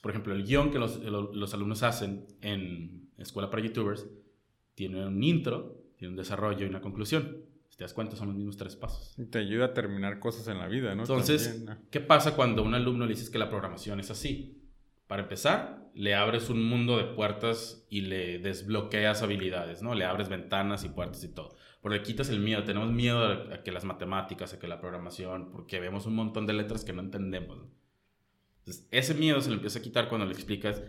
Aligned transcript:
por 0.00 0.10
ejemplo, 0.10 0.34
el 0.34 0.44
guion 0.44 0.70
que 0.70 0.78
los, 0.78 0.98
los 1.02 1.54
alumnos 1.54 1.82
hacen 1.82 2.26
en 2.40 3.10
Escuela 3.16 3.50
para 3.50 3.62
YouTubers 3.62 4.06
tiene 4.74 5.06
un 5.06 5.22
intro, 5.22 5.84
tiene 5.96 6.12
un 6.12 6.16
desarrollo 6.16 6.66
y 6.66 6.68
una 6.68 6.80
conclusión. 6.80 7.44
Si 7.68 7.78
te 7.78 7.84
das 7.84 7.94
cuenta, 7.94 8.16
son 8.16 8.28
los 8.28 8.36
mismos 8.36 8.56
tres 8.56 8.76
pasos. 8.76 9.18
Y 9.18 9.26
te 9.26 9.38
ayuda 9.38 9.66
a 9.66 9.74
terminar 9.74 10.20
cosas 10.20 10.46
en 10.48 10.58
la 10.58 10.68
vida, 10.68 10.94
¿no? 10.94 11.02
Entonces, 11.02 11.64
¿qué 11.90 12.00
pasa 12.00 12.36
cuando 12.36 12.62
a 12.62 12.64
un 12.64 12.74
alumno 12.74 13.04
le 13.04 13.14
dices 13.14 13.30
que 13.30 13.38
la 13.38 13.50
programación 13.50 13.98
es 13.98 14.10
así? 14.10 14.60
Para 15.06 15.22
empezar, 15.22 15.90
le 15.94 16.14
abres 16.14 16.50
un 16.50 16.64
mundo 16.64 16.96
de 16.96 17.04
puertas 17.04 17.86
y 17.90 18.02
le 18.02 18.38
desbloqueas 18.38 19.22
habilidades, 19.22 19.82
¿no? 19.82 19.94
Le 19.94 20.04
abres 20.04 20.28
ventanas 20.28 20.84
y 20.84 20.88
puertas 20.88 21.22
y 21.24 21.34
todo. 21.34 21.56
Porque 21.82 22.02
quitas 22.02 22.30
el 22.30 22.40
miedo. 22.40 22.64
Tenemos 22.64 22.90
miedo 22.90 23.24
a 23.24 23.62
que 23.62 23.72
las 23.72 23.84
matemáticas, 23.84 24.54
a 24.54 24.58
que 24.58 24.68
la 24.68 24.80
programación, 24.80 25.50
porque 25.50 25.80
vemos 25.80 26.06
un 26.06 26.14
montón 26.14 26.46
de 26.46 26.52
letras 26.52 26.84
que 26.84 26.92
no 26.92 27.02
entendemos. 27.02 27.58
Entonces, 28.64 28.88
ese 28.90 29.12
miedo 29.12 29.42
se 29.42 29.50
le 29.50 29.56
empieza 29.56 29.78
a 29.78 29.82
quitar 29.82 30.08
cuando 30.08 30.26
le 30.26 30.32
explicas 30.32 30.82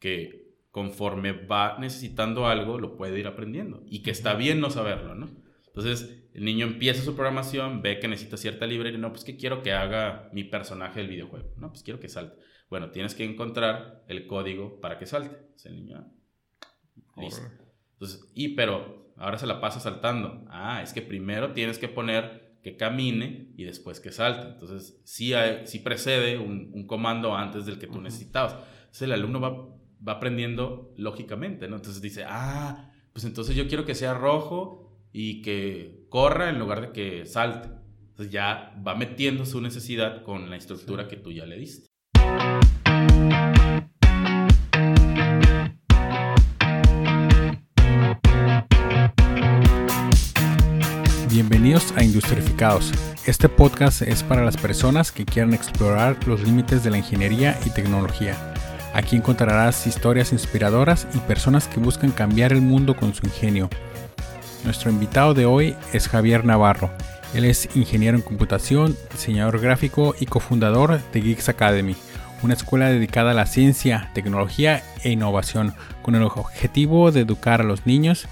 que 0.00 0.56
conforme 0.72 1.32
va 1.32 1.78
necesitando 1.78 2.48
algo, 2.48 2.80
lo 2.80 2.96
puede 2.96 3.20
ir 3.20 3.28
aprendiendo 3.28 3.84
y 3.86 4.02
que 4.02 4.10
está 4.10 4.34
bien 4.34 4.60
no 4.60 4.70
saberlo, 4.70 5.14
¿no? 5.14 5.30
Entonces, 5.66 6.26
el 6.34 6.44
niño 6.44 6.66
empieza 6.66 7.02
su 7.04 7.14
programación, 7.14 7.80
ve 7.80 8.00
que 8.00 8.08
necesita 8.08 8.36
cierta 8.36 8.66
librería, 8.66 8.98
no, 8.98 9.12
pues 9.12 9.22
que 9.22 9.36
quiero 9.36 9.62
que 9.62 9.72
haga 9.72 10.30
mi 10.32 10.42
personaje 10.42 10.98
del 10.98 11.10
videojuego, 11.10 11.52
no, 11.58 11.68
pues 11.70 11.84
quiero 11.84 12.00
que 12.00 12.08
salte. 12.08 12.42
Bueno, 12.68 12.90
tienes 12.90 13.14
que 13.14 13.24
encontrar 13.24 14.02
el 14.08 14.26
código 14.26 14.80
para 14.80 14.98
que 14.98 15.06
salte. 15.06 15.36
el 15.64 15.76
niño, 15.76 15.98
ah, 15.98 17.20
listo. 17.20 17.42
Entonces, 17.92 18.32
y 18.34 18.48
pero 18.56 19.12
ahora 19.16 19.38
se 19.38 19.46
la 19.46 19.60
pasa 19.60 19.78
saltando. 19.78 20.44
Ah, 20.48 20.82
es 20.82 20.92
que 20.92 21.02
primero 21.02 21.52
tienes 21.52 21.78
que 21.78 21.88
poner 21.88 22.41
que 22.62 22.76
camine 22.76 23.52
y 23.56 23.64
después 23.64 24.00
que 24.00 24.12
salte. 24.12 24.48
Entonces, 24.48 25.00
sí, 25.04 25.32
sí 25.64 25.80
precede 25.80 26.38
un, 26.38 26.86
comando 26.86 27.34
antes 27.34 27.66
del 27.66 27.78
que 27.78 27.86
tú 27.86 28.00
necesitabas. 28.00 28.54
Entonces, 28.80 29.02
el 29.02 29.12
alumno 29.12 29.40
va, 29.40 29.50
va 30.06 30.12
aprendiendo 30.12 30.92
lógicamente, 30.96 31.68
¿no? 31.68 31.76
Entonces 31.76 32.00
dice, 32.00 32.24
ah, 32.26 32.92
pues 33.12 33.24
entonces 33.24 33.56
yo 33.56 33.68
quiero 33.68 33.84
que 33.84 33.94
sea 33.94 34.14
rojo 34.14 34.82
y 35.12 35.42
que 35.42 36.06
corra 36.08 36.50
en 36.50 36.58
lugar 36.58 36.80
de 36.80 36.92
que 36.92 37.26
salte. 37.26 37.68
Entonces 38.10 38.32
ya 38.32 38.74
va 38.86 38.94
metiendo 38.94 39.44
su 39.44 39.60
necesidad 39.60 40.22
con 40.22 40.50
la 40.50 40.56
estructura 40.56 41.08
que 41.08 41.16
tú 41.16 41.32
ya 41.32 41.46
le 41.46 41.58
diste. 41.58 41.91
Bienvenidos 51.52 51.92
a 51.98 52.02
Industrificados. 52.02 52.92
Este 53.26 53.46
podcast 53.46 54.00
es 54.00 54.22
para 54.22 54.42
las 54.42 54.56
personas 54.56 55.12
que 55.12 55.26
quieran 55.26 55.52
explorar 55.52 56.16
los 56.26 56.40
límites 56.40 56.82
de 56.82 56.88
la 56.88 56.96
ingeniería 56.96 57.58
y 57.66 57.68
tecnología. 57.68 58.54
Aquí 58.94 59.16
encontrarás 59.16 59.86
historias 59.86 60.32
inspiradoras 60.32 61.06
y 61.14 61.18
personas 61.18 61.68
que 61.68 61.78
buscan 61.78 62.10
cambiar 62.10 62.54
el 62.54 62.62
mundo 62.62 62.96
con 62.96 63.12
su 63.12 63.26
ingenio. 63.26 63.68
Nuestro 64.64 64.90
invitado 64.90 65.34
de 65.34 65.44
hoy 65.44 65.76
es 65.92 66.08
Javier 66.08 66.46
Navarro. 66.46 66.90
Él 67.34 67.44
es 67.44 67.68
ingeniero 67.76 68.16
en 68.16 68.22
computación, 68.22 68.96
diseñador 69.10 69.60
gráfico 69.60 70.14
y 70.18 70.24
cofundador 70.24 71.02
de 71.12 71.20
Geeks 71.20 71.50
Academy, 71.50 71.96
una 72.42 72.54
escuela 72.54 72.86
dedicada 72.86 73.32
a 73.32 73.34
la 73.34 73.44
ciencia, 73.44 74.10
tecnología 74.14 74.82
e 75.04 75.10
innovación, 75.10 75.74
con 76.00 76.14
el 76.14 76.22
objetivo 76.22 77.12
de 77.12 77.20
educar 77.20 77.60
a 77.60 77.64
los 77.64 77.84
niños 77.84 78.26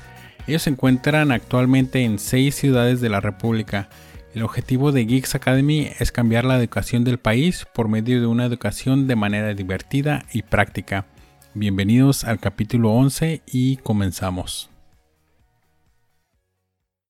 ellos 0.46 0.62
se 0.62 0.70
encuentran 0.70 1.32
actualmente 1.32 2.02
en 2.02 2.18
seis 2.18 2.54
ciudades 2.54 3.00
de 3.00 3.08
la 3.08 3.20
República. 3.20 3.88
El 4.34 4.42
objetivo 4.42 4.92
de 4.92 5.04
Geeks 5.04 5.34
Academy 5.34 5.90
es 5.98 6.12
cambiar 6.12 6.44
la 6.44 6.58
educación 6.58 7.04
del 7.04 7.18
país 7.18 7.66
por 7.74 7.88
medio 7.88 8.20
de 8.20 8.26
una 8.26 8.46
educación 8.46 9.06
de 9.06 9.16
manera 9.16 9.54
divertida 9.54 10.24
y 10.32 10.42
práctica. 10.42 11.06
Bienvenidos 11.54 12.24
al 12.24 12.38
capítulo 12.38 12.90
11 12.92 13.42
y 13.46 13.76
comenzamos. 13.78 14.70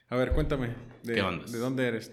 A 0.09 0.17
ver, 0.17 0.33
cuéntame. 0.33 0.75
De, 1.03 1.15
¿Qué 1.15 1.23
onda? 1.23 1.45
¿De 1.47 1.59
dónde 1.59 1.87
eres? 1.87 2.13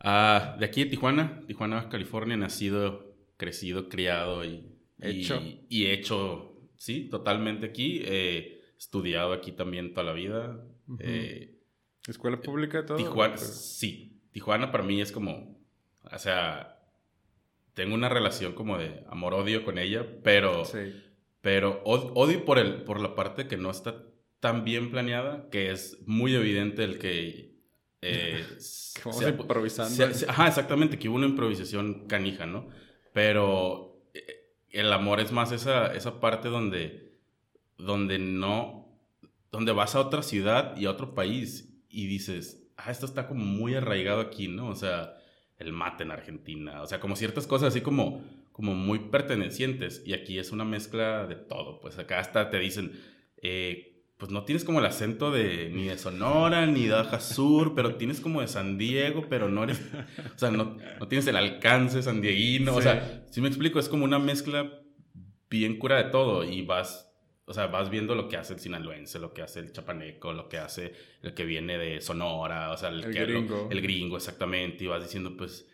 Ah, 0.00 0.56
de 0.58 0.64
aquí 0.66 0.84
de 0.84 0.90
Tijuana, 0.90 1.42
Tijuana, 1.46 1.88
California, 1.88 2.36
nacido, 2.36 3.14
crecido, 3.36 3.88
criado 3.88 4.44
y 4.44 4.74
hecho. 5.00 5.40
Y, 5.68 5.86
hecho, 5.86 6.56
sí, 6.76 7.08
totalmente 7.08 7.66
aquí. 7.66 8.02
Eh, 8.04 8.53
estudiado 8.84 9.32
aquí 9.32 9.52
también 9.52 9.94
toda 9.94 10.04
la 10.04 10.12
vida. 10.12 10.60
Eh, 10.98 11.58
¿Escuela 12.06 12.40
pública 12.40 12.84
todo? 12.84 12.98
Tijuana, 12.98 13.36
sí. 13.38 14.20
Tijuana 14.30 14.70
para 14.70 14.84
mí 14.84 15.00
es 15.00 15.10
como, 15.10 15.58
o 16.02 16.18
sea, 16.18 16.78
tengo 17.72 17.94
una 17.94 18.08
relación 18.08 18.52
como 18.52 18.78
de 18.78 19.04
amor-odio 19.08 19.64
con 19.64 19.78
ella, 19.78 20.06
pero, 20.22 20.64
pero 21.40 21.82
odio 21.84 22.44
por, 22.44 22.58
el, 22.58 22.82
por 22.82 23.00
la 23.00 23.14
parte 23.14 23.48
que 23.48 23.56
no 23.56 23.70
está 23.70 24.02
tan 24.40 24.64
bien 24.64 24.90
planeada, 24.90 25.48
que 25.50 25.70
es 25.70 25.98
muy 26.06 26.34
evidente 26.34 26.84
el 26.84 26.98
que... 26.98 27.54
Eh, 28.02 28.44
improvisando. 29.38 30.04
ajá, 30.28 30.48
exactamente, 30.48 30.98
que 30.98 31.08
hubo 31.08 31.16
una 31.16 31.26
improvisación 31.26 32.06
canija, 32.06 32.44
¿no? 32.44 32.68
Pero 33.14 34.02
eh, 34.12 34.52
el 34.68 34.92
amor 34.92 35.20
es 35.20 35.32
más 35.32 35.52
esa, 35.52 35.94
esa 35.94 36.20
parte 36.20 36.48
donde 36.48 37.13
donde 37.78 38.18
no, 38.18 38.88
donde 39.50 39.72
vas 39.72 39.94
a 39.94 40.00
otra 40.00 40.22
ciudad 40.22 40.76
y 40.76 40.86
a 40.86 40.90
otro 40.90 41.14
país 41.14 41.74
y 41.88 42.06
dices, 42.06 42.68
ah, 42.76 42.90
esto 42.90 43.06
está 43.06 43.28
como 43.28 43.44
muy 43.44 43.74
arraigado 43.74 44.20
aquí, 44.20 44.48
¿no? 44.48 44.68
O 44.68 44.74
sea, 44.74 45.16
el 45.58 45.72
mate 45.72 46.04
en 46.04 46.10
Argentina, 46.10 46.82
o 46.82 46.86
sea, 46.86 47.00
como 47.00 47.16
ciertas 47.16 47.46
cosas 47.46 47.68
así 47.68 47.80
como, 47.80 48.24
como 48.52 48.74
muy 48.74 48.98
pertenecientes 48.98 50.02
y 50.04 50.12
aquí 50.12 50.38
es 50.38 50.50
una 50.52 50.64
mezcla 50.64 51.26
de 51.26 51.36
todo, 51.36 51.80
pues 51.80 51.98
acá 51.98 52.18
hasta 52.18 52.50
te 52.50 52.58
dicen, 52.58 53.00
eh, 53.42 53.94
pues 54.16 54.30
no 54.30 54.44
tienes 54.44 54.64
como 54.64 54.78
el 54.78 54.86
acento 54.86 55.30
de 55.30 55.70
ni 55.70 55.84
de 55.84 55.98
Sonora 55.98 56.66
ni 56.66 56.86
de 56.86 56.92
Baja 56.92 57.20
Sur, 57.20 57.74
pero 57.74 57.96
tienes 57.96 58.20
como 58.20 58.40
de 58.40 58.48
San 58.48 58.78
Diego, 58.78 59.26
pero 59.28 59.48
no 59.48 59.64
eres, 59.64 59.80
o 60.34 60.38
sea, 60.38 60.50
no, 60.50 60.76
no 60.98 61.08
tienes 61.08 61.26
el 61.26 61.36
alcance 61.36 62.02
sandieguino, 62.02 62.74
o 62.74 62.82
sea, 62.82 63.24
si 63.30 63.40
me 63.40 63.48
explico, 63.48 63.78
es 63.78 63.88
como 63.88 64.04
una 64.04 64.18
mezcla 64.18 64.80
bien 65.48 65.78
cura 65.78 66.02
de 66.02 66.10
todo 66.10 66.44
y 66.44 66.62
vas 66.62 67.13
o 67.46 67.52
sea, 67.52 67.66
vas 67.66 67.90
viendo 67.90 68.14
lo 68.14 68.28
que 68.28 68.36
hace 68.36 68.54
el 68.54 68.60
sinaloense, 68.60 69.18
lo 69.18 69.34
que 69.34 69.42
hace 69.42 69.60
el 69.60 69.72
chapaneco, 69.72 70.32
lo 70.32 70.48
que 70.48 70.58
hace 70.58 70.92
el 71.22 71.34
que 71.34 71.44
viene 71.44 71.76
de 71.76 72.00
Sonora, 72.00 72.70
o 72.70 72.76
sea, 72.76 72.88
el, 72.88 73.02
gringo. 73.02 73.68
el 73.70 73.82
gringo, 73.82 74.16
exactamente, 74.16 74.84
y 74.84 74.86
vas 74.86 75.02
diciendo, 75.02 75.36
pues, 75.36 75.68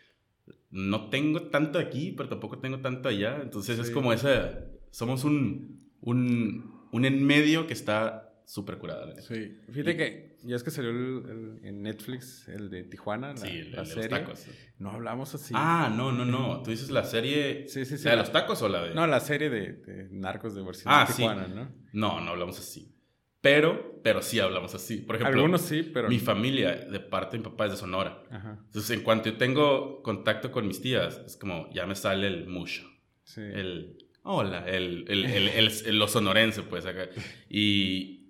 no 0.69 1.09
tengo 1.09 1.43
tanto 1.43 1.79
aquí, 1.79 2.13
pero 2.15 2.29
tampoco 2.29 2.59
tengo 2.59 2.79
tanto 2.79 3.09
allá. 3.09 3.39
Entonces 3.41 3.79
es 3.79 3.91
como 3.91 4.11
ese, 4.13 4.51
somos 4.89 5.23
un, 5.23 5.91
un, 6.01 6.87
un 6.91 7.05
en 7.05 7.23
medio 7.23 7.67
que 7.67 7.73
está 7.73 8.33
súper 8.45 8.77
curada. 8.77 9.19
Sí, 9.21 9.57
fíjate 9.69 9.95
que 9.95 10.30
ya 10.43 10.55
es 10.55 10.63
que 10.63 10.71
salió 10.71 10.89
en 10.91 11.81
Netflix 11.81 12.47
el 12.47 12.69
de 12.69 12.83
Tijuana, 12.83 13.29
la, 13.29 13.37
sí, 13.37 13.63
la 13.63 13.85
serie. 13.85 14.09
Los 14.09 14.19
tacos. 14.19 14.47
No 14.79 14.91
hablamos 14.91 15.33
así. 15.35 15.53
Ah, 15.55 15.91
no, 15.95 16.11
no, 16.11 16.25
no. 16.25 16.61
Tú 16.63 16.71
dices 16.71 16.89
la 16.89 17.03
serie. 17.03 17.67
Sí, 17.67 17.85
sí, 17.85 17.97
sí. 17.97 18.05
¿La 18.05 18.11
de 18.11 18.17
los 18.17 18.31
tacos 18.31 18.61
o 18.61 18.69
la 18.69 18.83
de.? 18.83 18.93
No, 18.93 19.05
la 19.07 19.19
serie 19.19 19.49
de, 19.49 20.07
Narcos 20.11 20.55
de 20.55 20.61
versión 20.63 20.93
ah, 20.93 21.05
Tijuana, 21.05 21.47
¿no? 21.47 21.71
No, 21.93 22.21
no 22.21 22.31
hablamos 22.31 22.59
así. 22.59 22.95
Pero, 23.41 23.99
pero 24.03 24.21
sí 24.21 24.39
hablamos 24.39 24.75
así. 24.75 24.97
Por 24.97 25.15
ejemplo, 25.15 25.39
algunos 25.39 25.61
sí, 25.61 25.83
pero. 25.83 26.09
Mi 26.09 26.19
familia, 26.19 26.75
de 26.75 26.99
parte 26.99 27.37
de 27.37 27.43
mi 27.43 27.49
papá, 27.49 27.65
es 27.65 27.71
de 27.71 27.77
Sonora. 27.77 28.23
Ajá. 28.29 28.59
Entonces, 28.65 28.91
en 28.91 29.03
cuanto 29.03 29.29
yo 29.29 29.37
tengo 29.37 30.03
contacto 30.03 30.51
con 30.51 30.67
mis 30.67 30.81
tías, 30.81 31.21
es 31.25 31.37
como 31.37 31.69
ya 31.73 31.85
me 31.87 31.95
sale 31.95 32.27
el 32.27 32.47
mucho. 32.47 32.83
Sí. 33.23 33.41
El. 33.41 33.97
Hola, 34.23 34.67
el, 34.67 35.05
el, 35.07 35.25
el, 35.25 35.47
el, 35.47 35.97
lo 35.97 36.07
sonorense, 36.07 36.61
pues 36.61 36.85
acá. 36.85 37.09
Y, 37.49 38.20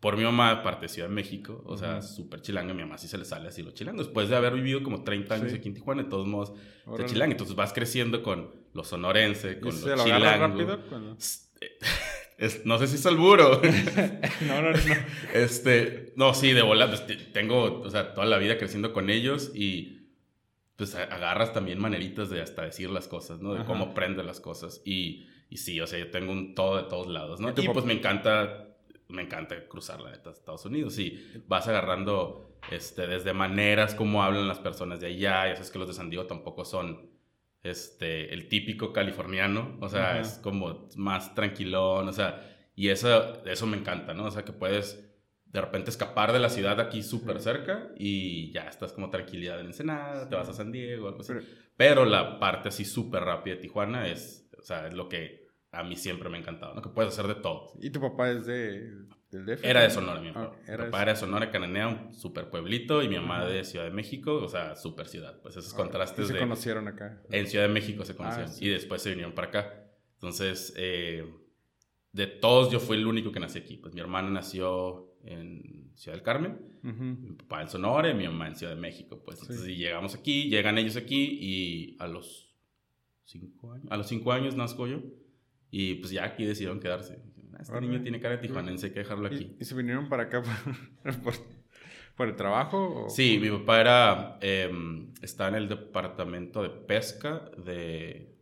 por 0.00 0.16
mi 0.16 0.24
mamá, 0.24 0.62
parte 0.62 0.86
de 0.86 0.88
Ciudad 0.88 1.08
de 1.08 1.14
México, 1.14 1.62
o 1.66 1.76
sea, 1.76 2.00
súper 2.00 2.40
chilanga, 2.40 2.72
mi 2.72 2.80
mamá 2.82 2.96
sí 2.96 3.06
se 3.06 3.18
le 3.18 3.26
sale 3.26 3.48
así 3.48 3.62
lo 3.62 3.72
chilango. 3.72 4.02
Después 4.02 4.30
de 4.30 4.36
haber 4.36 4.54
vivido 4.54 4.82
como 4.82 5.04
30 5.04 5.34
años 5.34 5.52
aquí 5.52 5.68
en 5.68 5.74
Tijuana, 5.74 6.04
de 6.04 6.08
todos 6.08 6.26
modos, 6.26 6.54
se 6.96 7.04
chilanga. 7.04 7.32
Entonces 7.32 7.54
vas 7.54 7.74
creciendo 7.74 8.22
con 8.22 8.50
lo 8.72 8.82
sonorense, 8.82 9.60
con 9.60 9.78
lo 9.78 10.04
chilango. 10.04 10.46
rápido? 10.46 10.78
no 12.64 12.78
sé 12.78 12.86
si 12.86 12.94
es 12.94 13.04
alburo. 13.04 13.60
no, 14.48 14.62
no, 14.62 14.70
no. 14.70 14.78
Este, 15.34 16.14
no, 16.16 16.32
sí, 16.32 16.52
de 16.54 16.62
volar. 16.62 16.88
Pues, 16.88 17.32
tengo, 17.32 17.80
o 17.80 17.90
sea, 17.90 18.14
toda 18.14 18.26
la 18.26 18.38
vida 18.38 18.56
creciendo 18.56 18.94
con 18.94 19.10
ellos 19.10 19.52
y 19.54 19.98
pues 20.76 20.94
agarras 20.94 21.52
también 21.52 21.78
maneritas 21.78 22.30
de 22.30 22.40
hasta 22.40 22.62
decir 22.62 22.88
las 22.88 23.06
cosas, 23.06 23.40
¿no? 23.40 23.52
De 23.52 23.66
cómo 23.66 23.92
prende 23.92 24.24
las 24.24 24.40
cosas. 24.40 24.80
Y, 24.86 25.26
y 25.50 25.58
sí, 25.58 25.78
o 25.78 25.86
sea, 25.86 25.98
yo 25.98 26.10
tengo 26.10 26.32
un 26.32 26.54
todo 26.54 26.78
de 26.78 26.84
todos 26.84 27.06
lados, 27.06 27.38
¿no? 27.38 27.50
Y, 27.50 27.68
pues 27.68 27.84
me 27.84 27.92
encanta 27.92 28.69
me 29.10 29.22
encanta 29.22 29.68
cruzar 29.68 30.00
la 30.00 30.10
neta 30.10 30.30
Estados 30.30 30.64
Unidos 30.64 30.98
y 30.98 31.42
vas 31.46 31.68
agarrando 31.68 32.58
este, 32.70 33.06
desde 33.06 33.32
maneras 33.32 33.94
como 33.94 34.22
hablan 34.22 34.48
las 34.48 34.58
personas 34.58 35.00
de 35.00 35.08
allá, 35.08 35.48
ya 35.48 35.54
sabes 35.54 35.70
que 35.70 35.78
los 35.78 35.88
de 35.88 35.94
San 35.94 36.10
Diego 36.10 36.26
tampoco 36.26 36.64
son 36.64 37.10
este, 37.62 38.32
el 38.32 38.48
típico 38.48 38.92
californiano, 38.92 39.76
o 39.80 39.88
sea, 39.88 40.20
es 40.20 40.38
como 40.42 40.88
más 40.96 41.34
tranquilón, 41.34 42.08
o 42.08 42.12
sea, 42.12 42.46
y 42.74 42.88
eso, 42.88 43.44
eso 43.44 43.66
me 43.66 43.76
encanta, 43.76 44.14
¿no? 44.14 44.24
O 44.24 44.30
sea, 44.30 44.44
que 44.44 44.52
puedes 44.52 45.06
de 45.44 45.60
repente 45.60 45.90
escapar 45.90 46.32
de 46.32 46.38
la 46.38 46.48
ciudad 46.48 46.78
aquí 46.80 47.02
súper 47.02 47.40
cerca 47.40 47.90
y 47.96 48.52
ya 48.52 48.62
estás 48.62 48.92
como 48.92 49.10
tranquilidad 49.10 49.60
en 49.60 49.66
Ensenada, 49.66 50.28
te 50.28 50.36
vas 50.36 50.48
a 50.48 50.52
San 50.52 50.70
Diego, 50.70 51.08
algo 51.08 51.20
así. 51.20 51.32
Pero, 51.76 52.04
la 52.04 52.38
parte 52.38 52.68
así 52.68 52.84
súper 52.84 53.24
rápida 53.24 53.56
de 53.56 53.62
Tijuana 53.62 54.06
es, 54.06 54.48
O 54.58 54.62
sea, 54.62 54.86
es 54.86 54.94
lo 54.94 55.08
que 55.08 55.39
a 55.72 55.82
mí 55.84 55.96
siempre 55.96 56.28
me 56.28 56.36
ha 56.36 56.40
encantado, 56.40 56.74
¿no? 56.74 56.82
Que 56.82 56.88
puedes 56.88 57.12
hacer 57.12 57.26
de 57.26 57.40
todo. 57.40 57.72
¿Y 57.80 57.90
tu 57.90 58.00
papá 58.00 58.30
es 58.30 58.44
de, 58.46 58.90
del 59.30 59.46
DF? 59.46 59.64
Era 59.64 59.82
de 59.82 59.90
Sonora, 59.90 60.20
mi 60.20 60.28
Ah, 60.30 60.34
papá. 60.34 60.56
era 60.66 60.84
mi 60.84 60.90
papá 60.90 60.96
de- 60.98 61.02
era 61.04 61.12
de 61.12 61.18
Sonora, 61.18 61.50
Cananea, 61.50 61.88
un 61.88 62.14
super 62.14 62.50
pueblito, 62.50 63.02
y 63.02 63.08
mi 63.08 63.16
mamá 63.16 63.44
de 63.46 63.62
Ciudad 63.64 63.84
de 63.84 63.92
México, 63.92 64.34
o 64.34 64.48
sea, 64.48 64.74
super 64.76 65.06
ciudad. 65.06 65.40
Pues 65.42 65.56
esos 65.56 65.72
Ah, 65.74 65.76
contrastes 65.76 66.24
y 66.24 66.28
se 66.28 66.34
de... 66.34 66.38
conocieron 66.40 66.88
acá. 66.88 67.22
En 67.30 67.46
Ciudad 67.46 67.66
de 67.68 67.72
México 67.72 68.04
se 68.04 68.16
conocieron 68.16 68.50
Ah, 68.50 68.52
sí. 68.52 68.64
y 68.64 68.68
después 68.68 69.00
se 69.02 69.10
vinieron 69.10 69.32
para 69.34 69.48
acá. 69.48 69.86
Entonces, 70.14 70.74
eh, 70.76 71.24
de 72.12 72.26
todos 72.26 72.72
yo 72.72 72.80
fui 72.80 72.96
el 72.96 73.06
único 73.06 73.30
que 73.30 73.38
nací 73.40 73.58
aquí. 73.58 73.76
Pues 73.76 73.94
mi 73.94 74.00
hermana 74.00 74.28
nació 74.30 75.14
en 75.24 75.92
Ciudad 75.94 76.16
del 76.16 76.24
Carmen, 76.24 76.58
mi 76.82 77.32
papá 77.36 77.62
en 77.62 77.68
Sonora 77.68 78.10
y 78.10 78.14
mi 78.14 78.24
mamá 78.26 78.48
en 78.48 78.56
Ciudad 78.56 78.74
de 78.74 78.80
México. 78.80 79.22
Pues 79.24 79.38
Sí. 79.38 79.44
entonces 79.48 79.68
y 79.68 79.76
llegamos 79.76 80.14
aquí, 80.16 80.48
llegan 80.50 80.78
ellos 80.78 80.96
aquí 80.96 81.38
y 81.40 81.96
a 82.00 82.08
los 82.08 82.52
cinco 83.24 83.72
años, 83.72 83.86
a 83.90 83.96
los 83.96 84.08
cinco 84.08 84.32
años 84.32 84.56
nazco 84.56 84.86
yo 84.88 85.02
y 85.70 85.94
pues 85.96 86.10
ya 86.12 86.24
aquí 86.24 86.44
decidieron 86.44 86.80
quedarse. 86.80 87.20
"Ah, 87.54 87.58
Este 87.60 87.72
Órale. 87.72 87.88
niño 87.88 88.02
tiene 88.02 88.20
cara 88.20 88.36
de 88.36 88.42
tijuanense, 88.42 88.86
hay 88.86 88.92
que 88.92 89.00
dejarlo 89.00 89.26
aquí. 89.26 89.56
¿Y, 89.58 89.62
y 89.62 89.64
se 89.64 89.74
vinieron 89.74 90.08
para 90.08 90.24
acá 90.24 90.42
por, 90.42 91.14
por, 91.22 91.34
por 92.16 92.28
el 92.28 92.36
trabajo? 92.36 93.06
O? 93.06 93.10
Sí, 93.10 93.38
mi 93.40 93.50
papá 93.50 93.80
era, 93.80 94.38
em, 94.40 95.12
estaba 95.22 95.50
en 95.50 95.56
el 95.56 95.68
departamento 95.68 96.62
de 96.62 96.70
pesca 96.70 97.50
de, 97.64 98.34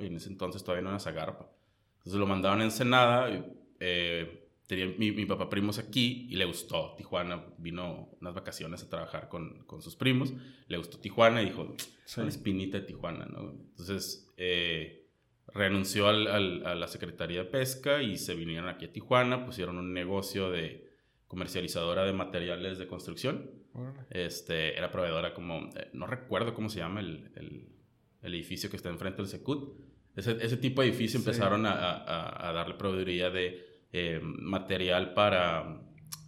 y 0.00 0.06
en 0.06 0.16
ese 0.16 0.28
entonces 0.28 0.62
todavía 0.64 0.82
no 0.84 0.90
era 0.90 0.98
Zagarpa. 1.00 1.50
Entonces 1.98 2.18
lo 2.18 2.26
mandaron 2.26 2.60
a 2.60 2.64
Ensenada, 2.64 3.30
y, 3.30 3.44
eh, 3.80 4.36
tenía 4.66 4.86
mi, 4.96 5.10
mi 5.10 5.26
papá 5.26 5.50
primos 5.50 5.78
aquí 5.80 6.28
y 6.30 6.36
le 6.36 6.44
gustó 6.44 6.94
Tijuana, 6.96 7.44
vino 7.58 8.08
unas 8.20 8.34
vacaciones 8.34 8.82
a 8.84 8.88
trabajar 8.88 9.28
con, 9.28 9.64
con 9.64 9.82
sus 9.82 9.96
primos, 9.96 10.32
le 10.68 10.76
gustó 10.78 10.98
Tijuana 10.98 11.42
y 11.42 11.46
dijo, 11.46 11.74
Sí. 12.04 12.20
una 12.20 12.28
espinita 12.28 12.78
de 12.78 12.86
Tijuana, 12.86 13.26
¿no? 13.26 13.50
Entonces 13.50 14.32
eh, 14.36 14.99
renunció 15.54 16.08
al- 16.08 16.26
al- 16.28 16.66
a 16.66 16.74
la 16.74 16.86
Secretaría 16.88 17.40
de 17.44 17.50
Pesca 17.50 18.02
y 18.02 18.16
se 18.18 18.34
vinieron 18.34 18.68
aquí 18.68 18.84
a 18.86 18.92
Tijuana, 18.92 19.44
pusieron 19.44 19.78
un 19.78 19.92
negocio 19.92 20.50
de 20.50 20.88
comercializadora 21.26 22.04
de 22.04 22.12
materiales 22.12 22.78
de 22.78 22.86
construcción. 22.86 23.50
Este, 24.10 24.76
era 24.76 24.90
proveedora 24.90 25.32
como, 25.32 25.68
eh, 25.76 25.88
no 25.92 26.06
recuerdo 26.06 26.54
cómo 26.54 26.68
se 26.68 26.80
llama 26.80 27.00
el, 27.00 27.30
el- 27.36 27.68
el 28.22 28.34
edificio 28.34 28.68
que 28.68 28.76
está 28.76 28.88
enfrente 28.90 29.18
del 29.22 29.28
Secut. 29.28 29.78
Ese, 30.16 30.32
ese 30.44 30.56
tipo 30.56 30.82
de 30.82 30.88
edificio 30.88 31.20
Sí. 31.20 31.24
empezaron 31.26 31.64
a, 31.66 31.72
a- 31.72 32.48
a 32.48 32.52
darle 32.52 32.74
proveeduría 32.74 33.30
de 33.30 33.64
eh, 33.92 34.20
material 34.22 35.14
para 35.14 35.80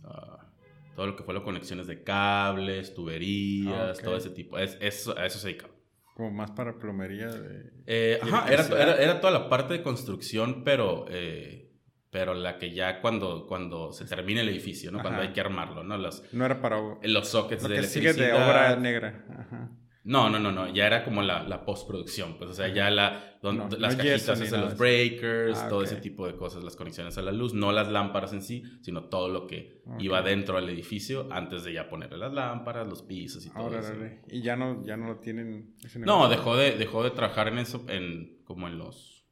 ah, 0.05 0.51
todo 0.97 1.07
lo 1.07 1.17
que 1.17 1.23
fue 1.25 1.35
las 1.35 1.43
conexiones 1.43 1.87
de 1.87 2.03
cables, 2.03 2.95
tuberías, 2.95 3.99
Ah, 3.99 4.03
todo 4.03 4.17
ese 4.17 4.31
tipo. 4.31 4.59
Es, 4.59 4.77
eso, 4.81 5.17
a 5.19 5.27
eso 5.27 5.39
se 5.39 5.49
dedicaba. 5.49 5.72
Como 6.15 6.31
más 6.31 6.51
para 6.51 6.79
plomería 6.79 7.29
de... 7.29 7.73
Eh, 7.87 8.21
¿Y 8.23 8.29
ajá, 8.29 8.53
era, 8.53 8.65
era, 8.67 8.97
era 8.97 9.21
toda 9.21 9.33
la 9.33 9.49
parte 9.49 9.75
de 9.75 9.83
construcción, 9.83 10.63
pero, 10.63 11.07
eh, 11.09 11.71
pero 12.11 12.35
la 12.35 12.59
que 12.59 12.75
ya 12.75 13.01
cuando, 13.01 13.47
cuando 13.47 13.93
se 13.93 14.05
termina 14.05 14.43
el 14.43 14.49
edificio, 14.51 14.93
¿no? 14.93 15.01
Cuando 15.01 15.23
hay 15.23 15.33
que 15.33 15.41
armarlo, 15.41 15.83
¿no? 15.85 15.97
Los, 15.97 16.23
No 16.33 16.45
era 16.45 16.61
para... 16.61 16.77
los 17.03 17.29
sockets 17.29 17.63
Lo 17.63 17.69
de 17.71 17.77
que 17.77 17.83
sigue 17.85 18.13
de 18.13 18.33
obra 18.33 18.77
negra. 18.77 19.25
Ajá. 19.31 19.71
No, 20.05 20.29
no, 20.29 20.41
no, 20.41 20.51
no, 20.51 20.69
ya 20.75 20.87
era 20.89 21.05
como 21.05 21.23
la, 21.23 21.45
la 21.45 21.65
postproducción, 21.65 22.37
pues, 22.37 22.51
o 22.51 22.55
sea, 22.55 22.67
ya 22.69 22.91
la, 22.91 23.39
don- 23.41 23.57
No, 23.59 23.69
las 23.79 23.93
no 23.97 24.03
cajitas 24.03 24.29
hacen 24.31 24.61
los 24.61 24.77
breakers, 24.77 25.57
Ah, 25.61 25.69
todo 25.69 25.85
ese 25.85 25.95
tipo 25.97 26.27
de 26.27 26.35
cosas, 26.35 26.65
las 26.65 26.75
conexiones 26.75 27.17
a 27.19 27.23
la 27.23 27.31
luz, 27.31 27.55
no 27.55 27.71
las 27.71 27.89
lámparas 27.89 28.33
en 28.33 28.43
sí, 28.43 28.65
sino 28.81 29.05
todo 29.05 29.29
lo 29.29 29.47
que 29.47 29.81
iba 30.01 30.21
dentro 30.23 30.57
del 30.57 30.69
edificio 30.71 31.29
antes 31.31 31.63
de 31.63 31.73
ya 31.75 31.89
ponerle 31.89 32.19
las 32.19 32.33
lámparas, 32.33 32.89
los 32.89 33.03
pisos 33.03 33.47
y 33.47 33.51
todo 33.51 33.59
Ahora, 33.63 33.79
eso. 33.79 33.95
Y 34.29 34.43
ya 34.43 34.57
no, 34.57 34.85
ya 34.85 34.97
no 34.97 35.07
lo 35.07 35.21
tienen... 35.21 35.77
ese 35.85 36.01
No, 36.01 36.29
dejó 36.29 36.57
de, 36.57 36.73
dejó 36.77 37.05
de 37.05 37.11
trabajar 37.13 37.47
en 37.47 37.59
eso 37.59 37.85
en, 37.89 38.39
como 38.45 38.67
en 38.67 38.79
los 38.79 39.25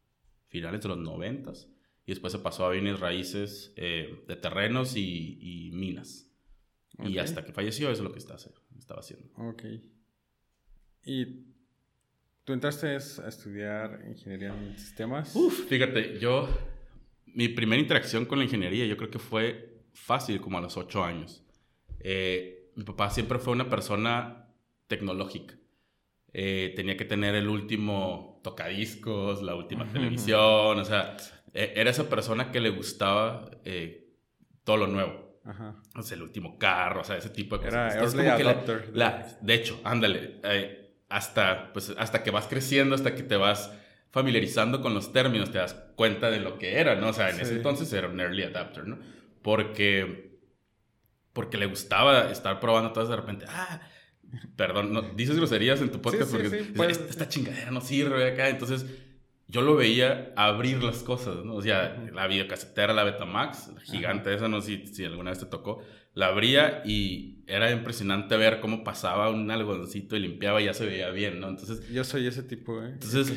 finales 0.46 0.82
de 0.82 0.88
los 0.88 0.98
noventas. 0.98 1.68
Y 2.06 2.12
después 2.12 2.32
se 2.32 2.38
pasó 2.38 2.64
a 2.66 2.70
bienes 2.70 3.00
raíces 3.00 3.72
eh, 3.76 4.22
de 4.28 4.36
terrenos 4.36 4.96
y, 4.96 5.38
y 5.40 5.70
minas. 5.72 6.30
Y 7.04 7.18
Ok. 7.18 7.24
hasta 7.24 7.44
que 7.44 7.52
falleció, 7.52 7.90
eso 7.90 8.02
es 8.02 8.08
lo 8.08 8.12
que 8.12 8.18
está, 8.20 8.36
estaba 8.78 9.00
haciendo. 9.00 9.28
Ok. 9.36 9.62
¿Y 11.04 11.46
tú 12.44 12.52
entraste 12.52 12.88
a 12.88 12.96
estudiar 12.96 14.02
ingeniería 14.08 14.48
en 14.48 14.76
sistemas? 14.78 15.34
Uf, 15.34 15.66
fíjate, 15.68 16.18
yo, 16.18 16.48
mi 17.26 17.48
primera 17.48 17.80
interacción 17.80 18.26
con 18.26 18.38
la 18.38 18.44
ingeniería 18.44 18.86
yo 18.86 18.96
creo 18.96 19.10
que 19.10 19.18
fue 19.18 19.82
fácil, 19.92 20.40
como 20.40 20.58
a 20.58 20.60
los 20.60 20.76
ocho 20.76 21.04
años. 21.04 21.42
Eh, 22.00 22.70
mi 22.76 22.84
papá 22.84 23.10
siempre 23.10 23.38
fue 23.38 23.52
una 23.52 23.68
persona 23.68 24.46
tecnológica. 24.86 25.54
Eh, 26.32 26.72
tenía 26.76 26.96
que 26.96 27.04
tener 27.04 27.34
el 27.34 27.48
último 27.48 28.40
tocadiscos, 28.44 29.42
la 29.42 29.54
última 29.56 29.84
televisión, 29.92 30.78
o 30.78 30.84
sea, 30.84 31.16
e- 31.52 31.72
era 31.76 31.90
esa 31.90 32.08
persona 32.08 32.52
que 32.52 32.60
le 32.60 32.70
gustaba 32.70 33.50
eh, 33.64 34.08
todo 34.64 34.76
lo 34.76 34.86
nuevo. 34.86 35.40
Ajá. 35.44 35.74
O 35.96 36.02
sea, 36.02 36.16
el 36.16 36.22
último 36.22 36.56
carro, 36.58 37.00
o 37.00 37.04
sea, 37.04 37.16
ese 37.16 37.30
tipo 37.30 37.56
de 37.58 37.64
cosas. 37.64 37.94
Era 37.96 38.04
como 38.28 38.36
que 38.36 38.44
la- 38.92 39.38
de 39.40 39.54
hecho, 39.54 39.80
ándale, 39.84 40.38
eh, 40.44 40.79
hasta, 41.10 41.72
pues, 41.72 41.92
hasta 41.98 42.22
que 42.22 42.30
vas 42.30 42.46
creciendo, 42.46 42.94
hasta 42.94 43.14
que 43.14 43.22
te 43.22 43.36
vas 43.36 43.70
familiarizando 44.10 44.80
con 44.80 44.94
los 44.94 45.12
términos, 45.12 45.50
te 45.50 45.58
das 45.58 45.74
cuenta 45.96 46.30
de 46.30 46.40
lo 46.40 46.56
que 46.56 46.78
era, 46.78 46.94
¿no? 46.94 47.08
O 47.08 47.12
sea, 47.12 47.30
en 47.30 47.40
ese 47.40 47.56
entonces 47.56 47.92
era 47.92 48.08
un 48.08 48.18
early 48.18 48.44
adapter, 48.44 48.86
¿no? 48.86 48.98
Porque, 49.42 50.38
porque 51.32 51.58
le 51.58 51.66
gustaba 51.66 52.30
estar 52.30 52.58
probando 52.60 52.92
todo 52.92 53.04
eso 53.04 53.10
de 53.10 53.16
repente, 53.16 53.44
ah, 53.48 53.80
perdón, 54.56 54.92
no, 54.92 55.02
dices 55.02 55.36
groserías 55.36 55.80
en 55.80 55.90
tu 55.90 56.00
podcast 56.00 56.30
Sí, 56.30 56.48
sí, 56.48 56.72
porque 56.76 56.92
esta, 56.92 57.28
chingadera 57.28 57.70
no 57.72 57.80
sirve 57.80 58.30
acá, 58.30 58.48
entonces 58.48 58.86
yo 59.50 59.62
lo 59.62 59.74
veía 59.74 60.32
abrir 60.36 60.82
las 60.82 61.02
cosas, 61.02 61.44
¿no? 61.44 61.56
O 61.56 61.62
sea, 61.62 62.08
la 62.12 62.26
videocasetera, 62.28 62.94
la 62.94 63.02
Betamax, 63.02 63.72
la 63.74 63.80
gigante 63.80 64.32
esa, 64.32 64.48
no 64.48 64.60
sé 64.60 64.86
si, 64.86 64.94
si 64.94 65.04
alguna 65.04 65.30
vez 65.30 65.40
te 65.40 65.46
tocó, 65.46 65.82
la 66.14 66.28
abría 66.28 66.82
y 66.84 67.42
era 67.46 67.70
impresionante 67.72 68.36
ver 68.36 68.60
cómo 68.60 68.84
pasaba 68.84 69.28
un 69.30 69.50
algodoncito 69.50 70.16
y 70.16 70.20
limpiaba 70.20 70.60
y 70.62 70.66
ya 70.66 70.74
se 70.74 70.86
veía 70.86 71.10
bien, 71.10 71.40
¿no? 71.40 71.48
Entonces, 71.48 71.88
Yo 71.90 72.04
soy 72.04 72.26
ese 72.26 72.44
tipo, 72.44 72.80
¿eh? 72.82 72.90
entonces 72.92 73.32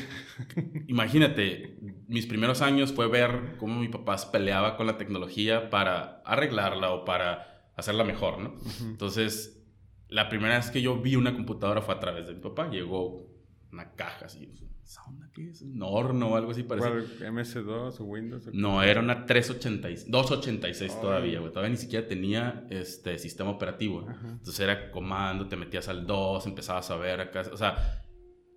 imagínate, 0.87 1.77
mis 2.07 2.27
primeros 2.27 2.61
años 2.61 2.93
fue 2.93 3.07
ver 3.07 3.55
cómo 3.57 3.79
mi 3.79 3.89
papá 3.89 4.17
se 4.17 4.27
peleaba 4.27 4.77
con 4.77 4.85
la 4.85 4.97
tecnología 4.97 5.69
para 5.71 6.21
arreglarla 6.25 6.91
o 6.91 7.05
para 7.05 7.71
hacerla 7.75 8.03
mejor, 8.03 8.39
¿no? 8.39 8.55
Entonces, 8.81 9.63
la 10.09 10.29
primera 10.29 10.57
vez 10.57 10.69
que 10.69 10.81
yo 10.81 11.01
vi 11.01 11.15
una 11.15 11.33
computadora 11.33 11.81
fue 11.81 11.95
a 11.95 11.99
través 11.99 12.27
de 12.27 12.35
mi 12.35 12.39
papá. 12.39 12.69
Llegó 12.69 13.27
una 13.71 13.93
caja 13.95 14.27
así. 14.27 14.51
¿Esa 14.83 15.01
onda 15.03 15.29
qué 15.33 15.49
es? 15.49 15.61
¿Un 15.61 15.81
horno 15.81 16.29
o 16.29 16.35
algo 16.35 16.51
así 16.51 16.63
parecido? 16.63 16.93
¿Cuál? 16.93 17.33
¿MS2 17.33 17.99
o 17.99 18.03
Windows? 18.03 18.47
o? 18.47 18.51
No, 18.53 18.83
era 18.83 18.99
una 18.99 19.25
386, 19.25 20.11
286 20.11 20.91
Ay. 20.93 21.01
todavía, 21.01 21.39
güey. 21.39 21.51
Todavía 21.51 21.71
ni 21.71 21.77
siquiera 21.77 22.07
tenía 22.07 22.67
este 22.69 23.17
sistema 23.17 23.49
operativo. 23.51 24.05
Ajá. 24.07 24.29
Entonces 24.29 24.59
era 24.59 24.91
comando, 24.91 25.47
te 25.47 25.55
metías 25.55 25.87
al 25.87 26.05
2, 26.05 26.45
empezabas 26.47 26.91
a 26.91 26.97
ver 26.97 27.21
acá. 27.21 27.43
O 27.51 27.57
sea, 27.57 28.03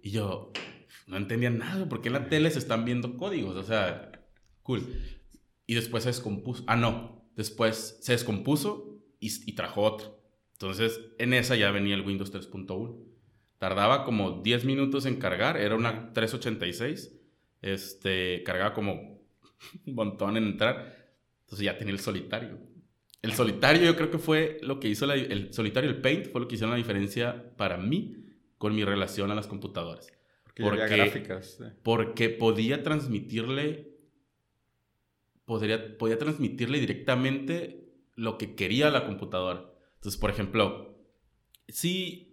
y 0.02 0.10
yo 0.10 0.52
no 1.06 1.16
entendía 1.16 1.50
nada. 1.50 1.88
¿Por 1.88 2.00
qué 2.00 2.08
en 2.08 2.14
la 2.14 2.28
tele 2.28 2.50
se 2.50 2.58
están 2.58 2.84
viendo 2.84 3.16
códigos? 3.16 3.56
O 3.56 3.62
sea, 3.62 4.10
cool. 4.62 4.82
Y 5.66 5.74
después 5.74 6.02
se 6.02 6.10
descompuso. 6.10 6.64
Ah, 6.66 6.76
no. 6.76 7.24
Después 7.36 7.98
se 8.00 8.12
descompuso 8.12 8.98
y, 9.20 9.30
y 9.48 9.54
trajo 9.54 9.82
otro. 9.82 10.20
Entonces, 10.52 11.00
en 11.18 11.34
esa 11.34 11.54
ya 11.54 11.70
venía 11.70 11.94
el 11.94 12.00
Windows 12.06 12.32
3.1. 12.32 13.15
Tardaba 13.58 14.04
como 14.04 14.42
10 14.42 14.64
minutos 14.64 15.06
en 15.06 15.16
cargar. 15.16 15.56
Era 15.56 15.74
una 15.76 16.12
386. 16.12 17.12
Este, 17.62 18.42
cargaba 18.44 18.74
como 18.74 19.22
un 19.86 19.94
montón 19.94 20.36
en 20.36 20.44
entrar. 20.44 20.94
Entonces 21.44 21.64
ya 21.64 21.78
tenía 21.78 21.92
el 21.94 22.00
solitario. 22.00 22.58
El 23.22 23.32
solitario 23.32 23.82
yo 23.84 23.96
creo 23.96 24.10
que 24.10 24.18
fue 24.18 24.58
lo 24.62 24.78
que 24.78 24.88
hizo 24.88 25.06
la- 25.06 25.14
el 25.14 25.52
solitario, 25.52 25.90
el 25.90 26.00
Paint, 26.00 26.26
fue 26.30 26.40
lo 26.40 26.48
que 26.48 26.54
hicieron 26.56 26.70
la 26.72 26.76
diferencia 26.76 27.56
para 27.56 27.76
mí 27.76 28.14
con 28.58 28.74
mi 28.74 28.84
relación 28.84 29.30
a 29.30 29.34
las 29.34 29.46
computadoras. 29.46 30.12
Porque 30.64 30.82
gráficas. 30.96 31.60
eh. 31.60 31.72
Porque 31.82 32.28
podía 32.30 32.82
transmitirle, 32.82 33.90
podría, 35.44 35.96
podía 35.98 36.18
transmitirle 36.18 36.78
directamente 36.80 37.88
lo 38.14 38.38
que 38.38 38.54
quería 38.54 38.90
la 38.90 39.06
computadora. 39.06 39.64
Entonces, 39.96 40.20
por 40.20 40.30
ejemplo, 40.30 40.96
sí 41.68 42.25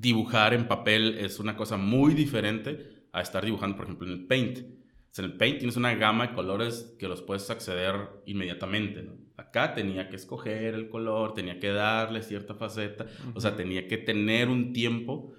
dibujar 0.00 0.54
en 0.54 0.66
papel 0.66 1.18
es 1.18 1.38
una 1.38 1.56
cosa 1.56 1.76
muy 1.76 2.14
diferente 2.14 3.04
a 3.12 3.20
estar 3.20 3.44
dibujando, 3.44 3.76
por 3.76 3.84
ejemplo, 3.84 4.06
en 4.06 4.14
el 4.14 4.26
Paint. 4.26 4.58
O 4.58 5.12
sea, 5.12 5.24
en 5.24 5.32
el 5.32 5.36
Paint 5.36 5.58
tienes 5.58 5.76
una 5.76 5.94
gama 5.94 6.28
de 6.28 6.34
colores 6.34 6.96
que 6.98 7.08
los 7.08 7.20
puedes 7.20 7.50
acceder 7.50 7.94
inmediatamente. 8.24 9.02
¿no? 9.02 9.18
Acá 9.36 9.74
tenía 9.74 10.08
que 10.08 10.16
escoger 10.16 10.74
el 10.74 10.88
color, 10.88 11.34
tenía 11.34 11.58
que 11.58 11.68
darle 11.68 12.22
cierta 12.22 12.54
faceta, 12.54 13.06
o 13.34 13.40
sea, 13.40 13.56
tenía 13.56 13.88
que 13.88 13.98
tener 13.98 14.48
un 14.48 14.72
tiempo 14.72 15.34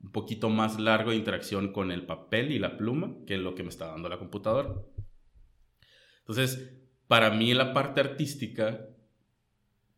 un 0.00 0.12
poquito 0.12 0.48
más 0.48 0.78
largo 0.78 1.10
de 1.10 1.16
interacción 1.16 1.72
con 1.72 1.90
el 1.90 2.06
papel 2.06 2.52
y 2.52 2.58
la 2.58 2.76
pluma 2.78 3.16
que 3.26 3.36
lo 3.36 3.54
que 3.54 3.64
me 3.64 3.68
está 3.68 3.88
dando 3.88 4.08
la 4.08 4.18
computadora. 4.18 4.74
Entonces, 6.20 6.72
para 7.08 7.30
mí 7.30 7.52
la 7.52 7.74
parte 7.74 8.00
artística, 8.00 8.86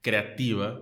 creativa, 0.00 0.81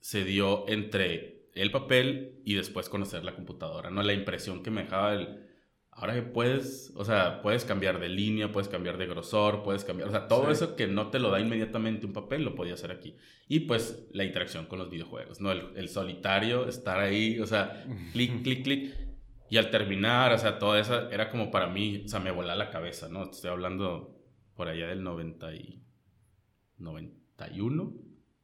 se 0.00 0.24
dio 0.24 0.68
entre 0.68 1.41
el 1.54 1.70
papel 1.70 2.40
y 2.44 2.54
después 2.54 2.88
conocer 2.88 3.24
la 3.24 3.34
computadora, 3.34 3.90
¿no? 3.90 4.02
La 4.02 4.12
impresión 4.12 4.62
que 4.62 4.70
me 4.70 4.84
dejaba 4.84 5.14
el, 5.14 5.46
ahora 5.90 6.14
que 6.14 6.22
puedes, 6.22 6.92
o 6.96 7.04
sea, 7.04 7.42
puedes 7.42 7.64
cambiar 7.64 8.00
de 8.00 8.08
línea, 8.08 8.50
puedes 8.50 8.68
cambiar 8.68 8.96
de 8.96 9.06
grosor, 9.06 9.62
puedes 9.62 9.84
cambiar, 9.84 10.08
o 10.08 10.10
sea, 10.10 10.28
todo 10.28 10.50
eso 10.50 10.74
que 10.74 10.86
no 10.86 11.10
te 11.10 11.18
lo 11.18 11.30
da 11.30 11.40
inmediatamente 11.40 12.06
un 12.06 12.12
papel, 12.12 12.42
lo 12.42 12.54
podía 12.54 12.74
hacer 12.74 12.90
aquí. 12.90 13.16
Y 13.48 13.60
pues 13.60 14.08
la 14.12 14.24
interacción 14.24 14.66
con 14.66 14.78
los 14.78 14.90
videojuegos, 14.90 15.40
¿no? 15.40 15.52
El, 15.52 15.76
el 15.76 15.88
solitario, 15.88 16.66
estar 16.66 16.98
ahí, 16.98 17.38
o 17.38 17.46
sea, 17.46 17.84
clic, 18.12 18.42
clic, 18.42 18.64
clic. 18.64 18.94
Y 19.50 19.58
al 19.58 19.70
terminar, 19.70 20.32
o 20.32 20.38
sea, 20.38 20.58
todo 20.58 20.78
eso 20.78 21.10
era 21.10 21.28
como 21.28 21.50
para 21.50 21.66
mí, 21.66 22.02
o 22.06 22.08
sea, 22.08 22.20
me 22.20 22.30
volaba 22.30 22.56
la 22.56 22.70
cabeza, 22.70 23.10
¿no? 23.10 23.30
Estoy 23.30 23.50
hablando 23.50 24.18
por 24.54 24.68
allá 24.68 24.86
del 24.86 25.02
90 25.02 25.54
y 25.54 25.82
91, 26.78 27.92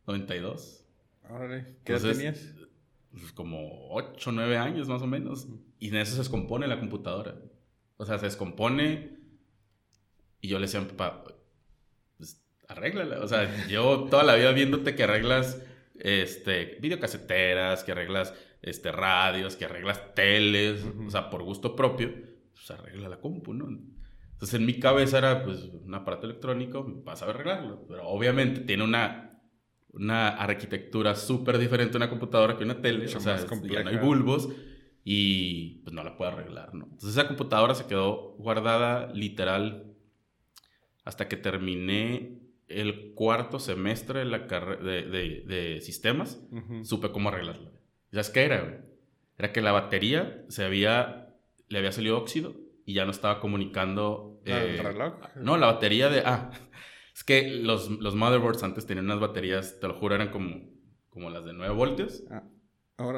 92. 0.07 0.85
Órale, 1.31 1.77
¿qué 1.85 1.93
edad 1.95 2.13
tenías? 2.13 2.55
Pues 3.19 3.33
como 3.33 3.89
8, 3.91 4.33
9 4.33 4.57
años 4.57 4.89
más 4.89 5.03
o 5.03 5.07
menos. 5.07 5.49
Y 5.79 5.89
en 5.89 5.97
eso 5.97 6.13
se 6.13 6.19
descompone 6.19 6.67
la 6.67 6.79
computadora. 6.79 7.37
O 7.97 8.05
sea, 8.05 8.19
se 8.19 8.27
descompone. 8.27 9.19
Y 10.41 10.49
yo 10.49 10.59
le 10.59 10.67
decía 10.67 10.81
a 10.81 10.85
mi 10.85 10.91
papá, 10.91 11.25
pues 12.17 12.43
arréglala. 12.69 13.21
O 13.21 13.29
sea, 13.29 13.67
yo 13.69 14.07
toda 14.11 14.23
la 14.23 14.35
vida 14.37 14.53
viéndote 14.53 14.95
que 14.95 15.05
arreglas 15.05 15.61
este, 15.99 16.79
videocaseteras, 16.81 17.85
que 17.85 17.93
arreglas 17.93 18.35
este, 18.63 18.93
radios, 18.93 19.57
que 19.57 19.65
arreglas 19.65 20.15
teles, 20.15 20.85
o 20.85 21.11
sea, 21.11 21.31
por 21.31 21.43
gusto 21.43 21.75
propio, 21.75 22.13
pues 22.55 22.71
arregla 22.71 23.09
la 23.09 23.21
compu, 23.21 23.55
¿no? 23.55 23.69
Entonces 23.69 24.61
en 24.61 24.67
mi 24.67 24.79
cabeza 24.79 25.19
era, 25.19 25.43
pues, 25.43 25.65
un 25.65 25.93
aparato 25.95 26.27
electrónico, 26.27 26.85
vas 27.05 27.23
a 27.23 27.27
arreglarlo. 27.27 27.85
Pero 27.89 28.07
obviamente 28.07 28.61
tiene 28.61 28.85
una, 28.85 29.28
una 29.93 30.29
arquitectura 30.29 31.15
súper 31.15 31.59
diferente 31.59 31.97
a 31.97 31.99
una 31.99 32.11
computadora 32.11 32.57
que 32.57 32.65
una 32.65 32.81
tele, 32.81 33.07
o 33.07 33.21
sea, 33.21 33.37
ya 33.65 33.83
no 33.83 33.91
hay 33.91 33.97
bulbos 33.97 34.49
y 35.05 35.81
pues 35.85 35.95
no 35.95 36.05
la 36.05 36.17
puedo 36.17 36.31
arreglar, 36.31 36.75
¿no? 36.75 36.85
Entonces 36.85 37.11
esa 37.11 37.27
computadora 37.27 37.75
se 37.75 37.87
quedó 37.87 38.35
guardada 38.39 39.13
literal 39.13 39.95
hasta 41.05 41.29
que 41.29 41.37
terminé 41.37 42.39
el 42.69 43.15
cuarto 43.15 43.59
semestre 43.59 44.21
de, 44.21 44.25
la 44.27 44.39
de, 44.39 45.43
de, 45.47 45.81
sistemas, 45.81 46.39
supe 46.83 47.11
cómo 47.11 47.31
arreglarla. 47.31 47.71
¿Sabes 48.11 48.31
qué 48.31 48.45
era? 48.45 48.85
Era 49.39 49.53
que 49.53 49.63
la 49.63 49.73
batería 49.73 50.45
se 50.49 50.65
había, 50.65 51.35
le 51.69 51.79
había 51.79 51.93
salido 51.93 52.19
óxido 52.19 52.57
y 52.85 52.95
ya 52.95 53.05
no 53.05 53.11
estaba 53.11 53.41
comunicando. 53.41 54.41
¿El 54.45 54.55
eh, 54.55 54.83
reloj? 54.83 55.15
No, 55.37 55.57
la 55.57 55.67
batería 55.67 56.09
de. 56.09 56.23
Ah, 56.25 56.51
es 57.19 57.25
que 57.25 57.49
los, 57.51 57.91
los 57.91 58.15
motherboards 58.15 58.63
antes 58.63 58.87
tenían 58.87 59.07
unas 59.07 59.21
baterías, 59.21 59.79
te 59.81 59.89
lo 59.89 59.95
juro, 59.95 60.15
eran 60.15 60.31
como, 60.31 60.71
como 61.11 61.31
las 61.31 61.45
de 61.45 61.53
9 61.53 61.75
voltios. 61.75 62.25
Ah, 62.31 62.43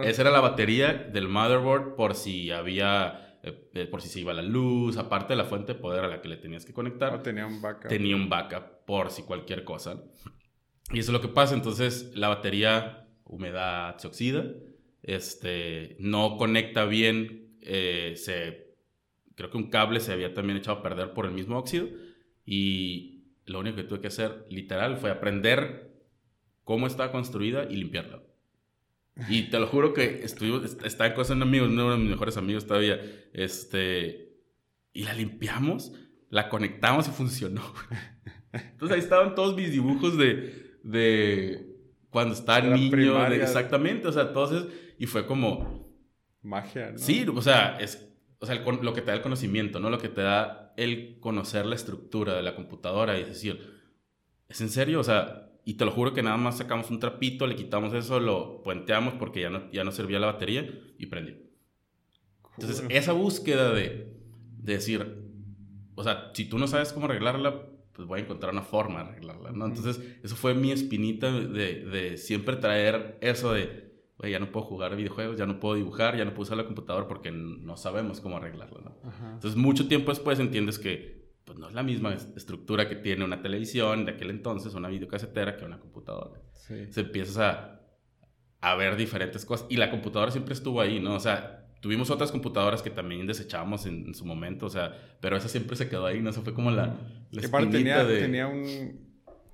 Esa 0.05 0.23
era 0.23 0.31
la 0.31 0.41
batería 0.41 0.93
del 0.95 1.29
motherboard 1.29 1.95
por 1.95 2.15
si 2.15 2.51
había. 2.51 3.39
Eh, 3.43 3.87
por 3.91 4.03
si 4.03 4.09
se 4.09 4.21
iba 4.21 4.35
la 4.35 4.43
luz, 4.43 4.99
aparte 4.99 5.33
de 5.33 5.37
la 5.39 5.45
fuente 5.45 5.73
de 5.73 5.79
poder 5.79 6.05
a 6.05 6.09
la 6.09 6.21
que 6.21 6.29
le 6.29 6.37
tenías 6.37 6.67
que 6.67 6.75
conectar. 6.75 7.23
tenía 7.23 7.47
un 7.47 7.63
backup. 7.63 7.89
Tenía 7.89 8.15
un 8.15 8.29
backup 8.29 8.85
por 8.85 9.11
si 9.11 9.23
cualquier 9.23 9.65
cosa. 9.65 10.03
Y 10.93 10.99
eso 10.99 11.11
es 11.11 11.13
lo 11.15 11.23
que 11.23 11.29
pasa. 11.29 11.55
Entonces, 11.55 12.13
la 12.15 12.29
batería, 12.29 13.09
humedad, 13.25 13.97
se 13.97 14.09
oxida 14.09 14.45
este, 15.03 15.97
no 15.99 16.37
conecta 16.37 16.85
bien, 16.85 17.57
eh, 17.63 18.15
se, 18.17 18.77
creo 19.35 19.51
que 19.51 19.57
un 19.57 19.71
cable 19.71 20.01
se 20.01 20.13
había 20.13 20.35
también 20.35 20.59
echado 20.59 20.79
a 20.79 20.83
perder 20.83 21.13
por 21.13 21.27
el 21.27 21.33
mismo 21.33 21.59
óxido 21.59 21.89
y 22.45 23.20
lo 23.51 23.61
único 23.61 23.77
que 23.77 23.85
tuve 23.85 24.01
que 24.01 24.07
hacer 24.09 24.47
literal 24.49 24.97
fue 24.97 25.11
aprender 25.11 25.93
cómo 26.65 26.87
estaba 26.87 27.11
construida 27.11 27.65
y 27.65 27.77
limpiarla. 27.77 28.23
Y 29.29 29.51
te 29.51 29.59
lo 29.59 29.67
juro 29.67 29.93
que 29.93 30.25
estuve, 30.25 30.65
estaba 30.85 31.13
con 31.15 31.31
un 31.31 31.43
amigo, 31.43 31.67
uno 31.67 31.93
de 31.93 31.99
mis 31.99 32.11
mejores 32.11 32.37
amigos 32.37 32.67
todavía, 32.67 33.01
este, 33.33 34.37
y 34.93 35.03
la 35.03 35.13
limpiamos, 35.13 35.93
la 36.31 36.49
conectamos 36.49 37.09
y 37.09 37.11
funcionó. 37.11 37.63
Entonces 38.53 38.95
ahí 38.95 39.01
estaban 39.01 39.35
todos 39.35 39.55
mis 39.57 39.73
dibujos 39.73 40.17
de, 40.17 40.79
de 40.83 41.77
cuando 42.09 42.35
estaba 42.35 42.61
niño, 42.61 43.27
exactamente, 43.27 44.09
o 44.09 44.13
sea, 44.13 44.23
entonces 44.23 44.67
y 44.99 45.07
fue 45.07 45.27
como... 45.27 45.91
Magia, 46.43 46.93
¿no? 46.93 46.99
Sí, 46.99 47.27
o 47.29 47.43
sea, 47.43 47.77
es 47.79 48.11
o 48.41 48.47
sea, 48.47 48.55
lo 48.55 48.95
que 48.95 49.03
te 49.03 49.09
da 49.09 49.15
el 49.15 49.23
conocimiento, 49.23 49.81
¿no? 49.81 49.91
Lo 49.91 49.99
que 49.99 50.09
te 50.09 50.23
da 50.23 50.70
el 50.77 51.19
conocer 51.21 51.67
la 51.67 51.75
estructura 51.75 52.35
de 52.35 52.43
la 52.43 52.55
computadora 52.55 53.19
y 53.19 53.25
decir, 53.25 53.81
¿es 54.49 54.61
en 54.61 54.71
serio? 54.71 55.01
O 55.01 55.05
sea, 55.05 55.51
y 55.65 55.75
te 55.75 55.85
lo 55.85 55.93
juro 55.93 56.13
que 56.15 56.23
nada 56.23 56.37
más 56.37 56.59
sacamos 56.59 56.91
un 56.91 57.01
trapito, 57.01 57.47
le 57.47 57.57
quitamos 57.57 57.93
eso, 57.95 58.21
lo 58.21 58.63
puenteamos 58.63 59.15
porque 59.15 59.41
ya 59.41 59.51
no, 59.51 59.71
ya 59.73 59.85
no 59.85 59.93
servía 59.93 60.19
la 60.19 60.27
batería 60.27 60.69
y 60.99 61.07
prendió. 61.07 61.37
Entonces, 62.59 62.85
esa 62.89 63.13
búsqueda 63.13 63.73
de, 63.73 64.13
de, 64.59 64.73
decir, 64.73 65.23
o 65.95 66.03
sea, 66.03 66.31
si 66.35 66.45
tú 66.47 66.59
no 66.59 66.67
sabes 66.67 66.93
cómo 66.93 67.07
arreglarla, 67.07 67.67
pues 67.93 68.07
voy 68.09 68.21
a 68.21 68.23
encontrar 68.23 68.53
una 68.53 68.63
forma 68.63 69.03
de 69.03 69.11
arreglarla, 69.11 69.53
¿no? 69.53 69.67
Entonces, 69.67 70.01
eso 70.23 70.37
fue 70.37 70.55
mi 70.55 70.73
espinita 70.73 71.33
de, 71.33 71.85
de 71.85 72.19
siempre 72.19 72.57
traer 72.57 73.19
eso 73.21 73.53
de 73.53 73.90
ya 74.29 74.39
no 74.39 74.53
puedo 74.53 74.67
jugar 74.67 74.97
videojuegos, 74.97 75.39
ya 75.39 75.47
no 75.47 75.61
puedo 75.61 75.77
dibujar, 75.77 76.17
ya 76.17 76.25
no 76.25 76.33
puedo 76.33 76.43
usar 76.43 76.57
la 76.57 76.67
computadora 76.67 77.09
porque 77.09 77.31
no 77.31 77.77
sabemos 77.77 78.21
cómo 78.21 78.37
arreglarlo, 78.37 78.81
¿no? 78.81 78.97
Entonces, 79.33 79.57
mucho 79.57 79.89
tiempo 79.89 80.11
después 80.11 80.39
entiendes 80.39 80.79
que 80.79 81.31
pues, 81.45 81.59
no 81.59 81.69
es 81.69 81.75
la 81.75 81.83
misma 81.83 82.13
estructura 82.13 82.89
que 82.89 82.97
tiene 82.97 83.25
una 83.25 83.43
televisión 83.43 84.05
de 84.05 84.13
aquel 84.13 84.31
entonces, 84.31 84.75
una 84.75 84.89
videocasetera, 84.89 85.57
que 85.57 85.65
una 85.65 85.81
computadora. 85.81 86.41
Se 86.53 87.01
empiezas 87.01 87.39
a, 87.39 87.81
a 88.61 88.75
ver 88.77 88.97
diferentes 88.97 89.45
cosas. 89.45 89.67
Y 89.71 89.77
la 89.77 89.91
computadora 89.91 90.31
siempre 90.31 90.55
estuvo 90.55 90.81
ahí, 90.81 91.01
¿no? 91.01 91.15
O 91.15 91.21
sea, 91.21 91.67
tuvimos 91.81 92.11
otras 92.11 92.31
computadoras 92.31 92.83
que 92.83 92.91
también 92.91 93.27
desechamos 93.27 93.87
en, 93.87 94.15
su 94.15 94.25
momento, 94.25 94.67
o 94.67 94.71
sea, 94.71 94.97
pero 95.21 95.37
esa 95.37 95.49
siempre 95.49 95.77
se 95.77 95.89
quedó 95.89 96.07
ahí, 96.07 96.21
¿no? 96.21 96.31
Eso 96.31 96.43
fue 96.43 96.55
como 96.55 96.71
la, 96.71 96.97
la 97.31 97.71
tenía, 97.71 98.05
de... 98.05 98.21
tenía 98.21 98.47
un 98.47 99.10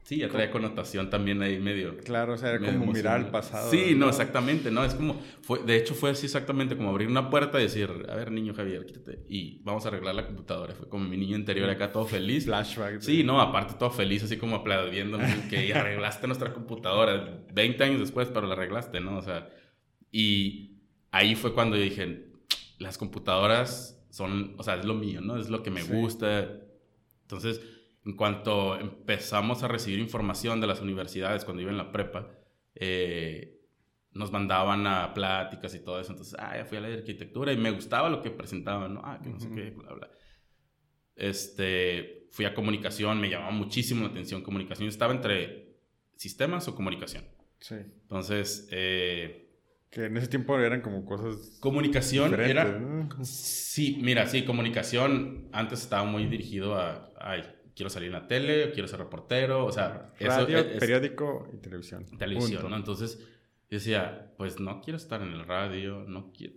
Sí, 0.07 0.19
ya 0.19 0.29
traía 0.29 0.53
connotación 0.53 1.11
también 1.11 1.43
ahí 1.43 1.59
medio. 1.59 1.97
Claro, 1.97 2.35
o 2.35 2.39
sea, 2.39 2.51
era 2.51 2.65
como 2.65 2.93
mirar 2.93 3.17
al 3.17 3.31
pasado. 3.33 3.69
Sí, 3.73 3.97
no, 3.97 4.09
exactamente, 4.09 4.71
¿no? 4.71 4.85
Es 4.85 4.95
como, 4.95 5.21
fue, 5.43 5.65
de 5.65 5.75
hecho 5.75 5.95
fue 5.97 6.11
así 6.11 6.27
exactamente 6.27 6.77
como 6.77 6.91
abrir 6.91 7.09
una 7.09 7.29
puerta 7.29 7.59
y 7.59 7.65
decir, 7.65 7.91
a 8.09 8.15
ver, 8.15 8.31
niño 8.31 8.55
Javier, 8.55 8.87
quítate 8.87 9.25
y 9.29 9.61
vamos 9.65 9.85
a 9.85 9.89
arreglar 9.89 10.15
la 10.15 10.25
computadora. 10.25 10.77
Fue 10.77 10.89
como 10.89 11.09
mi 11.09 11.17
niño 11.17 11.37
interior 11.37 11.69
acá 11.69 11.91
todo 11.91 12.07
feliz. 12.07 12.45
Flashback. 12.45 13.01
Sí, 13.01 13.25
no, 13.25 13.41
aparte 13.41 13.75
todo 13.81 13.91
feliz, 13.91 14.23
así 14.23 14.37
como 14.37 14.55
aplaudiendo 14.55 15.19
que 15.51 15.75
arreglaste 15.75 16.29
nuestra 16.29 16.53
computadora 16.53 17.45
20 17.53 17.83
años 17.83 17.99
después, 17.99 18.29
pero 18.33 18.47
la 18.47 18.55
arreglaste, 18.55 19.01
¿no? 19.01 19.19
O 19.19 19.23
sea, 19.23 19.51
y 20.13 20.83
ahí 21.11 21.35
fue 21.35 21.53
cuando 21.53 21.75
yo 21.75 21.83
dije, 21.83 22.29
las 22.79 22.97
computadoras 22.97 24.07
son, 24.11 24.55
o 24.57 24.63
sea, 24.63 24.77
es 24.77 24.85
lo 24.85 24.95
mío, 24.95 25.21
¿no? 25.21 25.37
Es 25.37 25.51
lo 25.51 25.65
que 25.65 25.73
me 25.73 25.83
gusta. 25.83 26.49
Entonces 27.23 27.61
en 28.07 28.13
cuanto 28.13 28.79
empezamos 28.79 29.65
a 29.65 29.69
recibir 29.69 29.99
información 29.99 30.61
de 30.61 30.69
las 30.69 30.81
universidades 30.81 31.45
cuando 31.45 31.63
iba 31.63 31.73
en 31.73 31.77
la 31.77 31.91
prepa, 31.91 32.31
eh, 32.77 33.61
nos 34.13 34.31
mandaban 34.31 34.87
a 34.87 35.13
pláticas 35.13 35.75
y 35.75 35.81
todo 35.81 36.01
eso. 36.01 36.13
Entonces, 36.13 36.37
ah, 36.39 36.57
ya 36.57 36.65
fui 36.65 36.79
a 36.79 36.83
la 36.83 36.89
arquitectura 36.89 37.53
y 37.53 37.57
me 37.57 37.73
gustaba 37.73 38.09
lo 38.09 38.23
que 38.23 38.31
presentaban, 38.31 38.95
¿no? 38.95 39.03
Ah, 39.05 39.19
que 39.21 39.29
no 39.29 39.41
sé 39.41 39.51
qué, 39.53 39.71
bla, 39.71 39.93
bla. 39.93 40.11
Este, 41.17 42.29
fui 42.31 42.45
a 42.45 42.55
comunicación, 42.55 43.21
me 43.21 43.29
llamaba 43.29 43.51
muchísimo 43.51 44.05
la 44.05 44.11
atención 44.11 44.43
comunicación. 44.43 44.89
Estaba 44.89 45.13
entre 45.13 45.75
sistemas 46.15 46.69
o 46.69 46.77
comunicación. 46.77 47.25
Sí. 47.59 47.75
Entonces, 47.75 48.69
eh, 48.71 49.51
que 49.91 50.05
en 50.05 50.17
ese 50.17 50.29
tiempo 50.29 50.57
eran 50.61 50.81
como 50.81 51.05
cosas. 51.05 51.59
Comunicación 51.59 52.39
era. 52.41 52.81
Sí, 53.23 53.99
mira, 54.01 54.29
sí, 54.29 54.45
comunicación 54.45 55.49
antes 55.53 55.83
estaba 55.83 56.05
muy 56.05 56.27
dirigido 56.27 56.77
a. 56.77 57.13
Ay, 57.19 57.43
quiero 57.77 57.91
salir 57.91 58.09
en 58.09 58.15
la 58.15 58.27
tele, 58.27 58.73
quiero 58.73 58.89
ser 58.89 58.99
reportero, 58.99 59.67
o 59.67 59.71
sea... 59.71 60.15
Radio, 60.19 60.65
periódico 60.79 61.49
y 61.53 61.59
televisión. 61.59 62.07
Televisión, 62.19 62.71
¿no? 62.71 62.75
Entonces 62.77 63.19
yo 63.71 63.77
decía, 63.77 64.33
pues 64.39 64.59
no 64.59 64.81
quiero 64.81 64.97
estar 64.97 65.21
en 65.21 65.33
el 65.33 65.45
radio, 65.45 66.05
no 66.09 66.33
quiero... 66.33 66.55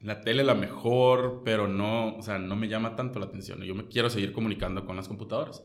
La 0.00 0.20
tele 0.20 0.42
es 0.42 0.46
la 0.46 0.54
mejor, 0.54 1.40
pero 1.42 1.66
no, 1.66 2.16
o 2.16 2.22
sea, 2.22 2.38
no 2.38 2.54
me 2.54 2.68
llama 2.68 2.96
tanto 2.96 3.18
la 3.18 3.26
atención. 3.26 3.62
Yo 3.62 3.74
me 3.74 3.88
quiero 3.88 4.10
seguir 4.10 4.32
comunicando 4.32 4.84
con 4.84 4.94
las 4.94 5.08
computadoras. 5.08 5.64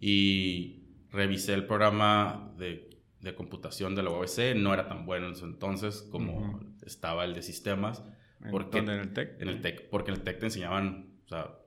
Y 0.00 0.86
revisé 1.10 1.52
el 1.52 1.66
programa 1.66 2.54
de, 2.56 2.98
de 3.20 3.34
computación 3.34 3.94
de 3.94 4.02
la 4.02 4.10
UABC, 4.10 4.56
no 4.56 4.72
era 4.72 4.88
tan 4.88 5.04
bueno 5.04 5.28
en 5.28 5.36
su 5.36 5.44
entonces 5.44 6.08
como 6.10 6.60
estaba 6.86 7.26
el 7.26 7.34
de 7.34 7.42
sistemas. 7.42 8.02
Porque, 8.50 8.78
¿En 8.78 8.88
el 8.88 9.12
TEC? 9.12 9.40
En 9.42 9.48
el 9.48 9.60
TEC, 9.60 9.90
porque 9.90 10.12
en 10.12 10.16
el 10.16 10.22
TEC 10.22 10.38
te 10.38 10.46
enseñaban, 10.46 11.18
o 11.26 11.28
sea, 11.28 11.58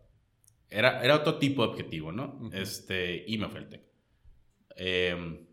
era, 0.71 1.03
era 1.03 1.15
otro 1.15 1.37
tipo 1.37 1.63
de 1.63 1.69
objetivo, 1.69 2.11
¿no? 2.11 2.49
este, 2.53 3.23
y 3.27 3.37
me 3.37 3.49
fue 3.49 3.59
el 3.59 3.69
TEC. 3.69 3.81
Em, 4.77 5.45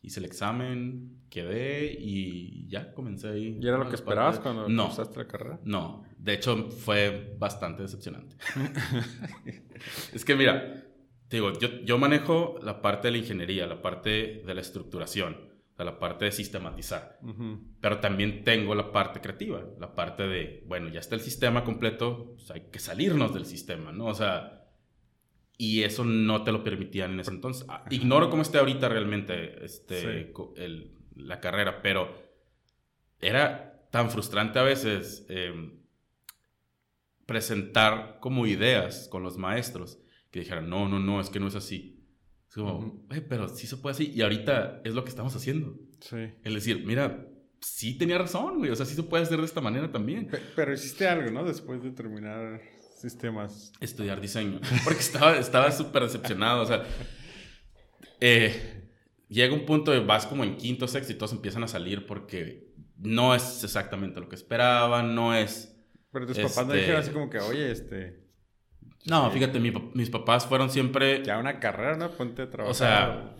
hice 0.00 0.20
el 0.20 0.26
examen, 0.26 1.26
quedé 1.28 1.94
y 1.98 2.66
ya 2.68 2.92
comencé 2.94 3.28
ahí. 3.28 3.58
¿Y 3.60 3.66
era 3.66 3.76
lo 3.76 3.88
que 3.88 3.96
esperabas 3.96 4.40
cuando 4.40 4.68
no, 4.68 4.84
empezaste 4.84 5.18
la 5.18 5.28
carrera? 5.28 5.60
No, 5.64 6.04
de 6.16 6.34
hecho 6.34 6.70
fue 6.70 7.36
bastante 7.38 7.82
decepcionante. 7.82 8.36
es 10.12 10.24
que 10.24 10.34
mira, 10.34 10.84
digo, 11.28 11.52
yo, 11.58 11.68
yo 11.84 11.98
manejo 11.98 12.58
la 12.62 12.80
parte 12.80 13.08
de 13.08 13.12
la 13.12 13.18
ingeniería, 13.18 13.66
la 13.66 13.82
parte 13.82 14.42
de 14.46 14.54
la 14.54 14.60
estructuración. 14.62 15.55
O 15.76 15.82
sea, 15.84 15.84
la 15.84 15.98
parte 15.98 16.24
de 16.24 16.32
sistematizar. 16.32 17.18
Pero 17.82 17.98
también 17.98 18.44
tengo 18.44 18.74
la 18.74 18.92
parte 18.92 19.20
creativa, 19.20 19.62
la 19.78 19.94
parte 19.94 20.22
de, 20.22 20.64
bueno, 20.66 20.88
ya 20.88 21.00
está 21.00 21.16
el 21.16 21.20
sistema 21.20 21.64
completo, 21.64 22.32
pues 22.34 22.50
hay 22.50 22.62
que 22.72 22.78
salirnos 22.78 23.34
del 23.34 23.44
sistema, 23.44 23.92
¿no? 23.92 24.06
O 24.06 24.14
sea, 24.14 24.64
y 25.58 25.82
eso 25.82 26.02
no 26.02 26.44
te 26.44 26.52
lo 26.52 26.64
permitían 26.64 27.12
en 27.12 27.20
ese 27.20 27.30
entonces. 27.30 27.66
Ah, 27.68 27.84
ignoro 27.90 28.30
cómo 28.30 28.40
esté 28.40 28.56
ahorita 28.56 28.88
realmente 28.88 29.62
este, 29.62 30.32
la 31.14 31.40
carrera, 31.40 31.82
pero 31.82 32.24
era 33.20 33.86
tan 33.90 34.10
frustrante 34.10 34.58
a 34.58 34.62
veces 34.62 35.26
em, 35.28 35.78
presentar 37.26 38.16
como 38.20 38.46
ideas 38.46 39.08
con 39.08 39.22
los 39.22 39.36
maestros 39.36 39.98
que 40.30 40.40
dijeran, 40.40 40.70
no, 40.70 40.88
no, 40.88 41.00
no, 41.00 41.20
es 41.20 41.28
que 41.28 41.38
no 41.38 41.48
es 41.48 41.54
así 41.54 41.95
como, 42.56 43.06
pero 43.28 43.48
sí 43.48 43.66
se 43.66 43.76
puede 43.76 43.94
así. 43.94 44.12
Y 44.14 44.22
ahorita 44.22 44.80
es 44.84 44.94
lo 44.94 45.04
que 45.04 45.10
estamos 45.10 45.36
haciendo. 45.36 45.78
Sí. 46.00 46.32
Es 46.42 46.54
decir, 46.54 46.84
mira, 46.86 47.28
sí 47.60 47.98
tenía 47.98 48.18
razón, 48.18 48.58
güey. 48.58 48.70
O 48.70 48.76
sea, 48.76 48.86
sí 48.86 48.94
se 48.94 49.02
puede 49.02 49.24
hacer 49.24 49.38
de 49.38 49.44
esta 49.44 49.60
manera 49.60 49.92
también. 49.92 50.30
Pero, 50.54 50.72
hiciste 50.72 51.06
algo, 51.06 51.30
¿no? 51.30 51.44
Después 51.44 51.82
de 51.82 51.90
terminar 51.90 52.62
sistemas. 52.98 53.72
Estudiar 53.80 54.20
diseño. 54.20 54.60
Porque 54.84 55.00
estaba 55.00 55.36
estaba 55.36 55.70
súper 55.70 56.04
decepcionado. 56.04 56.62
O 56.62 56.66
sea, 56.66 56.84
eh, 58.20 58.90
llega 59.28 59.54
un 59.54 59.66
punto 59.66 59.90
de 59.90 60.00
vas 60.00 60.26
como 60.26 60.42
en 60.42 60.56
quinto, 60.56 60.88
sexto 60.88 61.12
y 61.12 61.16
todos 61.16 61.32
empiezan 61.32 61.62
a 61.62 61.68
salir 61.68 62.06
porque 62.06 62.72
no 62.96 63.34
es 63.34 63.62
exactamente 63.62 64.20
lo 64.20 64.28
que 64.28 64.36
esperaban, 64.36 65.14
no 65.14 65.34
es... 65.34 65.76
Pero 66.10 66.26
tus 66.26 66.38
papás 66.38 66.66
no 66.66 66.72
dijeron 66.72 67.00
así 67.00 67.10
como 67.10 67.28
que, 67.28 67.38
oye, 67.38 67.70
este... 67.70 68.25
No, 69.06 69.30
fíjate, 69.30 69.60
mis 69.60 70.10
papás 70.10 70.46
fueron 70.46 70.70
siempre... 70.70 71.22
Ya 71.24 71.38
una 71.38 71.60
carrera, 71.60 71.96
¿no? 71.96 72.10
Ponte 72.10 72.42
a 72.42 72.50
trabajar. 72.50 72.70
O 72.70 72.74
sea, 72.74 73.36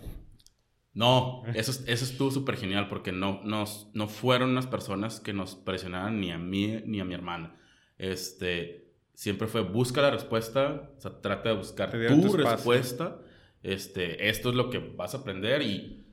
no, 0.97 1.43
eso, 1.53 1.83
eso 1.85 2.05
estuvo 2.05 2.31
súper 2.31 2.57
genial 2.57 2.87
porque 2.87 3.11
no, 3.11 3.41
nos, 3.43 3.91
no 3.93 4.07
fueron 4.07 4.49
unas 4.49 4.65
personas 4.65 5.19
que 5.19 5.31
nos 5.31 5.55
presionaran 5.55 6.19
ni 6.19 6.31
a 6.31 6.39
mí 6.39 6.81
ni 6.85 6.99
a 6.99 7.05
mi 7.05 7.13
hermana. 7.13 7.55
Este, 7.99 8.95
siempre 9.13 9.47
fue 9.47 9.61
busca 9.61 10.01
la 10.01 10.09
respuesta, 10.09 10.91
o 10.97 10.99
sea, 10.99 11.21
trata 11.21 11.49
de 11.49 11.55
buscar 11.55 11.91
tu 11.91 12.33
respuesta. 12.33 13.19
Este, 13.61 14.29
esto 14.29 14.49
es 14.49 14.55
lo 14.55 14.71
que 14.71 14.79
vas 14.79 15.13
a 15.13 15.19
aprender 15.19 15.61
y 15.61 16.03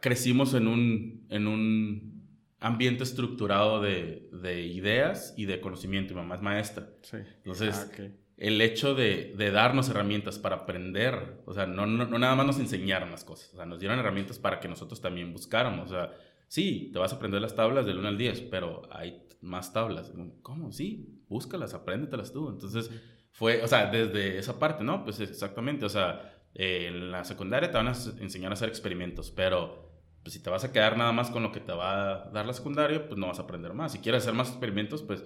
crecimos 0.00 0.54
en 0.54 0.68
un, 0.68 1.26
en 1.30 1.46
un 1.48 2.15
ambiente 2.60 3.04
estructurado 3.04 3.80
de, 3.80 4.28
de, 4.32 4.62
ideas 4.62 5.34
y 5.36 5.44
de 5.44 5.60
conocimiento. 5.60 6.14
Mi 6.14 6.20
mamá 6.20 6.36
es 6.36 6.42
maestra. 6.42 6.88
Sí. 7.02 7.18
Entonces, 7.38 7.90
ah, 7.98 8.02
el 8.36 8.60
hecho 8.60 8.94
de, 8.94 9.34
de, 9.36 9.50
darnos 9.50 9.88
herramientas 9.88 10.38
para 10.38 10.56
aprender, 10.56 11.42
o 11.46 11.54
sea, 11.54 11.66
no, 11.66 11.86
no, 11.86 12.18
nada 12.18 12.34
más 12.34 12.46
nos 12.46 12.58
enseñaron 12.58 13.10
las 13.10 13.24
cosas, 13.24 13.52
o 13.54 13.56
sea, 13.56 13.66
nos 13.66 13.80
dieron 13.80 13.98
herramientas 13.98 14.38
para 14.38 14.60
que 14.60 14.68
nosotros 14.68 15.00
también 15.00 15.32
buscáramos. 15.32 15.90
O 15.90 15.94
sea, 15.94 16.12
sí, 16.48 16.90
te 16.92 16.98
vas 16.98 17.12
a 17.12 17.16
aprender 17.16 17.40
las 17.40 17.54
tablas 17.54 17.86
del 17.86 17.98
1 17.98 18.08
al 18.08 18.18
10, 18.18 18.42
pero 18.42 18.82
hay 18.90 19.22
más 19.40 19.72
tablas. 19.72 20.12
¿Cómo? 20.42 20.72
Sí, 20.72 21.22
búscalas, 21.28 21.74
apréndetelas 21.74 22.32
tú. 22.32 22.48
Entonces, 22.48 22.90
fue, 23.32 23.62
o 23.62 23.68
sea, 23.68 23.90
desde 23.90 24.38
esa 24.38 24.58
parte, 24.58 24.82
¿no? 24.82 25.04
Pues 25.04 25.20
exactamente, 25.20 25.84
o 25.84 25.90
sea, 25.90 26.32
en 26.54 27.10
la 27.10 27.24
secundaria 27.24 27.70
te 27.70 27.76
van 27.76 27.88
a 27.88 27.94
enseñar 28.20 28.50
a 28.50 28.54
hacer 28.54 28.68
experimentos, 28.68 29.30
pero 29.30 29.85
pues 30.26 30.34
si 30.34 30.40
te 30.40 30.50
vas 30.50 30.64
a 30.64 30.72
quedar 30.72 30.98
nada 30.98 31.12
más 31.12 31.30
con 31.30 31.44
lo 31.44 31.52
que 31.52 31.60
te 31.60 31.70
va 31.70 32.24
a 32.24 32.30
dar 32.30 32.46
la 32.46 32.52
secundaria, 32.52 33.06
pues 33.06 33.16
no 33.16 33.28
vas 33.28 33.38
a 33.38 33.42
aprender 33.42 33.74
más. 33.74 33.92
Si 33.92 34.00
quieres 34.00 34.24
hacer 34.24 34.34
más 34.34 34.48
experimentos, 34.48 35.04
pues, 35.04 35.22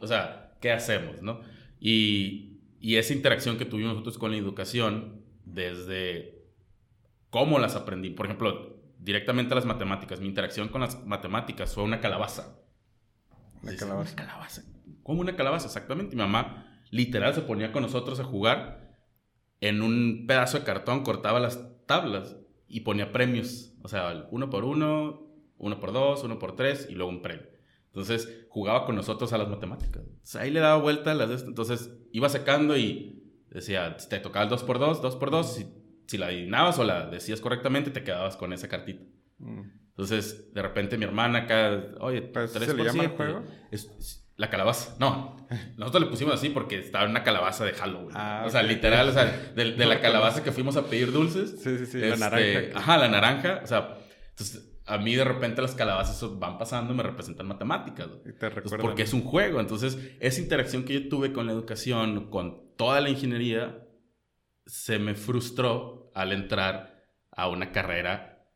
o 0.00 0.06
sea, 0.06 0.54
¿qué 0.62 0.72
hacemos, 0.72 1.20
no? 1.20 1.42
Y, 1.78 2.62
y, 2.80 2.96
esa 2.96 3.12
interacción 3.12 3.58
que 3.58 3.66
tuvimos 3.66 3.92
nosotros 3.92 4.16
con 4.16 4.30
la 4.30 4.38
educación, 4.38 5.20
desde 5.44 6.46
cómo 7.28 7.58
las 7.58 7.76
aprendí, 7.76 8.08
por 8.08 8.24
ejemplo, 8.24 8.80
directamente 8.98 9.54
las 9.54 9.66
matemáticas, 9.66 10.18
mi 10.18 10.28
interacción 10.28 10.68
con 10.68 10.80
las 10.80 11.04
matemáticas 11.04 11.74
fue 11.74 11.84
una 11.84 12.00
calabaza. 12.00 12.58
Una 13.62 13.76
calabaza. 13.76 14.14
Una 14.14 14.16
calabaza. 14.16 14.62
¿Cómo 15.02 15.20
una 15.20 15.36
calabaza? 15.36 15.66
Exactamente. 15.66 16.16
Mi 16.16 16.22
mamá 16.22 16.80
literal 16.90 17.34
se 17.34 17.42
ponía 17.42 17.70
con 17.70 17.82
nosotros 17.82 18.18
a 18.18 18.24
jugar 18.24 18.96
en 19.60 19.82
un 19.82 20.24
pedazo 20.26 20.58
de 20.58 20.64
cartón, 20.64 21.04
cortaba 21.04 21.38
las 21.38 21.60
tablas 21.84 22.37
y 22.68 22.80
ponía 22.80 23.12
premios. 23.12 23.74
O 23.82 23.88
sea, 23.88 24.26
uno 24.30 24.50
por 24.50 24.64
uno, 24.64 25.26
uno 25.56 25.80
por 25.80 25.92
dos, 25.92 26.22
uno 26.24 26.38
por 26.38 26.56
tres 26.56 26.86
y 26.88 26.94
luego 26.94 27.10
un 27.10 27.22
premio. 27.22 27.46
Entonces 27.86 28.46
jugaba 28.48 28.84
con 28.84 28.96
nosotros 28.96 29.32
a 29.32 29.38
las 29.38 29.48
matemáticas. 29.48 30.02
ahí 30.38 30.50
le 30.50 30.60
daba 30.60 30.80
vuelta 30.80 31.14
las 31.14 31.28
de 31.28 31.46
Entonces 31.46 31.90
iba 32.12 32.28
sacando 32.28 32.76
y 32.76 33.22
decía, 33.50 33.96
te 33.96 34.20
tocaba 34.20 34.44
el 34.44 34.50
dos 34.50 34.62
por 34.62 34.78
dos, 34.78 35.02
dos 35.02 35.16
por 35.16 35.30
dos. 35.30 35.54
Si, 35.54 35.66
si 36.06 36.18
la 36.18 36.26
adivinabas 36.26 36.78
o 36.78 36.84
la 36.84 37.06
decías 37.06 37.40
correctamente, 37.40 37.90
te 37.90 38.04
quedabas 38.04 38.36
con 38.36 38.52
esa 38.52 38.68
cartita. 38.68 39.02
Mm. 39.38 39.62
Entonces, 39.88 40.54
de 40.54 40.62
repente 40.62 40.96
mi 40.96 41.04
hermana 41.04 41.40
acá, 41.40 41.82
oye, 42.00 42.20
¿tres 42.20 42.52
¿se 42.52 42.74
le 42.74 42.84
llama 42.84 43.02
el 43.02 43.10
juego? 43.10 43.42
Es, 43.72 44.27
la 44.38 44.48
calabaza. 44.48 44.96
No, 44.98 45.36
nosotros 45.76 46.04
le 46.04 46.08
pusimos 46.08 46.32
así 46.32 46.48
porque 46.48 46.78
estaba 46.78 47.04
en 47.04 47.10
una 47.10 47.24
calabaza 47.24 47.64
de 47.64 47.72
Halloween. 47.72 48.16
Ah, 48.16 48.44
o 48.46 48.50
sea, 48.50 48.62
literal, 48.62 49.08
o 49.08 49.12
sea, 49.12 49.24
de, 49.54 49.72
de 49.72 49.86
la 49.86 50.00
calabaza 50.00 50.44
que 50.44 50.52
fuimos 50.52 50.76
a 50.76 50.86
pedir 50.86 51.12
dulces. 51.12 51.60
Sí, 51.60 51.76
sí, 51.76 51.86
sí, 51.86 51.98
la 51.98 52.14
este, 52.14 52.18
naranja. 52.18 52.78
Ajá, 52.78 52.98
la 52.98 53.08
naranja. 53.08 53.60
O 53.64 53.66
sea, 53.66 53.98
entonces 54.30 54.80
a 54.86 54.96
mí 54.96 55.16
de 55.16 55.24
repente 55.24 55.60
las 55.60 55.74
calabazas 55.74 56.38
van 56.38 56.56
pasando 56.56 56.94
y 56.94 56.96
me 56.96 57.02
representan 57.02 57.48
matemáticas. 57.48 58.06
Y 58.24 58.32
te 58.32 58.48
recuerdo. 58.48 58.78
porque 58.78 59.02
es 59.02 59.12
un 59.12 59.22
juego. 59.22 59.58
Entonces, 59.58 59.98
esa 60.20 60.40
interacción 60.40 60.84
que 60.84 60.94
yo 60.94 61.08
tuve 61.08 61.32
con 61.32 61.46
la 61.46 61.52
educación, 61.52 62.30
con 62.30 62.76
toda 62.76 63.00
la 63.00 63.10
ingeniería, 63.10 63.84
se 64.66 65.00
me 65.00 65.16
frustró 65.16 66.12
al 66.14 66.32
entrar 66.32 67.04
a 67.32 67.48
una 67.48 67.72
carrera 67.72 68.46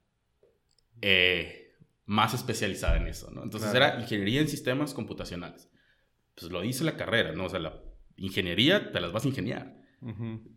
eh, 1.00 1.74
más 2.04 2.34
especializada 2.34 2.98
en 2.98 3.08
eso, 3.08 3.32
¿no? 3.32 3.42
Entonces 3.42 3.74
era 3.74 3.98
ingeniería 3.98 4.40
en 4.40 4.48
sistemas 4.48 4.94
computacionales 4.94 5.71
pues 6.34 6.50
lo 6.50 6.60
dice 6.60 6.84
la 6.84 6.96
carrera, 6.96 7.32
¿no? 7.32 7.44
O 7.44 7.48
sea, 7.48 7.60
la 7.60 7.80
ingeniería 8.16 8.92
te 8.92 9.00
las 9.00 9.12
vas 9.12 9.24
a 9.24 9.28
ingeniar. 9.28 9.80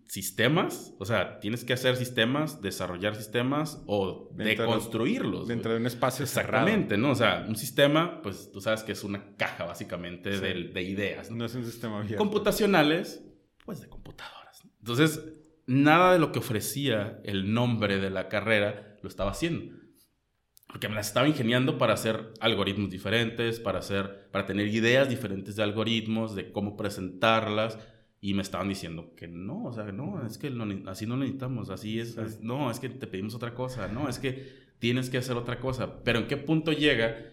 Sistemas, 0.07 0.95
o 0.97 1.05
sea, 1.05 1.39
tienes 1.39 1.63
que 1.63 1.73
hacer 1.73 1.97
sistemas, 1.97 2.63
desarrollar 2.63 3.15
sistemas 3.15 3.83
o 3.85 4.31
deconstruirlos. 4.33 5.47
dentro 5.47 5.71
de 5.71 5.77
un 5.77 5.85
espacio 5.85 6.23
Exactamente, 6.23 6.97
¿no? 6.97 7.11
O 7.11 7.15
sea, 7.15 7.45
un 7.47 7.55
sistema, 7.55 8.21
pues 8.23 8.51
tú 8.51 8.59
sabes 8.59 8.81
que 8.81 8.93
es 8.93 9.03
una 9.03 9.35
caja 9.35 9.65
básicamente 9.65 10.39
de, 10.39 10.81
ideas. 10.81 11.29
¿no? 11.29 11.45
es 11.45 11.53
un 11.53 11.63
sistema 11.63 11.99
abierto. 11.99 12.17
Computacionales, 12.17 13.23
pues 13.65 13.81
de 13.81 13.87
computadoras. 13.87 14.63
Entonces, 14.79 15.23
nada 15.67 16.13
de 16.13 16.19
lo 16.19 16.31
que 16.31 16.39
ofrecía 16.39 17.19
el 17.23 17.53
nombre 17.53 17.99
de 17.99 18.09
la 18.09 18.29
carrera 18.29 18.97
lo 19.03 19.09
estaba 19.09 19.29
haciendo 19.29 19.84
porque 20.75 20.89
me 20.89 20.95
las 20.95 21.07
estaba 21.07 21.25
ingeniando 21.25 21.77
para 21.77 21.93
hacer 21.93 22.33
algoritmos 22.41 22.89
diferentes, 22.89 23.61
para, 23.61 23.79
hacer, 23.79 24.27
para 24.29 24.45
tener 24.45 24.67
ideas 24.67 25.07
diferentes 25.07 25.55
de 25.55 25.63
algoritmos, 25.63 26.35
de 26.35 26.51
cómo 26.51 26.75
presentarlas, 26.75 27.79
y 28.19 28.33
me 28.33 28.41
estaban 28.41 28.67
diciendo 28.67 29.13
que 29.15 29.29
no, 29.29 29.63
o 29.63 29.71
sea, 29.71 29.85
no, 29.93 30.25
es 30.25 30.37
que 30.37 30.51
así 30.87 31.05
no 31.05 31.15
necesitamos, 31.15 31.69
así 31.69 32.01
es, 32.01 32.41
no, 32.41 32.69
es 32.69 32.81
que 32.81 32.89
te 32.89 33.07
pedimos 33.07 33.33
otra 33.35 33.53
cosa, 33.53 33.87
no, 33.87 34.09
es 34.09 34.19
que 34.19 34.51
tienes 34.77 35.09
que 35.09 35.17
hacer 35.17 35.37
otra 35.37 35.61
cosa, 35.61 36.03
pero 36.03 36.19
¿en 36.19 36.27
qué 36.27 36.35
punto 36.35 36.73
llega 36.73 37.23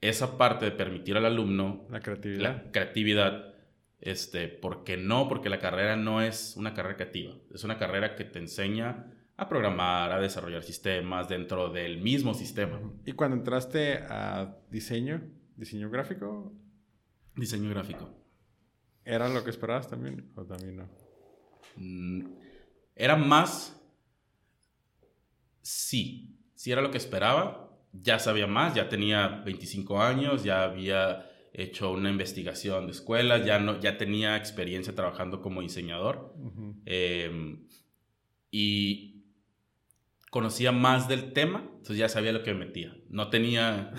esa 0.00 0.36
parte 0.36 0.64
de 0.64 0.72
permitir 0.72 1.16
al 1.16 1.26
alumno 1.26 1.86
la 1.92 2.00
creatividad? 2.00 2.42
La 2.42 2.72
creatividad 2.72 3.54
este, 4.00 4.48
¿Por 4.48 4.82
qué 4.82 4.96
no? 4.96 5.28
Porque 5.28 5.48
la 5.48 5.60
carrera 5.60 5.94
no 5.94 6.22
es 6.22 6.56
una 6.56 6.74
carrera 6.74 6.96
creativa, 6.96 7.36
es 7.54 7.62
una 7.62 7.78
carrera 7.78 8.16
que 8.16 8.24
te 8.24 8.40
enseña 8.40 9.12
a 9.38 9.48
programar, 9.48 10.10
a 10.10 10.18
desarrollar 10.18 10.64
sistemas 10.64 11.28
dentro 11.28 11.70
del 11.70 12.02
mismo 12.02 12.34
sistema. 12.34 12.80
¿Y 13.06 13.12
cuando 13.12 13.36
entraste 13.36 13.98
a 13.98 14.58
diseño, 14.68 15.22
diseño 15.56 15.88
gráfico? 15.90 16.52
Diseño 17.36 17.70
gráfico. 17.70 18.10
¿Era 19.04 19.28
lo 19.28 19.44
que 19.44 19.50
esperabas 19.50 19.88
también 19.88 20.32
o 20.34 20.44
también 20.44 20.76
no? 20.78 20.88
Mm, 21.76 22.32
era 22.96 23.14
más... 23.14 23.80
Sí, 25.62 26.36
sí 26.56 26.72
era 26.72 26.82
lo 26.82 26.90
que 26.90 26.98
esperaba. 26.98 27.78
Ya 27.92 28.18
sabía 28.18 28.48
más, 28.48 28.74
ya 28.74 28.88
tenía 28.88 29.42
25 29.44 30.02
años, 30.02 30.42
ya 30.42 30.64
había 30.64 31.30
hecho 31.52 31.92
una 31.92 32.10
investigación 32.10 32.86
de 32.86 32.92
escuela, 32.92 33.44
ya, 33.44 33.60
no, 33.60 33.78
ya 33.78 33.96
tenía 33.98 34.36
experiencia 34.36 34.96
trabajando 34.96 35.40
como 35.40 35.62
diseñador. 35.62 36.34
Em, 36.84 37.68
y 38.50 39.17
conocía 40.30 40.72
más 40.72 41.08
del 41.08 41.32
tema, 41.32 41.60
entonces 41.60 41.96
ya 41.96 42.08
sabía 42.08 42.32
lo 42.32 42.42
que 42.42 42.52
me 42.52 42.66
metía. 42.66 42.96
No 43.08 43.30
tenía, 43.30 43.92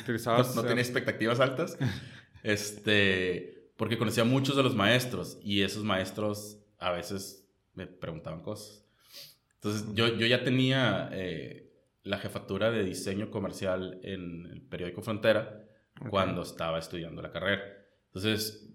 no, 0.55 0.63
tenía 0.63 0.83
expectativas 0.83 1.39
altas, 1.39 1.77
este, 2.43 3.71
porque 3.77 3.97
conocía 3.97 4.23
muchos 4.23 4.55
de 4.55 4.63
los 4.63 4.75
maestros 4.75 5.39
y 5.41 5.61
esos 5.61 5.83
maestros 5.83 6.59
a 6.77 6.91
veces 6.91 7.47
me 7.73 7.87
preguntaban 7.87 8.41
cosas. 8.41 8.85
Entonces 9.55 9.93
yo, 9.93 10.07
yo 10.15 10.25
ya 10.27 10.43
tenía 10.43 11.09
eh, 11.11 11.73
la 12.03 12.17
jefatura 12.17 12.71
de 12.71 12.83
diseño 12.83 13.29
comercial 13.29 13.99
en 14.03 14.45
el 14.45 14.61
periódico 14.61 15.01
Frontera 15.01 15.65
cuando 16.09 16.43
estaba 16.43 16.79
estudiando 16.79 17.21
la 17.21 17.31
carrera. 17.31 17.61
Entonces, 18.07 18.73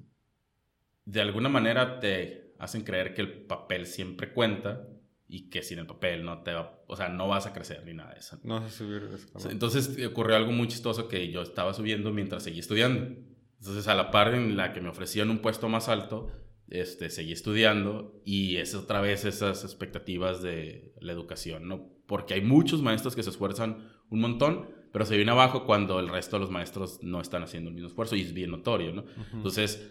de 1.04 1.20
alguna 1.20 1.48
manera 1.48 2.00
te 2.00 2.54
hacen 2.58 2.82
creer 2.82 3.14
que 3.14 3.22
el 3.22 3.44
papel 3.46 3.86
siempre 3.86 4.32
cuenta 4.32 4.86
y 5.34 5.50
que 5.50 5.64
sin 5.64 5.80
el 5.80 5.86
papel 5.86 6.24
no 6.24 6.42
te 6.44 6.52
va, 6.52 6.78
o 6.86 6.94
sea, 6.94 7.08
no 7.08 7.26
vas 7.26 7.44
a 7.46 7.52
crecer 7.52 7.82
ni 7.84 7.92
nada 7.92 8.12
de 8.12 8.20
eso. 8.20 8.38
No 8.44 8.60
vas 8.60 8.66
a 8.66 8.70
subir 8.70 9.08
de 9.08 9.50
Entonces 9.50 9.98
ocurrió 10.06 10.36
algo 10.36 10.52
muy 10.52 10.68
chistoso 10.68 11.08
que 11.08 11.28
yo 11.32 11.42
estaba 11.42 11.74
subiendo 11.74 12.12
mientras 12.12 12.44
seguía 12.44 12.60
estudiando. 12.60 13.16
Entonces 13.58 13.88
a 13.88 13.96
la 13.96 14.12
par 14.12 14.32
en 14.32 14.56
la 14.56 14.72
que 14.72 14.80
me 14.80 14.90
ofrecían 14.90 15.30
un 15.30 15.40
puesto 15.40 15.68
más 15.68 15.88
alto, 15.88 16.28
este, 16.68 17.10
seguí 17.10 17.32
estudiando 17.32 18.22
y 18.24 18.58
es 18.58 18.76
otra 18.76 19.00
vez 19.00 19.24
esas 19.24 19.64
expectativas 19.64 20.40
de 20.40 20.94
la 21.00 21.12
educación, 21.12 21.66
¿no? 21.66 21.90
Porque 22.06 22.34
hay 22.34 22.40
muchos 22.40 22.80
maestros 22.80 23.16
que 23.16 23.24
se 23.24 23.30
esfuerzan 23.30 23.88
un 24.10 24.20
montón, 24.20 24.68
pero 24.92 25.04
se 25.04 25.16
viene 25.16 25.32
abajo 25.32 25.64
cuando 25.64 25.98
el 25.98 26.10
resto 26.10 26.36
de 26.36 26.42
los 26.42 26.50
maestros 26.52 27.02
no 27.02 27.20
están 27.20 27.42
haciendo 27.42 27.70
el 27.70 27.74
mismo 27.74 27.88
esfuerzo 27.88 28.14
y 28.14 28.20
es 28.20 28.34
bien 28.34 28.52
notorio, 28.52 28.92
¿no? 28.92 29.04
Entonces, 29.32 29.90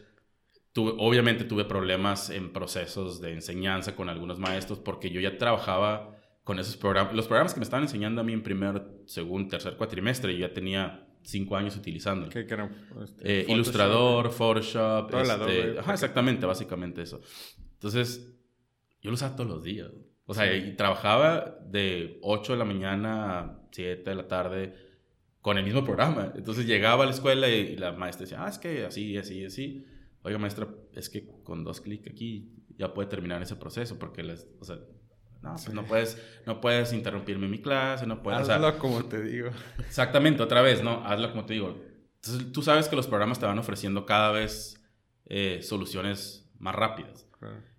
tuve, 0.74 0.94
obviamente 0.98 1.46
tuve 1.46 1.66
problemas 1.66 2.30
en 2.30 2.52
procesos 2.52 3.22
de 3.22 3.34
enseñanza 3.34 3.96
con 3.96 4.10
algunos 4.10 4.40
maestros 4.40 4.80
porque 4.80 5.10
yo 5.10 5.22
ya 5.22 5.38
trabajaba 5.38 6.18
con 6.44 6.60
esos 6.60 6.76
programas, 6.76 7.14
los 7.14 7.28
programas 7.28 7.54
que 7.54 7.60
me 7.60 7.64
estaban 7.64 7.84
enseñando 7.84 8.20
a 8.20 8.24
mí 8.24 8.34
en 8.34 8.44
primer, 8.44 8.84
segundo, 9.06 9.50
tercer 9.50 9.78
cuatrimestre, 9.78 10.34
yo 10.34 10.48
ya 10.48 10.54
tenía 10.54 11.08
cinco 11.24 11.56
años 11.56 11.76
utilizando. 11.78 12.28
¿Qué, 12.28 12.46
qué 12.46 12.70
este, 13.02 13.42
eh, 13.42 13.46
Ilustrador, 13.48 14.30
Photoshop. 14.30 15.14
Este, 15.14 15.80
ajá, 15.80 15.94
exactamente, 15.94 16.46
básicamente 16.46 17.02
eso. 17.02 17.22
Entonces, 17.74 18.36
yo 19.02 19.10
lo 19.10 19.16
usaba 19.16 19.36
todos 19.36 19.50
los 19.50 19.64
días. 19.64 19.90
O 20.26 20.34
sea, 20.34 20.54
y 20.56 20.76
trabajaba 20.76 21.60
de 21.66 22.18
8 22.22 22.54
de 22.54 22.60
la 22.60 22.66
mañana 22.66 23.40
a 23.40 23.60
7 23.72 24.10
de 24.10 24.16
la 24.16 24.28
tarde 24.28 24.74
con 25.42 25.58
el 25.58 25.66
mismo 25.66 25.84
programa. 25.84 26.32
Entonces 26.36 26.66
llegaba 26.66 27.04
a 27.04 27.08
la 27.08 27.12
escuela 27.12 27.50
y, 27.50 27.76
la 27.76 27.92
maestra 27.92 28.24
decía, 28.24 28.46
ah, 28.46 28.50
es 28.50 28.58
que 28.58 28.86
así, 28.86 29.18
así, 29.18 29.46
así. 29.46 29.86
Oiga, 30.24 30.38
maestra, 30.38 30.68
es 30.94 31.10
que 31.10 31.28
con 31.44 31.64
dos 31.64 31.82
clics 31.82 32.08
aquí 32.08 32.54
ya 32.78 32.94
puede 32.94 33.10
terminar 33.10 33.42
ese 33.42 33.56
proceso 33.56 34.00
porque, 34.00 34.24
les, 34.24 34.48
o 34.60 34.66
sea, 34.66 34.78
no, 35.42 35.56
pues 35.56 35.74
no 35.74 35.86
puedes, 35.86 36.24
no 36.46 36.62
puedes 36.62 36.94
interrumpirme 36.94 37.48
mi 37.48 37.60
clase, 37.60 38.08
no 38.08 38.24
puedes... 38.24 38.48
Hazlo 38.48 38.80
como 38.80 39.04
te 39.04 39.22
digo. 39.22 39.50
Exactamente, 39.80 40.42
otra 40.42 40.62
vez, 40.62 40.82
¿no? 40.82 41.06
Hazlo 41.06 41.30
como 41.32 41.46
te 41.46 41.54
digo. 41.54 41.78
Entonces, 42.16 42.52
tú 42.54 42.62
sabes 42.62 42.88
que 42.88 42.96
los 42.96 43.08
programas 43.08 43.40
te 43.40 43.46
van 43.46 43.60
ofreciendo 43.60 44.06
cada 44.06 44.32
vez 44.32 44.82
eh, 45.26 45.60
soluciones 45.62 46.50
más 46.58 46.74
rápidas. 46.74 47.28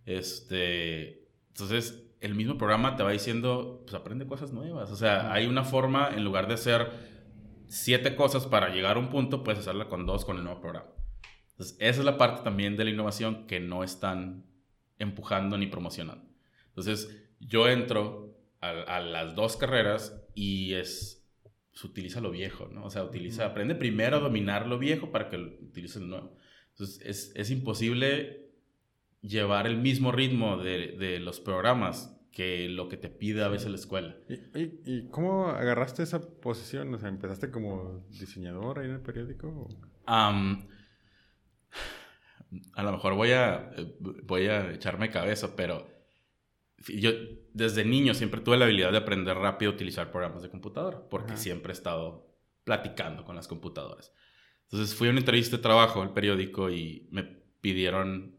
Este, 0.05 1.27
entonces, 1.49 2.05
el 2.21 2.35
mismo 2.35 2.59
programa 2.59 2.97
te 2.97 3.03
va 3.03 3.13
diciendo, 3.13 3.83
pues 3.85 3.95
aprende 3.95 4.27
cosas 4.27 4.53
nuevas. 4.53 4.91
O 4.91 4.97
sea, 4.97 5.33
hay 5.33 5.47
una 5.47 5.65
forma, 5.65 6.11
en 6.11 6.25
lugar 6.25 6.47
de 6.49 6.55
hacer 6.55 6.91
siete 7.67 8.15
cosas 8.15 8.47
para 8.47 8.69
llegar 8.69 8.97
a 8.97 9.01
un 9.01 9.09
punto, 9.09 9.43
puedes 9.43 9.61
hacerla 9.61 9.89
con 9.89 10.05
dos 10.05 10.27
con 10.27 10.37
el 10.37 10.45
nuevo 10.45 10.61
programa. 10.61 10.89
Entonces, 11.55 11.77
esa 11.79 12.01
es 12.01 12.05
la 12.05 12.19
parte 12.19 12.43
también 12.43 12.77
de 12.77 12.85
la 12.85 12.91
innovación 12.91 13.47
que 13.47 13.61
no 13.61 13.85
están 13.85 14.45
empujando 14.99 15.57
ni 15.57 15.69
promocionando. 15.69 16.25
Entonces, 16.67 17.25
yo 17.39 17.69
entro 17.69 18.37
a, 18.61 19.01
las 19.01 19.37
dos 19.37 19.57
carreras 19.57 20.21
y 20.35 20.75
es, 20.75 21.25
se 21.73 21.87
utiliza 21.87 22.21
lo 22.21 22.31
viejo, 22.31 22.69
¿no? 22.69 22.85
O 22.85 22.91
sea, 22.91 23.05
utiliza, 23.05 23.47
aprende 23.47 23.75
primero 23.75 24.17
a 24.17 24.21
dominar 24.21 24.67
lo 24.67 24.79
viejo 24.79 25.13
para 25.13 25.29
que 25.29 25.37
utilice 25.37 26.01
lo 26.01 26.07
nuevo. 26.07 26.37
Entonces, 26.71 27.01
es, 27.05 27.33
es 27.37 27.51
imposible 27.51 28.51
llevar 29.21 29.69
el 29.69 29.77
mismo 29.77 30.11
ritmo 30.11 30.57
de, 30.57 30.97
de, 30.99 31.21
los 31.21 31.41
programas 31.41 32.19
que 32.33 32.69
lo 32.69 32.89
que 32.89 32.97
te 32.97 33.09
pide 33.09 33.45
a 33.45 33.49
veces 33.49 33.71
la 33.71 33.77
escuela. 33.77 34.17
¿Y, 34.29 34.81
y, 34.85 35.09
cómo 35.11 35.49
agarraste 35.49 36.03
esa 36.03 36.21
posición? 36.41 36.93
O 36.95 36.99
sea, 36.99 37.09
¿empezaste 37.09 37.51
como 37.53 38.05
diseñador 38.11 38.81
ahí 38.81 38.87
en 38.87 38.95
el 38.95 39.01
periódico? 39.01 39.69
A 42.75 42.83
lo 42.83 42.93
mejor 42.93 43.15
voy 43.15 43.33
a, 43.33 43.71
eh, 43.77 43.95
voy 44.01 44.47
a 44.47 44.73
echarme 44.73 45.11
cabeza, 45.11 45.57
pero 45.57 45.87
yo 46.89 47.11
desde 47.53 47.85
niño 47.85 48.15
siempre 48.15 48.41
tuve 48.41 48.59
la 48.59 48.67
habilidad 48.67 48.93
de 48.93 48.99
aprender 48.99 49.37
rápido 49.37 49.73
a 49.73 49.75
utilizar 49.75 50.11
programas 50.11 50.43
de 50.43 50.51
computadora, 50.51 51.09
porque 51.09 51.37
siempre 51.37 51.73
he 51.73 51.77
estado 51.77 52.35
platicando 52.65 53.25
con 53.25 53.37
las 53.37 53.49
computadoras. 53.49 54.13
Entonces 54.65 54.95
fui 54.95 55.09
a 55.09 55.11
una 55.11 55.21
entrevista 55.21 55.57
de 55.57 55.63
trabajo 55.63 56.03
al 56.03 56.13
periódico 56.13 56.71
y 56.71 57.09
me 57.11 57.23
pidieron 57.23 58.37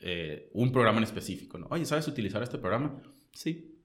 eh, 0.00 0.50
un 0.52 0.72
programa 0.72 0.98
en 0.98 1.04
específico. 1.04 1.58
¿no? 1.58 1.66
Oye, 1.70 1.84
¿sabes 1.84 2.08
utilizar 2.08 2.42
este 2.42 2.58
programa? 2.58 3.02
Sí. 3.32 3.80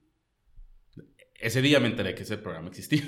Ese 1.34 1.62
día 1.62 1.78
me 1.78 1.86
enteré 1.86 2.14
que 2.14 2.24
ese 2.24 2.38
programa 2.38 2.68
existía. 2.68 3.02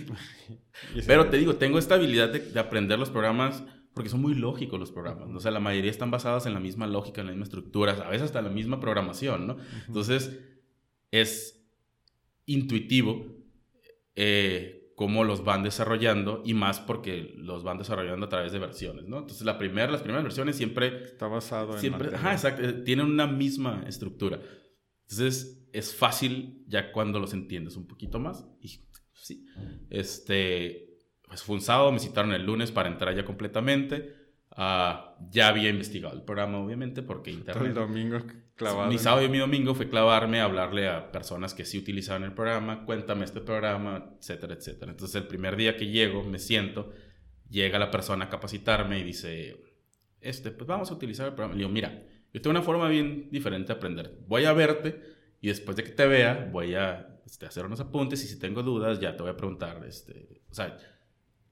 Pero 1.06 1.28
te 1.28 1.36
digo, 1.36 1.56
tengo 1.56 1.78
esta 1.78 1.96
habilidad 1.96 2.30
de, 2.30 2.58
aprender 2.60 2.98
los 2.98 3.10
programas 3.10 3.64
porque 3.94 4.08
son 4.08 4.20
muy 4.20 4.34
lógicos 4.34 4.78
los 4.78 4.92
programas. 4.92 5.28
O 5.34 5.40
sea, 5.40 5.50
la 5.50 5.60
mayoría 5.60 5.90
están 5.90 6.10
basados 6.10 6.46
en 6.46 6.54
la 6.54 6.60
misma 6.60 6.86
lógica, 6.86 7.20
en 7.20 7.26
la 7.26 7.32
misma 7.32 7.44
estructura, 7.44 7.92
a 7.92 8.10
veces 8.10 8.26
hasta 8.26 8.42
la 8.42 8.50
misma 8.50 8.80
programación, 8.80 9.46
¿no? 9.46 9.56
Entonces, 9.86 10.38
es 11.10 11.66
intuitivo 12.46 13.26
eh, 14.14 14.92
cómo 14.96 15.24
los 15.24 15.44
van 15.44 15.62
desarrollando 15.62 16.42
y 16.44 16.54
más 16.54 16.80
porque 16.80 17.32
los 17.36 17.64
van 17.64 17.78
desarrollando 17.78 18.26
a 18.26 18.28
través 18.28 18.52
de 18.52 18.58
versiones, 18.58 19.06
¿no? 19.06 19.18
Entonces, 19.18 19.44
la 19.44 19.58
primera, 19.58 19.90
las 19.90 20.02
primeras 20.02 20.24
versiones 20.24 20.56
siempre... 20.56 21.04
Está 21.04 21.26
basado 21.26 21.74
en... 21.74 21.80
Siempre, 21.80 22.14
ajá, 22.14 22.32
exacto, 22.32 22.62
eh, 22.62 22.72
tienen 22.72 23.06
una 23.06 23.26
misma 23.26 23.84
estructura. 23.88 24.40
Entonces, 25.08 25.68
es 25.72 25.94
fácil 25.94 26.64
ya 26.68 26.92
cuando 26.92 27.18
los 27.18 27.32
entiendes 27.32 27.76
un 27.76 27.86
poquito 27.86 28.18
más. 28.18 28.46
Y 28.60 28.68
sí, 29.14 29.46
este, 29.88 30.89
pues 31.30 31.44
fue 31.44 31.54
un 31.54 31.62
sábado, 31.62 31.92
me 31.92 32.00
citaron 32.00 32.32
el 32.32 32.44
lunes 32.44 32.72
para 32.72 32.88
entrar 32.88 33.14
ya 33.14 33.24
completamente. 33.24 34.16
Uh, 34.50 35.14
ya 35.30 35.46
había 35.46 35.70
investigado 35.70 36.12
el 36.12 36.22
programa, 36.22 36.58
obviamente, 36.58 37.02
porque 37.02 37.30
internet... 37.30 37.68
el 37.68 37.74
domingo 37.74 38.18
clavado. 38.56 38.90
Mi 38.90 38.98
sábado 38.98 39.24
y 39.24 39.28
mi 39.28 39.38
domingo 39.38 39.76
fue 39.76 39.88
clavarme 39.88 40.40
a 40.40 40.44
hablarle 40.44 40.88
a 40.88 41.12
personas 41.12 41.54
que 41.54 41.64
sí 41.64 41.78
utilizaban 41.78 42.24
el 42.24 42.32
programa, 42.32 42.84
cuéntame 42.84 43.24
este 43.24 43.40
programa, 43.40 44.10
etcétera, 44.18 44.54
etcétera. 44.54 44.90
Entonces, 44.90 45.14
el 45.22 45.28
primer 45.28 45.54
día 45.54 45.76
que 45.76 45.86
llego, 45.86 46.24
me 46.24 46.40
siento, 46.40 46.92
llega 47.48 47.78
la 47.78 47.92
persona 47.92 48.24
a 48.24 48.28
capacitarme 48.28 48.98
y 48.98 49.04
dice, 49.04 49.62
este, 50.20 50.50
pues 50.50 50.66
vamos 50.66 50.90
a 50.90 50.94
utilizar 50.94 51.28
el 51.28 51.34
programa. 51.34 51.54
Le 51.54 51.58
digo, 51.58 51.70
mira, 51.70 52.02
yo 52.34 52.42
tengo 52.42 52.50
una 52.50 52.62
forma 52.62 52.88
bien 52.88 53.28
diferente 53.30 53.68
de 53.68 53.74
aprender. 53.74 54.18
Voy 54.26 54.46
a 54.46 54.52
verte 54.52 55.00
y 55.40 55.46
después 55.46 55.76
de 55.76 55.84
que 55.84 55.90
te 55.90 56.08
vea, 56.08 56.50
voy 56.50 56.74
a 56.74 57.20
este, 57.24 57.46
hacer 57.46 57.64
unos 57.64 57.78
apuntes 57.78 58.24
y 58.24 58.26
si 58.26 58.36
tengo 58.40 58.64
dudas, 58.64 58.98
ya 58.98 59.16
te 59.16 59.22
voy 59.22 59.30
a 59.30 59.36
preguntar, 59.36 59.84
este, 59.86 60.42
o 60.50 60.54
sea 60.54 60.76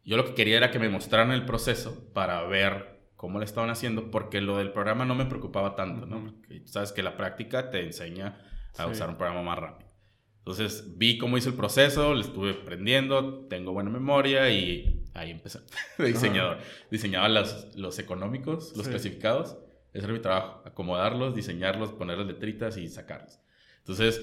yo 0.09 0.16
lo 0.16 0.25
que 0.25 0.33
quería 0.33 0.57
era 0.57 0.71
que 0.71 0.79
me 0.79 0.88
mostraran 0.88 1.33
el 1.33 1.44
proceso 1.44 2.11
para 2.14 2.42
ver 2.44 2.99
cómo 3.14 3.38
le 3.40 3.44
estaban 3.44 3.68
haciendo, 3.68 4.11
porque 4.11 4.40
lo 4.40 4.57
del 4.57 4.73
programa 4.73 5.05
no 5.05 5.14
me 5.14 5.27
preocupaba 5.27 5.77
tanto, 5.77 6.07
¿no? 6.07 6.35
sabes 6.64 6.92
que 6.92 7.03
la 7.03 7.14
práctica 7.18 7.68
te 7.68 7.85
enseña 7.85 8.40
a 8.79 8.87
usar 8.87 9.11
un 9.11 9.18
programa 9.18 9.42
más 9.42 9.59
rápido. 9.59 9.90
Entonces 10.38 10.97
vi 10.97 11.18
cómo 11.18 11.37
hizo 11.37 11.51
el 11.51 11.57
proceso, 11.57 12.14
le 12.14 12.23
estuve 12.23 12.53
aprendiendo, 12.53 13.47
tengo 13.51 13.75
buena 13.75 13.90
memoria 13.90 14.49
y 14.49 15.05
ahí 15.12 15.31
empecé 15.31 15.59
de 15.99 16.07
diseñador. 16.07 16.57
Diseñaba 16.90 17.29
los, 17.29 17.77
los 17.77 17.99
económicos, 17.99 18.75
los 18.79 18.88
clasificados. 18.88 19.59
Ese 19.92 20.07
era 20.07 20.14
mi 20.14 20.21
trabajo, 20.21 20.62
acomodarlos, 20.64 21.35
diseñarlos, 21.35 21.92
poner 21.92 22.16
las 22.16 22.27
letritas 22.27 22.79
y 22.79 22.88
sacarlos. 22.88 23.40
Entonces, 23.81 24.23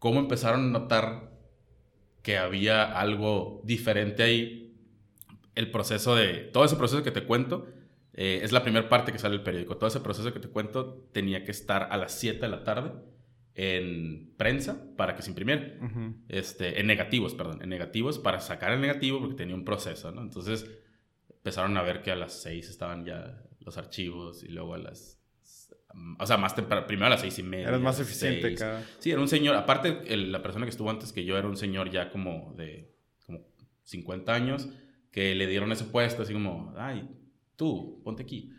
¿cómo 0.00 0.18
empezaron 0.18 0.74
a 0.74 0.80
notar 0.80 1.30
que 2.22 2.36
había 2.36 2.98
algo 2.98 3.60
diferente 3.62 4.24
ahí? 4.24 4.67
El 5.58 5.72
proceso 5.72 6.14
de, 6.14 6.34
todo 6.52 6.64
ese 6.64 6.76
proceso 6.76 7.02
que 7.02 7.10
te 7.10 7.24
cuento, 7.24 7.66
eh, 8.14 8.40
es 8.42 8.52
la 8.52 8.62
primera 8.62 8.88
parte 8.88 9.10
que 9.10 9.18
sale 9.18 9.34
el 9.34 9.42
periódico. 9.42 9.76
Todo 9.76 9.88
ese 9.88 9.98
proceso 9.98 10.32
que 10.32 10.38
te 10.38 10.48
cuento 10.48 11.08
tenía 11.12 11.44
que 11.44 11.50
estar 11.50 11.88
a 11.90 11.96
las 11.96 12.12
7 12.12 12.38
de 12.38 12.48
la 12.48 12.62
tarde 12.62 12.92
en 13.54 14.34
prensa 14.36 14.80
para 14.96 15.16
que 15.16 15.22
se 15.22 15.30
imprimiera. 15.30 15.74
este, 16.28 16.80
en 16.80 16.86
negativos, 16.86 17.34
perdón, 17.34 17.60
en 17.60 17.68
negativos 17.70 18.20
para 18.20 18.38
sacar 18.38 18.72
el 18.72 18.80
negativo 18.80 19.18
porque 19.18 19.34
tenía 19.34 19.56
un 19.56 19.64
proceso, 19.64 20.12
¿no? 20.12 20.22
Entonces 20.22 20.70
empezaron 21.28 21.76
a 21.76 21.82
ver 21.82 22.02
que 22.02 22.12
a 22.12 22.16
las 22.16 22.40
6 22.40 22.68
estaban 22.68 23.04
ya 23.04 23.42
los 23.58 23.76
archivos 23.78 24.44
y 24.44 24.48
luego 24.48 24.74
a 24.74 24.78
las... 24.78 25.18
O 26.20 26.26
sea, 26.26 26.36
más 26.36 26.54
temprano, 26.54 26.86
primero 26.86 27.06
a 27.06 27.10
las 27.10 27.22
seis 27.22 27.38
y 27.40 27.42
media. 27.42 27.68
Eras 27.68 27.80
más 27.80 27.98
eficiente 27.98 28.54
cada... 28.54 28.84
Sí, 29.00 29.10
era 29.10 29.20
un 29.20 29.26
señor, 29.26 29.56
aparte 29.56 30.16
la 30.16 30.40
persona 30.40 30.66
que 30.66 30.70
estuvo 30.70 30.88
antes 30.88 31.12
que 31.12 31.24
yo 31.24 31.36
era 31.36 31.48
un 31.48 31.56
señor 31.56 31.90
ya 31.90 32.10
como 32.10 32.54
de 32.56 32.94
como 33.26 33.44
50 33.82 34.32
años 34.32 34.68
que 35.10 35.34
le 35.34 35.46
dieron 35.46 35.72
ese 35.72 35.84
puesto, 35.84 36.22
así 36.22 36.32
como, 36.32 36.74
ay, 36.76 37.08
tú, 37.56 38.00
ponte 38.04 38.22
aquí. 38.22 38.52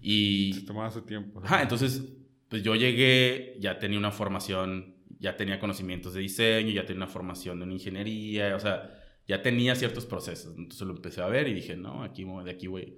Y... 0.00 0.52
Se 0.54 0.62
tomaba 0.62 0.90
su 0.90 1.02
tiempo. 1.02 1.40
Ajá, 1.42 1.62
entonces, 1.62 2.04
pues 2.48 2.62
yo 2.62 2.74
llegué, 2.74 3.56
ya 3.60 3.78
tenía 3.78 3.98
una 3.98 4.12
formación, 4.12 4.96
ya 5.18 5.36
tenía 5.36 5.58
conocimientos 5.58 6.14
de 6.14 6.20
diseño, 6.20 6.70
ya 6.70 6.84
tenía 6.84 7.04
una 7.04 7.12
formación 7.12 7.58
de 7.58 7.64
una 7.64 7.74
ingeniería, 7.74 8.54
o 8.54 8.60
sea, 8.60 9.02
ya 9.26 9.42
tenía 9.42 9.74
ciertos 9.74 10.06
procesos. 10.06 10.54
Entonces 10.56 10.86
lo 10.86 10.94
empecé 10.94 11.22
a 11.22 11.26
ver 11.26 11.48
y 11.48 11.54
dije, 11.54 11.76
no, 11.76 12.02
aquí, 12.02 12.24
de 12.44 12.50
aquí 12.50 12.66
voy. 12.66 12.94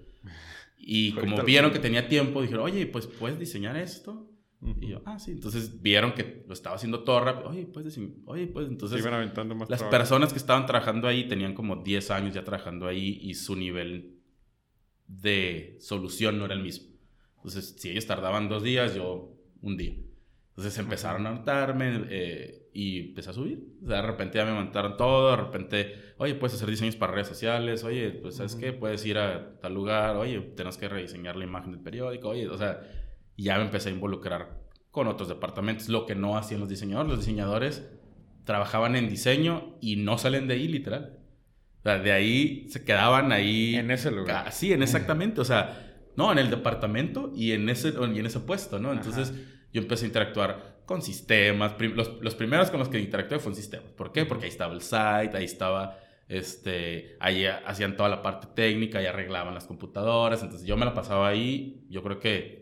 Y 0.76 1.12
como 1.14 1.42
vieron 1.42 1.72
que 1.72 1.78
tenía 1.78 2.08
tiempo, 2.08 2.42
dijeron, 2.42 2.64
oye, 2.64 2.86
pues 2.86 3.06
puedes 3.06 3.38
diseñar 3.38 3.76
esto. 3.76 4.30
Y 4.60 4.88
yo, 4.88 5.02
ah, 5.04 5.18
sí. 5.18 5.32
Entonces 5.32 5.80
vieron 5.80 6.12
que 6.14 6.44
lo 6.46 6.52
estaba 6.52 6.76
haciendo 6.76 7.04
todo 7.04 7.20
rápido. 7.20 7.50
Oye, 7.50 7.66
pues, 7.66 7.98
oye, 8.26 8.46
pues, 8.48 8.68
entonces. 8.68 8.98
iban 8.98 9.14
aventando 9.14 9.54
más 9.54 9.70
las 9.70 9.84
personas 9.84 10.32
que 10.32 10.38
estaban 10.38 10.66
trabajando 10.66 11.06
ahí 11.06 11.28
tenían 11.28 11.54
como 11.54 11.76
10 11.76 12.10
años 12.10 12.34
ya 12.34 12.44
trabajando 12.44 12.86
ahí 12.86 13.20
y 13.22 13.34
su 13.34 13.54
nivel 13.54 14.18
de 15.06 15.76
solución 15.80 16.38
no 16.38 16.44
era 16.44 16.54
el 16.54 16.62
mismo. 16.62 16.88
Entonces, 17.36 17.76
si 17.78 17.90
ellos 17.90 18.06
tardaban 18.06 18.48
dos 18.48 18.62
días, 18.62 18.94
yo 18.94 19.32
un 19.62 19.76
día. 19.76 19.94
Entonces 20.50 20.76
empezaron 20.78 21.24
a 21.28 21.30
notarme 21.30 22.06
eh, 22.10 22.68
y 22.72 23.10
empecé 23.10 23.30
a 23.30 23.32
subir. 23.32 23.76
O 23.84 23.86
sea, 23.86 24.02
de 24.02 24.08
repente 24.08 24.38
ya 24.38 24.44
me 24.44 24.52
montaron 24.52 24.96
todo, 24.96 25.30
de 25.30 25.36
repente, 25.36 25.94
oye, 26.16 26.34
puedes 26.34 26.56
hacer 26.56 26.68
diseños 26.68 26.96
para 26.96 27.12
redes 27.12 27.28
sociales, 27.28 27.84
oye, 27.84 28.10
pues 28.10 28.36
sabes 28.36 28.56
qué, 28.56 28.72
puedes 28.72 29.06
ir 29.06 29.18
a 29.18 29.60
tal 29.60 29.72
lugar, 29.72 30.16
oye, 30.16 30.40
tenemos 30.56 30.76
que 30.76 30.88
rediseñar 30.88 31.36
la 31.36 31.44
imagen 31.44 31.70
del 31.70 31.80
periódico, 31.80 32.30
oye, 32.30 32.48
o 32.48 32.58
sea, 32.58 32.80
ya 33.44 33.56
me 33.56 33.64
empecé 33.64 33.88
a 33.88 33.92
involucrar 33.92 34.58
con 34.90 35.06
otros 35.06 35.28
departamentos, 35.28 35.88
lo 35.88 36.06
que 36.06 36.14
no 36.14 36.36
hacían 36.36 36.60
los 36.60 36.68
diseñadores. 36.68 37.10
Los 37.10 37.20
diseñadores 37.20 37.88
trabajaban 38.44 38.96
en 38.96 39.08
diseño 39.08 39.76
y 39.80 39.96
no 39.96 40.18
salen 40.18 40.48
de 40.48 40.54
ahí, 40.54 40.68
literal. 40.68 41.18
O 41.80 41.82
sea, 41.82 41.98
de 41.98 42.12
ahí 42.12 42.66
se 42.68 42.84
quedaban 42.84 43.30
ahí. 43.30 43.76
En 43.76 43.90
ese 43.90 44.10
lugar. 44.10 44.50
Sí, 44.52 44.72
en 44.72 44.82
exactamente. 44.82 45.40
O 45.40 45.44
sea, 45.44 45.88
no, 46.16 46.32
en 46.32 46.38
el 46.38 46.50
departamento 46.50 47.30
y 47.34 47.52
en 47.52 47.68
ese, 47.68 47.94
y 48.12 48.18
en 48.18 48.26
ese 48.26 48.40
puesto, 48.40 48.80
¿no? 48.80 48.92
Entonces 48.92 49.32
yo 49.72 49.80
empecé 49.80 50.06
a 50.06 50.08
interactuar 50.08 50.82
con 50.84 51.02
sistemas. 51.02 51.74
Los, 51.78 52.20
los, 52.20 52.34
primeros 52.34 52.70
con 52.70 52.80
los 52.80 52.88
que 52.88 52.98
interactué 52.98 53.38
fueron 53.38 53.54
sistemas. 53.54 53.92
¿Por 53.92 54.10
qué? 54.10 54.24
Porque 54.24 54.46
ahí 54.46 54.50
estaba 54.50 54.74
el 54.74 54.80
site, 54.80 55.36
ahí 55.36 55.44
estaba, 55.44 55.98
este, 56.26 57.16
ahí 57.20 57.44
hacían 57.44 57.96
toda 57.96 58.08
la 58.08 58.22
parte 58.22 58.48
técnica, 58.54 58.98
ahí 58.98 59.06
arreglaban 59.06 59.54
las 59.54 59.66
computadoras. 59.66 60.42
Entonces 60.42 60.66
yo 60.66 60.76
me 60.76 60.84
la 60.84 60.94
pasaba 60.94 61.28
ahí, 61.28 61.86
yo 61.88 62.02
creo 62.02 62.18
que 62.18 62.57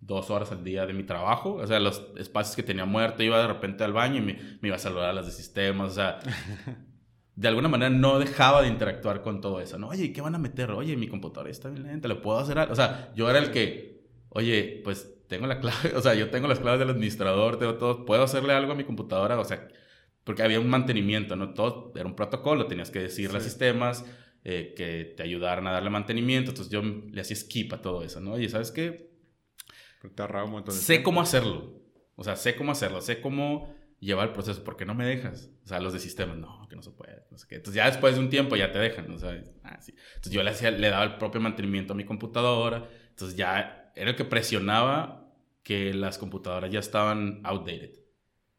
dos 0.00 0.30
horas 0.30 0.50
al 0.52 0.64
día 0.64 0.86
de 0.86 0.92
mi 0.92 1.04
trabajo. 1.04 1.54
O 1.54 1.66
sea, 1.66 1.80
los 1.80 2.06
espacios 2.16 2.56
que 2.56 2.62
tenía 2.62 2.84
muerto, 2.84 3.22
iba 3.22 3.40
de 3.40 3.46
repente 3.46 3.84
al 3.84 3.92
baño 3.92 4.18
y 4.18 4.22
me, 4.22 4.38
me 4.60 4.68
iba 4.68 4.76
a 4.76 4.80
saludar 4.80 5.10
a 5.10 5.12
las 5.12 5.26
de 5.26 5.32
sistemas. 5.32 5.92
O 5.92 5.94
sea, 5.94 6.20
de 7.40 7.48
alguna 7.48 7.68
manera 7.68 7.90
no 7.90 8.18
dejaba 8.18 8.60
de 8.60 8.68
interactuar 8.68 9.22
con 9.22 9.40
todo 9.40 9.60
eso. 9.60 9.78
¿no? 9.78 9.88
Oye, 9.88 10.12
¿qué 10.12 10.20
van 10.20 10.34
a 10.34 10.38
meter? 10.38 10.70
Oye, 10.72 10.96
mi 10.96 11.08
computadora 11.08 11.50
está 11.50 11.70
bien 11.70 11.84
lenta, 11.84 12.06
¿le 12.06 12.16
puedo 12.16 12.38
hacer 12.38 12.58
algo? 12.58 12.72
O 12.72 12.76
sea, 12.76 13.12
yo 13.14 13.30
era 13.30 13.38
el 13.38 13.50
que, 13.50 14.02
oye, 14.28 14.82
pues 14.84 15.14
tengo 15.26 15.46
la 15.46 15.58
clave, 15.58 15.92
o 15.96 16.02
sea, 16.02 16.14
yo 16.14 16.28
tengo 16.28 16.48
las 16.48 16.60
claves 16.60 16.80
del 16.80 16.90
administrador, 16.90 17.58
tengo 17.58 17.76
todo, 17.76 18.04
puedo 18.04 18.24
hacerle 18.24 18.52
algo 18.52 18.72
a 18.72 18.74
mi 18.74 18.84
computadora, 18.84 19.38
o 19.40 19.44
sea, 19.44 19.68
porque 20.24 20.42
había 20.42 20.60
un 20.60 20.68
mantenimiento, 20.68 21.34
¿no? 21.34 21.54
Todo 21.54 21.92
era 21.96 22.04
un 22.04 22.14
protocolo, 22.14 22.66
tenías 22.66 22.90
que 22.90 22.98
decirle 22.98 23.38
a 23.38 23.40
sistemas 23.40 24.04
eh, 24.44 24.74
que 24.76 25.14
te 25.16 25.22
ayudaran 25.22 25.66
a 25.66 25.72
darle 25.72 25.88
mantenimiento, 25.88 26.50
entonces 26.50 26.70
yo 26.70 26.82
le 26.82 27.20
hacía 27.20 27.36
skip 27.36 27.72
a 27.72 27.80
todo 27.80 28.02
eso, 28.02 28.20
¿no? 28.20 28.38
Y 28.38 28.48
¿sabes 28.50 28.70
qué? 28.70 29.09
Te 30.08 30.22
un 30.22 30.50
montón 30.50 30.74
de 30.74 30.80
Sé 30.80 31.02
cómo 31.02 31.20
hacerlo, 31.20 31.80
o 32.16 32.24
sea, 32.24 32.36
sé 32.36 32.56
cómo 32.56 32.72
hacerlo, 32.72 33.00
sé 33.00 33.20
cómo 33.20 33.74
llevar 34.00 34.28
el 34.28 34.32
proceso, 34.32 34.64
porque 34.64 34.84
no 34.84 34.94
me 34.94 35.04
dejas. 35.04 35.50
O 35.64 35.68
sea, 35.68 35.78
los 35.78 35.92
de 35.92 35.98
sistemas, 35.98 36.38
no, 36.38 36.66
que 36.68 36.76
no 36.76 36.82
se 36.82 36.90
puede, 36.90 37.22
no 37.30 37.38
sé 37.38 37.46
qué. 37.46 37.56
Entonces 37.56 37.76
ya 37.76 37.86
después 37.86 38.14
de 38.14 38.20
un 38.20 38.30
tiempo 38.30 38.56
ya 38.56 38.72
te 38.72 38.78
dejan, 38.78 39.10
o 39.10 39.18
sea, 39.18 39.38
ah, 39.62 39.80
sí. 39.80 39.94
Entonces 40.16 40.32
yo 40.32 40.42
le, 40.42 40.50
hacía, 40.50 40.70
le 40.70 40.88
daba 40.88 41.04
el 41.04 41.18
propio 41.18 41.40
mantenimiento 41.40 41.92
a 41.92 41.96
mi 41.96 42.04
computadora, 42.04 42.88
entonces 43.10 43.36
ya 43.36 43.92
era 43.94 44.10
el 44.10 44.16
que 44.16 44.24
presionaba 44.24 45.30
que 45.62 45.92
las 45.92 46.18
computadoras 46.18 46.70
ya 46.70 46.80
estaban 46.80 47.40
outdated. 47.44 48.00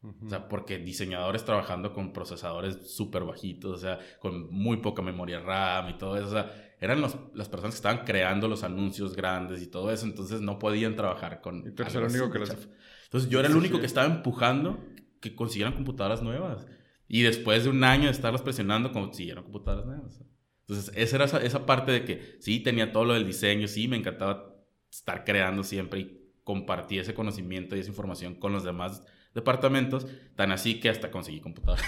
O 0.03 0.29
sea, 0.29 0.47
porque 0.47 0.79
diseñadores 0.79 1.45
trabajando 1.45 1.93
con 1.93 2.11
procesadores 2.11 2.91
súper 2.91 3.23
bajitos, 3.23 3.71
o 3.71 3.77
sea, 3.77 3.99
con 4.19 4.51
muy 4.51 4.77
poca 4.77 5.03
memoria 5.03 5.39
RAM 5.39 5.89
y 5.89 5.97
todo 5.99 6.17
eso, 6.17 6.27
o 6.27 6.31
sea, 6.31 6.70
eran 6.81 6.99
los, 6.99 7.15
las 7.35 7.47
personas 7.47 7.75
que 7.75 7.77
estaban 7.77 8.05
creando 8.05 8.47
los 8.47 8.63
anuncios 8.63 9.15
grandes 9.15 9.61
y 9.61 9.67
todo 9.67 9.91
eso, 9.91 10.05
entonces 10.07 10.41
no 10.41 10.57
podían 10.57 10.95
trabajar 10.95 11.39
con... 11.39 11.59
Y 11.59 11.71
tú 11.71 11.83
eres 11.83 11.93
el 11.93 12.03
único 12.03 12.31
que. 12.31 12.39
Entonces 12.39 13.29
yo 13.29 13.39
era 13.39 13.47
el 13.47 13.55
único 13.55 13.79
que 13.79 13.85
estaba 13.85 14.07
empujando 14.07 14.83
que 15.19 15.35
consiguieran 15.35 15.75
computadoras 15.75 16.23
nuevas. 16.23 16.65
Y 17.07 17.21
después 17.21 17.65
de 17.65 17.69
un 17.69 17.83
año 17.83 18.05
de 18.05 18.11
estarlas 18.11 18.41
presionando, 18.41 18.91
consiguieron 18.91 19.43
computadoras 19.43 19.85
nuevas. 19.85 20.23
Entonces, 20.61 20.91
esa 20.95 21.17
era 21.17 21.25
esa, 21.25 21.37
esa 21.43 21.65
parte 21.67 21.91
de 21.91 22.03
que 22.03 22.37
sí 22.39 22.61
tenía 22.61 22.91
todo 22.91 23.05
lo 23.05 23.13
del 23.13 23.27
diseño, 23.27 23.67
sí 23.67 23.87
me 23.87 23.97
encantaba 23.97 24.55
estar 24.89 25.23
creando 25.23 25.63
siempre 25.63 25.99
y 25.99 26.33
compartí 26.43 26.97
ese 26.97 27.13
conocimiento 27.13 27.75
y 27.75 27.79
esa 27.79 27.89
información 27.89 28.35
con 28.35 28.53
los 28.53 28.63
demás 28.63 29.03
departamentos, 29.35 30.07
tan 30.35 30.51
así 30.51 30.79
que 30.79 30.89
hasta 30.89 31.11
conseguí 31.11 31.41
computadora. 31.41 31.83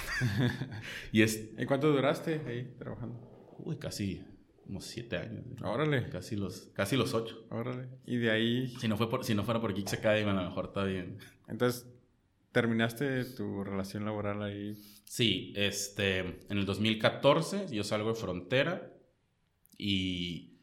y 1.12 1.23
es... 1.23 1.49
¿En 1.58 1.65
cuánto 1.65 1.91
duraste 1.91 2.41
ahí 2.45 2.75
trabajando? 2.77 3.56
Uy, 3.58 3.77
casi 3.77 4.23
unos 4.67 4.86
siete 4.86 5.17
años. 5.17 5.45
Órale. 5.63 6.10
Casi 6.10 6.36
los, 6.36 6.69
casi 6.73 6.95
los 6.95 7.13
ocho. 7.13 7.45
Órale. 7.49 7.88
Y 8.06 8.17
de 8.17 8.32
ahí... 8.32 8.67
Si 8.80 8.88
no, 8.88 8.97
fue 8.97 9.10
por, 9.10 9.23
si 9.23 9.36
no 9.36 9.43
fuera 9.43 9.60
por 9.60 9.73
Geeks 9.73 9.93
Academy, 9.93 10.30
a 10.30 10.34
lo 10.34 10.43
mejor 10.43 10.65
está 10.65 10.84
bien. 10.84 11.17
Entonces, 11.47 11.88
¿terminaste 12.52 13.26
tu 13.26 13.63
relación 13.63 14.06
laboral 14.06 14.41
ahí? 14.43 14.76
Sí, 15.06 15.54
este, 15.56 16.19
en 16.19 16.58
el 16.58 16.65
2014 16.65 17.67
yo 17.71 17.84
salgo 17.84 18.10
de 18.10 18.15
Frontera 18.15 18.91
y 19.78 20.58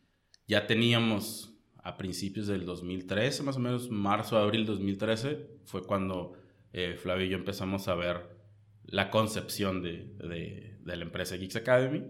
ya 0.47 0.67
teníamos 0.67 1.55
a 1.83 1.97
principios 1.97 2.47
del 2.47 2.67
2013, 2.67 3.43
más 3.43 3.57
o 3.57 3.61
menos 3.61 3.91
marzo, 3.91 4.37
abril 4.37 4.67
2013, 4.67 5.61
fue 5.65 5.85
cuando 5.85 6.35
eh, 6.73 6.97
Flavio 7.01 7.27
y 7.27 7.31
yo 7.31 7.37
empezamos 7.37 7.89
a 7.89 7.95
ver 7.95 8.39
la 8.85 9.11
concepción 9.11 9.83
de, 9.83 10.15
de, 10.19 10.79
la 10.85 11.03
empresa 11.03 11.37
Geeks 11.37 11.57
Academy. 11.57 12.03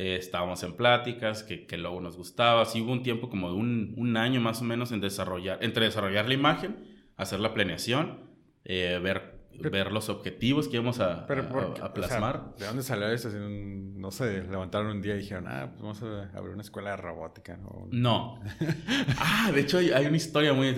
Eh, 0.00 0.14
estábamos 0.14 0.62
en 0.62 0.74
pláticas, 0.74 1.42
que, 1.42 1.66
que, 1.66 1.76
luego 1.76 2.00
nos 2.00 2.16
gustaba. 2.16 2.64
Sí 2.66 2.80
hubo 2.80 2.92
un 2.92 3.02
tiempo 3.02 3.28
como 3.28 3.48
de 3.50 3.56
un, 3.56 3.94
un, 3.96 4.16
año 4.16 4.40
más 4.40 4.60
o 4.60 4.64
menos 4.64 4.92
en 4.92 5.00
desarrollar, 5.00 5.58
entre 5.60 5.86
desarrollar 5.86 6.28
la 6.28 6.34
imagen, 6.34 6.76
hacer 7.16 7.40
la 7.40 7.52
planeación, 7.52 8.20
eh, 8.64 9.00
ver 9.02 9.36
ver 9.58 9.90
los 9.90 10.08
objetivos 10.08 10.68
que 10.68 10.76
íbamos 10.76 11.00
a, 11.00 11.24
a, 11.24 11.92
plasmar. 11.92 12.54
¿De 12.56 12.66
dónde 12.66 12.84
salió 12.84 13.08
eso? 13.08 13.28
no 13.28 14.12
sé, 14.12 14.44
levantaron 14.44 14.86
un 14.92 15.02
día 15.02 15.16
y 15.16 15.18
dijeron, 15.18 15.46
ah, 15.48 15.66
pues 15.68 15.82
vamos 15.82 16.00
a 16.04 16.38
abrir 16.38 16.52
una 16.52 16.62
escuela 16.62 16.90
de 16.90 16.98
robótica. 16.98 17.56
No. 17.56 17.88
no. 17.90 18.40
ah, 19.18 19.50
de 19.52 19.60
hecho 19.62 19.78
hay, 19.78 20.06
una 20.06 20.16
historia 20.16 20.52
muy... 20.52 20.76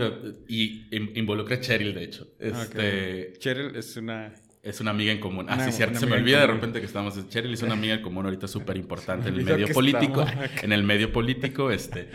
Y 0.49 0.89
involucra 1.19 1.57
a 1.57 1.61
Cheryl, 1.61 1.95
de 1.95 2.05
hecho. 2.05 2.27
Este, 2.39 3.35
Cheryl 3.39 3.77
es 3.77 3.99
una... 3.99 4.33
Es 4.63 4.81
una 4.81 4.91
amiga 4.91 5.13
en 5.13 5.21
común. 5.21 5.47
ah, 5.49 5.65
sí, 5.65 5.73
cierto. 5.73 5.99
Se 5.99 6.07
me 6.07 6.17
olvida 6.17 6.41
de 6.41 6.47
repente 6.47 6.81
que 6.81 6.87
estamos... 6.87 7.29
Cheryl 7.29 7.55
es 7.55 7.63
una 7.63 7.73
amiga 7.73 7.95
en 7.95 8.03
común 8.03 8.27
ahorita 8.27 8.47
súper 8.47 8.77
importante 8.77 9.31
en 9.31 9.37
el 9.37 9.45
medio 9.45 9.69
político. 9.69 10.25
En 10.63 10.73
el 10.73 10.83
medio 10.83 11.13
político, 11.13 11.71
este 11.71 12.11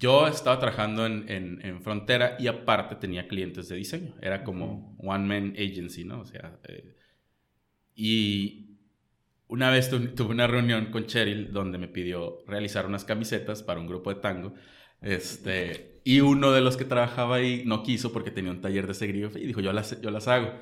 yo 0.00 0.26
estaba 0.26 0.58
trabajando 0.58 1.04
en, 1.04 1.26
en, 1.28 1.82
Frontera 1.82 2.36
y 2.38 2.46
aparte 2.46 2.94
tenía 2.96 3.28
clientes 3.28 3.68
de 3.68 3.76
diseño. 3.76 4.14
Era 4.22 4.44
como 4.44 4.96
one 4.98 5.26
man 5.26 5.54
agency, 5.58 6.04
¿no? 6.04 6.20
O 6.20 6.24
sea, 6.24 6.58
eh, 6.66 6.96
y 7.94 8.78
una 9.46 9.70
vez 9.70 9.90
tuve 9.90 10.30
una 10.30 10.46
reunión 10.46 10.86
con 10.86 11.04
Cheryl 11.04 11.52
donde 11.52 11.76
me 11.76 11.86
pidió 11.86 12.42
realizar 12.46 12.86
unas 12.86 13.04
camisetas 13.04 13.62
para 13.62 13.78
un 13.78 13.86
grupo 13.86 14.14
de 14.14 14.20
tango. 14.22 14.54
Este, 15.02 15.89
y 16.04 16.20
uno 16.20 16.52
de 16.52 16.60
los 16.60 16.76
que 16.76 16.84
trabajaba 16.84 17.36
ahí 17.36 17.62
no 17.66 17.82
quiso 17.82 18.12
porque 18.12 18.30
tenía 18.30 18.50
un 18.50 18.60
taller 18.60 18.86
de 18.86 18.94
serigrafía 18.94 19.42
y 19.42 19.46
dijo, 19.46 19.60
yo 19.60 19.72
las, 19.72 20.00
yo 20.00 20.10
las 20.10 20.28
hago. 20.28 20.52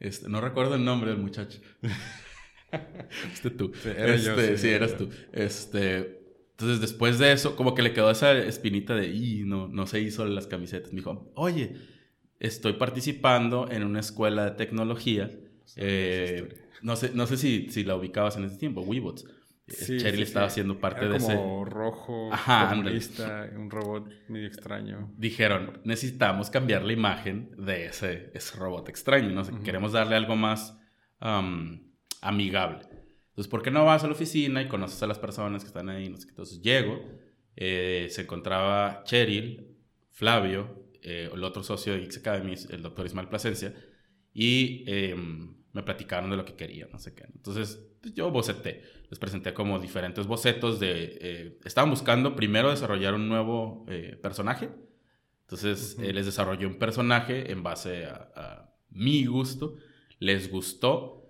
Este, 0.00 0.28
no 0.28 0.40
recuerdo 0.40 0.74
el 0.74 0.84
nombre 0.84 1.10
del 1.10 1.20
muchacho. 1.20 1.60
este 3.32 3.50
tú. 3.50 3.72
Sí, 3.82 3.90
este, 3.96 4.58
sí, 4.58 4.68
eras 4.68 4.96
tú. 4.96 5.08
Este, 5.32 6.20
entonces, 6.52 6.80
después 6.80 7.18
de 7.18 7.32
eso, 7.32 7.54
como 7.56 7.74
que 7.74 7.82
le 7.82 7.92
quedó 7.92 8.10
esa 8.10 8.32
espinita 8.32 8.94
de, 8.94 9.08
y 9.08 9.44
no, 9.44 9.68
no 9.68 9.86
se 9.86 10.00
hizo 10.00 10.24
las 10.24 10.46
camisetas. 10.46 10.92
Me 10.92 11.00
dijo, 11.00 11.30
oye, 11.34 11.76
estoy 12.40 12.74
participando 12.74 13.68
en 13.70 13.84
una 13.84 14.00
escuela 14.00 14.46
de 14.46 14.50
tecnología. 14.52 15.30
Eh, 15.76 16.48
no 16.82 16.96
sé, 16.96 17.10
no 17.14 17.26
sé 17.26 17.36
si, 17.36 17.68
si 17.70 17.84
la 17.84 17.96
ubicabas 17.96 18.36
en 18.36 18.44
ese 18.44 18.56
tiempo, 18.56 18.80
Weebots. 18.80 19.26
Eh, 19.68 19.72
sí, 19.72 19.96
Cheryl 19.98 20.22
estaba 20.22 20.46
haciendo 20.46 20.78
parte 20.78 21.04
Era 21.04 21.14
de 21.14 21.18
como 21.18 21.64
ese. 21.64 21.70
rojo, 21.74 22.32
Ajá, 22.32 22.72
un 22.74 23.70
robot 23.70 24.08
medio 24.28 24.46
extraño. 24.46 25.12
Dijeron, 25.16 25.80
necesitamos 25.84 26.50
cambiar 26.50 26.84
la 26.84 26.92
imagen 26.92 27.50
de 27.58 27.86
ese, 27.86 28.30
ese 28.32 28.56
robot 28.56 28.88
extraño. 28.88 29.30
¿no? 29.30 29.62
Queremos 29.62 29.92
darle 29.92 30.14
algo 30.16 30.36
más 30.36 30.78
amigable. 32.20 32.80
Entonces, 33.36 33.50
¿por 33.50 33.62
qué 33.62 33.70
no 33.70 33.84
vas 33.84 34.02
a 34.02 34.06
la 34.06 34.12
oficina 34.14 34.62
y 34.62 34.68
conoces 34.68 35.02
a 35.02 35.06
las 35.06 35.18
personas 35.18 35.62
que 35.62 35.68
están 35.68 35.88
ahí? 35.90 36.06
Entonces, 36.06 36.62
llego, 36.62 37.04
eh, 37.54 38.06
se 38.10 38.22
encontraba 38.22 39.02
Cheryl, 39.04 39.76
Flavio, 40.10 40.90
eh, 41.02 41.28
el 41.32 41.44
otro 41.44 41.62
socio 41.62 41.92
de 41.92 42.00
Geeks 42.00 42.18
Academy, 42.18 42.54
el 42.70 42.82
doctor 42.82 43.04
Ismael 43.04 43.28
Plasencia, 43.28 43.74
y 44.32 44.84
em, 44.86 45.54
me 45.72 45.82
platicaron 45.82 46.30
de 46.30 46.36
lo 46.36 46.44
que 46.44 46.54
querían, 46.54 46.88
no 46.90 46.98
sé 46.98 47.14
qué. 47.14 47.24
Entonces, 47.34 47.78
pues, 48.00 48.14
yo 48.14 48.30
boceté, 48.30 48.82
les 49.10 49.18
presenté 49.18 49.54
como 49.54 49.78
diferentes 49.78 50.26
bocetos 50.26 50.80
de... 50.80 51.18
Eh, 51.20 51.58
estaban 51.64 51.90
buscando 51.90 52.34
primero 52.34 52.70
desarrollar 52.70 53.14
un 53.14 53.28
nuevo 53.28 53.86
personaje, 54.22 54.70
entonces 55.42 55.96
les 55.98 56.26
desarrollé 56.26 56.66
un 56.66 56.78
personaje 56.78 57.52
en 57.52 57.62
base 57.62 58.06
a, 58.06 58.30
a 58.34 58.74
mi 58.90 59.26
gusto, 59.26 59.76
les 60.18 60.50
gustó. 60.50 61.22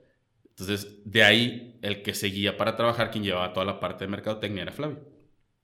Entonces, 0.50 1.02
de 1.04 1.22
ahí, 1.22 1.78
el 1.82 2.02
que 2.02 2.14
seguía 2.14 2.56
para 2.56 2.76
trabajar, 2.76 3.10
quien 3.10 3.24
llevaba 3.24 3.52
toda 3.52 3.66
la 3.66 3.78
parte 3.78 4.04
de 4.04 4.10
mercadotecnia 4.10 4.62
era 4.62 4.72
Flavio. 4.72 5.00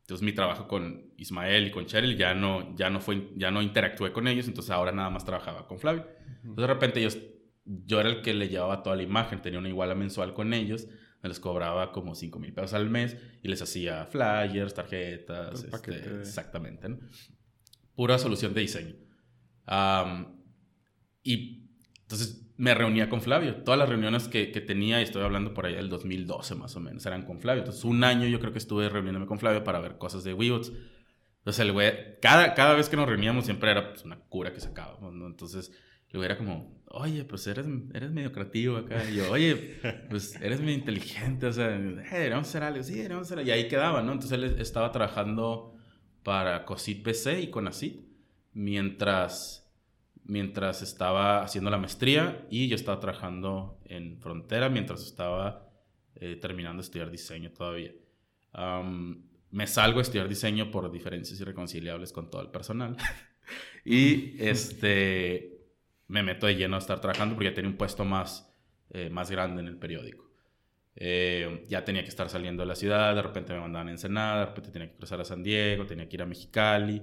Entonces, 0.03 0.23
mi 0.23 0.33
trabajo 0.33 0.69
con 0.69 1.13
Ismael 1.17 1.69
y 1.69 1.71
con 1.71 1.87
Cheryl 1.87 2.17
ya 2.19 2.35
no, 2.35 2.77
ya 2.77 2.91
no, 2.91 3.01
fue, 3.01 3.31
ya 3.37 3.51
no 3.51 3.63
interactué 3.63 4.13
con 4.13 4.29
ellos, 4.29 4.49
entonces 4.49 4.71
ahora 4.71 4.93
nada 4.93 5.09
más 5.09 5.25
trabajaba 5.25 5.67
con 5.67 5.79
Flavio. 5.79 6.07
Entonces, 6.43 6.57
de 6.57 6.67
repente, 6.67 7.01
yo, 7.01 7.09
yo 7.65 8.01
era 8.01 8.11
el 8.11 8.21
que 8.21 8.35
le 8.35 8.49
llevaba 8.49 8.83
toda 8.83 8.97
la 8.97 9.03
imagen, 9.03 9.41
tenía 9.41 9.59
una 9.59 9.71
iguala 9.71 9.95
mensual 9.95 10.35
con 10.35 10.53
ellos, 10.53 10.89
me 11.23 11.29
les 11.29 11.41
cobraba 11.41 11.93
como 11.93 12.15
5 12.15 12.39
mil 12.39 12.53
pesos 12.53 12.75
al 12.75 12.91
mes 12.91 13.17
y 13.43 13.49
les 13.49 13.63
hacía 13.63 14.07
flyers, 14.07 14.75
tarjetas, 14.75 15.65
este, 15.65 16.21
exactamente, 16.21 16.89
¿no? 16.89 16.99
Pura 17.95 18.19
solución 18.19 18.55
de 18.55 18.63
diseño. 18.63 18.97
y 21.23 21.69
entonces 22.03 22.43
me 22.57 22.75
reunía 22.75 23.09
con 23.09 23.23
Flavio. 23.23 23.57
Todas 23.57 23.79
las 23.79 23.89
reuniones 23.89 24.29
que, 24.29 24.53
que, 24.53 24.61
tenía, 24.61 25.01
y 25.01 25.05
estoy 25.05 25.23
hablando 25.23 25.55
por 25.55 25.67
allá 25.67 25.79
del 25.79 25.89
2012 25.89 26.55
más 26.55 26.77
o 26.77 26.81
menos, 26.81 27.05
eran 27.07 27.25
con 27.25 27.41
Flavio. 27.41 27.63
Entonces, 27.63 27.85
un 27.85 28.05
año 28.05 28.27
yo 28.29 28.39
creo 28.39 28.53
que 28.53 28.59
estuve 28.59 28.89
reuniéndome 28.89 29.27
con 29.27 29.39
Flavio 29.39 29.65
para 29.65 29.81
ver 29.81 29.99
cosas 29.99 30.23
de 30.23 30.35
Weebots. 30.35 30.73
Entonces, 31.39 31.61
el 31.61 31.73
güey, 31.73 32.21
cada, 32.21 32.55
cada 32.55 32.75
vez 32.75 32.89
que 32.89 32.97
nos 32.97 33.09
reuníamos 33.09 33.47
siempre 33.47 33.71
era 33.71 33.91
pues, 33.91 34.05
una 34.05 34.21
cura 34.21 34.53
que 34.53 34.61
sacábamos, 34.61 35.13
¿no? 35.13 35.27
Entonces, 35.27 35.73
güey 36.19 36.27
era 36.27 36.37
como, 36.37 36.83
oye, 36.87 37.25
pues 37.25 37.47
eres, 37.47 37.67
eres 37.95 38.11
medio 38.11 38.33
creativo 38.33 38.77
acá. 38.77 39.09
Y 39.09 39.17
yo, 39.17 39.31
oye, 39.31 39.81
pues 40.11 40.41
eres 40.41 40.61
medio 40.61 40.75
inteligente, 40.75 41.47
o 41.47 41.53
sea, 41.53 41.75
eh, 41.75 42.05
deberíamos 42.11 42.49
hacer 42.49 42.63
algo, 42.63 42.83
sí, 42.83 42.95
deberíamos 42.95 43.27
hacer 43.27 43.39
algo. 43.39 43.49
Y 43.49 43.53
ahí 43.53 43.69
quedaba, 43.69 44.03
¿no? 44.03 44.13
Entonces, 44.13 44.33
él 44.33 44.45
estaba 44.59 44.93
trabajando 44.93 45.75
para 46.23 46.65
COSIT 46.65 47.03
PC 47.03 47.41
y 47.41 47.51
CONACIT, 47.51 48.01
mientras 48.53 49.63
mientras 50.25 50.83
estaba 50.83 51.43
haciendo 51.43 51.71
la 51.71 51.79
maestría 51.79 52.47
y 52.49 52.69
yo 52.69 52.77
estaba 52.77 53.01
trabajando 53.01 53.81
en 53.87 54.21
Frontera 54.21 54.69
mientras 54.69 55.03
estaba 55.03 55.69
eh, 56.15 56.37
terminando 56.37 56.81
de 56.81 56.87
estudiar 56.87 57.11
diseño 57.11 57.51
todavía. 57.51 57.93
me 59.51 59.67
salgo 59.67 59.99
a 59.99 60.03
estudiar 60.03 60.29
diseño 60.29 60.71
por 60.71 60.91
diferencias 60.91 61.41
irreconciliables 61.41 62.13
con 62.13 62.31
todo 62.31 62.43
el 62.43 62.49
personal 62.49 62.97
y 63.85 64.41
este, 64.43 65.52
me 66.13 66.23
meto 66.23 66.47
de 66.47 66.55
lleno 66.57 66.77
a 66.77 66.79
estar 66.79 67.01
trabajando 67.01 67.35
porque 67.35 67.51
ya 67.51 67.55
tenía 67.55 67.71
un 67.71 67.77
puesto 67.77 68.05
más, 68.05 68.53
eh, 68.91 69.11
más 69.11 69.31
grande 69.31 69.63
en 69.63 69.69
el 69.69 69.77
periódico. 69.77 70.31
Eh, 70.95 71.65
ya 71.69 71.85
tenía 71.85 72.03
que 72.03 72.11
estar 72.11 72.29
saliendo 72.29 72.63
de 72.63 72.67
la 72.67 72.75
ciudad, 72.75 73.15
de 73.15 73.23
repente 73.23 73.53
me 73.55 73.61
mandaban 73.61 73.89
a 73.89 73.91
Ensenada, 73.93 74.41
de 74.41 74.47
repente 74.47 74.71
tenía 74.71 74.89
que 74.91 74.97
cruzar 74.97 75.21
a 75.21 75.25
San 75.25 75.43
Diego, 75.43 75.87
tenía 75.87 76.09
que 76.09 76.17
ir 76.17 76.23
a 76.23 76.27
Mexicali, 76.27 77.03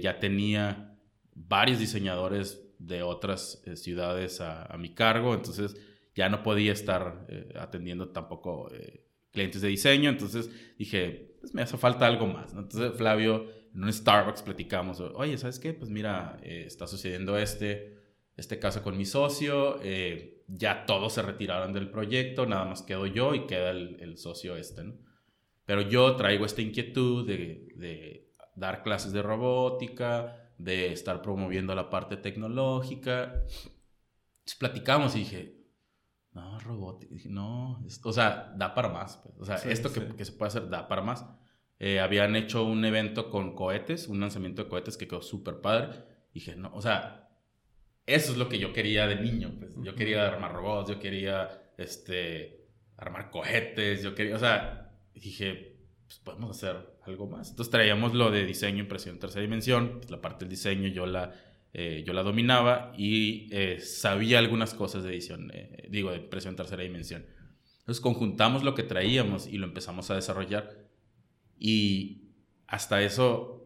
ya 0.00 0.18
tenía 0.18 0.94
varios 1.34 1.78
diseñadores 1.78 2.64
de 2.78 3.02
otras 3.02 3.62
eh, 3.66 3.76
ciudades 3.76 4.40
a, 4.40 4.74
mi 4.78 4.94
cargo, 4.94 5.34
entonces 5.34 5.76
ya 6.14 6.28
no 6.28 6.42
podía 6.42 6.72
estar 6.72 7.26
eh, 7.28 7.52
atendiendo 7.58 8.08
tampoco 8.10 8.70
eh, 8.72 9.06
clientes 9.32 9.62
de 9.62 9.68
diseño, 9.68 10.10
entonces 10.10 10.50
dije, 10.78 11.36
pues 11.40 11.54
me 11.54 11.62
hace 11.62 11.76
falta 11.76 12.06
algo 12.06 12.26
más. 12.26 12.52
Entonces 12.52 12.92
Flavio, 12.96 13.46
en 13.74 13.84
un 13.84 13.92
Starbucks 13.92 14.42
platicamos, 14.42 15.00
oye, 15.00 15.36
¿sabes 15.38 15.58
qué? 15.58 15.72
Pues 15.72 15.90
mira, 15.90 16.38
está 16.42 16.86
sucediendo 16.86 17.36
este, 17.36 17.93
este 18.36 18.58
caso 18.58 18.82
con 18.82 18.96
mi 18.96 19.04
socio, 19.04 19.80
ya 20.46 20.86
todos 20.86 21.12
se 21.12 21.22
retiraron 21.22 21.72
del 21.72 21.90
proyecto, 21.90 22.46
nada 22.46 22.64
más 22.64 22.82
quedo 22.82 23.06
yo 23.06 23.34
y 23.34 23.46
queda 23.46 23.70
el, 23.70 23.96
el 24.00 24.18
socio 24.18 24.56
este, 24.56 24.84
¿no? 24.84 24.94
Pero 25.66 25.82
yo 25.82 26.14
traigo 26.16 26.44
esta 26.44 26.62
inquietud 26.62 27.26
de, 27.26 27.68
de 27.76 28.34
dar 28.54 28.82
clases 28.82 29.12
de 29.12 29.22
robótica, 29.22 30.50
de 30.58 30.92
estar 30.92 31.22
promoviendo 31.22 31.74
la 31.74 31.90
parte 31.90 32.16
tecnológica. 32.16 33.24
Entonces 33.24 34.58
platicamos 34.58 35.16
y 35.16 35.20
dije, 35.20 35.64
no, 36.32 36.58
robótica, 36.60 37.14
no, 37.28 37.84
o 38.02 38.12
sea, 38.12 38.52
da 38.56 38.74
para 38.74 38.88
más. 38.88 39.16
Pues. 39.16 39.34
O 39.38 39.44
sea, 39.44 39.56
esto 39.70 39.90
Que, 39.92 40.24
se 40.24 40.32
puede 40.32 40.48
hacer 40.48 40.68
da 40.68 40.88
para 40.88 41.02
más. 41.02 41.24
Eh, 41.78 42.00
habían 42.00 42.36
hecho 42.36 42.64
un 42.64 42.84
evento 42.84 43.30
con 43.30 43.54
cohetes, 43.54 44.08
un 44.08 44.20
lanzamiento 44.20 44.62
de 44.62 44.68
cohetes 44.68 44.96
que 44.96 45.08
quedó 45.08 45.22
súper 45.22 45.60
padre. 45.60 46.04
Y 46.32 46.40
dije, 46.40 46.56
no, 46.56 46.70
o 46.74 46.82
sea, 46.82 47.23
eso 48.06 48.32
es 48.32 48.38
lo 48.38 48.48
que 48.48 48.58
yo 48.58 48.72
quería 48.72 49.06
de 49.06 49.16
niño. 49.16 49.54
Pues. 49.58 49.74
Yo 49.82 49.94
quería 49.94 50.26
armar 50.26 50.52
robots, 50.52 50.90
yo 50.90 50.98
quería 50.98 51.72
este, 51.78 52.66
armar 52.96 53.30
cohetes, 53.30 54.02
yo 54.02 54.14
quería, 54.14 54.36
o 54.36 54.38
sea, 54.38 54.92
dije, 55.14 55.76
pues 56.06 56.18
podemos 56.18 56.56
hacer 56.56 56.76
algo 57.02 57.26
más. 57.26 57.50
Entonces 57.50 57.70
traíamos 57.70 58.14
lo 58.14 58.30
de 58.30 58.44
diseño, 58.44 58.80
impresión, 58.80 59.18
tercera 59.18 59.42
dimensión, 59.42 59.98
pues, 59.98 60.10
la 60.10 60.20
parte 60.20 60.44
del 60.44 60.50
diseño 60.50 60.88
yo 60.88 61.06
la, 61.06 61.34
eh, 61.72 62.04
yo 62.06 62.12
la 62.12 62.22
dominaba 62.22 62.92
y 62.96 63.48
eh, 63.50 63.80
sabía 63.80 64.38
algunas 64.38 64.74
cosas 64.74 65.02
de 65.04 65.10
edición, 65.10 65.50
eh, 65.54 65.86
digo, 65.88 66.10
de 66.10 66.18
impresión, 66.18 66.56
tercera 66.56 66.82
dimensión. 66.82 67.26
Entonces 67.80 68.00
conjuntamos 68.00 68.64
lo 68.64 68.74
que 68.74 68.82
traíamos 68.82 69.46
y 69.46 69.58
lo 69.58 69.66
empezamos 69.66 70.10
a 70.10 70.14
desarrollar 70.14 70.88
y 71.58 72.30
hasta 72.66 73.02
eso, 73.02 73.60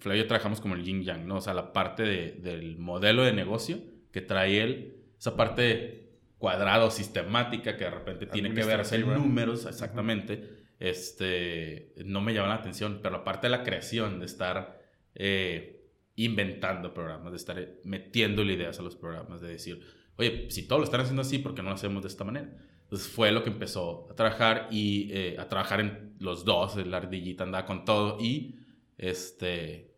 Flavio 0.00 0.26
trabajamos 0.26 0.60
como 0.60 0.74
el 0.74 0.84
yin 0.84 1.02
yang, 1.04 1.26
¿no? 1.26 1.36
O 1.36 1.40
sea, 1.40 1.54
la 1.54 1.72
parte 1.72 2.02
de, 2.02 2.32
del 2.32 2.78
modelo 2.78 3.22
de 3.22 3.32
negocio 3.32 3.78
que 4.12 4.20
trae 4.20 4.60
él, 4.60 4.96
esa 5.18 5.36
parte 5.36 6.08
cuadrado, 6.38 6.90
sistemática, 6.90 7.76
que 7.76 7.84
de 7.84 7.90
repente 7.90 8.26
tiene 8.26 8.52
que 8.54 8.64
ver 8.64 8.80
hacer 8.80 9.06
números, 9.06 9.66
exactamente 9.66 10.60
este, 10.80 11.92
no 12.06 12.22
me 12.22 12.32
llama 12.32 12.48
la 12.48 12.54
atención, 12.54 13.00
pero 13.02 13.16
aparte 13.16 13.46
de 13.46 13.50
la 13.50 13.62
creación, 13.62 14.18
de 14.18 14.26
estar 14.26 14.80
eh, 15.14 15.84
inventando 16.16 16.94
programas, 16.94 17.32
de 17.32 17.36
estar 17.36 17.68
metiéndole 17.84 18.54
ideas 18.54 18.80
a 18.80 18.82
los 18.82 18.96
programas, 18.96 19.42
de 19.42 19.48
decir, 19.48 19.80
oye, 20.16 20.50
si 20.50 20.66
todos 20.66 20.80
lo 20.80 20.84
están 20.84 21.02
haciendo 21.02 21.20
así, 21.20 21.38
¿por 21.38 21.54
qué 21.54 21.62
no 21.62 21.68
lo 21.68 21.74
hacemos 21.74 22.02
de 22.02 22.08
esta 22.08 22.24
manera? 22.24 22.50
Entonces 22.84 23.08
fue 23.08 23.30
lo 23.30 23.44
que 23.44 23.50
empezó 23.50 24.08
a 24.10 24.16
trabajar 24.16 24.68
y 24.70 25.10
eh, 25.12 25.36
a 25.38 25.48
trabajar 25.48 25.80
en 25.80 26.14
los 26.18 26.46
dos, 26.46 26.76
el 26.78 26.92
ardillita 26.92 27.44
andaba 27.44 27.66
con 27.66 27.84
todo 27.84 28.18
y 28.18 28.56
este, 28.96 29.89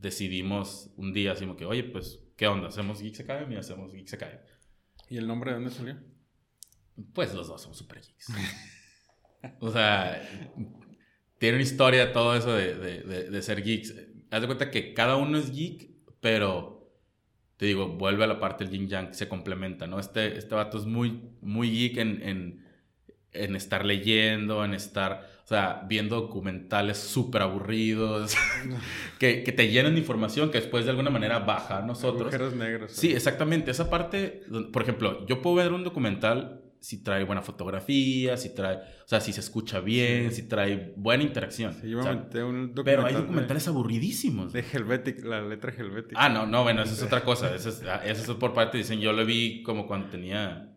decidimos 0.00 0.90
un 0.96 1.12
día, 1.12 1.32
así 1.32 1.44
como 1.44 1.56
que, 1.56 1.64
oye, 1.64 1.84
pues, 1.84 2.20
¿qué 2.36 2.46
onda? 2.46 2.68
¿Hacemos 2.68 3.00
Geeks 3.00 3.20
Academy? 3.20 3.56
Hacemos 3.56 3.92
Geeks 3.92 4.14
Academy. 4.14 4.40
¿Y 5.10 5.16
el 5.16 5.26
nombre 5.26 5.50
de 5.50 5.56
dónde 5.56 5.70
salió? 5.70 5.96
Pues 7.12 7.34
los 7.34 7.48
dos 7.48 7.62
son 7.62 7.74
super 7.74 8.00
geeks. 8.00 8.32
O 9.60 9.70
sea, 9.70 10.20
tiene 11.38 11.58
una 11.58 11.62
historia 11.62 12.12
todo 12.12 12.34
eso 12.34 12.52
de, 12.52 12.74
de, 12.74 13.30
de, 13.30 13.42
ser 13.42 13.62
geeks. 13.62 13.94
Haz 14.30 14.40
de 14.40 14.46
cuenta 14.48 14.70
que 14.70 14.94
cada 14.94 15.16
uno 15.16 15.38
es 15.38 15.52
geek, 15.52 15.90
pero 16.20 16.78
te 17.56 17.66
digo, 17.66 17.88
vuelve 17.88 18.24
a 18.24 18.28
la 18.28 18.40
parte 18.40 18.64
del 18.64 18.72
yin 18.72 18.88
yang, 18.88 19.14
se 19.14 19.28
complementa, 19.28 19.86
¿no? 19.86 19.98
Este, 19.98 20.38
este 20.38 20.54
vato 20.54 20.78
es 20.78 20.86
muy, 20.86 21.22
muy 21.40 21.70
geek 21.70 21.98
en, 21.98 22.22
en, 22.22 22.66
en 23.32 23.56
estar 23.56 23.84
leyendo, 23.84 24.64
en 24.64 24.74
estar, 24.74 25.28
o 25.48 25.50
sea, 25.50 25.86
viendo 25.88 26.20
documentales 26.20 26.98
súper 26.98 27.40
aburridos, 27.40 28.36
que, 29.18 29.42
que, 29.42 29.52
te 29.52 29.70
llenan 29.70 29.94
de 29.94 30.00
información 30.00 30.50
que 30.50 30.58
después 30.58 30.84
de 30.84 30.90
alguna 30.90 31.08
manera 31.08 31.38
baja 31.38 31.78
a 31.78 31.80
nosotros. 31.80 32.54
negros. 32.54 32.92
Sí, 32.92 33.14
exactamente. 33.14 33.70
Esa 33.70 33.88
parte, 33.88 34.42
por 34.70 34.82
ejemplo, 34.82 35.26
yo 35.26 35.40
puedo 35.40 35.56
ver 35.56 35.72
un 35.72 35.84
documental 35.84 36.60
si 36.80 37.02
trae 37.02 37.24
buena 37.24 37.40
fotografía, 37.40 38.36
si 38.36 38.54
trae, 38.54 38.76
o 38.76 39.06
sea, 39.06 39.22
si 39.22 39.32
se 39.32 39.40
escucha 39.40 39.80
bien, 39.80 40.32
si 40.32 40.48
trae 40.48 40.92
buena 40.96 41.22
interacción. 41.22 41.74
pero 42.84 43.06
hay 43.06 43.14
documentales 43.14 43.66
aburridísimos. 43.68 44.52
De 44.52 44.62
Helvetic, 44.70 45.24
la 45.24 45.40
letra 45.40 45.72
Helvetic. 45.72 46.12
Ah, 46.14 46.28
no, 46.28 46.46
no, 46.46 46.62
bueno, 46.62 46.82
eso 46.82 46.92
es 46.92 47.02
otra 47.06 47.24
cosa. 47.24 47.54
Eso 47.54 47.70
es, 47.70 47.82
ah, 47.84 48.02
eso 48.04 48.32
es 48.32 48.38
por 48.38 48.52
parte, 48.52 48.76
dicen, 48.76 49.00
yo 49.00 49.14
lo 49.14 49.24
vi 49.24 49.62
como 49.62 49.86
cuando 49.86 50.08
tenía, 50.08 50.67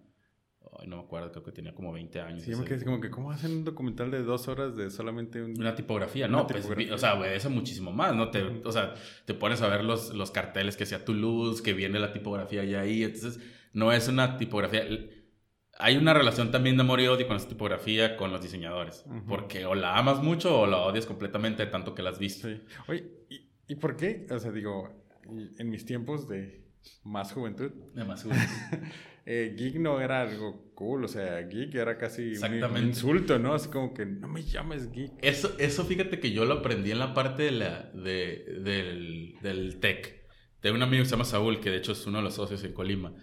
no 0.87 0.97
me 0.97 1.03
acuerdo, 1.03 1.31
creo 1.31 1.43
que 1.43 1.51
tenía 1.51 1.73
como 1.73 1.91
20 1.91 2.21
años. 2.21 2.43
Sí, 2.43 2.55
me 2.55 2.83
como 2.83 2.99
que, 2.99 3.09
¿cómo 3.09 3.31
hacen 3.31 3.51
un 3.51 3.63
documental 3.63 4.11
de 4.11 4.23
dos 4.23 4.47
horas 4.47 4.75
de 4.75 4.89
solamente 4.89 5.41
una 5.41 5.75
tipografía? 5.75 6.27
No, 6.27 6.47
pues, 6.47 6.65
o 6.91 6.97
sea, 6.97 7.33
eso 7.33 7.49
muchísimo 7.49 7.91
más, 7.91 8.15
¿no? 8.15 8.31
Te, 8.31 8.43
o 8.43 8.71
sea, 8.71 8.93
te 9.25 9.33
pones 9.33 9.61
a 9.61 9.67
ver 9.67 9.83
los, 9.83 10.13
los 10.13 10.31
carteles 10.31 10.77
que 10.77 10.85
sea 10.85 11.05
tu 11.05 11.13
luz, 11.13 11.61
que 11.61 11.73
viene 11.73 11.99
la 11.99 12.13
tipografía 12.13 12.63
ya 12.63 12.81
ahí, 12.81 13.03
entonces 13.03 13.39
no 13.73 13.91
es 13.91 14.07
una 14.07 14.37
tipografía 14.37 14.83
hay 15.81 15.97
una 15.97 16.13
relación 16.13 16.51
también 16.51 16.77
de 16.77 16.83
amor 16.83 17.01
y 17.01 17.07
odio 17.07 17.27
con 17.27 17.37
esta 17.37 17.49
tipografía 17.49 18.15
con 18.15 18.31
los 18.31 18.41
diseñadores. 18.41 19.03
Porque 19.27 19.65
o 19.65 19.75
la 19.75 19.97
amas 19.97 20.21
mucho 20.21 20.59
o 20.59 20.67
la 20.67 20.77
odias 20.77 21.05
completamente 21.05 21.65
tanto 21.65 21.95
que 21.95 22.03
la 22.03 22.11
has 22.11 22.19
visto. 22.19 22.47
Oye, 22.87 23.09
¿y, 23.67 23.75
por 23.75 23.95
qué? 23.95 24.27
O 24.29 24.39
sea, 24.39 24.51
digo, 24.51 24.89
en 25.57 25.69
mis 25.69 25.85
tiempos 25.85 26.27
de 26.27 26.61
más 27.03 27.33
juventud. 27.33 27.71
De 27.93 28.03
más 28.03 28.23
juventud. 28.23 28.45
eh, 29.25 29.55
geek 29.57 29.75
no 29.75 30.01
era 30.01 30.21
algo 30.21 30.71
cool, 30.73 31.05
o 31.05 31.07
sea, 31.07 31.41
geek 31.41 31.75
era 31.75 31.97
casi 31.97 32.33
un 32.35 32.77
insulto, 32.77 33.37
¿no? 33.37 33.53
Así 33.53 33.69
como 33.69 33.93
que 33.93 34.05
no 34.05 34.27
me 34.27 34.43
llames 34.43 34.91
geek. 34.91 35.11
Eso, 35.21 35.55
eso 35.59 35.85
fíjate 35.85 36.19
que 36.19 36.31
yo 36.31 36.45
lo 36.45 36.55
aprendí 36.55 36.91
en 36.91 36.99
la 36.99 37.13
parte 37.13 37.43
de 37.43 37.51
la, 37.51 37.91
de, 37.93 38.61
del, 38.63 39.35
del 39.41 39.79
tech. 39.79 40.21
Tengo 40.59 40.75
un 40.75 40.83
amigo 40.83 41.03
que 41.03 41.05
se 41.09 41.11
llama 41.11 41.25
Saúl, 41.25 41.59
que 41.59 41.71
de 41.71 41.77
hecho 41.77 41.91
es 41.91 42.05
uno 42.05 42.19
de 42.19 42.23
los 42.23 42.35
socios 42.35 42.63
en 42.63 42.73
Colima. 42.73 43.13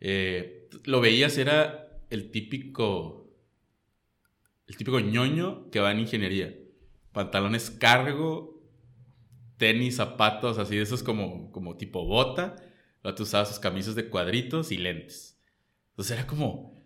Eh, 0.00 0.68
lo 0.84 1.00
veías, 1.00 1.38
era 1.38 2.00
el 2.10 2.30
típico. 2.30 3.32
El 4.66 4.76
típico 4.76 5.00
ñoño 5.00 5.70
que 5.70 5.80
va 5.80 5.92
en 5.92 6.00
ingeniería. 6.00 6.54
Pantalones 7.12 7.70
cargo, 7.70 8.60
tenis, 9.56 9.96
zapatos, 9.96 10.58
así 10.58 10.76
de 10.76 10.82
esos 10.82 11.02
como, 11.02 11.50
como 11.52 11.76
tipo 11.76 12.04
bota. 12.04 12.56
Luego 13.02 13.22
usaba 13.22 13.44
sus 13.46 13.58
camisas 13.58 13.94
de 13.94 14.08
cuadritos 14.08 14.72
y 14.72 14.78
lentes. 14.78 15.29
Entonces 16.00 16.16
era 16.16 16.26
como. 16.26 16.82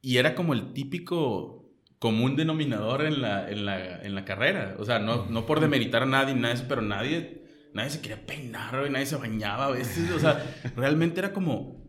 Y 0.00 0.18
era 0.18 0.36
como 0.36 0.52
el 0.52 0.72
típico 0.72 1.72
común 1.98 2.36
denominador 2.36 3.04
en 3.04 3.20
la, 3.20 3.50
en 3.50 3.66
la, 3.66 4.00
en 4.00 4.14
la 4.14 4.24
carrera. 4.24 4.76
O 4.78 4.84
sea, 4.84 5.00
no, 5.00 5.26
no 5.26 5.44
por 5.44 5.58
demeritar 5.58 6.04
a 6.04 6.06
nadie, 6.06 6.36
nada 6.36 6.54
de 6.54 6.60
eso, 6.60 6.66
pero 6.68 6.80
nadie, 6.80 7.42
nadie 7.74 7.90
se 7.90 8.00
quería 8.00 8.24
peinar, 8.24 8.88
nadie 8.92 9.06
se 9.06 9.16
bañaba 9.16 9.64
a 9.66 9.70
veces. 9.72 10.12
O 10.12 10.20
sea, 10.20 10.40
realmente 10.76 11.18
era 11.18 11.32
como 11.32 11.84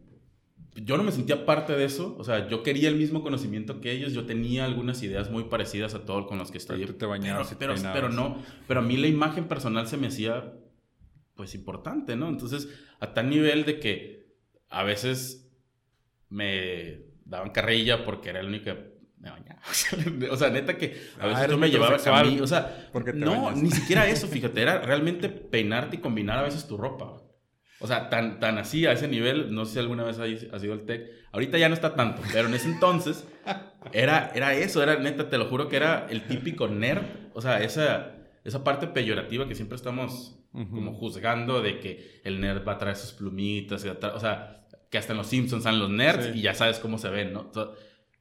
yo 0.74 0.98
no 0.98 1.04
me 1.04 1.12
sentía 1.12 1.46
parte 1.46 1.74
de 1.74 1.86
eso, 1.86 2.16
o 2.18 2.24
sea, 2.24 2.48
yo 2.48 2.64
quería 2.64 2.90
el 2.90 2.96
mismo 2.96 3.22
conocimiento 3.22 3.80
que 3.80 3.92
ellos, 3.92 4.14
yo 4.14 4.26
tenía 4.26 4.66
algunas 4.66 5.04
ideas 5.04 5.30
muy 5.30 5.44
parecidas 5.44 5.94
a 5.94 6.04
todos 6.04 6.26
con 6.26 6.40
los 6.40 6.50
que 6.50 6.58
estoy. 6.58 6.80
Pero 6.80 6.96
te 6.96 7.06
bañabas 7.06 7.54
pero, 7.60 7.76
pero, 7.76 7.94
pero, 7.94 8.10
no, 8.10 8.42
pero 8.68 8.80
a 8.80 8.84
mí 8.84 8.98
la 8.98 9.08
imagen 9.08 9.48
personal 9.48 9.88
se 9.88 9.98
me 9.98 10.08
hacía 10.08 10.52
pues 11.36 11.54
importante, 11.54 12.16
¿no? 12.16 12.28
Entonces, 12.28 12.70
a 13.00 13.14
tal 13.14 13.30
nivel 13.30 13.66
de 13.66 13.80
que 13.80 14.34
a 14.70 14.84
veces 14.84 15.49
me 16.30 17.00
daban 17.26 17.52
carrilla 17.52 18.04
porque 18.06 18.30
era 18.30 18.40
el 18.40 18.48
único 18.48 18.66
que 18.66 19.00
me 19.20 19.30
bañaba. 19.30 19.60
o 20.32 20.36
sea, 20.38 20.50
neta 20.50 20.78
que 20.78 20.96
a 21.20 21.28
veces 21.28 21.44
Ah, 21.44 21.48
tú 21.48 21.58
me 21.58 21.68
eres 21.68 21.74
llevabas 21.80 22.08
a 22.08 22.24
mí, 22.24 22.40
o 22.40 22.48
sea, 22.48 22.90
no, 23.16 23.44
bañas. 23.46 23.62
ni 23.64 23.72
siquiera 23.72 24.08
eso, 24.08 24.28
fíjate, 24.30 24.62
era 24.62 24.80
realmente 24.82 25.30
peinarte 25.30 25.98
y 25.98 26.00
combinar 26.00 26.40
a 26.40 26.44
veces 26.44 26.68
tu 26.68 26.78
ropa. 26.78 27.22
O 27.82 27.88
sea, 27.88 28.10
tan, 28.10 28.40
tan 28.42 28.58
así, 28.58 28.86
a 28.86 28.92
ese 28.92 29.08
nivel, 29.08 29.54
no 29.56 29.64
sé 29.66 29.74
si 29.74 29.80
alguna 29.80 30.04
vez 30.04 30.20
has 30.20 30.54
has 30.54 30.64
ido 30.64 30.74
al 30.74 30.82
TEC. 30.86 31.10
Ahorita 31.32 31.58
ya 31.58 31.70
no 31.70 31.76
está 31.76 31.96
tanto, 31.96 32.22
pero 32.34 32.50
en 32.50 32.54
ese 32.54 32.68
entonces 32.70 33.26
era, 33.94 34.32
era 34.36 34.54
eso, 34.54 34.84
era 34.84 34.98
neta, 34.98 35.30
te 35.30 35.38
lo 35.38 35.46
juro 35.46 35.70
que 35.70 35.78
era 35.78 36.06
el 36.10 36.24
típico 36.28 36.68
nerd. 36.68 37.04
O 37.34 37.42
sea, 37.42 37.62
esa, 37.64 38.16
esa 38.44 38.64
parte 38.66 38.88
peyorativa 38.88 39.48
que 39.48 39.56
siempre 39.56 39.78
estamos 39.78 40.36
como 40.52 40.94
juzgando 40.94 41.62
de 41.62 41.80
que 41.80 42.20
el 42.26 42.42
nerd 42.42 42.68
va 42.68 42.74
a 42.74 42.78
traer 42.80 42.96
sus 42.98 43.14
plumitas, 43.14 43.86
y 43.86 43.88
va 43.88 43.94
a 43.94 44.00
traer- 44.00 44.16
o 44.16 44.20
sea, 44.20 44.59
que 44.90 44.98
hasta 44.98 45.14
en 45.14 45.18
los 45.18 45.28
Simpsons 45.28 45.62
están 45.62 45.80
los 45.80 45.90
nerds 45.90 46.26
Sí. 46.34 46.40
y 46.40 46.42
ya 46.42 46.54
sabes 46.54 46.80
cómo 46.80 46.98
se 46.98 47.10
ven, 47.10 47.34
¿no? 47.34 47.52
Sea, 47.54 47.66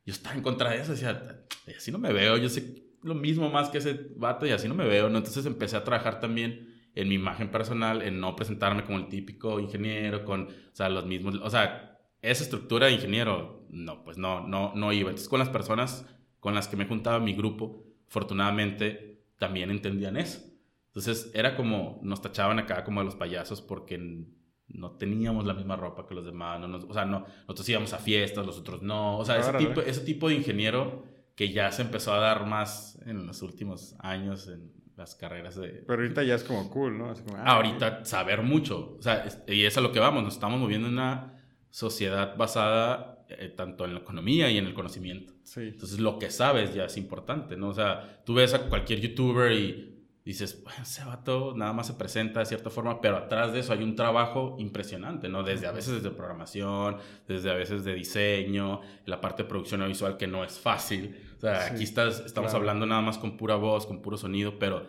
yo 0.05 0.12
estaba 0.12 0.35
en 0.37 0.43
contra 0.43 0.71
de 0.71 0.81
eso, 0.81 0.93
decía, 0.93 1.45
así 1.77 1.93
no 1.93 1.99
me 1.99 2.12
veo, 2.12 2.37
yo 2.37 2.49
sé 2.49 2.85
lo 3.03 3.14
mismo 3.14 3.49
más 3.51 3.69
que 3.69 3.79
ese 3.79 4.09
vato 4.16 4.47
y 4.47 4.51
así 4.51 4.69
no 4.69 4.75
me 4.75 4.87
veo, 4.87 5.09
¿no? 5.09 5.19
Entonces 5.19 5.45
empecé 5.47 5.77
a 5.77 5.85
trabajar 5.85 6.21
también 6.21 6.75
en 6.95 7.09
mi 7.09 7.14
imagen 7.14 7.51
personal, 7.51 8.03
en 8.03 8.19
no 8.19 8.35
presentarme 8.35 8.85
como 8.85 8.99
el 8.99 9.09
típico 9.09 9.61
ingeniero, 9.61 10.25
con, 10.25 10.43
o 10.43 10.75
sea, 10.75 10.89
los 10.89 11.07
mismos, 11.07 11.37
o 11.37 11.51
sea, 11.51 11.99
esa 12.23 12.43
estructura 12.43 12.87
de 12.87 12.93
ingeniero, 12.93 13.64
no, 13.71 14.03
pues 14.03 14.19
no, 14.19 14.47
no, 14.49 14.73
no 14.75 14.93
iba. 14.93 15.11
Entonces 15.11 15.29
con 15.29 15.39
las 15.39 15.49
personas 15.49 16.07
con 16.41 16.55
las 16.55 16.66
que 16.69 16.77
me 16.77 16.87
juntaba 16.87 17.21
mi 17.21 17.35
grupo, 17.35 17.85
afortunadamente 18.09 19.21
también 19.39 19.71
entendían 19.71 20.16
eso. 20.16 20.41
Entonces 20.89 21.31
era 21.35 21.55
como, 21.57 22.01
nos 22.03 22.21
tachaban 22.23 22.59
acá 22.59 22.83
como 22.83 23.01
de 23.01 23.05
los 23.07 23.14
payasos 23.14 23.61
porque 23.62 24.25
no 24.69 24.93
teníamos 24.93 25.45
la 25.47 25.55
misma 25.55 25.77
ropa 25.77 26.07
que 26.07 26.14
los 26.14 26.25
demás, 26.25 26.61
no 26.61 26.69
nos- 26.69 26.85
o 26.85 26.93
sea, 26.93 27.05
no, 27.05 27.25
nosotros 27.43 27.69
íbamos 27.69 27.93
a 27.95 27.99
fiestas, 27.99 28.45
los 28.47 28.59
otros 28.59 28.83
no, 28.83 29.19
o 29.19 29.25
sea, 29.25 29.39
ese 29.39 29.53
tipo, 29.55 29.81
ese 29.81 30.01
tipo 30.03 30.29
de 30.29 30.35
ingeniero 30.37 31.05
que 31.35 31.51
ya 31.53 31.71
se 31.73 31.83
empezó 31.83 32.12
a 32.12 32.19
dar 32.19 32.47
más 32.47 32.99
en 33.07 33.27
los 33.27 33.43
últimos 33.43 33.95
años 34.01 34.49
en 34.49 34.73
las 34.97 35.14
carreras 35.14 35.55
de... 35.55 35.69
Pero 35.87 36.03
ahorita 36.03 36.25
ya 36.25 36.35
es 36.35 36.43
como 36.43 36.69
cool, 36.71 36.99
¿no? 36.99 37.14
Como, 37.14 37.37
ah, 37.37 37.45
Ahorita 37.55 38.05
saber 38.05 38.43
mucho, 38.43 38.97
o 38.99 39.03
sea, 39.03 39.25
es- 39.25 39.39
y 39.47 39.64
es 39.64 39.77
a 39.79 39.81
lo 39.81 39.93
que 39.93 40.01
vamos, 40.01 40.23
nos 40.25 40.35
estamos 40.35 40.59
moviendo 40.59 40.89
en 40.89 40.95
una 40.95 41.41
sociedad 41.71 42.37
basada 42.37 43.14
eh, 43.31 43.53
tanto 43.55 43.85
en 43.85 43.93
la 43.93 44.01
economía 44.01 44.51
y 44.51 44.57
en 44.57 44.66
el 44.66 44.73
conocimiento. 44.75 45.35
Sí. 45.45 45.61
Entonces, 45.61 45.99
lo 46.01 46.19
que 46.19 46.31
sabes 46.31 46.75
ya 46.75 46.87
es 46.87 46.97
importante, 46.97 47.57
¿no? 47.59 47.69
O 47.69 47.75
sea, 47.75 48.23
tú 48.25 48.35
ves 48.35 48.55
a 48.55 48.69
cualquier 48.71 49.01
youtuber 49.01 49.53
y 49.53 49.97
dices, 50.29 50.62
bueno, 50.62 50.83
ese 50.83 51.05
vato 51.05 51.55
nada 51.57 51.72
más 51.72 51.87
se 51.87 51.95
presenta 51.95 52.41
de 52.41 52.47
cierta 52.47 52.68
forma, 52.70 53.01
pero 53.01 53.16
atrás 53.16 53.53
de 53.53 53.61
eso 53.61 53.72
hay 53.72 53.83
un 53.83 53.97
trabajo 53.97 54.57
impresionante, 54.59 55.29
¿no? 55.29 55.43
Desde 55.43 55.66
a 55.66 55.72
veces 55.72 55.95
desde 55.95 56.11
programación, 56.14 56.99
desde 57.26 57.51
a 57.51 57.55
veces 57.55 57.83
de 57.85 57.95
diseño, 57.95 58.81
la 59.07 59.20
parte 59.20 59.43
de 59.43 59.49
producción 59.49 59.87
visual 59.89 60.16
que 60.16 60.26
no 60.26 60.45
es 60.45 60.59
fácil. 60.59 61.16
O 61.37 61.41
sea, 61.41 61.62
Sí, 61.62 61.74
aquí 61.74 61.85
estás, 61.85 62.20
estamos 62.20 62.51
claro. 62.51 62.59
hablando 62.62 62.85
nada 62.87 63.01
más 63.01 63.16
con 63.18 63.37
pura 63.37 63.57
voz, 63.57 63.87
con 63.87 64.03
puro 64.03 64.16
sonido, 64.16 64.59
pero 64.59 64.87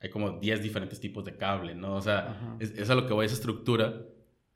hay- 0.00 0.10
como 0.10 0.30
10 0.38 0.62
diferentes 0.62 1.00
tipos 1.00 1.24
de 1.24 1.36
cable, 1.36 1.74
¿no? 1.74 1.96
O 1.96 2.00
sea, 2.00 2.56
es, 2.60 2.70
es 2.70 2.88
a 2.90 2.94
lo 2.94 3.06
que 3.06 3.12
voy, 3.12 3.26
esa 3.26 3.34
estructura 3.34 4.02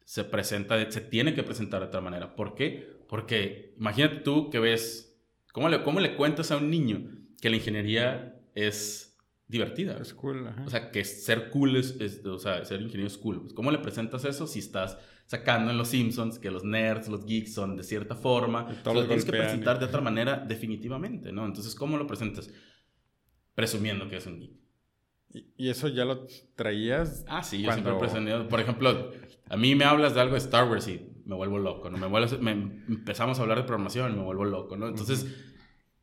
se 0.05 0.25
presenta, 0.25 0.91
se 0.91 1.01
tiene 1.01 1.35
que 1.35 1.43
presentar 1.43 1.81
de 1.81 1.87
otra 1.89 2.01
manera. 2.01 2.35
¿Por 2.35 2.55
qué? 2.55 2.99
Porque 3.09 3.75
imagínate 3.79 4.17
tú 4.17 4.49
que 4.51 4.59
ves, 4.59 5.21
¿cómo 5.53 5.69
le, 5.69 5.83
cómo 5.83 6.01
le 6.01 6.17
cuentas 6.17 6.51
a 6.51 6.57
un 6.57 6.71
niño 6.71 7.11
que 7.41 7.51
la 7.51 7.57
ingeniería 7.57 8.41
es 8.55 9.10
divertida? 9.51 9.99
Es 10.01 10.15
cool, 10.15 10.47
ajá. 10.47 10.65
O 10.65 10.71
sea, 10.71 10.91
que 10.91 11.05
ser 11.05 11.51
cool 11.51 11.77
es, 11.77 11.97
es- 12.01 12.25
o 12.25 12.39
sea, 12.39 12.65
ser 12.65 12.81
ingeniero 12.81 13.09
es 13.09 13.19
cool. 13.19 13.41
Pues, 13.43 13.53
¿Cómo 13.53 13.71
le 13.71 13.79
presentas 13.79 14.25
eso 14.25 14.47
si 14.47 14.61
estás 14.61 14.97
sacando 15.27 15.71
en 15.71 15.79
los 15.79 15.89
Simpsons 15.89 16.39
que 16.39 16.51
los 16.51 16.65
nerds, 16.65 17.09
los 17.09 17.25
geeks 17.27 17.53
son 17.55 17.77
de 17.77 17.83
cierta 17.83 18.15
forma? 18.15 18.67
Entonces, 18.71 18.95
lo 19.03 19.07
tienes 19.07 19.25
que 19.25 19.37
y- 19.37 19.41
presentar 19.41 19.79
de 19.79 19.85
otra 19.91 20.01
manera 20.01 20.37
definitivamente, 20.47 21.33
¿no? 21.33 21.45
Entonces, 21.45 21.75
¿cómo 21.75 21.97
lo 21.99 22.07
presentas? 22.07 22.51
Presumiendo 23.55 24.09
que 24.09 24.17
es 24.17 24.27
un 24.27 24.41
geek. 24.41 24.53
¿Y, 25.57 25.69
eso 25.69 25.87
ya 25.89 26.05
lo 26.05 26.27
traías? 26.57 27.25
Ah, 27.29 27.43
sí, 27.43 27.59
yo 27.61 27.67
Cuando- 27.69 27.85
siempre 27.91 28.07
he 28.07 28.11
presumido. 28.11 28.49
Por 28.49 28.61
ejemplo, 28.61 29.13
a 29.49 29.57
mí 29.57 29.75
me 29.75 29.85
hablas 29.85 30.15
de 30.15 30.21
algo 30.21 30.33
de 30.35 30.39
Star 30.41 30.69
Wars 30.69 30.89
y 30.89 31.07
me 31.25 31.37
vuelvo 31.37 31.59
loco, 31.59 31.89
¿no? 31.91 31.99
Me 31.99 32.07
vuelvo, 32.09 32.39
me- 32.39 32.51
empezamos 32.89 33.39
a 33.39 33.43
hablar 33.43 33.59
de 33.59 33.65
programación 33.65 34.13
y 34.13 34.17
me 34.17 34.23
vuelvo 34.23 34.45
loco, 34.45 34.77
¿no? 34.77 34.89
Entonces, 34.89 35.27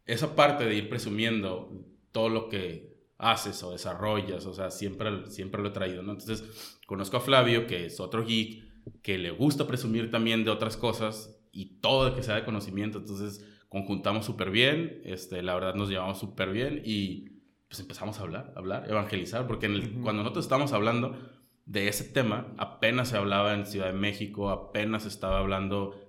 esa 0.06 0.36
parte 0.36 0.64
de 0.66 0.76
ir 0.76 0.88
presumiendo 0.90 1.86
todo 2.14 2.30
lo 2.30 2.48
que 2.48 2.87
haces 3.18 3.62
o 3.64 3.72
desarrollas, 3.72 4.46
o 4.46 4.54
sea, 4.54 4.70
siempre, 4.72 5.26
siempre 5.30 5.62
lo 5.62 5.70
he 5.70 5.72
traído, 5.72 6.04
¿no? 6.04 6.12
Entonces, 6.14 6.80
conozco 6.86 7.18
a 7.18 7.22
Flavio, 7.22 7.66
que 7.68 7.86
es 7.86 8.00
otro 8.00 8.26
geek, 8.26 8.64
que 9.02 9.18
le 9.18 9.32
gusta 9.32 9.68
presumir 9.68 10.12
también 10.12 10.44
de 10.46 10.52
otras 10.52 10.78
cosas 10.78 11.40
y 11.52 11.80
todo 11.82 12.16
que 12.16 12.24
sea 12.24 12.36
de 12.36 12.46
conocimiento, 12.46 13.00
entonces 13.00 13.46
conjuntamos 13.70 14.26
súper 14.26 14.52
bien, 14.52 15.02
este, 15.04 15.42
la 15.42 15.56
verdad 15.56 15.76
nos 15.76 15.90
llevamos 15.90 16.20
súper 16.20 16.52
bien 16.52 16.82
y 16.86 17.32
pues 17.68 17.80
empezamos 17.82 18.20
a 18.20 18.22
hablar, 18.22 18.54
hablar, 18.56 18.90
evangelizar, 18.90 19.46
porque 19.48 19.66
en 19.66 19.74
el- 19.74 19.90
Ujú. 19.90 20.02
cuando 20.04 20.24
nosotros 20.24 20.46
estábamos 20.46 20.72
hablando 20.72 21.18
de 21.66 21.90
ese 21.90 22.06
tema, 22.06 22.54
apenas 22.58 23.10
se 23.10 23.18
hablaba 23.18 23.54
en 23.54 23.66
Ciudad 23.66 23.88
de 23.88 23.94
México, 23.94 24.50
apenas 24.50 25.04
se 25.04 25.10
estaba 25.10 25.40
hablando 25.40 26.00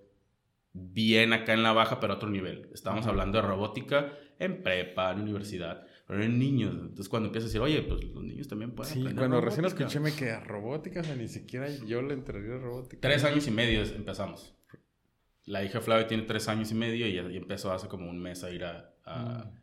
bien 0.72 1.32
acá 1.32 1.54
en 1.54 1.62
la 1.64 1.72
baja, 1.72 1.98
pero 2.00 2.12
a 2.12 2.16
otro 2.16 2.30
nivel. 2.30 2.68
Estábamos 2.72 3.06
hablando 3.06 3.40
de 3.40 3.46
robótica 3.48 4.12
en 4.38 4.62
prepa, 4.62 5.11
en 5.12 5.22
universidad, 5.22 5.86
pero 6.09 6.24
en 6.24 6.36
niños. 6.38 6.74
Entonces 6.74 7.09
cuando 7.09 7.28
empiezas 7.28 7.46
a 7.46 7.50
decir, 7.50 7.61
oye, 7.61 7.82
pues 7.82 8.02
los 8.02 8.24
niños 8.24 8.48
también 8.48 8.72
pueden 8.72 8.92
Sí, 8.92 8.98
aprender 9.00 9.18
cuando 9.18 9.40
recién 9.40 9.62
robótica". 9.64 9.84
escuché 9.84 10.00
me 10.00 10.12
quedé 10.12 10.40
robótica, 10.40 11.00
o 11.00 11.04
sea, 11.04 11.14
ni 11.14 11.28
siquiera 11.28 11.68
yo 11.86 12.02
le 12.02 12.14
entraría 12.14 12.54
a 12.54 12.59
robótica. 12.59 13.00
Tres 13.06 13.22
años 13.24 13.46
y 13.46 13.50
medio 13.52 13.82
empezamos. 13.82 14.54
La 15.44 15.62
hija 15.64 15.80
Flavia 15.80 16.06
tiene 16.09 16.24
tres 16.24 16.48
años 16.48 16.70
y 16.72 16.74
medio 16.74 17.06
y, 17.06 17.14
y 17.34 17.36
empezó 17.36 17.72
hace 17.72 17.86
como 17.88 18.11
un 18.11 18.18
mes 18.20 18.42
a 18.42 18.50
ir 18.50 18.64
a, 18.64 18.92
a- 19.04 19.44
Mm. 19.44 19.59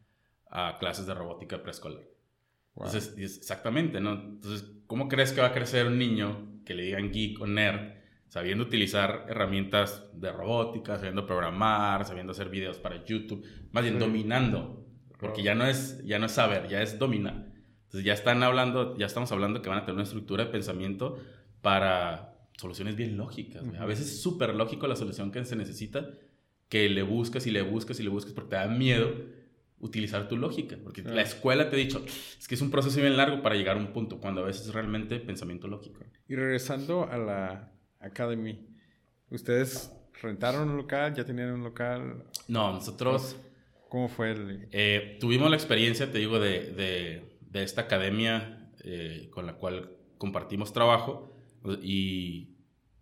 a 0.50 0.78
clases 0.80 1.06
de 1.06 1.14
robótica 1.14 1.62
preescolar. 1.62 2.04
Wow. 2.76 2.88
Entonces, 2.88 3.14
es- 3.18 3.38
exactamente, 3.38 4.00
¿no? 4.00 4.14
Entonces, 4.14 4.70
¿cómo 4.88 5.08
crees 5.08 5.32
que 5.34 5.42
va 5.42 5.48
a 5.48 5.54
crecer 5.54 5.86
un 5.88 5.98
niño 5.98 6.62
que 6.66 6.74
le 6.74 6.84
digan 6.84 7.12
geek 7.12 7.40
o 7.42 7.48
nerd, 7.48 7.94
sabiendo 8.30 8.64
utilizar 8.64 9.26
herramientas 9.30 10.10
de 10.14 10.32
robótica, 10.32 10.98
sabiendo 10.98 11.26
programar, 11.26 12.06
sabiendo 12.06 12.32
hacer 12.32 12.50
videos 12.50 12.78
para 12.80 13.04
YouTube, 13.06 13.46
más 13.72 13.84
bien 13.84 13.96
Sí. 13.96 14.00
dominando, 14.00 14.85
porque 15.20 15.44
ya 15.44 15.56
no 15.56 15.66
es 15.66 16.04
ya 16.06 16.20
no 16.20 16.26
es 16.26 16.34
saber, 16.34 16.68
ya 16.68 16.82
es 16.82 17.00
dominar. 17.00 17.56
Entonces, 17.86 18.04
ya 18.04 18.14
están 18.14 18.44
hablando, 18.44 18.98
ya 18.98 19.06
estamos 19.06 19.32
hablando 19.32 19.62
que 19.62 19.70
van 19.70 19.78
a 19.78 19.82
tener 19.82 19.96
una 19.96 20.04
estructura 20.04 20.46
de 20.46 20.52
pensamiento 20.52 21.18
para 21.62 22.36
soluciones 22.58 22.96
bien 22.96 23.18
lógicas. 23.18 23.64
A 23.80 23.86
veces 23.86 24.08
es 24.08 24.22
súper 24.22 24.54
lógico 24.54 24.88
la 24.88 24.96
solución 24.96 25.32
que 25.32 25.46
se 25.46 25.56
necesita, 25.56 26.10
que 26.68 26.90
le 26.90 27.04
buscas 27.04 27.48
y 27.48 27.52
le 27.52 27.62
buscas 27.62 28.00
y 28.00 28.04
le 28.04 28.10
buscas 28.10 28.34
porque 28.34 28.50
te 28.52 28.56
da 28.58 28.68
miedo 28.68 29.14
utilizar 29.80 30.28
tu 30.28 30.38
lógica. 30.38 30.78
Porque 30.84 31.04
la 31.04 31.22
escuela 31.22 31.70
te 31.70 31.76
ha 31.76 31.80
dicho, 31.80 32.04
es 32.06 32.48
que 32.48 32.56
es 32.56 32.62
un 32.62 32.72
proceso 32.72 33.00
bien 33.00 33.18
largo 33.18 33.42
para 33.42 33.56
llegar 33.56 33.78
a 33.78 33.80
un 33.80 33.94
punto, 33.94 34.20
cuando 34.20 34.42
a 34.42 34.46
veces 34.46 34.68
es 34.68 34.74
realmente 34.74 35.20
pensamiento 35.20 35.68
lógico. 35.68 36.02
Y 36.28 36.36
regresando 36.36 37.10
a 37.10 37.18
la 37.18 37.72
Academy, 38.00 38.68
¿ustedes 39.30 39.92
rentaron 40.22 40.70
un 40.70 40.78
local? 40.78 41.14
¿Ya 41.14 41.24
tenían 41.24 41.52
un 41.52 41.64
local? 41.64 42.26
No, 42.48 42.74
nosotros 42.74 43.36
¿Cómo 43.90 44.08
fue 44.10 44.32
el...? 44.32 44.68
eh, 44.72 45.18
tuvimos 45.20 45.50
la 45.50 45.56
experiencia, 45.56 46.12
te 46.12 46.18
digo, 46.20 46.40
de, 46.40 46.72
de- 46.72 47.64
esta 47.64 47.82
academia 47.84 48.70
eh, 48.84 49.30
con 49.32 49.46
la 49.46 49.54
cual 49.56 49.92
compartimos 50.18 50.74
trabajo 50.74 51.34
y, 51.82 52.50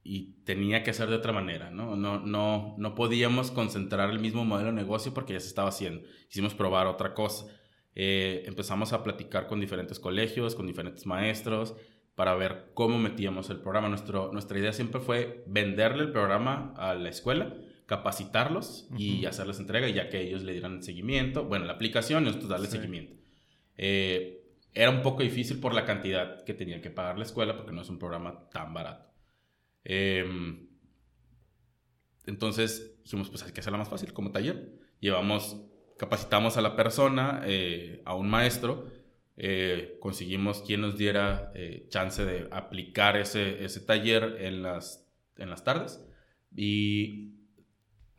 y 0.03 0.33
tenía 0.43 0.83
que 0.83 0.93
ser 0.93 1.09
de 1.09 1.15
otra 1.15 1.33
manera, 1.33 1.71
¿no? 1.71 1.95
No, 1.95 2.19
no, 2.19 2.75
no 2.77 2.93
podíamos 2.93 3.49
concentrar 3.49 4.11
el 4.11 4.19
mismo 4.19 4.45
modelo 4.45 4.67
de 4.69 4.75
negocio 4.75 5.11
porque 5.11 5.33
ya 5.33 5.39
se 5.39 5.47
estaba 5.47 5.69
haciendo. 5.69 6.03
Quisimos 6.29 6.53
probar 6.53 6.85
otra 6.85 7.15
cosa. 7.15 7.47
Eh, 7.95 8.43
empezamos 8.45 8.93
a 8.93 9.01
platicar 9.03 9.47
con 9.47 9.59
diferentes 9.59 9.99
colegios, 9.99 10.53
con 10.53 10.67
diferentes 10.67 11.07
maestros, 11.07 11.75
para 12.15 12.35
ver 12.35 12.69
cómo 12.75 12.99
metíamos 12.99 13.49
el 13.49 13.59
programa. 13.59 13.89
Nuestro, 13.89 14.31
nuestra 14.33 14.59
idea 14.59 14.71
siempre 14.71 15.01
fue 15.01 15.43
venderle 15.47 16.03
el 16.03 16.11
programa 16.11 16.75
a 16.77 16.93
la 16.93 17.09
escuela, 17.09 17.55
capacitarlos 17.97 18.87
y 18.97 19.19
Ujú. 19.19 19.27
hacerles 19.29 19.59
entrega, 19.59 19.87
y 19.87 19.93
ya 19.93 20.09
que 20.09 20.21
ellos 20.21 20.43
le 20.43 20.53
dieran 20.53 20.81
seguimiento, 20.81 21.45
bueno, 21.45 21.65
la 21.65 21.73
aplicación 21.73 22.23
y 22.23 22.25
nosotros 22.27 22.49
darle 22.49 22.67
Sí. 22.67 22.77
seguimiento. 22.77 23.13
Eh, 23.77 24.39
era 24.73 24.89
un 24.89 25.01
poco 25.03 25.21
difícil 25.21 25.59
por 25.59 25.73
la 25.75 25.85
cantidad 25.85 26.43
que 26.43 26.53
tenían 26.55 26.81
que 26.81 26.89
pagar 26.89 27.17
la 27.17 27.23
escuela 27.25 27.55
porque 27.55 27.71
no 27.71 27.81
es 27.83 27.89
un 27.89 27.99
programa 27.99 28.49
tan 28.49 28.73
barato. 28.73 29.05
Em, 29.83 30.67
entonces 32.25 32.95
dijimos, 33.03 33.29
pues 33.29 33.43
hay 33.43 33.51
que 33.51 33.59
hacerla 33.59 33.77
más 33.77 33.89
fácil, 33.89 34.13
como 34.13 34.31
taller. 34.31 34.71
Llevamos, 34.99 35.61
capacitamos 35.99 36.57
a 36.57 36.61
la 36.61 36.75
persona, 36.75 37.41
eh, 37.45 38.01
a 38.05 38.15
un 38.15 38.29
maestro, 38.29 38.87
eh, 39.37 39.97
conseguimos 39.99 40.61
quien 40.61 40.81
nos 40.81 40.97
diera 40.97 41.51
eh, 41.55 41.85
chance 41.89 42.23
de 42.23 42.47
aplicar 42.51 43.17
ese, 43.17 43.63
ese 43.65 43.81
taller 43.81 44.37
en 44.39 44.63
las, 44.63 45.07
en 45.37 45.49
las 45.49 45.63
tardes. 45.63 46.03
Y 46.55 47.33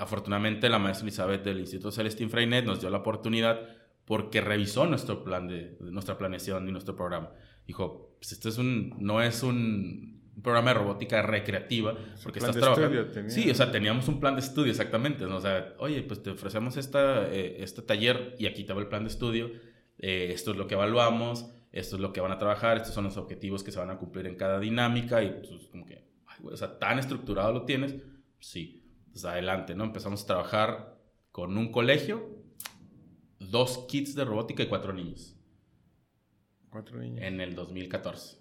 afortunadamente 0.04 0.68
la 0.68 0.78
maestra 0.78 1.04
Elizabeth 1.04 1.42
del 1.42 1.60
Instituto 1.60 1.90
Celestín 1.90 2.30
Freinet 2.30 2.64
nos 2.64 2.80
dio 2.80 2.90
la 2.90 2.98
oportunidad 2.98 3.60
porque 4.04 4.40
revisó 4.40 4.86
nuestro 4.86 5.24
plan 5.24 5.48
de, 5.48 5.76
de 5.80 5.90
nuestra 5.90 6.18
planeación 6.18 6.68
y 6.68 6.72
nuestro 6.72 6.94
programa. 6.94 7.30
Dijo, 7.66 8.16
pues 8.18 8.32
esto 8.32 8.48
es 8.48 8.58
un, 8.58 8.94
no 8.98 9.22
es 9.22 9.42
un 9.42 10.14
programa 10.42 10.70
de 10.72 10.74
robótica 10.80 11.22
recreativa, 11.22 11.94
porque 12.22 12.38
estás 12.38 12.56
trabajando. 12.56 13.30
Sí, 13.30 13.50
o 13.50 13.54
sea, 13.54 13.70
teníamos 13.70 14.08
un 14.08 14.20
plan 14.20 14.34
de 14.34 14.40
estudio 14.40 14.70
exactamente, 14.70 15.24
¿no? 15.26 15.36
O 15.36 15.40
sea, 15.40 15.74
oye, 15.78 16.02
pues 16.02 16.22
te 16.22 16.30
ofrecemos 16.30 16.76
esta, 16.76 17.28
eh, 17.32 17.62
este 17.62 17.82
taller 17.82 18.34
y 18.38 18.46
aquí 18.46 18.64
te 18.64 18.72
va 18.72 18.80
el 18.80 18.88
plan 18.88 19.04
de 19.04 19.10
estudio, 19.10 19.50
eh, 19.98 20.30
esto 20.32 20.50
es 20.50 20.56
lo 20.56 20.66
que 20.66 20.74
evaluamos, 20.74 21.50
esto 21.72 21.96
es 21.96 22.02
lo 22.02 22.12
que 22.12 22.20
van 22.20 22.32
a 22.32 22.38
trabajar, 22.38 22.76
estos 22.76 22.94
son 22.94 23.04
los 23.04 23.16
objetivos 23.16 23.62
que 23.62 23.72
se 23.72 23.78
van 23.78 23.90
a 23.90 23.98
cumplir 23.98 24.26
en 24.26 24.36
cada 24.36 24.58
dinámica 24.58 25.22
y 25.22 25.30
pues 25.30 25.66
como 25.70 25.86
que, 25.86 26.04
ay, 26.26 26.36
güey, 26.40 26.54
o 26.54 26.56
sea, 26.56 26.78
tan 26.78 26.98
estructurado 26.98 27.52
lo 27.52 27.64
tienes, 27.64 27.96
sí, 28.38 28.83
pues 29.14 29.24
adelante, 29.26 29.76
¿no? 29.76 29.84
Empezamos 29.84 30.24
a 30.24 30.26
trabajar 30.26 30.98
con 31.30 31.56
un 31.56 31.70
colegio, 31.70 32.28
dos 33.38 33.86
kits 33.88 34.16
de 34.16 34.24
robótica 34.24 34.64
y 34.64 34.66
cuatro 34.66 34.92
niños. 34.92 35.36
Cuatro 36.68 36.98
niños. 36.98 37.22
En 37.22 37.40
el 37.40 37.54
2014. 37.54 38.38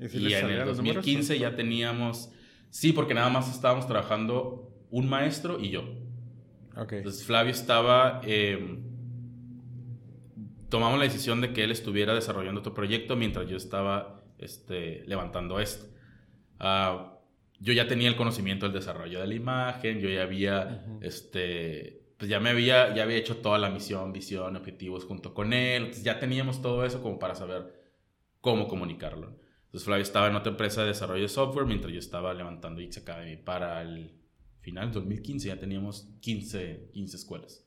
Y, 0.00 0.32
en 0.34 0.50
el 0.50 0.64
2015 0.66 1.38
ya 1.38 1.54
teníamos, 1.54 2.32
sí, 2.70 2.92
porque 2.92 3.14
nada 3.14 3.30
más 3.30 3.54
estábamos 3.54 3.86
trabajando 3.86 4.68
un 4.90 5.08
maestro 5.08 5.60
y 5.60 5.70
yo. 5.70 5.84
Okay. 6.76 6.98
Entonces 6.98 7.24
Flavio 7.24 7.52
estaba, 7.52 8.20
em, 8.24 8.82
tomamos 10.68 10.98
la 10.98 11.04
decisión 11.04 11.40
de 11.40 11.52
que 11.52 11.62
él 11.62 11.70
estuviera 11.70 12.14
desarrollando 12.14 12.60
otro 12.62 12.74
proyecto 12.74 13.14
mientras 13.14 13.48
yo 13.48 13.56
estaba 13.56 14.24
este, 14.38 15.04
levantando 15.06 15.60
esto. 15.60 15.86
Uh, 16.58 17.15
yo 17.60 17.72
ya 17.72 17.88
tenía 17.88 18.08
el 18.08 18.16
conocimiento 18.16 18.66
del 18.66 18.74
desarrollo 18.74 19.20
de 19.20 19.26
la 19.26 19.34
imagen, 19.34 20.00
yo 20.00 20.08
ya 20.08 20.22
había, 20.22 20.84
este, 21.00 22.02
pues 22.18 22.30
ya 22.30 22.40
me 22.40 22.50
había, 22.50 22.94
ya 22.94 23.02
había 23.02 23.16
hecho 23.16 23.38
toda 23.38 23.58
la 23.58 23.70
misión, 23.70 24.12
visión, 24.12 24.56
objetivos 24.56 25.04
junto 25.04 25.34
con 25.34 25.52
él, 25.52 25.82
entonces 25.84 26.04
ya 26.04 26.18
teníamos 26.18 26.60
todo 26.62 26.84
eso 26.84 27.02
como 27.02 27.18
para 27.18 27.34
saber 27.34 27.82
cómo 28.40 28.68
comunicarlo. 28.68 29.38
Entonces 29.66 29.84
Flavio 29.84 30.02
estaba 30.02 30.28
en 30.28 30.36
otra 30.36 30.52
empresa 30.52 30.82
de 30.82 30.88
desarrollo 30.88 31.22
de 31.22 31.28
software 31.28 31.66
mientras 31.66 31.92
yo 31.92 31.98
estaba 31.98 32.32
levantando 32.34 32.80
X 32.80 32.98
Academy 32.98 33.36
para 33.36 33.82
el 33.82 34.12
final 34.66 34.86
del 34.86 34.94
2015 34.94 35.48
ya 35.48 35.60
teníamos 35.60 36.08
15, 36.20 36.90
15 36.92 37.16
escuelas. 37.16 37.64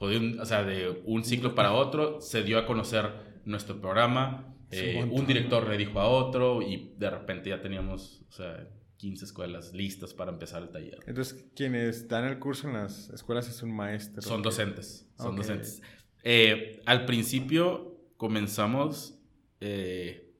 o 0.00 0.44
sea, 0.44 0.64
de 0.64 1.02
un 1.04 1.24
ciclo 1.24 1.54
para 1.54 1.72
otro 1.72 2.20
se 2.20 2.42
dio 2.42 2.58
a 2.58 2.66
conocer 2.66 3.40
nuestro 3.44 3.80
programa, 3.80 4.56
eh, 4.70 5.06
un 5.10 5.26
director 5.26 5.68
le 5.68 5.78
dijo 5.78 6.00
a 6.00 6.08
otro 6.08 6.60
y 6.60 6.94
de 6.98 7.08
repente 7.08 7.50
ya 7.50 7.62
teníamos, 7.62 8.22
o 8.28 8.32
sea, 8.32 8.68
15 8.98 9.24
escuelas 9.24 9.72
listas 9.72 10.12
para 10.12 10.32
empezar 10.32 10.62
el 10.62 10.70
taller. 10.70 10.98
Entonces, 11.06 11.46
quienes 11.54 12.08
dan 12.08 12.24
el 12.24 12.38
curso 12.38 12.66
en 12.68 12.74
las 12.74 13.08
escuelas 13.10 13.48
es 13.48 13.62
un 13.62 13.74
maestro. 13.74 14.20
Son 14.20 14.42
docentes, 14.42 15.08
son 15.16 15.36
docentes. 15.36 15.80
Eh, 16.24 16.82
al 16.84 17.06
principio 17.06 17.96
comenzamos 18.16 19.18
eh, 19.60 20.34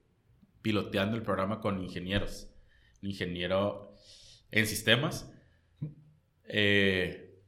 piloteando 0.61 1.17
el 1.17 1.23
programa 1.23 1.61
con 1.61 1.81
ingenieros. 1.81 2.51
Un 3.01 3.11
ingeniero 3.11 3.95
en 4.51 4.67
sistemas. 4.67 5.33
Eh, 6.45 7.41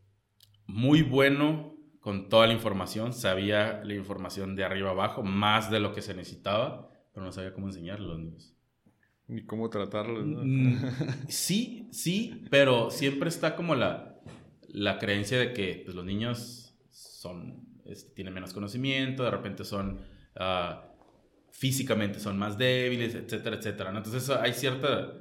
muy 0.66 1.02
bueno 1.02 1.76
con 1.98 2.28
toda 2.28 2.46
la 2.46 2.52
información. 2.52 3.12
Sabía 3.12 3.82
la 3.84 3.94
información 3.94 4.54
de 4.54 4.62
arriba 4.62 4.90
abajo, 4.90 5.24
más 5.24 5.72
de 5.72 5.80
lo 5.80 5.92
que 5.92 6.02
se 6.02 6.14
necesitaba, 6.14 6.88
pero 7.12 7.26
no 7.26 7.32
sabía 7.32 7.52
cómo 7.52 7.66
enseñarlo 7.66 8.06
a 8.06 8.08
los 8.14 8.18
niños. 8.20 8.54
Ni 9.30 9.42
cómo 9.42 9.70
tratarlos. 9.70 10.24
Mm, 10.26 10.76
sí, 11.28 11.88
sí, 11.92 12.42
pero 12.50 12.90
siempre 12.90 13.28
está 13.28 13.56
como 13.56 13.74
la, 13.74 14.20
la 14.68 14.98
creencia 14.98 15.38
de 15.38 15.52
que 15.52 15.82
pues, 15.84 15.94
los 15.94 16.04
niños 16.04 16.76
son, 16.90 17.66
este, 17.86 18.12
tienen 18.12 18.34
menos 18.34 18.52
conocimiento, 18.52 19.24
de 19.24 19.30
repente 19.30 19.64
son... 19.64 20.00
Ah, 20.36 20.86
físicamente 21.52 22.20
son 22.20 22.38
más 22.38 22.56
débiles, 22.56 23.14
etcétera, 23.14 23.56
etcétera. 23.56 23.92
Entonces 23.94 24.30
hay 24.30 24.54
cierta, 24.54 25.12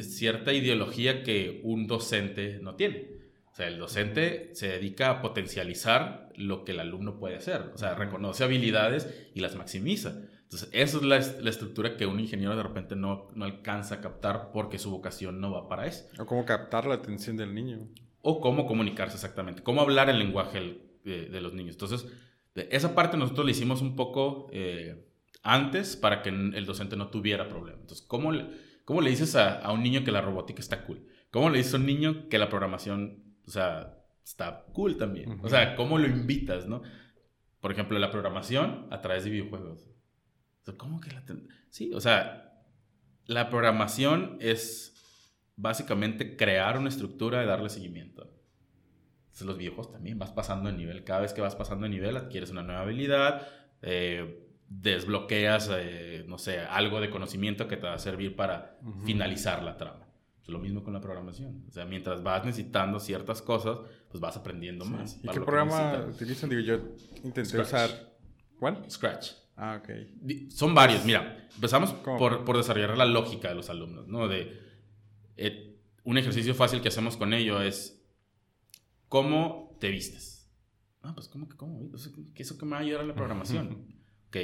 cierta 0.00 0.52
ideología 0.52 1.22
que 1.22 1.60
un 1.64 1.86
docente 1.86 2.58
no 2.60 2.74
tiene. 2.74 3.14
O 3.50 3.54
sea, 3.54 3.68
el 3.68 3.78
docente 3.78 4.50
se 4.52 4.68
dedica 4.68 5.10
a 5.10 5.22
potencializar 5.22 6.30
lo 6.36 6.64
que 6.64 6.72
el 6.72 6.80
alumno 6.80 7.18
puede 7.18 7.36
hacer. 7.36 7.70
O 7.72 7.78
sea, 7.78 7.94
reconoce 7.94 8.44
habilidades 8.44 9.30
y 9.32 9.40
las 9.40 9.54
maximiza. 9.54 10.20
Entonces, 10.54 10.68
esa 10.72 10.98
es 10.98 11.02
la, 11.02 11.42
la 11.42 11.50
estructura 11.50 11.96
que 11.96 12.06
un 12.06 12.20
ingeniero 12.20 12.56
de 12.56 12.62
repente 12.62 12.94
no, 12.94 13.28
no, 13.34 13.44
alcanza 13.44 13.96
a 13.96 14.00
captar 14.00 14.52
porque 14.52 14.78
su 14.78 14.90
vocación 14.90 15.40
no 15.40 15.50
va 15.50 15.68
para 15.68 15.86
eso. 15.86 16.06
O 16.16 16.26
cómo 16.26 16.44
captar 16.44 16.86
la 16.86 16.94
atención 16.94 17.36
del 17.36 17.54
niño. 17.54 17.88
O 18.22 18.40
cómo 18.40 18.64
comunicarse 18.66 19.16
exactamente. 19.16 19.64
Cómo 19.64 19.80
hablar 19.80 20.08
el 20.10 20.18
lenguaje 20.18 20.80
de, 21.02 21.26
de 21.26 21.40
los 21.40 21.54
niños. 21.54 21.74
Entonces, 21.74 22.06
esa 22.54 22.94
parte 22.94 23.16
nosotros 23.16 23.44
le 23.44 23.50
hicimos 23.50 23.82
un 23.82 23.96
poco 23.96 24.48
eh, 24.52 25.08
antes 25.42 25.96
para 25.96 26.22
que 26.22 26.28
el 26.28 26.66
docente 26.66 26.96
no 26.96 27.08
tuviera 27.08 27.48
problema. 27.48 27.80
Entonces, 27.80 28.06
¿cómo 28.06 28.30
le, 28.30 28.46
cómo 28.84 29.00
le 29.00 29.10
dices 29.10 29.34
a, 29.34 29.58
a, 29.58 29.72
un 29.72 29.82
niño 29.82 30.04
que 30.04 30.12
la 30.12 30.20
robótica 30.20 30.60
está 30.60 30.84
cool? 30.84 31.04
¿Cómo 31.32 31.50
le 31.50 31.58
dices 31.58 31.74
a 31.74 31.78
un 31.78 31.86
niño 31.86 32.28
que 32.28 32.38
la 32.38 32.48
programación, 32.48 33.24
o 33.44 33.50
sea, 33.50 33.98
está 34.24 34.66
cool 34.72 34.98
también? 34.98 35.40
O 35.42 35.48
sea, 35.48 35.74
¿cómo 35.74 35.98
lo 35.98 36.06
invitas, 36.06 36.68
no? 36.68 36.82
Por 37.60 37.72
ejemplo, 37.72 37.98
la 37.98 38.12
programación 38.12 38.86
a 38.90 39.00
través 39.00 39.24
de 39.24 39.30
videojuegos. 39.30 39.93
¿Cómo 40.76 41.00
que 41.00 41.10
la... 41.10 41.22
Sí, 41.70 41.92
o 41.92 42.00
sea, 42.00 42.62
la 43.26 43.50
programación 43.50 44.38
es 44.40 44.94
básicamente 45.56 46.36
crear 46.36 46.78
una 46.78 46.88
estructura 46.88 47.42
y 47.42 47.46
darle 47.46 47.68
seguimiento. 47.68 48.30
Entonces, 49.24 49.46
los 49.46 49.58
videojuegos 49.58 49.92
también 49.92 50.18
vas 50.18 50.30
pasando 50.30 50.70
de 50.70 50.76
nivel. 50.76 51.04
Cada 51.04 51.20
vez 51.20 51.32
que 51.32 51.40
vas 51.40 51.56
pasando 51.56 51.84
de 51.84 51.90
nivel 51.90 52.16
adquieres 52.16 52.50
una 52.50 52.62
nueva 52.62 52.82
habilidad, 52.82 53.46
eh, 53.82 54.48
desbloqueas, 54.68 55.70
eh, 55.76 56.24
no 56.28 56.38
sé, 56.38 56.60
algo 56.60 57.00
de 57.00 57.10
conocimiento 57.10 57.68
que 57.68 57.76
te 57.76 57.86
va 57.86 57.94
a 57.94 57.98
servir 57.98 58.36
para 58.36 58.78
finalizar 59.04 59.62
la 59.62 59.76
trama. 59.76 60.06
Es 60.42 60.48
lo 60.48 60.58
mismo 60.58 60.84
con 60.84 60.92
la 60.92 61.00
programación. 61.00 61.64
O 61.68 61.72
sea, 61.72 61.84
mientras 61.84 62.22
vas 62.22 62.44
necesitando 62.44 63.00
ciertas 63.00 63.40
cosas, 63.40 63.78
pues 64.08 64.20
vas 64.20 64.36
aprendiendo 64.36 64.84
más. 64.84 65.18
¿Y 65.22 65.28
qué 65.28 65.40
programa 65.40 66.06
utilizan? 66.08 66.50
Digo, 66.50 66.62
yo 66.62 66.80
intenté 67.22 67.58
usar... 67.58 68.13
¿Cuál? 68.58 68.90
Scratch. 68.90 69.32
Ah, 69.56 69.80
ok. 69.82 70.50
Son 70.50 70.74
varios. 70.74 71.04
Mira, 71.04 71.48
empezamos 71.54 71.92
por, 71.92 72.44
por, 72.44 72.56
desarrollar 72.56 72.96
la 72.96 73.04
lógica 73.04 73.48
de 73.48 73.54
los 73.54 73.70
alumnos, 73.70 74.08
¿no? 74.08 74.26
De, 74.26 74.60
eh, 75.36 75.80
un 76.04 76.18
ejercicio 76.18 76.54
fácil 76.54 76.80
que 76.80 76.88
hacemos 76.88 77.16
con 77.16 77.32
ello 77.32 77.60
es 77.60 78.04
cómo 79.08 79.76
te 79.80 79.90
vistes. 79.90 80.50
Ah, 81.02 81.12
pues 81.14 81.28
¿cómo 81.28 81.48
que 81.48 81.56
cómo? 81.56 81.90
¿Qué 82.34 82.42
eso 82.42 82.58
que 82.58 82.64
me 82.64 82.72
va 82.72 82.78
a 82.78 82.80
ayudar 82.80 83.02
a 83.02 83.06
la 83.06 83.14
programación? 83.14 83.86
ok, 84.28 84.36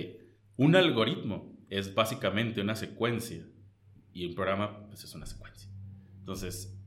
un 0.57 0.77
algoritmo 0.77 1.57
es 1.69 1.95
básicamente 1.95 2.61
una 2.61 2.77
secuencia 2.77 3.47
y 4.13 4.27
un 4.27 4.35
programa 4.35 4.87
pues, 4.89 5.05
es 5.05 5.15
una 5.15 5.27
secuencia. 5.27 5.71
Entonces, 6.19 6.79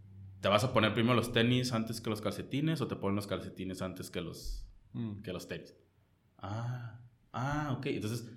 ¿te 0.41 0.47
vas 0.47 0.63
a 0.63 0.73
poner 0.73 0.93
primero 0.93 1.15
los 1.15 1.31
tenis 1.31 1.73
antes 1.73 2.01
que 2.01 2.09
los 2.09 2.21
calcetines 2.21 2.81
o 2.81 2.87
te 2.87 2.95
ponen 2.95 3.15
los 3.15 3.27
calcetines 3.27 3.81
antes 3.81 4.09
que 4.09 4.21
los, 4.21 4.67
mm. 4.93 5.21
que 5.21 5.33
los 5.33 5.47
tenis? 5.47 5.75
Ah, 6.37 7.02
ah, 7.33 7.75
ok. 7.77 7.87
Entonces, 7.87 8.31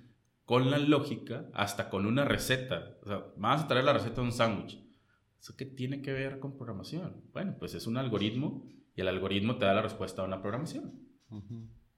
con 0.44 0.70
la 0.70 0.78
lógica, 0.78 1.48
hasta 1.54 1.88
con 1.88 2.06
una 2.06 2.24
receta, 2.24 2.96
o 3.02 3.06
sea, 3.06 3.24
vas 3.36 3.62
a 3.62 3.68
traer 3.68 3.84
la 3.84 3.92
receta 3.92 4.16
de 4.16 4.22
un 4.22 4.32
sándwich. 4.32 4.82
¿Eso 5.40 5.56
qué 5.56 5.64
tiene 5.64 6.02
que 6.02 6.12
ver 6.12 6.38
con 6.38 6.56
programación? 6.56 7.22
Bueno, 7.32 7.56
pues 7.58 7.74
es 7.74 7.86
un 7.86 7.96
algoritmo 7.96 8.66
y 8.94 9.00
el 9.00 9.08
algoritmo 9.08 9.56
te 9.56 9.64
da 9.64 9.74
la 9.74 9.82
respuesta 9.82 10.22
a 10.22 10.24
una 10.24 10.40
programación. 10.40 10.92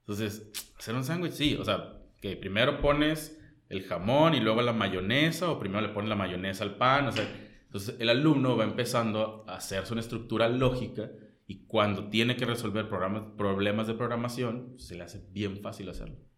Entonces, 0.01 0.51
hacer 0.77 0.95
un 0.95 1.03
sándwich, 1.03 1.33
sí, 1.33 1.55
o 1.55 1.65
sea, 1.65 2.01
que 2.21 2.35
primero 2.35 2.81
pones 2.81 3.39
el 3.69 3.83
jamón 3.83 4.33
y 4.33 4.39
luego 4.39 4.61
la 4.61 4.73
mayonesa, 4.73 5.49
o 5.49 5.59
primero 5.59 5.81
le 5.81 5.93
pones 5.93 6.09
la 6.09 6.15
mayonesa 6.15 6.63
al 6.63 6.75
pan, 6.75 7.07
o 7.07 7.11
sea, 7.11 7.25
entonces 7.65 7.95
el 7.99 8.09
alumno 8.09 8.57
va 8.57 8.63
empezando 8.63 9.45
a 9.47 9.57
hacerse 9.57 9.93
una 9.93 10.01
estructura 10.01 10.49
lógica 10.49 11.11
y 11.45 11.65
cuando 11.65 12.09
tiene 12.09 12.35
que 12.35 12.45
resolver 12.45 12.89
problemas 12.89 13.87
de 13.87 13.93
programación, 13.93 14.73
se 14.79 14.95
le 14.95 15.03
hace 15.03 15.23
bien 15.31 15.61
fácil 15.61 15.89
hacerlo. 15.89 16.28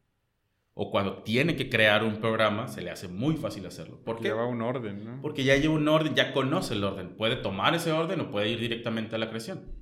O 0.74 0.90
cuando 0.90 1.24
tiene 1.24 1.56
que 1.56 1.70
crear 1.70 2.04
un 2.04 2.22
programa, 2.22 2.68
se 2.68 2.82
le 2.82 2.92
hace 2.92 3.08
muy 3.08 3.36
fácil 3.36 3.66
hacerlo. 3.66 4.02
¿Por 4.04 4.18
qué? 4.18 4.30
Lleva 4.30 4.46
un 4.46 4.62
orden, 4.62 5.04
¿no? 5.04 5.22
Porque 5.22 5.44
ya 5.44 5.58
lleva 5.58 5.74
un 5.74 5.88
orden, 5.88 6.16
ya 6.16 6.32
conoce 6.34 6.76
el 6.76 6.84
orden. 6.84 7.18
Puede 7.18 7.36
tomar 7.36 7.76
ese 7.76 7.92
orden 7.92 8.22
o 8.22 8.32
puede 8.32 8.50
ir 8.50 8.60
directamente 8.60 9.16
a 9.16 9.20
la 9.20 9.30
creación. 9.30 9.76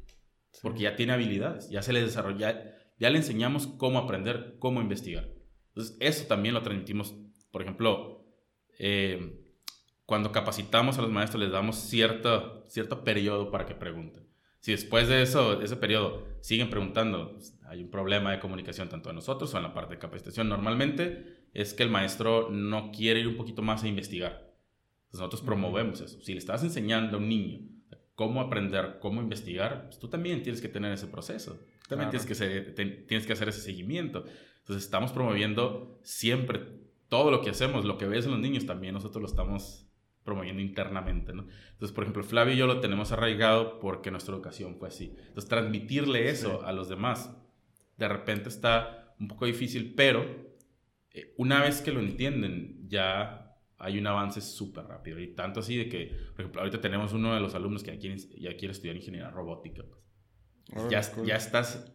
Porque 0.62 0.82
ya 0.82 0.96
tiene 0.96 1.14
habilidades, 1.14 1.70
ya 1.70 1.84
se 1.84 1.94
le 1.94 2.02
desarrolla, 2.02 2.76
ya 2.98 3.10
le 3.10 3.18
enseñamos 3.18 3.68
cómo 3.68 4.00
aprender, 4.00 4.56
cómo 4.60 4.82
investigar. 4.82 5.30
Entonces, 5.70 5.96
eso 6.00 6.26
también 6.26 6.56
lo 6.56 6.64
transmitimos. 6.64 7.16
Por 7.52 7.62
ejemplo, 7.62 8.26
eh, 8.80 9.46
cuando 10.06 10.32
capacitamos 10.32 10.98
a 10.98 11.04
los 11.04 11.12
maestros, 11.12 11.44
les 11.44 11.52
damos 11.52 11.76
cierto, 11.76 12.66
cierto 12.68 13.04
periodo 13.04 13.52
para 13.52 13.68
que 13.68 13.76
pregunten. 13.76 14.28
Si 14.60 14.72
después 14.72 15.08
de 15.08 15.22
eso, 15.22 15.62
ese 15.62 15.76
periodo 15.76 16.28
siguen 16.42 16.70
preguntando, 16.70 17.38
hay 17.70 17.84
un 17.84 17.92
problema 17.92 18.32
de 18.32 18.40
comunicación 18.40 18.90
tanto 18.90 19.10
en 19.10 19.16
nosotros 19.16 19.54
o 19.54 19.58
en 19.58 19.64
la 19.64 19.74
parte 19.74 19.94
de 19.94 20.00
capacitación. 20.00 20.50
Normalmente 20.50 21.46
es 21.54 21.76
que 21.76 21.84
el 21.84 21.92
maestro 21.92 22.50
no 22.50 22.92
quiere 22.92 23.20
ir 23.20 23.28
un 23.28 23.38
poquito 23.38 23.62
más 23.62 23.84
a 23.84 23.88
investigar. 23.88 24.52
nosotros 25.14 25.42
promovemos 25.42 26.02
eso. 26.02 26.20
Si 26.22 26.34
le 26.34 26.40
estás 26.40 26.64
enseñando 26.64 27.18
a 27.18 27.20
un 27.20 27.30
niño 27.30 27.60
cómo 28.16 28.42
aprender, 28.42 28.98
cómo 29.00 29.22
investigar, 29.22 29.86
pues 29.86 30.00
tú 30.00 30.08
también 30.08 30.42
tienes 30.42 30.62
que 30.62 30.68
tener 30.68 30.92
ese 30.92 31.08
proceso. 31.08 31.60
También 31.88 32.10
tienes, 32.10 32.26
que 32.28 33.06
tienes 33.08 33.26
que 33.28 33.34
hacer 33.34 33.50
ese 33.50 33.62
seguimiento. 33.62 34.26
Entonces 34.60 34.84
estamos 34.84 35.12
promoviendo 35.12 36.00
siempre 36.04 36.60
todo 37.08 37.30
lo 37.30 37.42
que 37.42 37.52
hacemos, 37.52 37.86
lo 37.86 37.98
que 37.98 38.08
ves 38.08 38.26
en 38.26 38.32
los 38.32 38.40
niños, 38.40 38.66
también 38.66 38.96
nosotros 38.96 39.22
lo 39.22 39.28
estamos 39.28 39.88
promoviendo 40.24 40.62
internamente, 40.62 41.34
¿no? 41.34 41.48
Entonces, 41.72 41.94
por 41.94 42.04
ejemplo, 42.04 42.24
Flavio 42.24 42.54
y 42.54 42.58
yo 42.58 42.68
lo 42.68 42.80
tenemos 42.80 43.12
arraigado 43.12 43.80
porque 43.80 44.12
nuestra 44.12 44.36
educación 44.36 44.76
fue 44.78 44.90
así. 44.90 45.16
Entonces, 45.18 45.48
transmitirle 45.50 46.30
eso 46.30 46.64
a 46.66 46.72
los 46.72 46.88
demás, 46.90 47.36
de 48.00 48.08
repente 48.08 48.50
está 48.50 49.14
un 49.20 49.28
poco 49.28 49.46
difícil, 49.46 49.94
pero 49.96 50.26
eh, 51.12 51.34
una 51.38 51.62
vez 51.62 51.82
que 51.82 51.92
lo 51.92 52.00
entienden, 52.00 52.88
ya 52.88 53.58
hay 53.78 54.00
un 54.00 54.08
avance 54.08 54.42
súper 54.42 54.86
rápido. 54.86 55.20
Y 55.20 55.36
tanto 55.36 55.60
así 55.60 55.78
de 55.78 55.90
que, 55.90 56.16
por 56.32 56.42
ejemplo, 56.42 56.62
ahorita 56.62 56.82
tenemos 56.82 57.14
uno 57.14 57.34
de 57.34 57.40
los 57.42 57.54
alumnos 57.56 57.84
que 57.84 57.92
ya 57.92 58.00
quiere, 58.00 58.18
ya 58.40 58.56
quiere 58.56 58.72
estudiar 58.72 58.96
ingeniería 58.96 59.30
robótica. 59.30 59.84
Pues. 59.84 60.90
ya, 60.90 61.02
ya 61.24 61.36
estás 61.36 61.92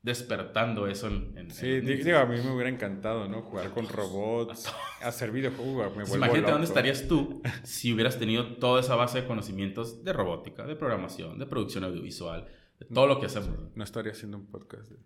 despertando 0.00 0.86
eso 0.86 1.08
en... 1.08 1.50
sí, 1.50 1.80
digo, 1.80 2.18
a 2.18 2.26
mí 2.26 2.36
me 2.40 2.52
hubiera 2.52 2.70
encantado, 2.70 3.26
¿no? 3.26 3.42
Jugar 3.42 3.70
con 3.70 3.88
robots, 3.88 4.72
hacer 5.02 5.32
videojuegos, 5.32 5.96
me 5.96 6.04
vuelvo 6.04 6.16
Imagínate 6.16 6.52
dónde 6.52 6.68
estarías 6.68 7.08
tú 7.08 7.42
si 7.64 7.92
hubieras 7.92 8.16
tenido 8.16 8.56
toda 8.58 8.80
esa 8.80 8.94
base 8.94 9.22
de 9.22 9.26
conocimientos 9.26 10.04
de 10.04 10.12
robótica, 10.12 10.64
de 10.64 10.76
programación, 10.76 11.40
de 11.40 11.46
producción 11.46 11.82
audiovisual, 11.82 12.46
de 12.78 12.86
todo 12.86 13.06
lo 13.06 13.20
que 13.20 13.26
hacemos. 13.26 13.50
No 13.74 13.84
estaría 13.84 14.12
haciendo 14.12 14.36
un 14.38 14.46
podcast. 14.46 14.92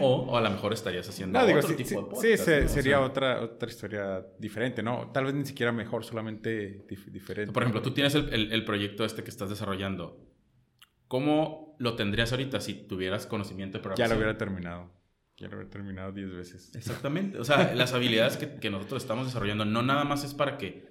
O, 0.00 0.06
o, 0.06 0.36
a 0.36 0.40
lo 0.40 0.50
mejor 0.50 0.72
estarías 0.72 1.06
haciendo 1.08 1.38
otro 1.38 1.74
tipo 1.74 1.90
de 1.90 2.06
podcast. 2.06 2.22
Sí, 2.22 2.68
sería 2.68 3.00
otra, 3.00 3.42
otra 3.42 3.68
historia 3.68 4.24
diferente, 4.38 4.82
¿no? 4.82 5.10
Tal 5.12 5.24
vez 5.24 5.34
ni 5.34 5.44
siquiera 5.44 5.72
mejor, 5.72 6.04
solamente 6.04 6.86
diferente. 7.10 7.52
Por 7.52 7.62
ejemplo, 7.62 7.82
tú 7.82 7.92
tienes 7.92 8.14
el, 8.14 8.32
el, 8.32 8.52
el 8.52 8.64
proyecto 8.64 9.04
este 9.04 9.22
que 9.22 9.30
estás 9.30 9.50
desarrollando. 9.50 10.24
¿Cómo 11.08 11.68
lo 11.78 11.94
tendrías 11.94 12.32
ahorita 12.32 12.60
si 12.60 12.74
tuvieras 12.74 13.26
conocimiento 13.26 13.78
de 13.78 13.82
programación. 13.82 14.08
Ya 14.08 14.14
lo 14.14 14.18
hubiera 14.18 14.38
terminado. 14.38 14.90
Ya 15.36 15.48
lo 15.48 15.56
hubiera 15.56 15.70
terminado 15.70 16.12
10 16.12 16.34
veces. 16.34 16.74
Exactamente. 16.74 17.38
O 17.38 17.44
sea, 17.44 17.74
las 17.74 17.94
habilidades 17.94 18.36
que, 18.36 18.56
que, 18.56 18.70
nosotros 18.70 19.02
estamos 19.02 19.26
desarrollando 19.26 19.64
no 19.64 19.82
nada 19.82 20.04
más 20.04 20.24
es 20.24 20.34
para 20.34 20.58
que... 20.58 20.87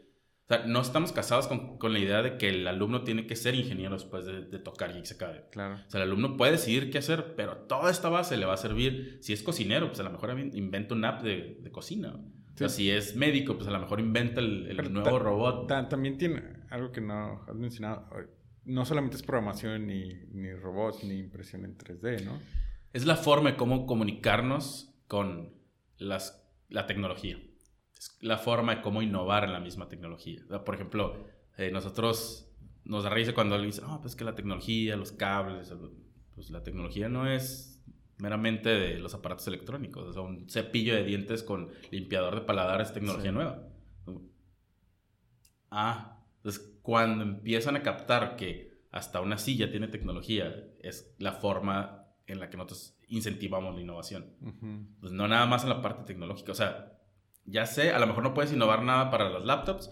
O 0.49 0.53
sea, 0.53 0.65
no 0.65 0.79
estamos 0.81 1.11
casados 1.11 1.47
con, 1.47 1.77
con 1.77 1.91
la 1.91 1.99
idea 1.99 2.21
de 2.21 2.37
que 2.37 2.49
el 2.49 2.67
alumno 2.67 3.03
tiene 3.03 3.27
que 3.27 3.35
ser 3.35 3.53
ingeniero 3.53 3.95
después 3.95 4.25
de, 4.25 4.45
de 4.45 4.59
tocar 4.59 4.95
y 4.95 5.05
se 5.05 5.17
cae. 5.17 5.45
Claro. 5.51 5.75
O 5.87 5.91
sea, 5.91 6.01
el 6.01 6.07
alumno 6.07 6.37
puede 6.37 6.53
decidir 6.53 6.89
qué 6.89 6.99
hacer, 6.99 7.35
pero 7.35 7.57
toda 7.57 7.91
esta 7.91 8.07
base 8.09 8.37
le 8.37 8.45
va 8.45 8.53
a 8.53 8.57
servir. 8.57 9.19
Si 9.21 9.33
es 9.33 9.43
cocinero, 9.43 9.87
pues 9.87 9.99
a 9.99 10.03
lo 10.03 10.11
mejor 10.11 10.39
inventa 10.39 10.95
una 10.95 11.09
app 11.09 11.23
de, 11.23 11.59
de 11.61 11.71
cocina. 11.71 12.15
O 12.15 12.57
sea, 12.57 12.69
si 12.69 12.89
es 12.89 13.15
médico, 13.15 13.55
pues 13.55 13.67
a 13.67 13.71
lo 13.71 13.79
mejor 13.79 13.99
inventa 13.99 14.39
el, 14.39 14.67
el 14.67 14.93
nuevo 14.93 15.19
robot. 15.19 15.67
también 15.89 16.17
tiene 16.17 16.41
algo 16.69 16.91
que 16.91 17.01
no 17.01 17.43
has 17.47 17.55
mencionado 17.55 18.07
no 18.67 18.85
solamente 18.85 19.15
es 19.15 19.23
programación, 19.23 19.87
ni, 19.87 20.13
ni 20.33 20.51
robots, 20.53 21.03
ni 21.03 21.17
impresión 21.17 21.63
en 21.63 21.77
3D, 21.77 22.23
¿no? 22.25 22.37
Es 22.93 23.05
la 23.05 23.15
forma 23.15 23.51
de 23.51 23.57
cómo 23.57 23.85
comunicarnos 23.85 24.93
con 25.07 25.53
las, 25.97 26.45
la 26.69 26.85
tecnología. 26.85 27.39
Es 27.97 28.17
la 28.21 28.37
forma 28.37 28.75
de 28.75 28.81
cómo 28.81 29.01
innovar 29.01 29.43
en 29.43 29.53
la 29.53 29.59
misma 29.59 29.89
tecnología. 29.89 30.41
Por 30.65 30.75
ejemplo, 30.75 31.25
eh, 31.57 31.71
nosotros 31.71 32.51
nos 32.83 33.03
da 33.03 33.09
risa 33.09 33.33
cuando 33.33 33.55
alguien 33.55 33.71
dice, 33.71 33.81
no, 33.81 33.99
pues 34.01 34.15
que 34.15 34.23
la 34.23 34.35
tecnología, 34.35 34.95
los 34.95 35.11
cables, 35.11 35.73
pues 36.35 36.49
la 36.49 36.63
tecnología 36.63 37.09
no 37.09 37.27
es 37.27 37.83
meramente 38.17 38.69
de 38.69 38.99
los 38.99 39.13
aparatos 39.13 39.47
electrónicos. 39.47 40.07
O 40.07 40.13
sea, 40.13 40.21
un 40.21 40.49
cepillo 40.49 40.95
de 40.95 41.03
dientes 41.03 41.43
con 41.43 41.69
limpiador 41.91 42.35
de 42.35 42.41
paladar 42.41 42.81
es 42.81 42.93
tecnología 42.93 43.31
nueva. 43.31 43.67
Ah, 45.69 46.23
entonces 46.37 46.79
cuando 46.81 47.23
empiezan 47.23 47.75
a 47.75 47.83
captar 47.83 48.37
que 48.37 48.77
hasta 48.91 49.21
una 49.21 49.37
silla 49.37 49.69
tiene 49.69 49.87
tecnología, 49.87 50.65
es 50.79 51.13
la 51.19 51.33
forma 51.33 52.05
en 52.25 52.39
la 52.39 52.49
que 52.49 52.57
nosotros 52.57 52.97
incentivamos 53.09 53.75
la 53.75 53.81
innovación. 53.81 54.33
Pues 54.99 55.11
no 55.11 55.27
nada 55.27 55.45
más 55.45 55.63
en 55.63 55.69
la 55.69 55.81
parte 55.81 56.03
tecnológica. 56.03 56.51
O 56.51 56.55
sea, 56.55 56.96
ya 57.47 57.65
sé, 57.65 57.91
a 57.91 57.99
lo 57.99 58.07
mejor 58.07 58.23
no 58.23 58.33
puedes 58.33 58.53
innovar 58.53 58.83
nada 58.83 59.09
para 59.09 59.29
los 59.29 59.45
laptops, 59.45 59.89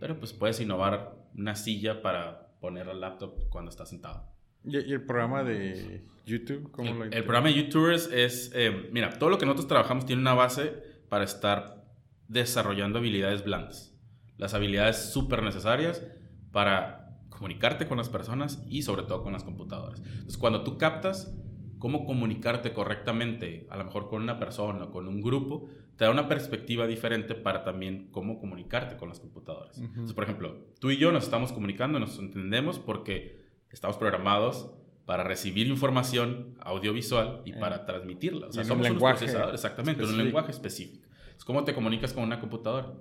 pero 0.00 0.18
pues 0.18 0.32
puedes 0.32 0.60
innovar 0.60 1.14
una 1.34 1.54
silla 1.54 2.02
para 2.02 2.48
poner 2.60 2.88
al 2.88 3.00
laptop 3.00 3.48
cuando 3.50 3.70
estás 3.70 3.90
sentado. 3.90 4.26
¿Y, 4.64 4.76
el 4.76 5.04
programa 5.04 5.44
de 5.44 6.02
YouTube? 6.24 6.70
¿Cómo 6.72 6.90
el, 6.90 6.98
lo 6.98 7.04
el 7.04 7.24
programa 7.24 7.48
de 7.48 7.54
YouTubers 7.54 8.10
es, 8.12 8.50
eh, 8.54 8.88
mira, 8.90 9.10
todo 9.18 9.30
lo 9.30 9.38
que 9.38 9.46
nosotros 9.46 9.68
trabajamos 9.68 10.06
tiene 10.06 10.22
una 10.22 10.34
base 10.34 10.72
para 11.08 11.24
estar 11.24 11.84
desarrollando 12.26 12.98
habilidades 12.98 13.44
blandas. 13.44 13.94
Las 14.38 14.54
habilidades 14.54 15.12
súper 15.12 15.42
necesarias 15.42 16.02
para 16.50 17.20
comunicarte 17.28 17.86
con 17.86 17.98
las 17.98 18.08
personas 18.08 18.64
y 18.66 18.82
sobre 18.82 19.02
todo 19.02 19.22
con 19.22 19.32
las 19.32 19.44
computadoras. 19.44 20.00
Entonces, 20.00 20.38
cuando 20.38 20.64
tú 20.64 20.78
captas 20.78 21.32
cómo 21.78 22.04
comunicarte 22.04 22.72
correctamente, 22.72 23.66
a 23.70 23.76
lo 23.76 23.84
mejor 23.84 24.08
con 24.08 24.22
una 24.22 24.38
persona 24.38 24.84
o 24.84 24.90
con 24.90 25.08
un 25.08 25.20
grupo, 25.20 25.68
te 25.96 26.04
da 26.04 26.10
una 26.10 26.28
perspectiva 26.28 26.86
diferente 26.86 27.34
para 27.34 27.64
también 27.64 28.08
cómo 28.10 28.38
comunicarte 28.38 28.96
con 28.96 29.08
las 29.08 29.20
computadoras. 29.20 29.78
Entonces, 29.78 30.14
por 30.14 30.24
ejemplo, 30.24 30.66
tú 30.78 30.90
y 30.90 30.96
yo 30.96 31.12
nos 31.12 31.24
estamos 31.24 31.52
comunicando, 31.52 31.98
nos 31.98 32.18
entendemos 32.18 32.78
porque 32.78 33.40
estamos 33.70 33.96
programados 33.96 34.70
para 35.06 35.22
recibir 35.22 35.68
información 35.68 36.56
audiovisual 36.60 37.42
y 37.44 37.52
para 37.52 37.86
transmitirla. 37.86 38.48
O 38.48 38.52
sea, 38.52 38.64
somos 38.64 38.86
un 38.86 38.92
lenguaje 38.92 39.24
exactamente, 39.24 40.02
en 40.02 40.10
un 40.10 40.18
lenguaje 40.18 40.50
específico. 40.50 41.08
Es 41.36 41.44
cómo 41.44 41.64
te 41.64 41.74
comunicas 41.74 42.12
con 42.12 42.24
una 42.24 42.40
computadora 42.40 42.92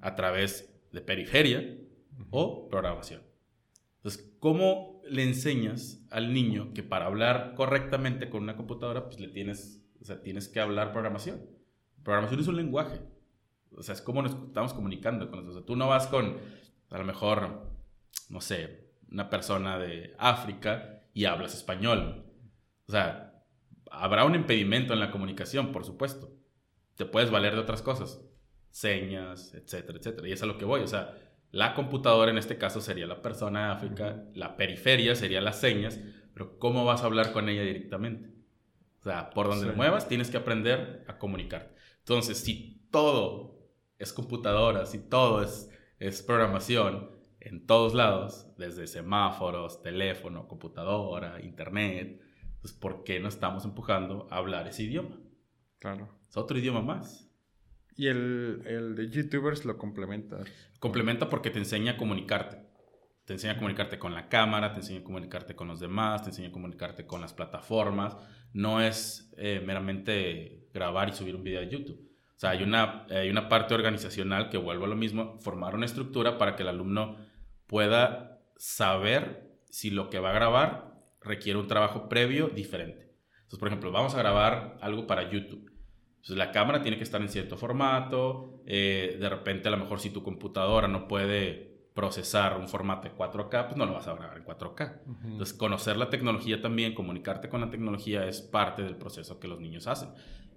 a 0.00 0.14
través 0.14 0.72
de 0.90 1.00
periferia 1.00 1.78
o 2.30 2.68
programación. 2.68 3.22
Entonces, 3.96 4.34
¿cómo 4.40 4.91
le 5.12 5.24
enseñas 5.24 6.04
al 6.10 6.32
niño 6.32 6.72
que 6.74 6.82
para 6.82 7.06
hablar 7.06 7.54
correctamente 7.54 8.30
con 8.30 8.42
una 8.42 8.56
computadora, 8.56 9.04
pues 9.04 9.20
le 9.20 9.28
tienes, 9.28 9.84
o 10.00 10.04
sea, 10.04 10.22
tienes 10.22 10.48
que 10.48 10.60
hablar 10.60 10.92
programación? 10.92 11.40
Programación 12.02 12.40
es 12.40 12.48
un 12.48 12.56
lenguaje. 12.56 13.00
O 13.76 13.82
sea, 13.82 13.94
es 13.94 14.00
como 14.00 14.22
nos 14.22 14.34
estamos 14.34 14.72
comunicando 14.72 15.30
con 15.30 15.40
nosotros. 15.40 15.66
tú 15.66 15.76
no 15.76 15.88
vas 15.88 16.06
con, 16.06 16.38
a 16.90 16.98
lo 16.98 17.04
mejor, 17.04 17.70
no 18.28 18.40
sé, 18.40 18.90
una 19.10 19.30
persona 19.30 19.78
de 19.78 20.14
África 20.18 21.02
y 21.12 21.26
hablas 21.26 21.54
español. 21.54 22.24
O 22.86 22.92
sea, 22.92 23.44
habrá 23.90 24.24
un 24.24 24.34
impedimento 24.34 24.94
en 24.94 25.00
la 25.00 25.10
comunicación, 25.10 25.72
por 25.72 25.84
supuesto. 25.84 26.32
Te 26.96 27.04
puedes 27.04 27.30
valer 27.30 27.54
de 27.54 27.60
otras 27.60 27.82
cosas, 27.82 28.20
señas, 28.70 29.54
etcétera, 29.54 29.98
etcétera. 29.98 30.28
Y 30.28 30.32
es 30.32 30.42
a 30.42 30.46
lo 30.46 30.58
que 30.58 30.64
voy. 30.64 30.80
O 30.80 30.86
sea, 30.86 31.14
la 31.52 31.74
computadora 31.74 32.30
en 32.30 32.38
este 32.38 32.56
caso 32.56 32.80
sería 32.80 33.06
la 33.06 33.20
persona 33.20 33.66
de 33.66 33.72
África, 33.72 34.24
la 34.34 34.56
periferia 34.56 35.14
sería 35.14 35.42
las 35.42 35.60
señas, 35.60 36.00
pero 36.32 36.58
¿cómo 36.58 36.86
vas 36.86 37.02
a 37.02 37.06
hablar 37.06 37.32
con 37.32 37.48
ella 37.50 37.62
directamente? 37.62 38.30
O 39.00 39.04
sea, 39.04 39.30
por 39.30 39.48
donde 39.48 39.66
le 39.66 39.72
muevas 39.72 40.08
tienes 40.08 40.30
que 40.30 40.38
aprender 40.38 41.04
a 41.08 41.18
comunicarte. 41.18 41.74
Entonces, 41.98 42.38
si 42.38 42.88
todo 42.90 43.68
es 43.98 44.14
computadora, 44.14 44.86
si 44.86 44.98
todo 44.98 45.42
es, 45.42 45.70
es 45.98 46.22
programación 46.22 47.10
en 47.38 47.66
todos 47.66 47.92
lados, 47.92 48.46
desde 48.56 48.86
semáforos, 48.86 49.82
teléfono, 49.82 50.48
computadora, 50.48 51.40
internet, 51.42 52.22
pues 52.62 52.72
¿por 52.72 53.04
qué 53.04 53.20
no 53.20 53.28
estamos 53.28 53.64
empujando 53.66 54.26
a 54.30 54.36
hablar 54.36 54.68
ese 54.68 54.84
idioma? 54.84 55.20
Claro. 55.80 56.18
Es 56.30 56.36
otro 56.36 56.56
idioma 56.56 56.80
más. 56.80 57.31
Y 57.96 58.06
el, 58.06 58.62
el, 58.66 58.94
de 58.94 59.08
YouTubers 59.08 59.64
lo 59.64 59.76
complementa. 59.78 60.38
Complementa 60.78 61.28
porque 61.28 61.50
te 61.50 61.58
enseña 61.58 61.92
a 61.92 61.96
comunicarte. 61.96 62.58
Te 63.24 63.34
enseña 63.34 63.52
a 63.52 63.56
comunicarte 63.56 63.98
con 63.98 64.14
la 64.14 64.28
cámara, 64.28 64.72
te 64.72 64.80
enseña 64.80 65.00
a 65.00 65.04
comunicarte 65.04 65.54
con 65.54 65.68
los 65.68 65.78
demás, 65.78 66.22
te 66.22 66.30
enseña 66.30 66.48
a 66.48 66.52
comunicarte 66.52 67.06
con 67.06 67.20
las 67.20 67.32
plataformas. 67.32 68.16
No 68.52 68.80
es 68.80 69.32
eh, 69.36 69.62
meramente 69.64 70.68
grabar 70.72 71.10
y 71.10 71.12
subir 71.12 71.36
un 71.36 71.44
video 71.44 71.60
a 71.60 71.64
YouTube. 71.64 72.00
O 72.36 72.38
sea, 72.42 72.50
hay 72.50 72.62
una, 72.62 73.06
hay 73.08 73.30
una 73.30 73.48
parte 73.48 73.74
organizacional 73.74 74.48
que 74.48 74.58
vuelvo 74.58 74.86
a 74.86 74.88
lo 74.88 74.96
mismo, 74.96 75.38
formar 75.40 75.74
una 75.76 75.86
estructura 75.86 76.38
para 76.38 76.56
que 76.56 76.62
el 76.62 76.68
alumno 76.68 77.16
pueda 77.68 78.40
saber 78.56 79.52
si 79.70 79.90
lo 79.90 80.10
que 80.10 80.18
va 80.18 80.30
a 80.30 80.34
grabar 80.34 80.92
requiere 81.20 81.58
un 81.58 81.68
trabajo 81.68 82.08
previo 82.08 82.48
diferente. 82.48 83.12
Entonces, 83.34 83.58
por 83.60 83.68
ejemplo, 83.68 83.92
vamos 83.92 84.14
a 84.14 84.18
grabar 84.18 84.76
algo 84.80 85.06
para 85.06 85.30
YouTube 85.30 85.71
entonces 86.22 86.36
la 86.36 86.52
cámara 86.52 86.82
tiene 86.82 86.96
que 86.96 87.02
estar 87.02 87.20
en 87.20 87.28
cierto 87.28 87.56
formato, 87.56 88.62
eh, 88.64 89.16
de 89.18 89.28
repente 89.28 89.66
a 89.66 89.72
lo 89.72 89.76
mejor 89.76 89.98
si 89.98 90.10
tu 90.10 90.22
computadora 90.22 90.86
no 90.86 91.08
puede 91.08 91.72
procesar 91.94 92.56
un 92.58 92.68
formato 92.68 93.08
de 93.08 93.14
4K, 93.16 93.66
pues 93.66 93.76
no 93.76 93.86
lo 93.86 93.94
vas 93.94 94.06
a 94.06 94.14
grabar 94.14 94.36
en 94.36 94.44
4K. 94.44 95.00
Entonces 95.24 95.52
conocer 95.52 95.96
la 95.96 96.10
tecnología 96.10 96.62
también, 96.62 96.94
comunicarte 96.94 97.48
con 97.48 97.60
la 97.60 97.70
tecnología 97.70 98.24
es 98.28 98.40
parte 98.40 98.82
del 98.82 98.94
proceso 98.94 99.40
que 99.40 99.48
los 99.48 99.58
niños 99.58 99.88
hacen. 99.88 100.10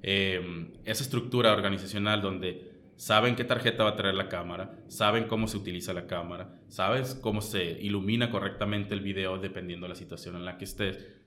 Eh, 0.03 0.71
esa 0.85 1.01
estructura 1.01 1.51
organizacional 1.51 2.21
donde 2.21 2.71
saben 2.95 3.35
qué 3.35 3.43
tarjeta 3.43 3.83
va 3.83 3.89
a 3.89 3.95
traer 3.95 4.13
la 4.13 4.29
cámara, 4.29 4.77
saben 4.87 5.23
cómo 5.23 5.47
se 5.47 5.57
utiliza 5.57 5.93
la 5.93 6.05
cámara, 6.05 6.59
sabes 6.67 7.15
cómo 7.15 7.41
se 7.41 7.71
ilumina 7.81 8.29
correctamente 8.29 8.93
el 8.93 9.01
video 9.01 9.39
dependiendo 9.39 9.85
de 9.85 9.89
la 9.89 9.95
situación 9.95 10.35
en 10.35 10.45
la 10.45 10.59
que 10.59 10.65
estés 10.65 11.24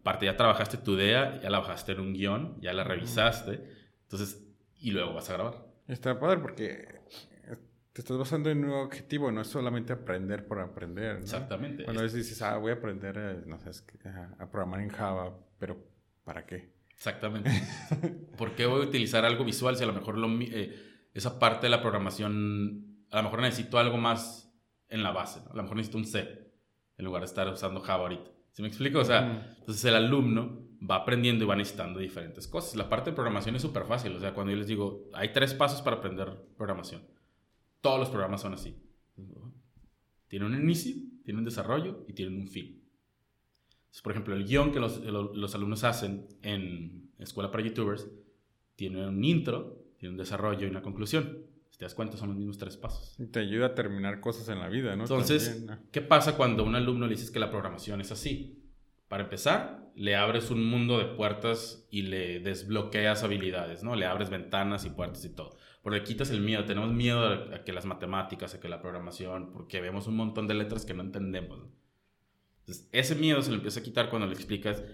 aparte 0.00 0.26
ya 0.26 0.36
trabajaste 0.36 0.78
tu 0.78 0.94
idea, 0.94 1.40
ya 1.40 1.50
la 1.50 1.60
bajaste 1.60 1.92
en 1.92 2.00
un 2.00 2.12
guion, 2.14 2.60
ya 2.60 2.72
la 2.72 2.84
revisaste, 2.84 3.62
entonces, 4.02 4.44
y 4.78 4.90
luego 4.90 5.14
vas 5.14 5.28
a 5.30 5.34
grabar. 5.34 5.66
Está 5.86 6.18
padre 6.18 6.38
porque 6.38 7.00
te 7.92 8.00
estás 8.00 8.16
basando 8.16 8.50
en 8.50 8.64
un 8.64 8.70
objetivo, 8.70 9.30
no 9.30 9.40
es 9.40 9.48
solamente 9.48 9.92
aprender 9.92 10.46
por 10.46 10.60
aprender. 10.60 11.16
Exactamente. 11.16 11.84
Cuando 11.84 12.02
dices, 12.02 12.40
ah, 12.42 12.56
voy 12.56 12.70
a 12.70 12.74
aprender, 12.74 13.46
no 13.46 13.58
sé, 13.58 13.70
a 14.38 14.50
programar 14.50 14.80
en 14.80 14.88
Java, 14.88 15.36
pero 15.58 15.84
¿para 16.24 16.46
qué? 16.46 16.72
Exactamente. 16.94 17.50
¿Por 18.38 18.54
qué 18.54 18.66
voy 18.66 18.82
a 18.82 18.84
utilizar 18.84 19.24
algo 19.24 19.44
visual 19.44 19.76
si 19.76 19.84
a 19.84 19.86
lo 19.86 19.92
mejor 19.92 20.16
eh, 20.42 21.08
esa 21.12 21.38
parte 21.38 21.66
de 21.66 21.70
la 21.70 21.80
programación, 21.80 23.04
a 23.10 23.16
lo 23.16 23.22
mejor 23.24 23.40
necesito 23.40 23.78
algo 23.78 23.96
más 23.96 24.54
en 24.88 25.02
la 25.02 25.10
base? 25.10 25.40
A 25.50 25.54
lo 25.54 25.62
mejor 25.62 25.76
necesito 25.76 25.98
un 25.98 26.04
C 26.04 26.52
en 26.96 27.04
lugar 27.04 27.22
de 27.22 27.26
estar 27.26 27.48
usando 27.48 27.80
Java 27.80 28.02
ahorita. 28.02 28.30
¿Sí 28.60 28.62
me 28.62 28.68
explico? 28.68 28.98
O 28.98 29.04
sea, 29.04 29.56
entonces 29.58 29.82
el 29.86 29.94
alumno 29.94 30.60
va 30.78 30.96
aprendiendo 30.96 31.44
y 31.44 31.46
va 31.48 31.56
necesitando 31.56 31.98
diferentes 31.98 32.46
cosas. 32.46 32.76
La 32.76 32.90
parte 32.90 33.08
de 33.08 33.14
programación 33.14 33.56
es 33.56 33.62
súper 33.62 33.84
fácil. 33.84 34.14
O 34.14 34.20
sea, 34.20 34.34
cuando 34.34 34.52
yo 34.52 34.58
les 34.58 34.66
digo, 34.66 35.08
hay 35.14 35.32
tres 35.32 35.54
pasos 35.54 35.80
para 35.80 35.96
aprender 35.96 36.30
programación. 36.58 37.02
Todos 37.80 37.98
los 37.98 38.10
programas 38.10 38.42
son 38.42 38.52
así. 38.52 38.76
Tienen 40.28 40.52
un 40.52 40.60
inicio, 40.60 40.94
tienen 41.24 41.38
un 41.38 41.44
desarrollo 41.46 42.04
y 42.06 42.12
tienen 42.12 42.38
un 42.38 42.48
fin 42.48 42.80
por 44.02 44.12
ejemplo, 44.12 44.34
el 44.34 44.44
guion 44.44 44.72
que 44.72 44.80
los, 44.80 45.00
los, 45.00 45.54
alumnos 45.54 45.84
hacen 45.84 46.28
en 46.42 47.10
Escuela 47.18 47.50
para 47.50 47.64
YouTubers 47.64 48.08
tiene 48.76 49.06
un 49.06 49.22
intro, 49.24 49.84
tiene 49.98 50.12
un 50.12 50.18
desarrollo 50.18 50.66
y 50.66 50.70
una 50.70 50.80
conclusión. 50.80 51.44
Te 51.80 51.86
das 51.86 51.94
cuenta, 51.94 52.18
son 52.18 52.28
los 52.28 52.36
mismos 52.36 52.58
tres 52.58 52.76
pasos. 52.76 53.16
te 53.32 53.40
ayuda 53.40 53.68
a 53.68 53.74
terminar 53.74 54.20
cosas 54.20 54.50
en 54.50 54.60
la 54.60 54.68
vida, 54.68 54.94
¿no? 54.96 55.04
Entonces, 55.04 55.64
¿qué 55.90 56.02
pasa 56.02 56.36
cuando 56.36 56.62
a 56.62 56.66
un 56.66 56.74
alumno 56.74 57.06
le 57.06 57.14
dices 57.14 57.30
que 57.30 57.38
la 57.38 57.50
programación 57.50 58.02
es 58.02 58.12
así? 58.12 58.70
Para 59.08 59.22
empezar, 59.22 59.90
le 59.94 60.14
abres 60.14 60.50
un 60.50 60.62
mundo 60.62 60.98
de 60.98 61.06
puertas 61.06 61.88
y 61.90 62.02
le 62.02 62.40
desbloqueas 62.40 63.24
habilidades, 63.24 63.82
¿no? 63.82 63.96
Le 63.96 64.04
abres 64.04 64.28
ventanas 64.28 64.84
y 64.84 64.90
puertas 64.90 65.24
y 65.24 65.30
todo. 65.30 65.56
Porque 65.80 66.02
quitas 66.02 66.28
el 66.30 66.42
miedo. 66.42 66.66
Tenemos 66.66 66.92
miedo 66.92 67.54
a 67.54 67.64
que 67.64 67.72
las 67.72 67.86
matemáticas, 67.86 68.54
a 68.54 68.60
que 68.60 68.68
la 68.68 68.82
programación, 68.82 69.50
porque 69.50 69.80
vemos 69.80 70.06
un 70.06 70.16
montón 70.16 70.46
de 70.48 70.52
letras 70.52 70.84
que 70.84 70.92
no 70.92 71.02
entendemos. 71.02 71.60
Entonces, 72.58 72.90
ese 72.92 73.14
miedo 73.14 73.40
se 73.40 73.52
le 73.52 73.56
empieza 73.56 73.80
a 73.80 73.82
quitar 73.82 74.10
cuando 74.10 74.26
le 74.26 74.34
explicas 74.34 74.84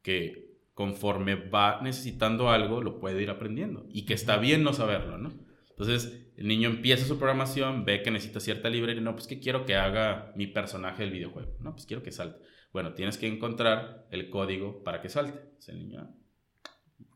que 0.00 0.56
conforme 0.72 1.34
va 1.34 1.82
necesitando 1.82 2.48
algo, 2.48 2.80
lo 2.80 2.98
puede 2.98 3.22
ir 3.22 3.28
aprendiendo 3.28 3.84
y 3.90 4.06
que 4.06 4.14
está 4.14 4.38
bien 4.38 4.64
no 4.64 4.72
saberlo, 4.72 5.18
¿no? 5.18 5.50
Entonces, 5.80 6.29
el 6.40 6.48
niño 6.48 6.70
empieza 6.70 7.04
su 7.04 7.18
programación, 7.18 7.84
ve 7.84 8.00
que 8.02 8.10
necesita 8.10 8.40
cierta 8.40 8.70
librería, 8.70 9.02
no, 9.02 9.12
pues 9.12 9.26
que 9.26 9.40
quiero 9.40 9.66
que 9.66 9.76
haga 9.76 10.32
mi 10.36 10.46
personaje 10.46 11.02
del 11.02 11.12
videojuego, 11.12 11.54
no, 11.60 11.72
pues 11.72 11.84
quiero 11.84 12.02
que 12.02 12.12
salte. 12.12 12.42
Bueno, 12.72 12.94
tienes 12.94 13.18
que 13.18 13.28
encontrar 13.28 14.06
el 14.10 14.30
código 14.30 14.82
para 14.82 15.02
que 15.02 15.10
salte. 15.10 15.38
Entonces, 15.38 15.68
el 15.68 15.78
niño, 15.80 16.16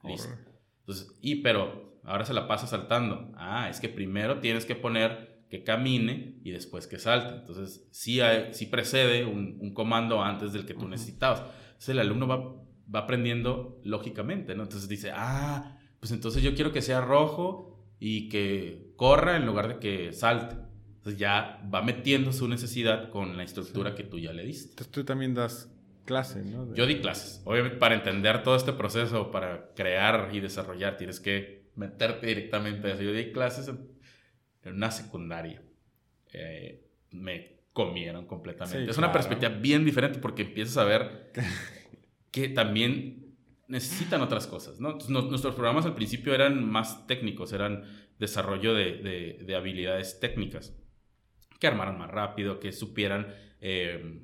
listo. 0.03 0.29
Entonces, 0.81 1.19
y 1.23 1.37
pero 1.37 2.01
ahora 2.05 2.27
se 2.27 2.35
la 2.35 2.47
pasa 2.47 2.67
saltando. 2.67 3.33
Ah, 3.37 3.71
es 3.71 3.81
que 3.81 3.89
primero 3.89 4.41
tienes 4.41 4.67
que 4.67 4.75
poner 4.75 5.47
que 5.49 5.65
camine 5.65 6.39
y 6.45 6.51
después 6.51 6.87
que 6.87 6.99
salte. 6.99 7.35
Entonces, 7.35 7.89
sí, 7.93 8.21
sí 8.51 8.67
precede 8.67 9.25
un, 9.25 9.73
comando 9.73 10.23
antes 10.23 10.53
del 10.53 10.67
que 10.67 10.75
tú 10.75 10.87
necesitabas. 10.87 11.41
Entonces, 11.69 11.89
el 11.89 12.01
alumno 12.01 12.27
va, 12.27 12.57
va 12.95 13.05
aprendiendo 13.05 13.81
lógicamente, 13.85 14.55
¿no? 14.55 14.65
Entonces 14.65 14.87
dice, 14.87 15.13
ah, 15.15 15.79
pues 15.99 16.13
entonces 16.13 16.43
yo 16.43 16.55
quiero 16.55 16.73
que 16.73 16.83
sea 16.83 17.01
rojo 17.01 17.74
y 17.99 18.29
que 18.29 18.93
corra 18.97 19.37
en 19.37 19.47
lugar 19.47 19.69
de 19.69 19.79
que 19.79 20.13
salte. 20.13 20.57
Entonces 20.97 21.19
ya 21.19 21.63
va 21.73 21.83
metiendo 21.83 22.33
su 22.33 22.49
necesidad 22.49 23.11
con 23.11 23.37
la 23.37 23.43
estructura 23.43 23.95
que 23.95 24.05
tú 24.05 24.19
ya 24.19 24.33
le 24.33 24.45
diste. 24.45 24.71
Entonces 24.71 24.91
tú 24.91 25.05
también 25.05 25.35
das 25.35 25.71
clases, 26.05 26.47
¿no? 26.47 26.75
Yo 26.75 26.87
di 26.87 27.01
clases. 27.01 27.43
Obviamente 27.45 27.77
para 27.77 27.95
entender 27.95 28.43
todo 28.43 28.57
este 28.57 28.73
proceso, 28.73 29.31
para 29.31 29.73
crear 29.75 30.31
y 30.33 30.41
desarrollar, 30.41 30.97
tienes 30.97 31.21
que 31.21 31.65
meterte 31.77 32.27
directamente 32.27 32.89
a 32.89 32.95
eso. 32.95 33.03
Yo 33.03 33.13
di 33.13 33.33
clases 33.33 33.69
en 33.69 34.75
una 34.75 34.91
secundaria. 34.91 35.63
Eh, 36.33 36.85
me 37.11 37.55
comieron 37.73 38.27
completamente. 38.27 38.91
es 38.91 38.99
una 38.99 39.13
perspectiva 39.13 39.51
bien 39.51 39.85
diferente 39.85 40.19
porque 40.19 40.43
empiezas 40.43 40.77
a 40.79 40.85
ver 40.85 41.33
que 42.31 42.49
también 42.49 43.24
necesitan 43.69 44.23
otras 44.23 44.47
cosas. 44.47 44.81
¿no? 44.81 44.99
nuestros 45.09 45.55
programas 45.55 45.87
al 45.87 45.95
principio 45.95 46.35
eran 46.35 46.69
más 46.69 47.07
técnicos, 47.07 47.53
eran 47.53 47.85
desarrollo 48.19 48.75
de, 48.75 49.39
de, 49.45 49.57
habilidades 49.57 50.21
técnicas, 50.21 50.77
que 51.59 51.67
armaran 51.67 51.99
más 51.99 52.11
rápido, 52.11 52.61
que 52.61 52.73
supieran 52.73 53.35
eh, 53.61 54.23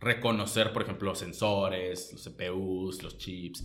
reconocer, 0.00 0.72
por 0.72 0.82
ejemplo, 0.82 1.10
los 1.10 1.18
sensores, 1.18 2.12
los 2.12 2.24
CPUs, 2.24 3.02
los 3.02 3.18
chips, 3.18 3.64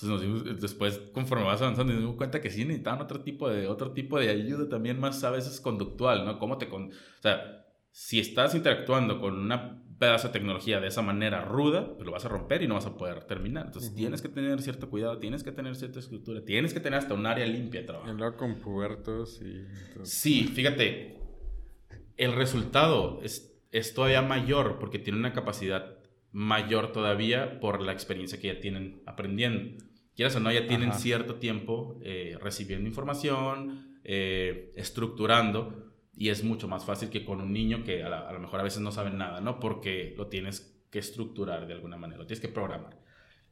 entonces 0.00 0.60
después, 0.60 1.00
conforme 1.12 1.44
vas 1.44 1.60
avanzando, 1.60 1.92
nos 1.92 2.02
dimos 2.02 2.16
cuenta 2.16 2.40
que 2.40 2.50
sí 2.50 2.64
necesitaban 2.64 3.00
otro 3.00 3.20
tipo 3.22 3.48
de, 3.48 3.66
otro 3.66 3.92
tipo 3.92 4.18
de 4.18 4.28
ayuda 4.28 4.68
también 4.68 5.00
más 5.00 5.24
a 5.24 5.30
veces 5.30 5.60
conductual, 5.60 6.24
¿no? 6.24 6.38
¿Cómo 6.38 6.56
te... 6.56 6.68
Con... 6.68 6.90
O 6.90 7.22
sea, 7.22 7.66
si 7.90 8.20
estás 8.20 8.54
interactuando 8.54 9.20
con 9.20 9.36
una 9.36 9.82
pedazo 9.98 10.28
de 10.28 10.32
tecnología 10.32 10.80
de 10.80 10.88
esa 10.88 11.02
manera 11.02 11.44
ruda, 11.44 11.94
pues 11.94 12.06
lo 12.06 12.12
vas 12.12 12.24
a 12.24 12.28
romper 12.28 12.62
y 12.62 12.68
no 12.68 12.74
vas 12.74 12.86
a 12.86 12.96
poder 12.96 13.24
terminar. 13.24 13.66
Entonces 13.66 13.94
tienes 13.94 14.22
que 14.22 14.28
tener 14.28 14.62
cierto 14.62 14.88
cuidado, 14.90 15.18
tienes 15.18 15.42
que 15.42 15.52
tener 15.52 15.74
cierta 15.76 15.98
estructura, 15.98 16.44
tienes 16.44 16.72
que 16.72 16.80
tener 16.80 16.98
hasta 16.98 17.14
un 17.14 17.26
área 17.26 17.46
limpia 17.46 17.80
de 17.80 17.86
trabajo. 17.86 18.12
Luego 18.12 18.36
con 18.36 18.56
puertos 18.60 19.40
y... 19.42 19.64
Sí, 20.04 20.44
fíjate, 20.44 21.18
el 22.16 22.32
resultado 22.32 23.20
es, 23.22 23.60
es 23.72 23.94
todavía 23.94 24.22
mayor 24.22 24.78
porque 24.78 24.98
tiene 24.98 25.18
una 25.18 25.32
capacidad 25.32 25.98
mayor 26.30 26.92
todavía 26.92 27.58
por 27.58 27.80
la 27.80 27.92
experiencia 27.92 28.38
que 28.38 28.48
ya 28.48 28.60
tienen 28.60 29.02
aprendiendo 29.06 29.84
quieras 30.18 30.34
o 30.34 30.40
no, 30.40 30.50
ya 30.50 30.66
tienen 30.66 30.92
cierto 30.94 31.36
tiempo 31.36 32.00
eh, 32.02 32.36
recibiendo 32.42 32.88
información, 32.88 34.00
eh, 34.02 34.72
estructurando, 34.74 35.87
y 36.18 36.30
es 36.30 36.42
mucho 36.42 36.66
más 36.66 36.84
fácil 36.84 37.10
que 37.10 37.24
con 37.24 37.40
un 37.40 37.52
niño 37.52 37.84
que 37.84 38.02
a, 38.02 38.32
lo 38.32 38.40
mejor 38.40 38.58
a 38.58 38.64
veces 38.64 38.80
no 38.80 38.90
sabe 38.90 39.10
nada, 39.10 39.40
¿no? 39.40 39.60
Porque 39.60 40.14
lo 40.16 40.26
tienes 40.26 40.84
que 40.90 40.98
estructurar 40.98 41.68
de 41.68 41.74
alguna 41.74 41.96
manera, 41.96 42.18
lo 42.18 42.26
tienes 42.26 42.40
que 42.40 42.48
programar. 42.48 42.98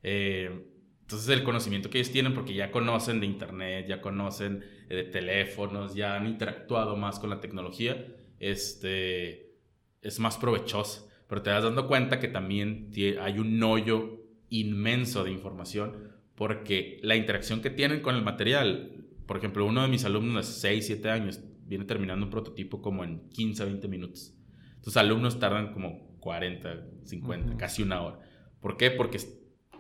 Eh, 0.03 0.67
entonces 1.01 1.29
el 1.29 1.45
conocimiento 1.45 1.89
que 1.89 1.99
ellos 1.99 2.11
tienen, 2.11 2.35
porque 2.35 2.55
ya 2.55 2.73
conocen 2.73 3.21
de 3.21 3.27
internet, 3.27 3.87
ya 3.87 4.01
conocen 4.01 4.65
de 4.89 5.05
teléfonos, 5.05 5.95
ya 5.95 6.17
han 6.17 6.27
interactuado 6.27 6.97
más 6.97 7.21
con 7.21 7.31
la 7.31 7.41
tecnología, 7.41 8.05
este, 8.41 9.55
es 10.03 10.19
más 10.19 10.37
provechoso. 10.37 11.09
Pero 11.29 11.43
te 11.43 11.51
das 11.51 11.63
dando 11.63 11.87
cuenta 11.87 12.19
que 12.19 12.27
también 12.27 12.91
hay 13.21 13.39
un 13.39 13.63
hoyo 13.63 14.25
inmenso 14.49 15.23
de 15.23 15.31
información 15.31 16.17
porque 16.35 16.99
la 17.03 17.15
interacción 17.15 17.63
que 17.63 17.71
tienen 17.71 18.01
con 18.01 18.17
el 18.17 18.23
material, 18.23 19.07
por 19.27 19.37
ejemplo, 19.37 19.65
uno 19.65 19.83
de 19.83 19.89
mis 19.89 20.05
alumnos 20.05 20.47
de 20.47 20.53
6, 20.53 20.87
7 20.87 21.11
años 21.11 21.41
viene 21.67 21.85
terminando 21.85 22.25
un 22.25 22.31
prototipo 22.31 22.81
como 22.81 23.05
en 23.05 23.29
15, 23.31 23.65
20 23.65 23.89
minutos. 23.89 24.35
Tus 24.83 24.97
alumnos 24.97 25.39
tardan 25.39 25.73
como 25.73 26.19
40, 26.21 26.87
50, 27.05 27.57
casi 27.57 27.83
una 27.83 28.03
hora. 28.03 28.21
¿Por 28.61 28.77
qué? 28.77 28.91
Porque 28.91 29.19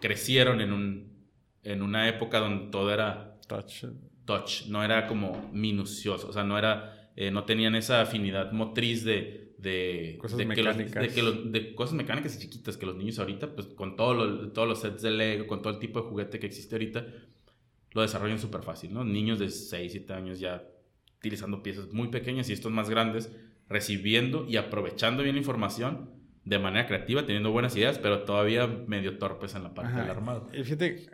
crecieron 0.01 0.61
en, 0.61 0.73
un, 0.73 1.13
en 1.63 1.83
una 1.83 2.09
época 2.09 2.39
donde 2.41 2.71
todo 2.71 2.93
era 2.93 3.39
touch. 3.49 3.85
touch, 4.25 4.67
no 4.67 4.85
era 4.85 5.07
como 5.07 5.51
minucioso, 5.53 6.29
o 6.29 6.33
sea, 6.33 6.45
no 6.45 6.59
era, 6.59 7.11
eh, 7.17 7.31
no 7.31 7.45
tenían 7.45 7.75
esa 7.75 8.01
afinidad 8.01 8.53
motriz 8.53 9.05
de, 9.05 9.55
de 9.59 10.19
cosas 10.21 10.45
mecánicas. 10.45 11.03
de, 11.03 11.09
que 11.09 11.23
de 11.23 11.75
cosas 11.75 11.95
mecánicas 11.95 12.37
y 12.37 12.41
chiquitas 12.41 12.77
que 12.77 12.87
los 12.87 12.97
niños 12.97 13.19
ahorita, 13.19 13.55
pues 13.55 13.69
con 13.69 13.97
todo 13.97 14.51
todos 14.51 14.69
los 14.69 14.81
sets 14.81 15.03
de 15.03 15.11
Lego, 15.11 15.47
con 15.47 15.63
todo 15.63 15.73
el 15.73 15.79
tipo 15.79 16.01
de 16.01 16.09
juguete 16.09 16.39
que 16.39 16.47
existe 16.47 16.75
ahorita, 16.75 17.07
lo 17.93 18.03
desarrollan 18.03 18.39
súper 18.39 18.63
fácil, 18.63 18.93
¿no? 18.93 19.05
Niños 19.05 19.39
de 19.39 19.51
6, 19.51 19.93
7 19.93 20.13
años 20.13 20.39
ya 20.39 20.63
utilizando 21.19 21.63
piezas 21.63 21.93
muy 21.93 22.09
pequeñas 22.09 22.49
y 22.49 22.53
estos 22.53 22.73
más 22.73 22.91
grandes 22.91 23.31
recibiendo 23.69 24.47
y 24.47 24.57
aprovechando 24.57 25.23
bien 25.23 25.35
la 25.35 25.41
información 25.41 26.11
de 26.45 26.59
manera 26.61 26.87
creativa, 26.87 27.27
teniendo 27.27 27.51
buenas 27.51 27.75
ideas, 27.77 27.99
pero 27.99 28.23
todavía 28.23 28.67
medio 28.67 29.19
torpes 29.19 29.55
en 29.57 29.65
la 29.65 29.75
parte 29.75 30.01
del 30.01 30.09
armado. 30.09 30.49
Y 30.53 30.63
fíjate, 30.63 31.11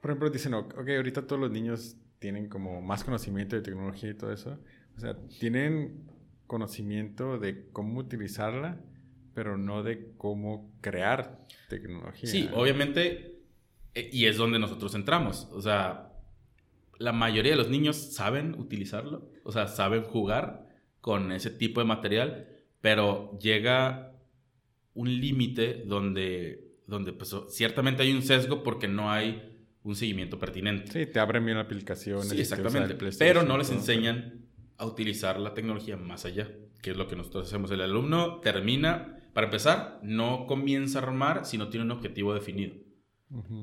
por 0.00 0.12
ejemplo, 0.12 0.30
dicen, 0.30 0.54
ok, 0.54 0.88
ahorita 0.96 1.26
todos 1.26 1.40
los 1.40 1.50
niños 1.50 1.96
tienen 2.20 2.48
como 2.48 2.80
más 2.80 3.02
conocimiento 3.02 3.56
de 3.56 3.62
tecnología 3.62 4.10
y 4.10 4.14
todo 4.14 4.32
eso. 4.32 4.58
O 4.96 5.00
sea, 5.00 5.16
tienen 5.40 6.08
conocimiento 6.46 7.38
de 7.38 7.68
cómo 7.72 7.98
utilizarla, 7.98 8.80
pero 9.34 9.56
no 9.56 9.82
de 9.82 10.12
cómo 10.16 10.72
crear 10.80 11.46
tecnología. 11.68 12.28
Sí, 12.28 12.48
obviamente, 12.54 13.40
eh, 13.94 14.10
y 14.12 14.26
es 14.26 14.36
donde 14.36 14.58
nosotros 14.58 14.94
entramos. 14.94 15.48
O 15.52 15.60
sea, 15.60 16.09
la 17.00 17.12
mayoría 17.12 17.52
de 17.52 17.56
los 17.56 17.70
niños 17.70 17.96
saben 17.96 18.54
utilizarlo, 18.58 19.26
o 19.42 19.52
sea, 19.52 19.66
saben 19.66 20.02
jugar 20.02 20.68
con 21.00 21.32
ese 21.32 21.50
tipo 21.50 21.80
de 21.80 21.86
material, 21.86 22.46
pero 22.82 23.38
llega 23.40 24.12
un 24.92 25.08
límite 25.18 25.82
donde, 25.86 26.74
donde 26.86 27.14
pues, 27.14 27.34
ciertamente 27.48 28.02
hay 28.02 28.12
un 28.12 28.20
sesgo 28.20 28.62
porque 28.62 28.86
no 28.86 29.10
hay 29.10 29.64
un 29.82 29.96
seguimiento 29.96 30.38
pertinente. 30.38 30.92
Sí, 30.92 31.10
te 31.10 31.20
abren 31.20 31.42
bien 31.42 31.56
la 31.56 31.64
aplicación. 31.64 32.22
Sí, 32.22 32.38
exactamente. 32.38 32.94
Pero 33.18 33.44
no 33.44 33.56
les 33.56 33.70
enseñan 33.70 34.44
a 34.76 34.84
utilizar 34.84 35.40
la 35.40 35.54
tecnología 35.54 35.96
más 35.96 36.26
allá, 36.26 36.50
que 36.82 36.90
es 36.90 36.98
lo 36.98 37.08
que 37.08 37.16
nosotros 37.16 37.46
hacemos. 37.46 37.70
El 37.70 37.80
alumno 37.80 38.40
termina, 38.40 39.16
para 39.32 39.46
empezar, 39.46 40.00
no 40.02 40.46
comienza 40.46 40.98
a 40.98 41.02
armar 41.04 41.46
si 41.46 41.56
no 41.56 41.70
tiene 41.70 41.86
un 41.86 41.92
objetivo 41.92 42.34
definido. 42.34 42.74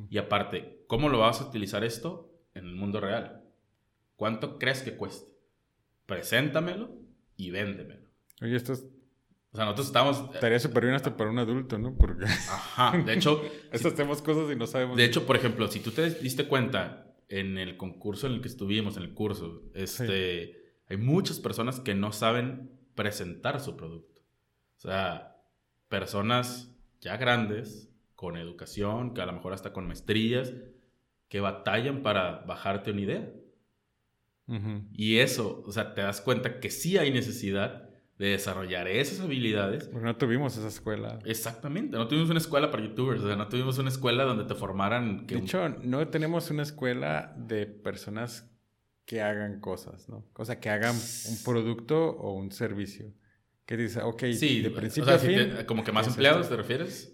Y 0.09 0.17
aparte, 0.17 0.85
¿cómo 0.87 1.09
lo 1.09 1.19
vas 1.19 1.41
a 1.41 1.49
utilizar 1.49 1.83
esto 1.83 2.26
en 2.57 2.65
el 2.65 2.75
mundo 2.75 2.99
real? 2.99 3.43
¿Cuánto 4.15 4.57
crees 4.57 4.81
que 4.81 4.95
cueste? 4.95 5.31
Preséntamelo 6.05 6.89
y 7.35 7.51
véndemelo. 7.51 8.07
Oye, 8.41 8.55
esto 8.55 8.73
es 8.73 8.85
O 9.51 9.55
sea, 9.55 9.65
nosotros 9.65 9.87
estábamos... 9.87 10.33
Estaría 10.33 10.59
súper 10.59 10.83
bien 10.83 10.95
hasta 10.95 11.15
para 11.15 11.29
un 11.29 11.39
adulto, 11.39 11.77
¿no? 11.77 11.95
Porque... 11.95 12.25
Ajá, 12.25 12.97
de 12.97 13.13
hecho... 13.15 13.41
Esto 13.71 13.89
hacemos 13.89 14.21
cosas 14.21 14.51
y 14.51 14.55
no 14.55 14.67
sabemos... 14.67 14.97
De 14.97 15.05
hecho, 15.05 15.25
por 15.25 15.35
ejemplo, 15.35 15.67
si 15.67 15.79
tú 15.79 15.91
te 15.91 16.09
diste 16.09 16.47
cuenta 16.47 17.15
en 17.29 17.57
el 17.57 17.77
concurso 17.77 18.27
en 18.27 18.33
el 18.33 18.41
que 18.41 18.47
estuvimos, 18.47 18.97
en 18.97 19.03
el 19.03 19.13
curso, 19.13 19.63
este, 19.73 20.79
hay 20.89 20.97
muchas 20.97 21.39
personas 21.39 21.79
que 21.79 21.93
no 21.93 22.11
saben 22.11 22.71
presentar 22.95 23.59
su 23.59 23.75
producto. 23.75 24.21
O 24.77 24.79
sea, 24.79 25.37
personas 25.89 26.71
ya 27.01 27.17
grandes, 27.17 27.91
con 28.15 28.35
educación, 28.35 29.13
que 29.13 29.21
a 29.21 29.25
lo 29.25 29.33
mejor 29.33 29.53
hasta 29.53 29.73
con 29.73 29.85
maestrías, 29.85 30.53
que 31.27 31.39
batallan 31.39 32.03
para 32.03 32.39
bajarte 32.39 32.91
una 32.91 33.01
idea. 33.01 33.29
Y 34.93 35.17
eso, 35.17 35.61
o 35.65 35.71
sea, 35.73 35.93
te 35.93 36.01
das 36.01 36.21
cuenta 36.21 36.61
que 36.61 36.69
sí 36.69 36.97
hay 36.97 37.11
necesidad 37.11 37.89
de 38.17 38.29
desarrollar 38.29 38.87
esas 38.87 39.19
habilidades. 39.19 39.89
Porque 39.89 40.05
no 40.05 40.15
tuvimos 40.15 40.57
esa 40.57 40.69
escuela. 40.69 41.19
Exactamente, 41.25 41.97
no 41.97 42.07
tuvimos 42.07 42.29
una 42.29 42.39
escuela 42.39 42.71
para 42.71 42.83
youtubers, 42.83 43.21
o 43.21 43.27
sea, 43.27 43.35
no 43.35 43.47
tuvimos 43.47 43.77
una 43.77 43.89
escuela 43.89 44.23
donde 44.23 44.45
te 44.45 44.55
formaran. 44.55 45.27
Que 45.27 45.35
de 45.35 45.41
hecho, 45.41 45.69
no 45.83 46.07
tenemos 46.07 46.49
una 46.49 46.63
escuela 46.63 47.35
de 47.37 47.65
personas 47.65 48.49
que 49.05 49.21
hagan 49.21 49.59
cosas, 49.59 50.07
¿no? 50.09 50.25
O 50.35 50.45
sea, 50.45 50.59
que 50.59 50.69
hagan 50.69 50.95
un 50.95 51.43
producto 51.43 52.09
o 52.11 52.33
un 52.33 52.51
servicio. 52.51 53.13
Que 53.65 53.75
dice, 53.75 54.01
ok, 54.01 54.23
sí, 54.33 54.61
de 54.61 54.69
principio 54.69 55.13
a 55.13 55.17
fin, 55.17 55.51
como 55.65 55.83
que 55.83 55.91
más 55.91 56.07
empleados, 56.07 56.47
¿te 56.47 56.55
refieres? 56.55 57.13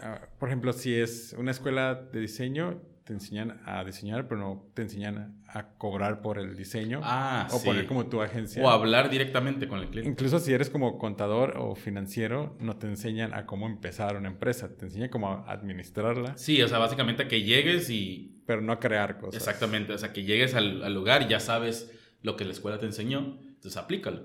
Ah, 0.00 0.28
por 0.38 0.50
ejemplo, 0.50 0.72
si 0.74 0.94
es 0.94 1.34
una 1.38 1.50
escuela 1.50 1.94
de 1.94 2.20
diseño, 2.20 2.82
te 3.10 3.14
enseñan 3.14 3.60
a 3.66 3.82
diseñar, 3.82 4.28
pero 4.28 4.40
no 4.40 4.70
te 4.72 4.82
enseñan 4.82 5.42
a, 5.48 5.70
cobrar 5.78 6.22
por 6.22 6.38
el 6.38 6.54
diseño. 6.56 7.00
Ah, 7.02 7.48
o 7.50 7.60
poner 7.60 7.84
como 7.86 8.06
tu 8.06 8.22
agencia. 8.22 8.62
O 8.62 8.70
hablar 8.70 9.10
directamente 9.10 9.66
con 9.66 9.80
el 9.80 9.88
cliente. 9.88 10.08
Incluso 10.08 10.38
si 10.38 10.52
eres 10.52 10.70
como 10.70 10.96
contador 10.96 11.54
o 11.58 11.74
financiero, 11.74 12.56
no 12.60 12.76
te 12.76 12.86
enseñan 12.86 13.34
a 13.34 13.46
cómo 13.46 13.66
empezar 13.66 14.16
una 14.16 14.28
empresa, 14.28 14.76
te 14.76 14.84
enseñan 14.84 15.08
cómo 15.08 15.44
administrarla. 15.48 16.36
Sí, 16.36 16.62
o 16.62 16.68
sea, 16.68 16.78
básicamente 16.78 17.24
a 17.24 17.28
que 17.28 17.42
llegues 17.42 17.90
y... 17.90 18.44
Pero 18.46 18.60
no 18.60 18.72
a 18.72 18.78
crear 18.78 19.18
cosas. 19.18 19.34
Exactamente, 19.34 19.92
o 19.92 19.98
sea, 19.98 20.12
que 20.12 20.22
llegues 20.22 20.54
al, 20.54 20.94
lugar 20.94 21.22
y 21.22 21.28
ya 21.28 21.40
sabes 21.40 21.90
lo 22.22 22.36
que 22.36 22.44
la 22.44 22.52
escuela 22.52 22.78
te 22.78 22.86
enseñó, 22.86 23.40
entonces 23.40 23.76
aplícalo. 23.76 24.22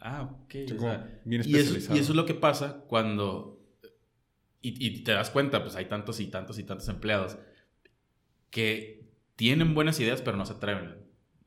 Ah, 0.00 0.36
ok. 0.44 0.54
bien 1.24 1.42
y, 1.46 1.56
eso, 1.56 1.94
y 1.94 1.98
eso 1.98 2.12
es 2.12 2.14
lo 2.14 2.26
que 2.26 2.34
pasa 2.34 2.84
cuando... 2.88 3.58
Y, 4.60 4.86
y 4.86 5.02
te 5.02 5.12
das 5.12 5.30
cuenta, 5.30 5.62
pues 5.62 5.76
hay 5.76 5.86
tantos 5.86 6.20
y 6.20 6.26
tantos 6.26 6.58
y 6.58 6.64
tantos 6.64 6.86
empleados 6.90 7.38
que 8.52 9.08
tienen 9.34 9.74
buenas 9.74 9.98
ideas, 9.98 10.22
pero 10.22 10.36
no 10.36 10.46
se 10.46 10.52
atreven. 10.52 10.94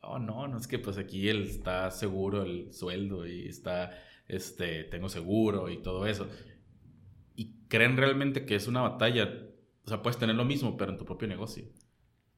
Oh, 0.01 0.19
no, 0.19 0.47
no 0.47 0.57
es 0.57 0.67
que 0.67 0.79
pues 0.79 0.97
aquí 0.97 1.29
él 1.29 1.43
está 1.43 1.89
seguro 1.91 2.43
el 2.43 2.73
sueldo 2.73 3.25
y 3.25 3.47
está, 3.47 3.91
este, 4.27 4.83
tengo 4.83 5.07
seguro 5.07 5.69
y 5.69 5.81
todo 5.81 6.05
eso. 6.07 6.27
Y 7.35 7.53
creen 7.69 7.95
realmente 7.95 8.45
que 8.45 8.55
es 8.55 8.67
una 8.67 8.81
batalla. 8.81 9.29
O 9.85 9.87
sea, 9.87 10.01
puedes 10.01 10.17
tener 10.17 10.35
lo 10.35 10.45
mismo, 10.45 10.75
pero 10.75 10.91
en 10.91 10.97
tu 10.97 11.05
propio 11.05 11.27
negocio. 11.27 11.63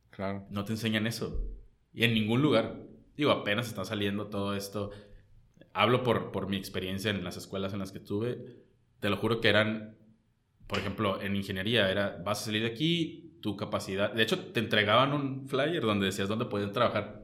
Claro. 0.10 0.46
No 0.50 0.66
te 0.66 0.74
enseñan 0.74 1.08
eso. 1.08 1.50
Y 1.94 2.04
en 2.04 2.14
ningún 2.14 2.42
lugar. 2.42 2.84
Digo, 3.16 3.32
apenas 3.32 3.68
está 3.68 3.86
saliendo 3.86 4.28
todo 4.28 4.54
esto. 4.54 4.92
Hablo 5.74 6.04
por, 6.04 6.32
por 6.32 6.50
mi 6.50 6.58
experiencia 6.58 7.10
en 7.10 7.24
las 7.24 7.38
escuelas 7.38 7.74
en 7.74 7.80
las 7.80 7.92
que 7.92 8.00
estuve. 8.00 8.64
Te 9.00 9.10
lo 9.10 9.18
juro 9.18 9.40
que 9.40 9.48
eran, 9.48 9.98
por 10.68 10.80
ejemplo, 10.80 11.22
en 11.22 11.36
ingeniería, 11.36 11.90
era, 11.90 12.22
vas 12.26 12.42
a 12.42 12.46
salir 12.46 12.64
de 12.64 12.70
aquí, 12.70 13.27
tu 13.42 13.56
capacidad. 13.56 14.14
De 14.14 14.24
hecho, 14.24 14.40
te 14.40 14.60
entregaban 14.60 15.14
un 15.14 15.48
flyer 15.48 15.82
donde 15.82 16.08
decías 16.08 16.28
dónde 16.28 16.46
podían 16.46 16.72
trabajar. 16.72 17.24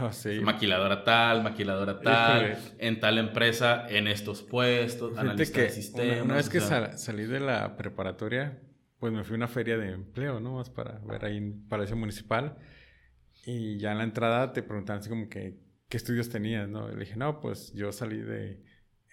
Oh, 0.00 0.12
sí. 0.12 0.40
Maquiladora 0.40 1.04
tal, 1.04 1.42
maquiladora 1.42 2.00
tal, 2.00 2.56
en 2.78 3.00
tal 3.00 3.18
empresa, 3.18 3.86
en 3.88 4.08
estos 4.08 4.42
puestos, 4.42 5.16
analista 5.18 5.60
de 5.60 5.70
sistemas. 5.70 6.24
Una, 6.24 6.34
vez 6.36 6.48
que 6.48 6.60
salí 6.60 7.24
de 7.24 7.40
la 7.40 7.76
preparatoria, 7.76 8.60
pues 8.98 9.12
me 9.12 9.24
fui 9.24 9.34
a 9.34 9.36
una 9.36 9.48
feria 9.48 9.76
de 9.76 9.92
empleo, 9.92 10.40
¿no? 10.40 10.54
Más 10.54 10.70
para 10.70 10.98
ver 11.00 11.24
ahí 11.24 11.36
en 11.36 11.68
Palacio 11.68 11.96
Municipal. 11.96 12.56
Y 13.44 13.76
ya 13.78 13.92
en 13.92 13.98
la 13.98 14.04
entrada 14.04 14.52
te 14.52 14.62
preguntaban 14.62 15.00
así 15.00 15.10
como 15.10 15.28
que, 15.28 15.58
¿qué 15.88 15.96
estudios 15.96 16.28
tenías, 16.28 16.68
no? 16.68 16.88
le 16.88 17.00
dije, 17.00 17.16
no, 17.16 17.40
pues 17.40 17.72
yo 17.74 17.92
salí 17.92 18.18
de 18.18 18.62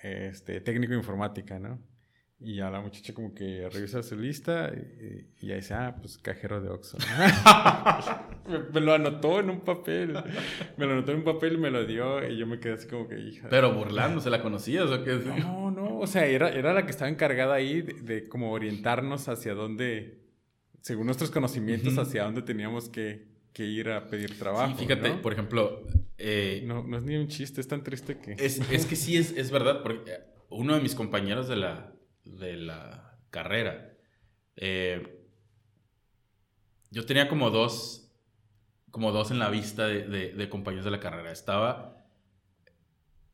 este, 0.01 0.61
técnico 0.61 0.93
informática, 0.93 1.59
¿no? 1.59 1.81
Y 2.41 2.55
ya 2.55 2.69
la 2.69 2.79
muchacha 2.79 3.13
como 3.13 3.33
que 3.33 3.67
revisa 3.69 4.01
su 4.01 4.15
lista 4.15 4.71
y, 4.73 5.45
y 5.45 5.51
ahí 5.51 5.57
dice, 5.57 5.73
ah, 5.73 5.97
pues 5.99 6.17
cajero 6.17 6.61
de 6.61 6.69
Oxxo. 6.69 6.97
me, 8.73 8.79
lo 8.79 8.93
anotó 8.93 9.41
en 9.41 9.49
un 9.49 9.59
papel. 9.59 10.13
Me 10.77 10.85
lo 10.85 10.93
anotó 10.93 11.11
en 11.11 11.17
un 11.17 11.23
papel 11.25 11.55
y 11.55 11.57
me 11.57 11.69
lo 11.69 11.85
dio 11.85 12.25
y 12.25 12.37
yo 12.37 12.47
me 12.47 12.61
quedé 12.61 12.73
así 12.73 12.87
como 12.87 13.09
que, 13.09 13.19
hija. 13.19 13.49
Pero 13.49 13.73
burlándose, 13.73 14.29
¿la 14.29 14.41
conocías 14.41 14.89
o 14.89 15.03
qué? 15.03 15.15
No, 15.15 15.69
no, 15.69 15.99
o 15.99 16.07
sea, 16.07 16.25
era, 16.27 16.47
era 16.49 16.73
la 16.73 16.85
que 16.85 16.91
estaba 16.91 17.09
encargada 17.09 17.55
ahí 17.55 17.81
de, 17.81 18.29
como 18.29 18.53
orientarnos 18.53 19.27
hacia 19.27 19.53
dónde, 19.53 20.21
según 20.79 21.07
nuestros 21.07 21.31
conocimientos, 21.31 21.97
hacia 21.97 22.23
dónde 22.23 22.41
teníamos 22.41 22.87
que, 22.87 23.27
que, 23.51 23.65
ir 23.65 23.89
a 23.89 24.07
pedir 24.07 24.39
trabajo. 24.39 24.77
Sí, 24.77 24.85
fíjate, 24.85 25.11
por 25.15 25.33
ejemplo... 25.33 25.85
Eh, 26.21 26.63
no, 26.65 26.83
no 26.83 26.97
es 26.97 27.03
ni 27.03 27.15
un 27.15 27.27
chiste, 27.27 27.61
es 27.61 27.67
tan 27.67 27.81
triste 27.83 28.17
que... 28.17 28.33
Es, 28.33 28.59
es 28.71 28.85
que 28.85 28.97
sí, 28.97 29.15
es, 29.15 29.31
es 29.37 29.51
verdad, 29.51 29.81
porque 29.83 30.01
uno 30.49 30.75
de 30.75 30.81
mis 30.81 30.93
compañeros 30.93 31.47
de 31.47 31.55
la 31.55 31.93
de 32.37 32.57
la 32.57 33.17
carrera. 33.29 33.93
Eh, 34.55 35.25
yo 36.91 37.05
tenía 37.05 37.27
como 37.27 37.49
dos, 37.49 38.11
como 38.91 39.11
dos 39.11 39.31
en 39.31 39.39
la 39.39 39.49
vista 39.49 39.87
de, 39.87 40.49
compañeros 40.49 40.85
de 40.85 40.91
la 40.91 40.99
carrera. 40.99 41.31
Estaba 41.31 42.05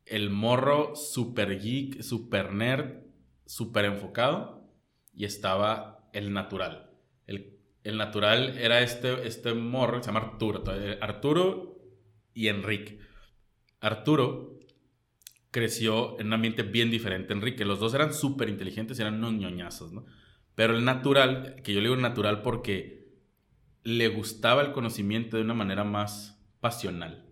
el 0.05 0.29
morro 0.29 0.95
super 0.95 1.59
geek, 1.59 2.01
super 2.01 2.53
nerd, 2.53 3.03
super 3.45 3.85
enfocado. 3.85 4.69
Y 5.13 5.25
estaba 5.25 6.09
el 6.11 6.33
natural. 6.33 6.91
El, 7.25 7.57
el 7.83 7.97
natural 7.97 8.57
era 8.57 8.81
este, 8.81 9.25
este 9.25 9.53
morro, 9.53 10.01
se 10.03 10.07
llama 10.07 10.19
Arturo. 10.19 10.63
Arturo 10.99 11.77
y 12.33 12.49
Enrique. 12.49 12.99
Arturo 13.79 14.54
creció 15.55 16.19
en 16.19 16.27
un 16.27 16.33
ambiente 16.33 16.63
bien 16.63 16.91
diferente. 16.91 17.31
Enrique, 17.31 17.63
los 17.63 17.79
dos 17.79 17.93
eran 17.93 18.13
súper 18.13 18.49
inteligentes, 18.49 18.99
eran 18.99 19.13
unos 19.23 19.35
ñoñazos, 19.35 19.93
¿no? 19.93 20.05
Pero 20.53 20.75
el 20.75 20.83
natural, 20.83 21.61
que 21.63 21.73
yo 21.73 21.79
le 21.79 21.87
digo 21.87 21.95
natural 21.95 22.41
porque 22.41 23.07
le 23.81 24.09
gustaba 24.09 24.63
el 24.63 24.73
conocimiento 24.73 25.37
de 25.37 25.43
una 25.43 25.53
manera 25.53 25.85
más 25.85 26.45
pasional. 26.59 27.31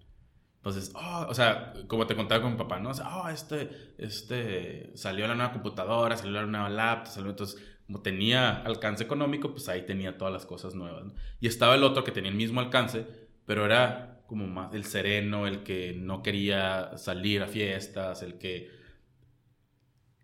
Entonces, 0.56 0.94
oh, 0.96 1.26
o 1.28 1.34
sea, 1.34 1.74
como 1.90 2.08
te 2.08 2.16
contaba 2.16 2.42
con 2.42 2.54
mi 2.54 2.58
papá, 2.58 2.80
¿no? 2.80 2.92
O 2.92 2.94
sea, 2.94 3.14
oh, 3.14 3.28
este, 3.28 3.94
este, 3.98 4.96
salió 4.96 5.28
la 5.28 5.36
nueva 5.36 5.52
computadora, 5.52 6.16
salió 6.16 6.32
la 6.32 6.46
nueva 6.46 6.70
laptop, 6.70 7.14
salió, 7.14 7.30
entonces, 7.30 7.62
como 7.88 8.02
tenía 8.02 8.62
alcance 8.62 9.04
económico, 9.04 9.52
pues 9.52 9.68
ahí 9.68 9.86
tenía 9.86 10.18
todas 10.18 10.34
las 10.34 10.46
cosas 10.46 10.76
nuevas. 10.76 11.04
¿no? 11.08 11.14
Y 11.42 11.48
estaba 11.48 11.76
el 11.76 11.84
otro 11.84 12.06
que 12.06 12.14
tenía 12.14 12.32
el 12.32 12.38
mismo 12.38 12.62
alcance, 12.62 13.06
pero 13.46 13.66
era 13.66 14.13
como 14.28 14.48
más 14.48 14.74
el 14.74 14.86
sereno, 14.86 15.48
el 15.48 15.64
que 15.64 15.94
no 15.94 16.24
quería 16.24 16.98
salir 16.98 17.42
a 17.42 17.48
fiestas, 17.48 18.24
el 18.24 18.38
que 18.38 18.84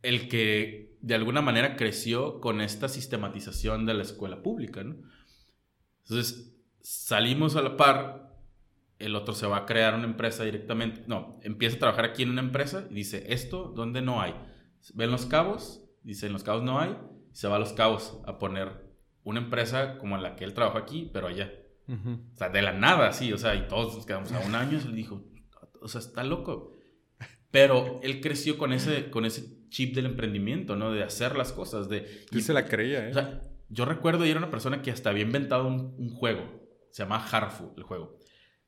el 0.02 0.30
que 0.30 0.97
de 1.02 1.16
alguna 1.16 1.41
manera 1.41 1.76
creció 1.76 2.39
con 2.39 2.62
esta 2.62 2.88
sistematización 2.88 3.86
de 3.86 3.93
la 3.93 4.04
escuela 4.04 4.41
pública, 4.41 4.84
¿no? 4.84 4.95
Entonces, 6.04 6.56
salimos 6.82 7.56
a 7.56 7.62
la 7.62 7.78
par, 7.78 8.38
el 8.97 9.16
otro 9.16 9.34
se 9.34 9.47
va 9.47 9.58
a 9.58 9.66
crear 9.66 9.95
una 9.95 10.06
empresa 10.06 10.43
directamente, 10.43 11.04
no, 11.08 11.39
empieza 11.43 11.78
a 11.78 11.80
trabajar 11.80 12.06
aquí 12.06 12.24
en 12.24 12.32
una 12.32 12.41
empresa 12.41 12.88
y 12.89 12.95
dice, 12.95 13.26
esto, 13.34 13.74
¿dónde 13.76 14.02
no 14.02 14.22
hay? 14.22 14.36
Ven 14.93 15.12
los 15.12 15.26
cabos, 15.26 15.86
dice, 16.04 16.28
en 16.28 16.34
los 16.34 16.43
cabos 16.43 16.64
no 16.64 16.80
hay, 16.80 16.97
se 17.32 17.47
va 17.47 17.58
a 17.58 17.60
los 17.60 17.74
cabos 17.74 18.20
a 18.26 18.39
poner 18.39 18.89
una 19.24 19.39
empresa 19.39 19.97
como 19.97 20.18
la 20.18 20.36
que 20.36 20.45
él 20.45 20.54
trabaja 20.54 20.80
aquí, 20.80 21.10
pero 21.14 21.28
allá. 21.28 21.52
O 21.90 22.38
sea, 22.38 22.50
de 22.50 22.62
la 22.62 22.72
nada, 22.72 23.12
sí, 23.12 23.34
o 23.34 23.38
sea, 23.38 23.56
y 23.56 23.68
todos 23.68 23.96
nos 23.96 24.06
quedamos 24.06 24.32
a 24.32 24.40
un 24.40 24.54
año 24.54 24.80
y 24.84 24.88
él 24.88 24.96
dijo, 24.96 25.24
o 25.82 25.88
sea, 25.88 26.02
está 26.02 26.24
loco. 26.24 26.76
Pero 27.52 28.00
él 28.04 28.22
creció 28.22 28.58
con 28.58 28.74
ese, 28.74 29.10
con 29.10 29.26
ese 29.26 29.68
chip 29.70 29.96
del 29.96 30.06
emprendimiento, 30.06 30.76
¿no? 30.76 30.92
De 30.92 31.04
hacer 31.04 31.36
las 31.36 31.52
cosas, 31.52 31.90
de... 31.90 32.26
Y 32.32 32.42
se 32.42 32.54
la 32.54 32.66
creía, 32.66 33.08
¿eh? 33.08 33.12
O 33.12 33.14
sea, 33.14 33.44
yo 33.70 33.86
recuerdo 33.86 34.26
y 34.26 34.30
era 34.30 34.38
una 34.38 34.52
persona 34.52 34.82
que 34.82 34.92
hasta 34.92 35.10
había 35.10 35.24
inventado 35.24 35.68
un, 35.68 36.10
juego. 36.10 36.44
Se 36.92 37.04
llama 37.04 37.26
Harfu, 37.26 37.74
el 37.76 37.84
juego. 37.84 38.18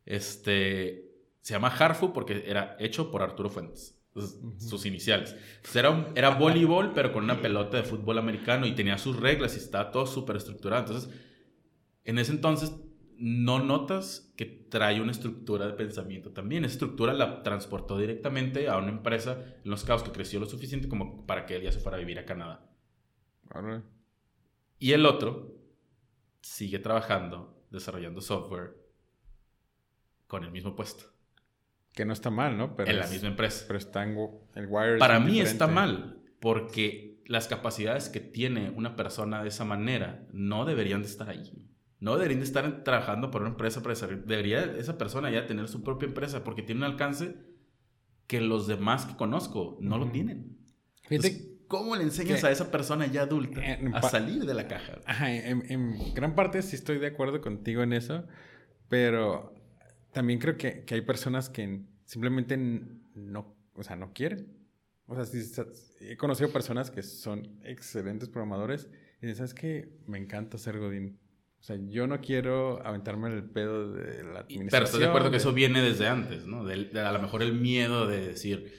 Este... 0.05 1.09
Se 1.41 1.53
llama 1.53 1.69
Harfu 1.69 2.13
porque 2.13 2.43
era 2.47 2.75
hecho 2.79 3.11
por 3.11 3.21
Arturo 3.21 3.49
Fuentes. 3.49 3.99
Sus 4.57 4.85
iniciales. 4.85 5.35
era, 5.73 6.11
era 6.15 6.29
voleibol, 6.31 6.93
pero 6.93 7.13
con 7.13 7.23
una 7.23 7.41
pelota 7.41 7.77
de 7.77 7.83
fútbol 7.83 8.17
americano 8.17 8.65
y 8.65 8.73
tenía 8.73 8.97
sus 8.97 9.19
reglas 9.19 9.55
y 9.55 9.59
estaba 9.59 9.91
todo 9.91 10.05
súper 10.05 10.35
estructurado. 10.35 10.85
Entonces, 10.85 11.09
en 12.03 12.19
ese 12.19 12.31
entonces 12.31 12.73
no 13.21 13.59
notas 13.59 14.33
que 14.35 14.45
trae 14.45 14.99
una 14.99 15.11
estructura 15.11 15.67
de 15.67 15.73
pensamiento 15.73 16.31
también. 16.31 16.65
Esa 16.65 16.73
estructura 16.73 17.13
la 17.13 17.43
transportó 17.43 17.99
directamente 17.99 18.67
a 18.67 18.77
una 18.77 18.89
empresa 18.89 19.37
en 19.63 19.69
Los 19.69 19.83
Cabos 19.83 20.01
que 20.01 20.11
creció 20.11 20.39
lo 20.39 20.47
suficiente 20.47 20.89
como 20.89 21.27
para 21.27 21.45
que 21.45 21.55
él 21.55 21.61
ya 21.61 21.71
se 21.71 21.79
fuera 21.79 21.97
a 21.97 21.99
vivir 21.99 22.17
a 22.17 22.25
Canadá. 22.25 22.67
Y 24.79 24.93
el 24.93 25.05
otro 25.05 25.55
sigue 26.41 26.79
trabajando, 26.79 27.63
desarrollando 27.69 28.21
software 28.21 28.75
con 30.25 30.43
el 30.43 30.51
mismo 30.51 30.75
puesto. 30.75 31.05
Que 31.93 32.05
no 32.05 32.13
está 32.13 32.31
mal, 32.31 32.57
¿no? 32.57 32.75
Pero 32.75 32.89
en 32.89 32.97
la 32.97 33.07
misma 33.07 33.27
empresa. 33.27 33.65
Pero 33.67 33.77
está 33.77 34.03
en 34.03 34.17
el 34.55 34.65
wire. 34.67 34.97
Para 34.97 35.19
mí 35.19 35.39
está 35.41 35.67
mal, 35.67 36.23
porque 36.39 37.21
las 37.27 37.47
capacidades 37.47 38.09
que 38.09 38.19
tiene 38.19 38.71
una 38.71 38.95
persona 38.95 39.43
de 39.43 39.49
esa 39.49 39.65
manera 39.65 40.25
no 40.31 40.65
deberían 40.65 41.01
de 41.01 41.07
estar 41.07 41.29
ahí. 41.29 41.67
No 42.01 42.15
deberían 42.17 42.39
de 42.39 42.45
estar 42.45 42.83
trabajando 42.83 43.31
para 43.31 43.43
una 43.45 43.51
empresa 43.51 43.79
Debería 44.25 44.63
esa 44.77 44.97
persona 44.97 45.29
ya 45.29 45.45
tener 45.45 45.69
su 45.69 45.83
propia 45.83 46.07
empresa 46.07 46.43
porque 46.43 46.63
tiene 46.63 46.79
un 46.79 46.91
alcance 46.91 47.35
que 48.27 48.41
los 48.41 48.67
demás 48.67 49.05
que 49.05 49.15
conozco 49.15 49.77
no 49.79 49.97
lo 49.97 50.09
tienen. 50.11 50.57
¿Cómo 51.67 51.95
le 51.95 52.03
enseñas 52.03 52.43
a 52.43 52.51
esa 52.51 52.71
persona 52.71 53.05
ya 53.05 53.21
adulta 53.21 53.61
a 53.93 54.01
salir 54.01 54.45
de 54.45 54.53
la 54.53 54.67
caja? 54.67 54.99
Ajá, 55.05 55.31
en, 55.31 56.13
gran 56.13 56.35
parte 56.35 56.61
sí 56.63 56.75
estoy 56.75 56.97
de 56.97 57.07
acuerdo 57.07 57.39
contigo 57.39 57.83
en 57.83 57.93
eso, 57.93 58.25
pero 58.89 59.53
también 60.11 60.39
creo 60.39 60.57
que, 60.57 60.83
que 60.83 60.95
hay 60.95 61.01
personas 61.01 61.49
que 61.49 61.85
simplemente 62.05 62.57
no, 62.57 63.55
o 63.75 63.83
sea, 63.83 63.95
no 63.95 64.11
quieren. 64.11 64.57
O 65.05 65.15
sea, 65.15 65.25
sí, 65.25 65.39
he 66.01 66.17
conocido 66.17 66.51
personas 66.51 66.89
que 66.89 67.03
son 67.03 67.59
excelentes 67.63 68.27
programadores 68.27 68.89
y 69.21 69.27
dicen, 69.27 69.35
¿sabes 69.35 69.53
qué? 69.53 69.99
Me 70.07 70.17
encanta 70.17 70.57
ser 70.57 70.79
Godín. 70.79 71.20
O 71.61 71.63
sea, 71.63 71.77
yo 71.89 72.07
no 72.07 72.21
quiero 72.21 72.83
aventarme 72.83 73.31
el 73.31 73.43
pedo 73.43 73.91
de 73.91 74.23
la 74.23 74.39
administración. 74.39 74.69
Pero 74.71 74.85
estoy 74.85 74.99
de 75.01 75.05
acuerdo 75.05 75.29
que 75.29 75.37
eso 75.37 75.53
viene 75.53 75.79
desde 75.79 76.07
antes, 76.07 76.47
¿no? 76.47 76.65
De, 76.65 76.89
a 76.99 77.11
lo 77.11 77.19
mejor 77.19 77.43
el 77.43 77.53
miedo 77.53 78.07
de 78.07 78.19
decir, 78.19 78.73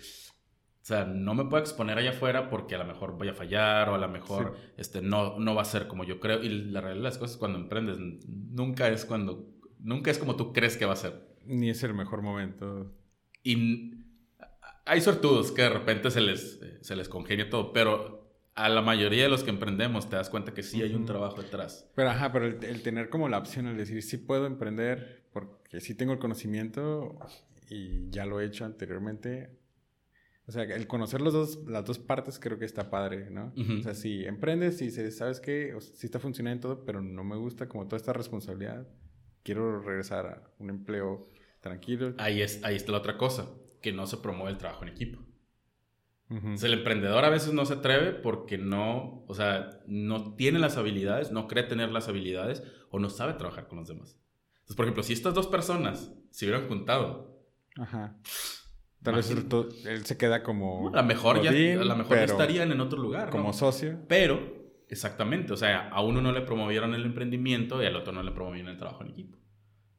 o 0.82 0.84
sea, 0.84 1.04
no 1.04 1.32
me 1.34 1.44
puedo 1.44 1.62
exponer 1.62 1.96
allá 1.96 2.10
afuera 2.10 2.50
porque 2.50 2.74
a 2.74 2.78
lo 2.78 2.84
mejor 2.84 3.16
voy 3.16 3.28
a 3.28 3.34
fallar 3.34 3.88
o 3.88 3.94
a 3.94 3.98
lo 3.98 4.08
mejor 4.08 4.56
este, 4.76 5.00
no, 5.00 5.38
no 5.38 5.54
va 5.54 5.62
a 5.62 5.64
ser 5.64 5.86
como 5.86 6.02
yo 6.02 6.18
creo. 6.18 6.42
Y 6.42 6.48
la 6.48 6.80
realidad 6.80 7.04
de 7.04 7.08
las 7.10 7.18
cosas 7.18 7.36
cuando 7.36 7.60
emprendes 7.60 7.98
nunca 8.26 8.88
es 8.88 9.04
cuando, 9.04 9.48
nunca 9.78 10.10
es 10.10 10.18
como 10.18 10.34
tú 10.34 10.52
crees 10.52 10.76
que 10.76 10.84
va 10.84 10.94
a 10.94 10.96
ser. 10.96 11.36
Ni 11.44 11.70
es 11.70 11.84
el 11.84 11.94
mejor 11.94 12.20
momento. 12.22 12.92
Y 13.44 13.92
hay 14.86 15.00
sortudos 15.00 15.52
que 15.52 15.62
de 15.62 15.70
repente 15.70 16.10
se 16.10 16.20
les, 16.20 16.58
se 16.80 16.96
les 16.96 17.08
congenia 17.08 17.48
todo, 17.48 17.72
pero 17.72 18.21
a 18.54 18.68
la 18.68 18.82
mayoría 18.82 19.24
de 19.24 19.28
los 19.28 19.44
que 19.44 19.50
emprendemos 19.50 20.08
te 20.08 20.16
das 20.16 20.28
cuenta 20.28 20.52
que 20.52 20.62
sí 20.62 20.82
hay 20.82 20.94
un 20.94 21.06
trabajo 21.06 21.40
detrás. 21.40 21.90
Pero 21.94 22.10
ajá, 22.10 22.32
pero 22.32 22.46
el, 22.46 22.82
tener 22.82 23.08
como 23.08 23.28
la 23.28 23.38
opción, 23.38 23.66
el 23.66 23.76
decir 23.76 24.02
sí 24.02 24.18
puedo 24.18 24.46
emprender 24.46 25.24
porque 25.32 25.80
sí 25.80 25.94
tengo 25.94 26.12
el 26.12 26.18
conocimiento 26.18 27.18
y 27.70 28.10
ya 28.10 28.26
lo 28.26 28.40
he 28.40 28.44
hecho 28.44 28.64
anteriormente. 28.64 29.58
O 30.46 30.52
sea, 30.52 30.64
el 30.64 30.86
conocer 30.86 31.20
los 31.20 31.32
dos, 31.32 31.64
las 31.66 31.84
dos 31.84 31.98
partes 31.98 32.38
creo 32.38 32.58
que 32.58 32.64
está 32.64 32.90
padre, 32.90 33.30
¿no? 33.30 33.54
O 33.78 33.82
sea, 33.82 33.94
si 33.94 34.24
emprendes 34.24 34.82
y 34.82 34.86
dices, 34.86 35.16
¿sabes 35.16 35.40
qué? 35.40 35.72
O 35.74 35.80
sí 35.80 36.04
está 36.04 36.18
funcionando 36.18 36.60
todo, 36.60 36.84
pero 36.84 37.00
no 37.00 37.24
me 37.24 37.36
gusta 37.36 37.68
como 37.68 37.86
toda 37.86 37.96
esta 37.96 38.12
responsabilidad. 38.12 38.86
Quiero 39.44 39.80
regresar 39.80 40.26
a 40.26 40.42
un 40.58 40.68
empleo 40.68 41.22
tranquilo. 41.60 42.14
Ahí, 42.18 42.42
es, 42.42 42.62
ahí 42.64 42.74
está 42.74 42.92
la 42.92 42.98
otra 42.98 43.16
cosa, 43.16 43.48
que 43.80 43.92
no 43.92 44.06
se 44.06 44.18
promueve 44.18 44.50
el 44.50 44.58
trabajo 44.58 44.82
en 44.82 44.90
equipo 44.90 45.20
el 46.62 46.72
emprendedor 46.72 47.24
a 47.24 47.30
veces 47.30 47.52
no 47.52 47.64
se 47.66 47.74
atreve 47.74 48.12
porque 48.12 48.58
no, 48.58 49.24
o 49.26 49.34
sea, 49.34 49.80
no 49.86 50.34
tiene 50.34 50.58
las 50.58 50.76
habilidades, 50.76 51.32
no 51.32 51.48
cree 51.48 51.64
tener 51.64 51.90
las 51.90 52.08
habilidades 52.08 52.62
o 52.90 52.98
no 52.98 53.10
sabe 53.10 53.34
trabajar 53.34 53.68
con 53.68 53.78
los 53.78 53.88
demás. 53.88 54.18
Entonces, 54.54 54.76
por 54.76 54.84
ejemplo, 54.84 55.02
si 55.02 55.12
estas 55.12 55.34
dos 55.34 55.46
personas 55.46 56.12
se 56.30 56.46
hubieran 56.46 56.68
juntado, 56.68 57.32
Ajá. 57.78 58.16
Tal 59.02 59.16
vez 59.16 59.30
él, 59.30 60.06
se 60.06 60.16
queda 60.16 60.42
como. 60.42 60.88
a 60.88 61.02
lo 61.02 61.02
mejor, 61.02 61.42
ya, 61.42 61.50
a 61.50 61.84
lo 61.84 61.96
mejor 61.96 62.18
estarían 62.18 62.70
en 62.70 62.80
otro 62.80 63.00
lugar. 63.00 63.30
Como 63.30 63.52
socio. 63.52 63.98
Pero, 64.06 64.40
exactamente, 64.88 65.52
o 65.52 65.56
sea, 65.56 65.88
a 65.88 66.02
uno 66.02 66.20
no 66.20 66.30
le 66.30 66.42
promovieron 66.42 66.94
el 66.94 67.04
emprendimiento 67.04 67.82
y 67.82 67.86
al 67.86 67.96
otro 67.96 68.12
no 68.12 68.22
le 68.22 68.30
promovieron 68.30 68.70
el 68.70 68.78
trabajo 68.78 69.02
en 69.02 69.10
equipo. 69.10 69.38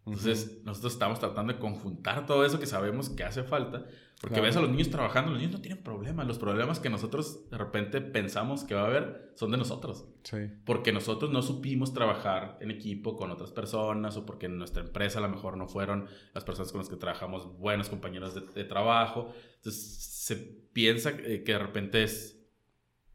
Entonces, 0.06 0.62
nosotros 0.64 0.94
estamos 0.94 1.20
tratando 1.20 1.54
de 1.54 1.60
conjuntar 1.60 2.26
todo 2.26 2.46
eso 2.46 2.60
que 2.60 2.66
sabemos 2.66 3.10
que 3.10 3.24
hace 3.24 3.44
falta, 3.44 3.86
porque 4.24 4.40
ves 4.40 4.56
a 4.56 4.62
los 4.62 4.70
niños 4.70 4.90
trabajando, 4.90 5.32
los 5.32 5.40
niños 5.42 5.56
no 5.56 5.60
tienen 5.60 5.84
problemas. 5.84 6.26
Los 6.26 6.40
problemas 6.40 6.80
que 6.80 6.90
nosotros 6.90 7.50
de 7.50 7.58
repente 7.58 8.00
pensamos 8.00 8.64
que 8.64 8.74
va 8.74 8.84
a 8.84 8.86
haber 8.86 9.34
son 9.36 9.52
de 9.52 9.58
nosotros. 9.58 10.06
Sí. 10.24 10.38
Porque 10.64 10.94
nosotros 10.94 11.30
no 11.30 11.42
supimos 11.42 11.94
trabajar 11.94 12.58
en 12.62 12.72
equipo 12.72 13.18
con 13.18 13.32
otras 13.32 13.52
personas 13.52 14.16
o 14.16 14.26
porque 14.26 14.46
en 14.46 14.58
nuestra 14.58 14.82
empresa 14.82 15.20
a 15.20 15.24
lo 15.24 15.28
mejor 15.28 15.58
no 15.58 15.68
fueron 15.68 16.08
las 16.34 16.46
personas 16.46 16.72
con 16.72 16.80
las 16.80 16.88
que 16.88 16.96
trabajamos 16.96 17.58
buenos 17.58 17.90
compañeros 17.90 18.34
de, 18.34 18.42
de 18.42 18.64
trabajo. 18.64 19.34
Entonces, 19.58 19.84
se 19.98 20.38
piensa 20.38 21.18
que 21.18 21.44
de 21.44 21.60
repente 21.60 22.04
es 22.04 22.43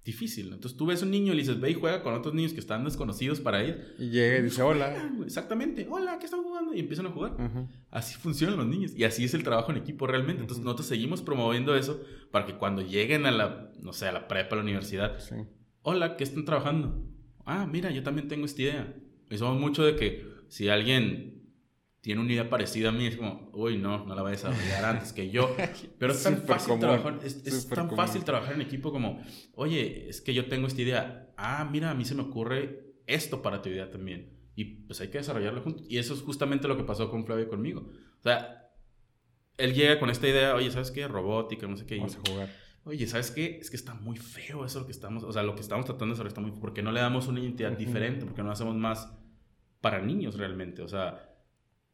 difícil. 0.05 0.53
Entonces 0.53 0.77
tú 0.77 0.87
ves 0.87 1.03
un 1.03 1.11
niño 1.11 1.33
y 1.33 1.37
le 1.37 1.43
dices, 1.43 1.61
ve 1.61 1.71
y 1.71 1.75
juega 1.75 2.03
con 2.03 2.15
otros 2.15 2.35
niños 2.35 2.53
que 2.53 2.61
están 2.61 2.85
desconocidos 2.85 3.41
para 3.41 3.63
ir. 3.63 3.95
Y 3.99 4.11
llega 4.11 4.39
y 4.39 4.43
dice, 4.43 4.63
hola. 4.63 5.13
Exactamente, 5.25 5.87
hola, 5.91 6.19
¿qué 6.19 6.25
están 6.25 6.43
jugando? 6.43 6.75
Y 6.75 6.81
empiezan 6.81 7.07
a 7.07 7.11
jugar. 7.11 7.37
Así 7.91 8.15
funcionan 8.17 8.57
los 8.57 8.67
niños. 8.67 8.93
Y 8.97 9.05
así 9.05 9.25
es 9.25 9.35
el 9.35 9.43
trabajo 9.43 9.71
en 9.71 9.79
equipo 9.79 10.07
realmente. 10.07 10.41
Entonces 10.41 10.65
nosotros 10.65 10.87
seguimos 10.87 11.23
promoviendo 11.23 11.77
eso 11.77 12.03
para 12.31 12.47
que 12.47 12.55
cuando 12.55 12.83
lleguen 12.83 13.27
a 13.27 13.31
la, 13.31 13.71
no 13.81 13.93
sé, 13.93 14.09
a 14.09 14.13
la 14.13 14.29
prepa, 14.29 14.55
a 14.55 14.57
la 14.57 14.63
universidad, 14.63 15.19
hola, 15.83 16.17
¿qué 16.17 16.25
están 16.25 16.45
trabajando? 16.45 17.05
Ah, 17.45 17.67
mira, 17.67 17.91
yo 17.91 18.03
también 18.03 18.29
tengo 18.29 18.47
esta 18.47 18.63
idea. 18.63 18.95
Y 19.31 19.39
somos 19.39 19.61
mucho 19.61 19.85
de 19.85 19.97
que 19.97 20.27
si 20.49 20.69
alguien 20.69 21.38
tiene 22.01 22.21
una 22.21 22.33
idea 22.33 22.49
parecida 22.49 22.91
a 22.91 22.93
mí, 22.93 23.07
es 23.07 23.17
como, 23.17 23.51
uy, 23.53 23.77
no, 23.77 24.05
no 24.05 24.15
la 24.15 24.23
voy 24.23 24.31
a 24.31 24.33
desarrollar 24.33 24.85
antes 24.85 25.13
que 25.13 25.31
yo. 25.31 25.55
Pero 25.99 26.13
es 26.13 26.23
tan, 26.23 26.43
fácil 26.43 26.79
trabajar, 26.79 27.19
es, 27.25 27.69
tan 27.69 27.91
fácil 27.91 28.25
trabajar 28.25 28.55
en 28.55 28.63
equipo 28.63 28.93
como, 28.93 29.21
oye, 29.55 30.09
es 30.09 30.21
que 30.21 30.33
yo 30.33 30.47
tengo 30.47 30.67
esta 30.67 30.81
idea. 30.81 31.33
Ah, 31.37 31.69
mira, 31.71 31.91
a 31.91 31.95
mí 31.95 32.05
se 32.05 32.15
me 32.15 32.23
ocurre 32.23 32.95
esto 33.07 33.43
para 33.43 33.63
tu 33.63 33.69
idea 33.69 33.91
también. 33.91 34.39
Y 34.55 34.65
pues 34.65 35.01
hay 35.01 35.09
que 35.09 35.19
desarrollarlo 35.19 35.63
juntos. 35.63 35.87
Y 35.89 35.99
eso 35.99 36.15
es 36.15 36.21
justamente 36.23 36.69
lo 36.69 36.77
que 36.77 36.85
pasó 36.85 37.11
con 37.11 37.25
Flavio 37.25 37.45
y 37.45 37.49
conmigo. 37.49 37.91
O 38.19 38.23
sea, 38.23 38.71
él 39.57 39.75
llega 39.75 39.99
con 39.99 40.11
esta 40.11 40.29
idea, 40.29 40.55
oye, 40.55 40.71
¿sabes 40.71 40.91
qué? 40.91 41.07
Robótica, 41.09 41.67
no 41.67 41.77
sé 41.77 41.87
qué. 41.87 41.97
Vamos 41.97 42.17
a 42.17 42.31
jugar. 42.31 42.49
Oye, 42.85 43.07
¿sabes 43.07 43.31
qué? 43.31 43.59
Es 43.61 43.71
que 43.71 43.77
está 43.77 43.95
muy 43.95 44.17
feo 44.17 44.65
eso 44.65 44.81
lo 44.81 44.87
que 44.87 44.93
estamos, 44.93 45.23
o 45.23 45.33
sea, 45.33 45.43
lo 45.43 45.55
que 45.55 45.61
estamos 45.61 45.85
tratando 45.85 46.15
de 46.15 46.21
hacer 46.21 46.27
está 46.29 46.41
muy 46.41 46.53
¿Por 46.53 46.73
qué 46.73 46.83
no 46.83 46.91
le 46.91 47.01
damos 47.01 47.29
una 47.29 47.41
identidad 47.41 47.73
diferente? 47.73 48.25
¿Por 48.25 48.35
qué 48.35 48.43
no 48.43 48.51
hacemos 48.51 48.77
más 48.77 49.13
para 49.81 50.01
niños 50.01 50.37
realmente? 50.37 50.81
O 50.81 50.89
sea, 50.89 51.28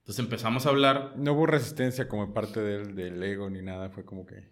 entonces 0.05 0.23
empezamos 0.23 0.67
a 0.67 0.69
hablar. 0.69 1.15
No 1.17 1.33
hubo 1.33 1.47
resistencia 1.47 2.09
como 2.09 2.35
parte 2.35 2.61
del, 2.61 2.95
del 2.95 3.23
ego 3.23 3.49
ni 3.49 3.63
nada, 3.63 3.89
fue 3.89 4.05
como 4.05 4.27
que. 4.27 4.51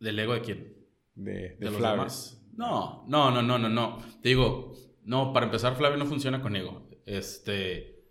¿Del 0.00 0.18
ego 0.18 0.34
de 0.34 0.40
quién? 0.40 0.74
De, 1.14 1.56
de, 1.60 1.70
los 1.70 1.80
demás. 1.80 2.44
No, 2.56 3.04
no, 3.06 3.30
no, 3.30 3.40
no, 3.40 3.56
no, 3.56 3.68
no. 3.68 3.98
Te 4.20 4.30
digo, 4.30 4.74
no, 5.04 5.32
para 5.32 5.46
empezar, 5.46 5.76
Flavio 5.76 5.96
no 5.96 6.06
funciona 6.06 6.42
con 6.42 6.56
ego. 6.56 6.88
Este. 7.06 8.04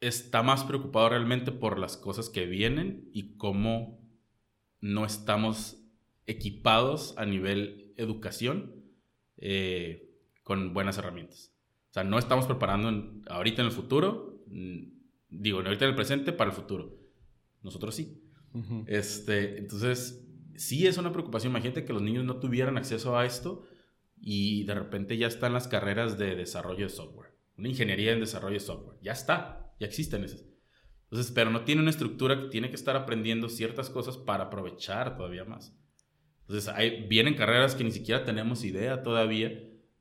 Está 0.00 0.42
más 0.42 0.64
preocupado 0.64 1.10
realmente 1.10 1.52
por 1.52 1.78
las 1.78 1.96
cosas 1.96 2.28
que 2.30 2.46
vienen 2.46 3.08
y 3.12 3.36
cómo 3.36 4.00
no 4.80 5.04
estamos 5.04 5.84
equipados 6.26 7.14
a 7.16 7.26
nivel 7.26 7.94
educación 7.96 8.74
eh, 9.36 10.10
con 10.42 10.74
buenas 10.74 10.98
herramientas. 10.98 11.54
O 11.90 11.92
sea, 11.92 12.02
no 12.02 12.18
estamos 12.18 12.46
preparando 12.46 13.22
ahorita 13.30 13.62
en 13.62 13.66
el 13.66 13.72
futuro 13.72 14.42
Digo, 15.30 15.58
ahorita 15.58 15.84
en 15.84 15.90
el 15.90 15.96
presente 15.96 16.32
para 16.32 16.50
el 16.50 16.56
futuro. 16.56 16.98
Nosotros 17.62 17.94
sí. 17.94 18.22
este, 18.86 19.58
entonces, 19.58 20.26
sí 20.56 20.86
es 20.86 20.98
una 20.98 21.12
preocupación. 21.12 21.52
Imagínate 21.52 21.84
que 21.84 21.92
los 21.92 22.02
niños 22.02 22.24
no 22.24 22.40
tuvieran 22.40 22.76
acceso 22.76 23.16
a 23.16 23.24
esto 23.24 23.64
y 24.20 24.64
de 24.64 24.74
repente 24.74 25.16
ya 25.16 25.26
están 25.26 25.52
las 25.52 25.68
carreras 25.68 26.18
de 26.18 26.34
desarrollo 26.34 26.84
de 26.84 26.90
software. 26.90 27.30
Una 27.56 27.68
ingeniería 27.68 28.12
en 28.12 28.20
desarrollo 28.20 28.54
de 28.54 28.60
software. 28.60 28.98
Ya 29.02 29.12
está, 29.12 29.72
ya 29.78 29.86
existen 29.86 30.24
esas. 30.24 30.44
Entonces, 31.04 31.32
pero 31.32 31.50
no 31.50 31.64
tiene 31.64 31.80
una 31.80 31.90
estructura 31.90 32.40
que 32.40 32.48
tiene 32.48 32.68
que 32.70 32.76
estar 32.76 32.96
aprendiendo 32.96 33.48
ciertas 33.48 33.90
cosas 33.90 34.16
para 34.16 34.44
aprovechar 34.44 35.16
todavía 35.16 35.44
más. 35.44 35.76
Entonces, 36.42 36.68
hay, 36.68 37.06
vienen 37.08 37.34
carreras 37.34 37.74
que 37.74 37.84
ni 37.84 37.90
siquiera 37.90 38.24
tenemos 38.24 38.64
idea 38.64 39.02
todavía 39.02 39.52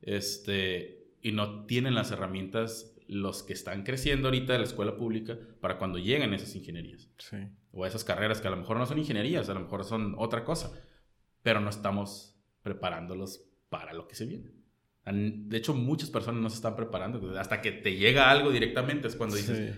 este, 0.02 1.16
y 1.22 1.32
no 1.32 1.66
tienen 1.66 1.96
las 1.96 2.12
herramientas 2.12 2.96
los 3.10 3.41
que 3.41 3.53
están 3.53 3.84
creciendo 3.84 4.28
ahorita 4.28 4.53
de 4.53 4.60
la 4.60 4.66
escuela 4.66 4.95
pública 4.95 5.38
para 5.60 5.80
cuando 5.80 5.97
lleguen 5.97 6.34
esas 6.34 6.55
ingenierías. 6.55 7.10
Sí. 7.18 7.38
O 7.72 7.86
esas 7.86 8.03
carreras 8.03 8.39
que 8.39 8.47
a 8.47 8.51
lo 8.51 8.57
mejor 8.57 8.78
no 8.78 8.86
son 8.86 8.99
ingenierías, 8.99 9.49
a 9.49 9.55
lo 9.55 9.62
mejor 9.62 9.84
son 9.84 10.14
otra 10.18 10.43
cosa, 10.43 10.72
pero 11.41 11.60
no 11.60 11.70
estamos 11.70 12.39
preparándolos 12.62 13.43
para 13.70 13.93
lo 13.93 14.07
que 14.07 14.16
se 14.16 14.26
viene. 14.26 14.51
De 15.05 15.57
hecho, 15.57 15.74
muchas 15.74 16.12
personas 16.12 16.39
no 16.39 16.49
se 16.51 16.57
están 16.57 16.76
preparando. 16.76 17.39
Hasta 17.39 17.62
que 17.62 17.72
te 17.72 17.95
llega 17.95 18.30
algo 18.30 18.51
directamente 18.51 19.07
es 19.07 19.16
cuando 19.16 19.38
dices, 19.38 19.76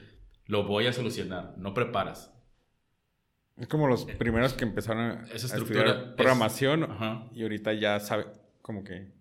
lo 0.47 0.65
voy 0.65 0.87
a 0.87 0.93
solucionar, 0.93 1.55
no 1.57 1.73
preparas. 1.73 2.33
Es 3.55 3.67
como 3.67 3.87
los 3.87 4.09
eh, 4.09 4.15
primeros 4.17 4.53
que 4.53 4.65
empezaron 4.65 5.03
a, 5.03 5.23
Esa 5.33 5.55
estudiar 5.55 6.15
programación 6.15 6.87
y 7.33 7.43
ahorita 7.43 7.73
ya 7.73 7.99
sabe, 8.01 8.25
como 8.61 8.83
que 8.83 9.13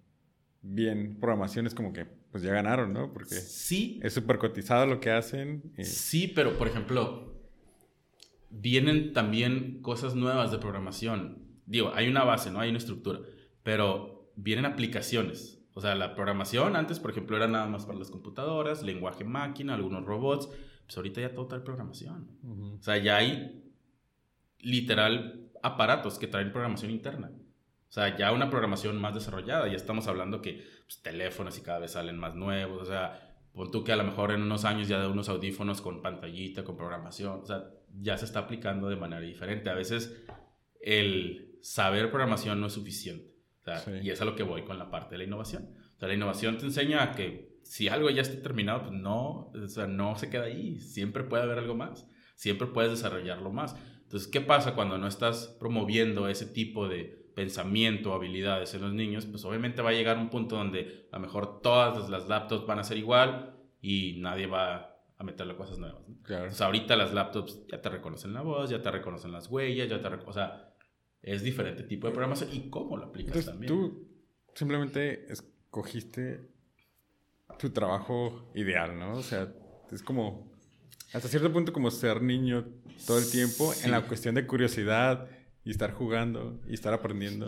bien, 0.62 1.18
programación 1.20 1.66
es 1.66 1.74
como 1.74 1.92
que 1.92 2.06
pues 2.30 2.42
ya 2.42 2.52
ganaron, 2.52 2.92
¿no? 2.92 3.12
Porque 3.12 3.34
sí. 3.34 4.00
es 4.02 4.14
súper 4.14 4.38
cotizado 4.38 4.86
lo 4.86 5.00
que 5.00 5.10
hacen. 5.10 5.72
Sí, 5.82 6.28
pero 6.28 6.56
por 6.56 6.68
ejemplo, 6.68 7.34
vienen 8.50 9.12
también 9.12 9.80
cosas 9.82 10.14
nuevas 10.14 10.50
de 10.50 10.58
programación. 10.58 11.38
Digo, 11.66 11.92
hay 11.94 12.08
una 12.08 12.24
base, 12.24 12.50
¿no? 12.50 12.60
Hay 12.60 12.68
una 12.68 12.78
estructura, 12.78 13.20
pero 13.62 14.32
vienen 14.36 14.64
aplicaciones. 14.64 15.60
O 15.74 15.80
sea, 15.80 15.94
la 15.94 16.14
programación 16.14 16.76
antes, 16.76 16.98
por 16.98 17.10
ejemplo, 17.10 17.36
era 17.36 17.46
nada 17.46 17.66
más 17.66 17.86
para 17.86 17.98
las 17.98 18.10
computadoras, 18.10 18.82
lenguaje 18.82 19.24
máquina, 19.24 19.74
algunos 19.74 20.04
robots. 20.04 20.48
Pues 20.84 20.96
ahorita 20.96 21.20
ya 21.20 21.34
todo 21.34 21.46
trae 21.46 21.60
programación. 21.60 22.28
O 22.78 22.82
sea, 22.82 22.98
ya 22.98 23.16
hay 23.16 23.72
literal 24.58 25.50
aparatos 25.62 26.18
que 26.18 26.26
traen 26.26 26.50
programación 26.50 26.90
interna. 26.90 27.30
O 27.90 27.92
sea, 27.92 28.16
ya 28.16 28.30
una 28.30 28.48
programación 28.48 29.00
más 29.00 29.14
desarrollada. 29.14 29.66
Ya 29.66 29.74
estamos 29.74 30.06
hablando 30.06 30.40
que 30.40 30.64
pues, 30.84 31.02
teléfonos 31.02 31.58
y 31.58 31.62
cada 31.62 31.80
vez 31.80 31.90
salen 31.90 32.16
más 32.16 32.36
nuevos. 32.36 32.82
O 32.82 32.84
sea, 32.84 33.34
pon 33.52 33.72
tú 33.72 33.82
que 33.82 33.90
a 33.90 33.96
lo 33.96 34.04
mejor 34.04 34.30
en 34.30 34.42
unos 34.42 34.64
años 34.64 34.86
ya 34.86 35.00
de 35.00 35.08
unos 35.08 35.28
audífonos 35.28 35.80
con 35.80 36.00
pantallita, 36.00 36.62
con 36.62 36.76
programación. 36.76 37.40
O 37.42 37.44
sea, 37.44 37.64
ya 38.00 38.16
se 38.16 38.26
está 38.26 38.40
aplicando 38.40 38.88
de 38.88 38.94
manera 38.94 39.20
diferente. 39.20 39.70
A 39.70 39.74
veces 39.74 40.24
el 40.80 41.58
saber 41.62 42.10
programación 42.10 42.60
no 42.60 42.68
es 42.68 42.74
suficiente. 42.74 43.34
O 43.58 43.64
sea, 43.64 44.00
Y 44.00 44.10
es 44.10 44.20
a 44.20 44.24
lo 44.24 44.36
que 44.36 44.44
voy 44.44 44.62
con 44.62 44.78
la 44.78 44.88
parte 44.88 45.16
de 45.16 45.18
la 45.18 45.24
innovación. 45.24 45.74
O 45.96 45.98
sea, 45.98 46.06
la 46.06 46.14
innovación 46.14 46.58
te 46.58 46.66
enseña 46.66 47.02
a 47.02 47.12
que 47.12 47.58
si 47.64 47.88
algo 47.88 48.08
ya 48.08 48.22
está 48.22 48.40
terminado, 48.40 48.82
pues 48.82 48.92
no, 48.92 49.50
o 49.52 49.68
sea, 49.68 49.88
no 49.88 50.16
se 50.16 50.30
queda 50.30 50.44
ahí. 50.44 50.78
Siempre 50.78 51.24
puede 51.24 51.42
haber 51.42 51.58
algo 51.58 51.74
más. 51.74 52.06
Siempre 52.36 52.68
puedes 52.68 52.92
desarrollarlo 52.92 53.50
más. 53.50 53.74
Entonces, 54.04 54.28
¿qué 54.28 54.40
pasa 54.40 54.76
cuando 54.76 54.96
no 54.96 55.08
estás 55.08 55.56
promoviendo 55.58 56.28
ese 56.28 56.46
tipo 56.46 56.88
de 56.88 57.19
pensamiento, 57.40 58.12
habilidades 58.12 58.74
en 58.74 58.82
los 58.82 58.92
niños? 58.92 59.24
Pues 59.24 59.46
obviamente 59.46 59.80
va 59.80 59.90
a 59.90 59.92
llegar 59.94 60.18
un 60.18 60.28
punto 60.28 60.56
donde 60.56 61.08
a 61.10 61.16
lo 61.16 61.22
mejor 61.22 61.62
todas 61.62 62.10
las 62.10 62.28
laptops 62.28 62.66
van 62.66 62.80
a 62.80 62.84
ser 62.84 62.98
igual 62.98 63.56
y 63.80 64.18
nadie 64.18 64.46
va 64.46 65.00
a 65.16 65.24
meterle 65.24 65.56
cosas 65.56 65.78
nuevas. 65.78 66.02
Claro. 66.22 66.44
Entonces, 66.44 66.60
ahorita 66.60 66.96
las 66.96 67.14
laptops 67.14 67.66
ya 67.66 67.80
te 67.80 67.88
reconocen 67.88 68.34
la 68.34 68.42
voz, 68.42 68.68
ya 68.68 68.82
te 68.82 68.90
reconocen 68.90 69.32
las 69.32 69.48
huellas, 69.48 69.88
ya 69.88 70.02
te 70.02 70.08
o 70.08 70.32
sea, 70.34 70.74
es 71.22 71.42
diferente 71.42 71.82
tipo 71.84 72.08
de 72.08 72.12
programación 72.12 72.50
y 72.52 72.68
cómo 72.68 72.98
lo 72.98 73.06
aplicas 73.06 73.46
también. 73.46 73.72
Tú 73.72 74.06
simplemente 74.54 75.24
escogiste 75.32 76.46
tu 77.58 77.70
trabajo 77.70 78.50
ideal, 78.54 78.98
¿no? 78.98 79.14
O 79.14 79.22
sea, 79.22 79.50
es 79.90 80.02
como 80.02 80.52
hasta 81.14 81.26
cierto 81.26 81.50
punto 81.50 81.72
como 81.72 81.90
ser 81.90 82.20
niño 82.20 82.66
todo 83.06 83.18
el 83.18 83.30
tiempo 83.30 83.72
en 83.82 83.92
la 83.92 84.02
cuestión 84.02 84.34
de 84.34 84.46
curiosidad 84.46 85.26
y 85.64 85.70
estar 85.70 85.92
jugando 85.92 86.60
y 86.68 86.74
estar 86.74 86.92
aprendiendo. 86.92 87.46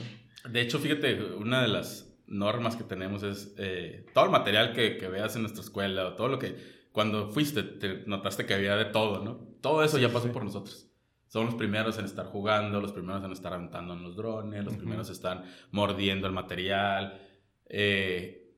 De 0.48 0.60
hecho, 0.60 0.78
fíjate, 0.78 1.34
una 1.34 1.62
de 1.62 1.68
las 1.68 2.12
normas 2.26 2.76
que 2.76 2.84
tenemos 2.84 3.22
es 3.22 3.54
eh, 3.58 4.06
todo 4.14 4.24
el 4.24 4.30
material 4.30 4.72
que, 4.72 4.96
que, 4.96 5.08
veas 5.08 5.36
en 5.36 5.42
nuestra 5.42 5.62
escuela 5.62 6.06
o 6.08 6.14
todo 6.14 6.28
lo 6.28 6.38
que 6.38 6.56
cuando 6.92 7.30
fuiste 7.30 7.62
te 7.62 8.04
notaste 8.06 8.46
que 8.46 8.54
había 8.54 8.76
de 8.76 8.86
todo, 8.86 9.24
¿no? 9.24 9.34
Todo 9.60 9.82
eso 9.84 9.98
ya 9.98 10.12
pasó 10.12 10.30
por 10.32 10.44
nosotros. 10.44 10.88
Son 11.28 11.46
los 11.46 11.54
primeros 11.54 11.98
en 11.98 12.04
estar 12.04 12.26
jugando, 12.26 12.80
los 12.80 12.92
primeros 12.92 13.24
en 13.24 13.32
estar 13.32 13.54
aventando 13.54 13.94
en 13.94 14.02
los 14.02 14.16
drones, 14.16 14.64
los 14.64 14.76
primeros 14.76 15.08
en 15.08 15.14
estar 15.14 15.44
mordiendo 15.70 16.26
el 16.26 16.34
material. 16.34 17.20
Eh, 17.66 18.54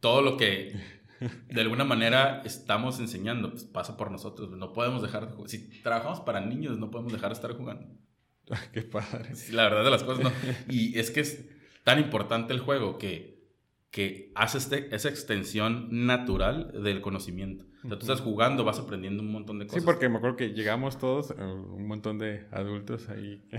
todo 0.00 0.20
lo 0.20 0.36
que 0.36 0.74
de 1.48 1.60
alguna 1.60 1.84
manera 1.84 2.42
estamos 2.44 2.98
enseñando, 2.98 3.50
pues 3.50 3.62
pasa 3.62 3.96
por 3.96 4.10
nosotros. 4.10 4.50
No 4.50 4.72
podemos 4.72 5.00
dejar 5.00 5.28
de 5.28 5.32
jugar. 5.34 5.48
Si 5.48 5.80
trabajamos 5.82 6.20
para 6.20 6.40
niños, 6.40 6.76
no 6.78 6.90
podemos 6.90 7.12
dejar 7.12 7.30
de 7.30 7.34
estar 7.34 7.56
jugando. 7.56 7.86
Qué 8.72 8.82
padre. 8.82 9.30
la 9.52 9.64
verdad 9.64 9.84
de 9.84 9.90
las 9.90 10.02
cosas, 10.02 10.24
no. 10.24 10.32
Y 10.68 10.98
es 10.98 11.10
que 11.10 11.20
es 11.20 11.44
tan 11.84 11.98
importante 11.98 12.52
el 12.52 12.60
juego 12.60 12.98
que, 12.98 13.42
que 13.90 14.32
hace 14.34 14.58
este, 14.58 14.94
esa 14.94 15.08
extensión 15.08 15.88
natural 16.06 16.82
del 16.82 17.00
conocimiento. 17.00 17.64
O 17.84 17.88
sea, 17.88 17.98
tú 17.98 18.04
estás 18.04 18.20
jugando, 18.20 18.64
vas 18.64 18.78
aprendiendo 18.78 19.22
un 19.22 19.32
montón 19.32 19.58
de 19.58 19.66
cosas. 19.66 19.82
Sí, 19.82 19.84
porque 19.84 20.08
me 20.08 20.18
acuerdo 20.18 20.36
que 20.36 20.50
llegamos 20.50 20.98
todos, 20.98 21.32
eh, 21.32 21.42
un 21.42 21.86
montón 21.86 22.18
de 22.18 22.46
adultos 22.50 23.08
ahí. 23.08 23.42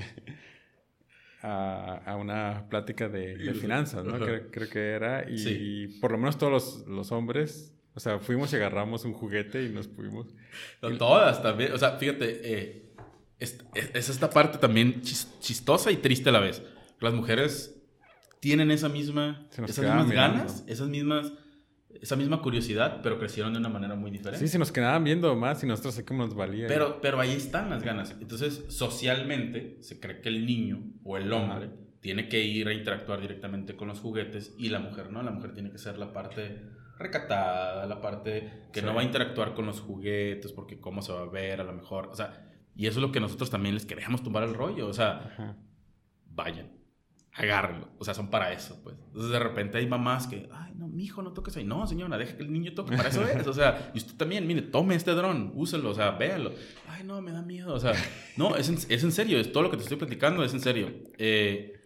A, 1.46 1.98
a, 2.06 2.16
una 2.16 2.70
plática 2.70 3.10
de, 3.10 3.36
de 3.36 3.54
finanzas, 3.54 4.06
¿no? 4.06 4.18
Creo, 4.18 4.50
creo, 4.50 4.70
que 4.70 4.92
era. 4.92 5.30
Y, 5.30 5.90
por 6.00 6.14
lo 6.14 6.18
menos 6.18 6.38
todos 6.38 6.54
los, 6.54 6.88
los, 6.88 7.12
hombres, 7.12 7.76
o 7.94 8.00
sea, 8.00 8.20
fuimos 8.20 8.54
y 8.54 8.56
agarramos 8.56 9.04
un 9.04 9.12
juguete 9.12 9.62
y 9.62 9.68
nos 9.68 9.90
fuimos. 9.90 10.34
todas 10.98 11.44
también. 11.44 11.74
O 11.74 11.78
sea, 11.78 11.98
fíjate, 11.98 12.40
eh, 12.46 12.83
es, 13.44 13.58
es, 13.94 14.10
esta 14.10 14.30
parte 14.30 14.58
también 14.58 15.02
chistosa 15.02 15.92
y 15.92 15.98
triste 15.98 16.30
a 16.30 16.32
la 16.32 16.40
vez. 16.40 16.64
Las 17.00 17.14
mujeres 17.14 17.76
tienen 18.40 18.72
esa 18.72 18.90
misma, 18.90 19.48
esas 19.52 19.80
mismas 19.80 20.12
ganas, 20.12 20.64
esas 20.68 20.88
mismas 20.88 21.34
esa 22.02 22.16
misma 22.16 22.42
curiosidad, 22.42 23.02
pero 23.04 23.20
crecieron 23.20 23.54
de 23.54 23.60
una 23.60 23.70
manera 23.70 23.96
muy 23.96 24.12
diferente. 24.12 24.46
Sí, 24.46 24.52
se 24.52 24.58
nos 24.58 24.72
quedaban 24.72 25.04
viendo 25.04 25.36
más 25.36 25.64
y 25.64 25.68
nosotros 25.68 25.94
sé 25.94 26.04
cómo 26.04 26.26
nos 26.26 26.36
valía. 26.36 26.68
Pero, 26.68 27.00
pero 27.02 27.20
ahí 27.20 27.32
están 27.32 27.70
las 27.70 27.84
ganas. 27.84 28.16
Entonces, 28.20 28.66
socialmente, 28.68 29.78
se 29.82 30.00
cree 30.00 30.20
que 30.20 30.30
el 30.30 30.46
niño 30.46 30.84
o 31.04 31.18
el 31.18 31.32
hombre 31.32 31.70
tiene 32.02 32.28
que 32.28 32.44
ir 32.44 32.68
a 32.68 32.74
interactuar 32.74 33.22
directamente 33.22 33.76
con 33.76 33.88
los 33.88 34.00
juguetes 34.00 34.56
y 34.58 34.70
la 34.70 34.80
mujer 34.80 35.12
no. 35.12 35.24
La 35.24 35.32
mujer 35.32 35.54
tiene 35.54 35.72
que 35.72 35.78
ser 35.78 35.98
la 35.98 36.12
parte 36.12 36.62
recatada, 36.98 37.86
la 37.86 38.02
parte 38.02 38.68
que 38.72 38.82
no 38.82 38.94
va 38.94 39.02
a 39.02 39.04
interactuar 39.06 39.54
con 39.54 39.66
los 39.66 39.80
juguetes 39.80 40.52
porque 40.52 40.80
cómo 40.80 41.02
se 41.02 41.14
va 41.14 41.22
a 41.22 41.30
ver 41.30 41.62
a 41.62 41.64
lo 41.64 41.74
mejor. 41.74 42.08
O 42.08 42.16
sea, 42.16 42.53
y 42.76 42.88
eso 42.88 43.00
es 43.00 43.02
lo 43.02 43.12
que 43.12 43.20
nosotros 43.20 43.50
también 43.50 43.76
les 43.76 43.86
queremos 43.86 44.24
tumbar 44.24 44.44
el 44.44 44.54
rollo. 44.54 44.88
O 44.88 44.94
sea, 44.94 45.58
vayan 46.26 46.84
agárrenlo. 47.34 47.90
O 47.98 48.06
sea, 48.06 48.14
son 48.14 48.30
para 48.30 48.52
eso, 48.52 48.80
pues. 48.84 48.96
Entonces, 49.08 49.32
de 49.32 49.40
repente 49.40 49.78
hay 49.78 49.88
mamás 49.88 50.28
que, 50.28 50.48
ay, 50.52 50.74
no, 50.76 50.88
mi 50.88 51.04
hijo, 51.06 51.22
no 51.22 51.34
toques 51.34 51.58
ahí. 51.58 51.64
No, 51.64 51.86
señora, 51.88 52.18
deje 52.18 52.38
que 52.38 52.44
el 52.44 52.54
niño 52.54 52.74
toque. 52.74 52.96
Para 52.96 53.10
eso 53.10 53.24
es. 53.28 53.46
O 53.48 53.54
sea, 53.54 53.92
y 53.94 53.98
usted 53.98 54.16
también, 54.16 54.46
mire, 54.46 54.62
tome 54.62 54.96
este 54.96 55.12
dron, 55.12 55.52
úselo, 55.56 55.90
o 55.90 55.94
sea, 55.94 56.12
véalo. 56.12 56.54
Ay, 56.88 57.04
no, 57.04 57.22
me 57.22 57.32
da 57.32 57.42
miedo. 57.42 57.74
O 57.74 57.80
sea, 57.80 57.94
no, 58.38 58.56
es 58.56 58.70
en, 58.70 58.76
es 58.76 59.04
en 59.04 59.12
serio. 59.12 59.40
Es 59.40 59.52
todo 59.52 59.64
lo 59.64 59.72
que 59.72 59.78
te 59.78 59.84
estoy 59.84 59.98
platicando, 59.98 60.44
es 60.44 60.54
en 60.54 60.62
serio. 60.62 60.92
Eh, 61.18 61.82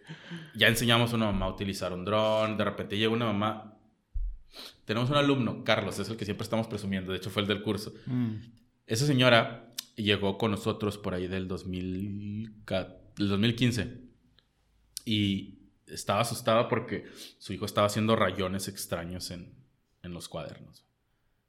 ya 0.54 0.68
enseñamos 0.68 1.12
a 1.12 1.16
una 1.16 1.26
mamá 1.26 1.46
a 1.46 1.50
utilizar 1.50 1.92
un 1.92 2.04
dron. 2.04 2.56
De 2.56 2.64
repente 2.64 2.98
llega 2.98 3.12
una 3.12 3.26
mamá. 3.26 3.74
Tenemos 4.84 5.10
un 5.10 5.16
alumno, 5.16 5.64
Carlos, 5.64 5.98
es 5.98 6.08
el 6.08 6.16
que 6.16 6.24
siempre 6.24 6.44
estamos 6.44 6.66
presumiendo. 6.66 7.12
De 7.12 7.18
hecho, 7.18 7.30
fue 7.30 7.42
el 7.42 7.48
del 7.48 7.62
curso. 7.62 7.92
Mm. 8.06 8.36
Esa 8.88 9.06
señora 9.06 9.74
llegó 9.96 10.38
con 10.38 10.50
nosotros 10.50 10.96
por 10.96 11.12
ahí 11.12 11.28
del, 11.28 11.46
2000, 11.46 12.64
del 12.64 13.28
2015 13.28 14.00
y 15.04 15.58
estaba 15.86 16.20
asustada 16.20 16.68
porque 16.68 17.04
su 17.38 17.52
hijo 17.52 17.66
estaba 17.66 17.86
haciendo 17.86 18.16
rayones 18.16 18.66
extraños 18.66 19.30
en, 19.30 19.52
en 20.02 20.14
los 20.14 20.28
cuadernos. 20.28 20.86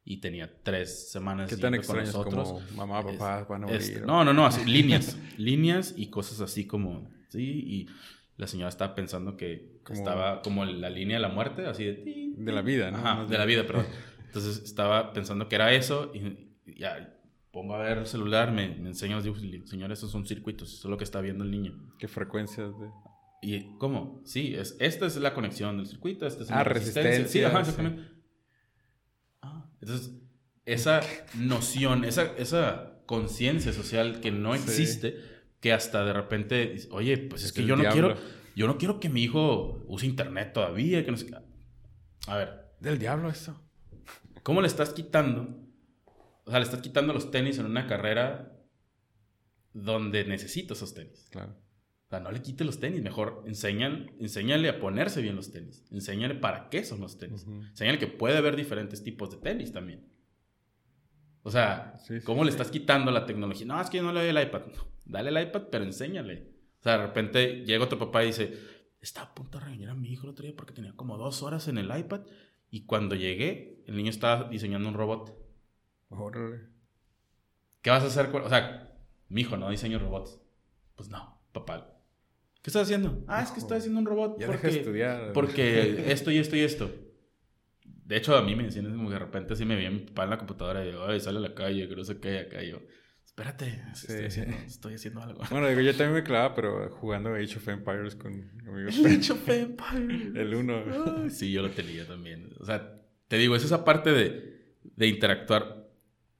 Y 0.03 0.17
tenía 0.17 0.51
tres 0.63 1.11
semanas 1.11 1.49
¿Qué 1.49 1.55
tan 1.55 1.75
extraños 1.75 2.11
como 2.11 2.61
mamá, 2.75 3.03
papá, 3.03 3.45
van 3.47 3.63
a 3.63 3.67
morir? 3.67 4.03
no, 4.05 4.25
no, 4.25 4.33
no, 4.33 4.45
así, 4.45 4.65
líneas. 4.65 5.17
líneas 5.37 5.93
y 5.95 6.07
cosas 6.07 6.41
así 6.41 6.67
como, 6.67 7.09
sí, 7.29 7.43
y 7.43 7.87
la 8.35 8.47
señora 8.47 8.69
estaba 8.69 8.95
pensando 8.95 9.37
que 9.37 9.79
estaba 9.89 10.41
como 10.41 10.65
la 10.65 10.89
línea 10.89 11.17
de 11.17 11.21
la 11.21 11.29
muerte, 11.29 11.65
así 11.67 11.85
de... 11.85 12.33
De 12.35 12.51
la 12.51 12.61
vida, 12.61 12.91
¿no? 12.91 12.97
Ajá, 12.97 13.25
de 13.25 13.37
la 13.37 13.45
vida, 13.45 13.65
perdón. 13.65 13.85
Entonces 14.25 14.61
estaba 14.63 15.13
pensando 15.13 15.47
que 15.47 15.55
era 15.55 15.73
eso 15.73 16.11
y 16.13 16.49
ya 16.79 17.18
pongo 17.51 17.75
a 17.75 17.79
ver 17.79 17.99
el 17.99 18.05
celular, 18.05 18.51
me, 18.51 18.75
me 18.75 18.89
enseña 18.89 19.15
los 19.15 19.23
dibujos 19.23 19.43
y 19.43 19.65
señor, 19.65 19.91
esos 19.91 20.11
son 20.11 20.25
circuitos, 20.25 20.73
eso 20.73 20.87
es 20.87 20.91
lo 20.91 20.97
que 20.97 21.03
está 21.03 21.21
viendo 21.21 21.43
el 21.43 21.51
niño. 21.51 21.93
¿Qué 21.97 22.07
frecuencias 22.07 22.77
de...? 22.79 22.89
¿Y 23.41 23.77
cómo? 23.77 24.21
Sí, 24.25 24.53
es, 24.55 24.75
esta 24.79 25.05
es 25.05 25.15
la 25.17 25.33
conexión 25.33 25.77
del 25.77 25.87
circuito, 25.87 26.27
esta 26.27 26.43
es 26.43 26.51
ah, 26.51 26.63
resistencia. 26.63 27.27
Sí, 27.27 27.43
ajá, 27.43 27.61
exactamente. 27.61 28.03
Ah, 29.41 29.65
entonces, 29.81 30.11
esa 30.65 31.01
noción, 31.35 32.03
esa, 32.03 32.35
esa 32.37 33.01
conciencia 33.05 33.71
social 33.71 34.19
que 34.19 34.31
no 34.31 34.53
existe, 34.53 35.17
que 35.61 35.71
hasta 35.71 36.03
de 36.03 36.13
repente, 36.13 36.75
oye, 36.91 37.17
pues 37.17 37.43
es, 37.43 37.53
que 37.53 37.65
yo 37.65 37.75
no 37.75 37.89
quiero, 37.89 38.15
yo 38.55 38.67
no 38.67 38.77
quiero 38.77 38.99
que 38.99 39.09
mi 39.09 39.23
hijo 39.23 39.83
use 39.87 40.05
internet 40.05 40.51
todavía, 40.53 41.03
que 41.05 41.11
no 41.11 41.17
sé 41.17 41.27
A 42.27 42.35
ver. 42.35 42.69
Del 42.81 42.99
diablo 42.99 43.30
eso. 43.30 43.59
¿Cómo 44.43 44.61
le 44.61 44.67
estás 44.67 44.93
quitando? 44.93 45.68
O 46.49 46.51
sea, 46.51 46.57
le 46.57 46.65
estás 46.65 46.81
quitando 46.81 47.13
los 47.13 47.30
tenis 47.30 47.59
en 47.59 47.67
una 47.67 47.85
carrera 47.85 48.51
donde 49.71 50.26
necesito 50.26 50.73
esos 50.73 50.95
tenis. 50.95 51.27
Claro. 51.30 51.51
O 51.51 52.09
sea, 52.09 52.21
no 52.21 52.31
le 52.31 52.41
quite 52.41 52.63
los 52.63 52.80
tenis, 52.80 53.03
mejor 53.03 53.43
enseñan, 53.45 54.09
enséñale 54.19 54.67
a 54.67 54.80
ponerse 54.80 55.21
bien 55.21 55.35
los 55.35 55.51
tenis. 55.51 55.85
Enséñale 55.91 56.34
para 56.34 56.69
qué 56.69 56.84
son 56.84 57.01
los 57.01 57.19
tenis. 57.19 57.45
Enséñale 57.45 57.99
que 57.99 58.07
puede 58.07 58.35
haber 58.35 58.55
diferentes 58.55 59.03
tipos 59.03 59.30
de 59.30 59.38
tenis 59.38 59.71
también. 59.71 60.11
O 61.43 61.51
sea, 61.51 61.93
¿cómo 62.23 62.43
le 62.43 62.49
estás 62.49 62.71
quitando 62.71 63.11
la 63.11 63.27
tecnología? 63.27 63.67
No, 63.67 63.80
es 63.80 63.91
que 63.91 63.97
yo 63.97 64.03
no 64.03 64.11
le 64.11 64.21
doy 64.21 64.30
el 64.30 64.41
iPad. 64.41 64.63
dale 65.05 65.30
el 65.30 65.47
iPad, 65.49 65.67
pero 65.71 65.84
enséñale. 65.84 66.49
O 66.80 66.81
sea, 66.81 66.97
de 66.97 67.05
repente 67.05 67.63
llega 67.63 67.84
otro 67.84 67.99
papá 67.99 68.23
y 68.23 68.27
dice, 68.27 68.57
estaba 69.01 69.27
a 69.27 69.35
punto 69.35 69.59
de 69.59 69.65
regañar 69.65 69.91
a 69.91 69.93
mi 69.93 70.11
hijo 70.11 70.23
el 70.23 70.31
otro 70.31 70.47
día 70.47 70.55
porque 70.57 70.73
tenía 70.73 70.93
como 70.95 71.15
dos 71.15 71.43
horas 71.43 71.67
en 71.67 71.77
el 71.77 71.95
iPad 71.95 72.21
y 72.71 72.85
cuando 72.85 73.13
llegué, 73.13 73.84
el 73.85 73.97
niño 73.97 74.09
estaba 74.09 74.49
diseñando 74.49 74.89
un 74.89 74.95
robot. 74.95 75.48
Órale. 76.10 76.61
¿Qué 77.81 77.90
vas 77.90 78.03
a 78.03 78.07
hacer? 78.07 78.27
O 78.36 78.49
sea, 78.49 78.94
mi 79.30 79.41
hijo 79.41 79.57
no 79.57 79.69
diseño 79.69 79.99
robots. 79.99 80.41
Pues 80.95 81.10
no, 81.10 81.41
papá, 81.53 81.99
¿Qué 82.61 82.69
estás 82.69 82.84
haciendo? 82.84 83.23
Ah, 83.27 83.41
es 83.41 83.52
que 83.52 83.60
estoy 83.60 83.77
haciendo 83.77 83.99
un 83.99 84.06
robot. 84.06 84.38
Ya 84.38 84.48
porque, 84.48 84.68
estudiar. 84.68 85.31
Porque 85.34 86.06
esto 86.11 86.30
y 86.30 86.40
esto 86.40 86.56
y 86.57 86.60
esto. 86.60 86.94
De 87.84 88.18
hecho, 88.18 88.36
a 88.36 88.41
mí 88.41 88.56
me 88.56 88.64
decían 88.64 88.91
como 88.91 89.07
que 89.07 89.14
de 89.14 89.19
repente 89.19 89.53
así 89.53 89.65
me 89.65 89.76
veía 89.76 89.91
mi 89.91 89.99
papá 89.99 90.26
en 90.26 90.31
la 90.31 90.38
computadora 90.38 90.86
y 90.86 90.91
yo, 90.91 91.06
ay, 91.06 91.19
sale 91.19 91.38
a 91.38 91.41
la 91.41 91.53
calle, 91.53 91.88
que 91.88 91.95
no 91.95 92.03
sé 92.03 92.19
qué, 92.19 92.40
acá 92.40 92.61
yo. 92.64 92.81
Espérate, 93.23 93.81
estoy, 93.94 94.95
haciendo, 94.95 95.22
algo. 95.22 95.41
Bueno, 95.49 95.69
digo, 95.69 95.80
yo 95.80 95.91
también 95.91 96.15
me 96.15 96.23
clavaba, 96.23 96.56
pero 96.56 96.90
jugando 96.90 97.36
Age 97.36 97.56
of 97.56 97.68
Empires 97.69 98.15
con 98.15 98.52
amigos. 98.68 98.99
Age 99.06 99.31
of 99.31 99.48
Empires. 99.48 100.36
El 100.36 100.53
uno. 100.56 101.30
sí, 101.30 101.52
yo 101.52 101.61
lo 101.61 101.69
tenía 101.69 102.06
también. 102.06 102.49
O 102.60 102.65
sea, 102.65 102.99
te 103.30 103.38
digo, 103.38 103.56
es 103.56 103.64
esa 103.64 103.86
parte 103.86 104.11
de, 104.11 104.76
de 104.84 105.07
interactuar 105.07 105.78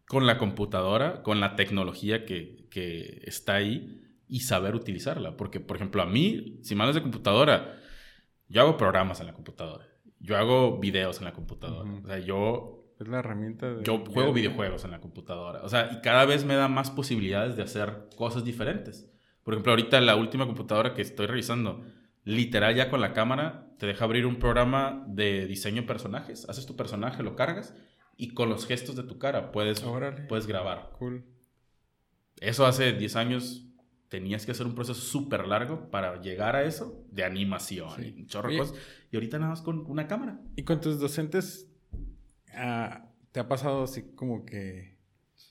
con 0.10 0.26
la 0.26 0.40
computadora, 0.40 1.22
con 1.22 1.40
la 1.40 1.56
tecnología 1.56 2.26
que, 2.26 2.66
que 2.72 3.22
está 3.28 3.54
ahí 3.54 4.02
y 4.28 4.40
saber 4.40 4.74
utilizarla. 4.74 5.38
Porque, 5.38 5.60
por 5.60 5.78
ejemplo, 5.78 6.02
a 6.02 6.08
mí, 6.08 6.58
si 6.64 6.74
mal 6.74 6.92
de 6.92 7.04
computadora, 7.04 7.78
yo 8.48 8.62
hago 8.62 8.76
programas 8.76 9.20
en 9.20 9.28
la 9.28 9.34
computadora. 9.34 9.86
Yo 10.20 10.36
hago 10.36 10.80
videos 10.80 11.20
en 11.20 11.26
la 11.26 11.34
computadora. 11.34 11.92
O 11.92 12.08
sea, 12.08 12.18
yo... 12.18 12.92
Es 13.00 13.08
la 13.08 13.20
herramienta 13.20 13.72
de... 13.72 13.84
Yo 13.84 14.04
juego 14.04 14.34
videojuegos 14.34 14.84
en 14.84 14.90
la 14.90 15.00
computadora. 15.00 15.62
O 15.62 15.70
sea, 15.70 15.92
y 15.92 16.02
cada 16.02 16.26
vez 16.26 16.44
me 16.44 16.56
da 16.56 16.68
más 16.68 16.90
posibilidades 16.90 17.56
de 17.56 17.62
hacer 17.62 18.10
cosas 18.16 18.44
diferentes. 18.44 19.14
Por 19.44 19.54
ejemplo, 19.54 19.74
ahorita 19.74 20.02
la 20.02 20.16
última 20.16 20.48
computadora 20.48 20.96
que 20.96 21.04
estoy 21.04 21.28
revisando, 21.28 21.84
literal 22.24 22.74
ya 22.74 22.90
con 22.90 23.00
la 23.00 23.14
cámara, 23.14 23.76
te 23.78 23.86
deja 23.86 24.06
abrir 24.06 24.26
un 24.26 24.38
programa 24.38 25.04
de 25.06 25.46
diseño 25.46 25.84
de 25.84 25.88
personajes. 25.88 26.50
Haces 26.50 26.66
tu 26.66 26.76
personaje, 26.76 27.22
lo 27.22 27.36
cargas 27.36 27.76
y 28.20 28.34
con 28.34 28.50
los 28.50 28.68
gestos 28.68 28.98
de 28.98 29.04
tu 29.04 29.18
cara 29.18 29.54
puedes, 29.54 29.82
puedes 30.28 30.46
grabar. 30.46 30.92
Cool. 31.00 31.24
Eso 32.42 32.66
hace 32.66 32.92
10 32.92 33.16
años 33.16 33.66
tenías 34.10 34.46
que 34.46 34.52
hacer 34.52 34.66
un 34.68 34.76
proceso 34.76 35.00
súper 35.00 35.48
largo 35.48 35.90
para 35.90 36.22
llegar 36.22 36.58
a 36.58 36.64
eso 36.64 37.06
de 37.12 37.24
animación 37.24 38.04
y 38.04 38.26
chorro 38.26 38.50
cosas. 38.58 38.78
Y 39.10 39.16
ahorita 39.16 39.40
nada 39.40 39.52
más 39.52 39.62
con 39.62 39.90
una 39.90 40.06
cámara. 40.06 40.38
¿Y 40.58 40.64
con 40.64 40.82
tus 40.82 41.00
docentes 41.00 41.72
ah, 42.54 43.10
te 43.32 43.40
ha 43.40 43.48
pasado 43.48 43.84
así 43.84 44.12
como 44.16 44.46
que, 44.46 44.98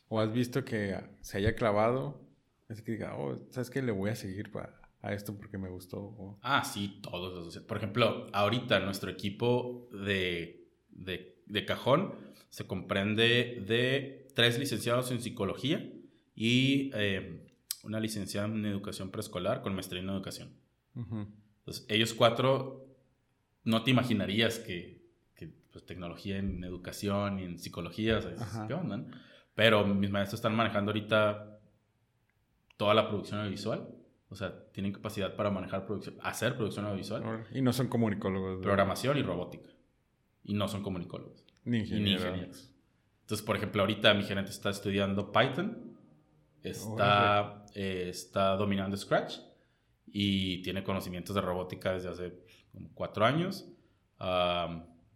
o 0.09 0.21
has 0.21 0.31
visto 0.31 0.63
que 0.67 0.95
se 1.23 1.39
haya 1.39 1.55
clavado? 1.55 2.29
Es 2.69 2.83
que 2.83 2.93
diga, 2.93 3.17
oh, 3.17 3.35
¿sabes 3.51 3.71
qué? 3.71 3.81
Le 3.81 3.93
voy 3.93 4.11
a 4.11 4.15
seguir 4.15 4.53
a 5.01 5.15
esto 5.15 5.35
porque 5.39 5.57
me 5.57 5.71
gustó. 5.71 6.39
Ah, 6.43 6.63
sí, 6.65 7.01
todos 7.01 7.33
los 7.33 7.45
docentes. 7.47 7.67
Por 7.67 7.79
ejemplo, 7.79 8.27
ahorita 8.35 8.79
nuestro 8.81 9.11
equipo 9.11 9.89
de, 9.91 10.69
de 10.91 11.65
cajón 11.65 12.28
se 12.51 12.67
comprende 12.67 13.63
de 13.67 14.29
tres 14.35 14.59
licenciados 14.59 15.11
en 15.11 15.21
psicología 15.21 15.91
y 16.35 16.91
eh, 16.95 17.47
una 17.85 18.01
licenciada 18.01 18.47
en 18.47 18.65
educación 18.67 19.11
preescolar 19.11 19.63
con 19.63 19.75
maestría 19.75 20.03
en 20.03 20.09
educación. 20.09 20.53
Entonces, 20.95 21.87
ellos 21.89 22.15
cuatro, 22.15 22.87
no 23.65 23.83
te 23.83 23.91
imaginarías 23.91 24.59
que, 24.59 25.03
que 25.35 25.49
pues, 25.73 25.85
tecnología 25.87 26.39
en 26.39 26.65
educación 26.65 27.39
y 27.39 27.45
en 27.45 27.59
psicología, 27.59 28.21
¿qué 28.67 28.75
onda? 28.75 29.05
Pero 29.55 29.85
mis 29.87 30.11
maestros 30.11 30.39
están 30.39 30.55
manejando 30.55 30.91
ahorita 30.91 31.59
toda 32.77 32.95
la 32.95 33.09
producción 33.09 33.41
audiovisual. 33.41 33.89
O 34.31 34.37
sea, 34.37 34.71
tienen 34.73 34.93
capacidad 34.93 35.35
para 35.37 35.51
manejar 35.51 35.87
producción, 35.87 36.17
hacer 36.23 36.57
producción 36.57 36.85
audiovisual. 36.85 37.47
Y 37.53 37.63
no 37.63 37.73
son 37.73 37.89
comunicólogos. 37.89 38.63
Programación 38.63 39.17
y 39.17 39.23
robótica. 39.23 39.71
Y 40.45 40.55
no 40.55 40.69
son 40.69 40.83
comunicólogos. 40.83 41.45
Ni 41.65 41.79
ingenieros. 41.79 42.71
Entonces, 43.21 43.45
por 43.45 43.57
ejemplo, 43.57 43.83
ahorita 43.83 44.15
mi 44.15 44.25
gerente 44.25 44.51
está 44.51 44.71
estudiando 44.71 45.31
Python 45.33 45.89
está, 46.63 47.65
eh, 47.75 48.07
está 48.09 48.57
dominando 48.57 48.97
Scratch 48.97 49.39
y 50.07 50.63
tiene 50.63 50.83
conocimientos 50.83 51.35
de 51.35 51.41
robótica 51.41 51.93
desde 51.93 52.09
hace 52.09 52.35
como 52.73 52.91
cuatro 52.95 53.25
años, 53.25 53.69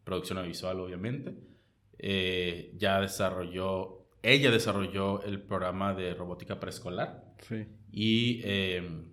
producción 0.04 0.38
audiovisual 0.38 0.80
obviamente. 0.80 1.34
Eh, 1.98 2.74
ya 2.76 3.00
desarrolló, 3.00 4.08
ella 4.22 4.50
desarrolló 4.50 5.22
el 5.22 5.40
programa 5.40 5.94
de 5.94 6.14
robótica 6.14 6.58
preescolar 6.58 7.32
sí. 7.48 7.66
y 7.92 8.40
em, 8.42 9.11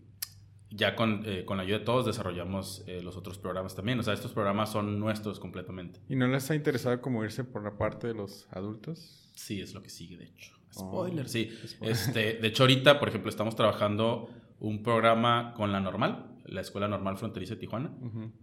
ya 0.72 0.96
con, 0.96 1.24
eh, 1.26 1.46
con, 1.46 1.58
la 1.58 1.64
ayuda 1.64 1.80
de 1.80 1.86
todos 1.86 2.06
desarrollamos 2.06 2.84
los 3.02 3.18
otros 3.18 3.38
programas 3.38 3.76
también. 3.76 4.00
O 4.00 4.04
sea, 4.04 4.14
estos 4.14 4.32
programas 4.32 4.72
son 4.72 5.00
nuestros 5.00 5.40
completamente. 5.40 6.00
¿Y 6.08 6.16
no 6.16 6.28
les 6.28 6.50
ha 6.52 6.56
interesado 6.56 7.02
como 7.02 7.24
irse 7.24 7.44
por 7.44 7.64
la 7.64 7.78
parte 7.78 8.08
de 8.08 8.14
los 8.14 8.48
adultos? 8.52 9.32
Sí, 9.36 9.62
es 9.62 9.74
lo 9.74 9.82
que 9.82 9.90
sigue, 9.90 10.18
de 10.18 10.26
hecho. 10.26 10.60
Spoiler, 10.74 11.28
sí. 11.28 11.50
Este, 11.82 12.34
de 12.36 12.48
hecho, 12.48 12.64
ahorita, 12.64 13.00
por 13.00 13.10
ejemplo, 13.10 13.30
estamos 13.30 13.56
trabajando 13.56 14.30
un 14.60 14.84
programa 14.84 15.54
con 15.56 15.72
la 15.72 15.80
normal, 15.80 16.38
la 16.46 16.62
Escuela 16.62 16.88
Normal 16.88 17.18
Fronteriza 17.18 17.56
de 17.56 17.60
Tijuana, 17.60 17.92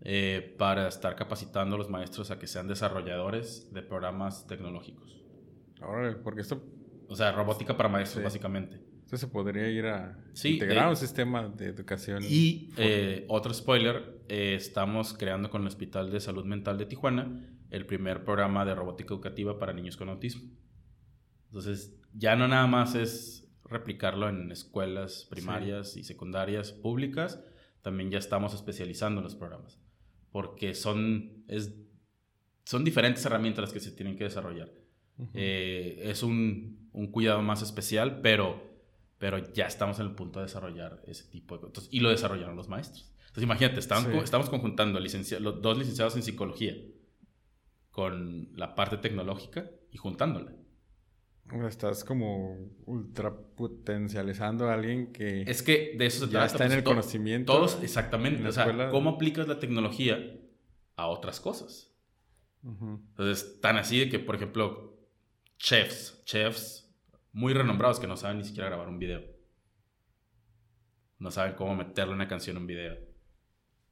eh, 0.02 0.54
para 0.58 0.88
estar 0.88 1.14
capacitando 1.16 1.76
a 1.76 1.78
los 1.78 1.90
maestros 1.90 2.30
a 2.30 2.38
que 2.38 2.46
sean 2.46 2.68
desarrolladores 2.68 3.72
de 3.72 3.82
programas 3.82 4.46
tecnológicos. 4.46 5.22
Ahora, 5.80 6.16
porque 6.22 6.40
esto... 6.40 6.62
O 7.08 7.14
sea, 7.14 7.30
robótica 7.30 7.76
para 7.76 7.88
maestros, 7.88 8.24
básicamente. 8.24 8.80
Entonces 9.06 9.20
se 9.20 9.32
podría 9.32 9.68
ir 9.68 9.86
a 9.86 10.18
integrar 10.42 10.88
un 10.88 10.96
sistema 10.96 11.48
de 11.48 11.66
educación. 11.66 12.24
Y 12.28 12.70
eh, 12.76 13.24
otro 13.28 13.54
spoiler, 13.54 14.24
eh, 14.28 14.56
estamos 14.56 15.14
creando 15.14 15.48
con 15.48 15.62
el 15.62 15.68
Hospital 15.68 16.10
de 16.10 16.18
Salud 16.18 16.44
Mental 16.44 16.76
de 16.76 16.86
Tijuana 16.86 17.40
el 17.70 17.86
primer 17.86 18.24
programa 18.24 18.64
de 18.64 18.74
robótica 18.74 19.14
educativa 19.14 19.60
para 19.60 19.72
niños 19.72 19.96
con 19.96 20.08
autismo. 20.08 20.50
Entonces, 21.46 22.00
ya 22.14 22.34
no 22.34 22.48
nada 22.48 22.66
más 22.66 22.96
es 22.96 23.48
replicarlo 23.64 24.28
en 24.28 24.50
escuelas 24.50 25.28
primarias 25.30 25.96
y 25.96 26.02
secundarias 26.02 26.72
públicas, 26.72 27.40
también 27.82 28.10
ya 28.10 28.18
estamos 28.18 28.54
especializando 28.54 29.20
en 29.20 29.24
los 29.24 29.36
programas, 29.36 29.80
porque 30.32 30.74
son, 30.74 31.44
es, 31.46 31.76
son 32.64 32.82
diferentes 32.82 33.24
herramientas 33.24 33.62
las 33.62 33.72
que 33.72 33.78
se 33.78 33.92
tienen 33.92 34.16
que 34.16 34.24
desarrollar. 34.24 34.72
Eh, 35.32 36.00
es 36.02 36.24
un, 36.24 36.90
un, 36.92 37.12
cuidado 37.12 37.40
más 37.40 37.62
especial, 37.62 38.20
pero, 38.20 38.75
pero 39.18 39.52
ya 39.52 39.66
estamos 39.66 39.98
en 39.98 40.06
el 40.06 40.14
punto 40.14 40.40
de 40.40 40.46
desarrollar 40.46 41.02
ese 41.06 41.24
tipo 41.24 41.56
de 41.56 41.60
cosas. 41.60 41.88
Y 41.90 42.00
lo 42.00 42.10
desarrollaron 42.10 42.56
los 42.56 42.68
maestros. 42.68 43.12
Entonces, 43.20 43.44
imagínate, 43.44 43.80
estamos, 43.80 44.24
estamos 44.24 44.50
conjuntando 44.50 44.98
los 44.98 45.62
dos 45.62 45.78
licenciados 45.78 46.16
en 46.16 46.22
psicología 46.22 46.74
con 47.90 48.50
la 48.56 48.74
parte 48.74 48.98
tecnológica 48.98 49.70
y 49.90 49.98
juntándola. 49.98 50.52
Estás 51.68 52.02
como 52.02 52.58
ultra 52.86 53.34
potencializando 53.34 54.68
a 54.68 54.74
alguien 54.74 55.12
que... 55.12 55.42
Es 55.42 55.62
que 55.62 55.94
de 55.96 56.06
eso 56.06 56.26
se 56.26 56.32
ya 56.32 56.44
está 56.44 56.66
en 56.66 56.72
el 56.72 56.82
conocimiento. 56.82 57.52
Todos, 57.52 57.78
exactamente. 57.82 58.46
O 58.46 58.52
sea, 58.52 58.90
¿cómo 58.90 59.10
aplicas 59.10 59.46
la 59.46 59.58
tecnología 59.58 60.18
a 60.96 61.06
otras 61.06 61.40
cosas? 61.40 61.92
Entonces, 62.62 63.60
tan 63.60 63.76
así 63.76 63.98
de 63.98 64.08
que, 64.08 64.18
por 64.18 64.34
ejemplo, 64.34 64.98
chefs, 65.56 66.20
chefs 66.24 66.85
muy 67.36 67.52
renombrados 67.52 68.00
que 68.00 68.06
no 68.06 68.16
saben 68.16 68.38
ni 68.38 68.44
siquiera 68.44 68.70
grabar 68.70 68.88
un 68.88 68.98
video. 68.98 69.22
No 71.18 71.30
saben 71.30 71.52
cómo 71.52 71.76
meterle 71.76 72.14
una 72.14 72.28
canción 72.28 72.56
a 72.56 72.60
un 72.60 72.66
video. 72.66 72.96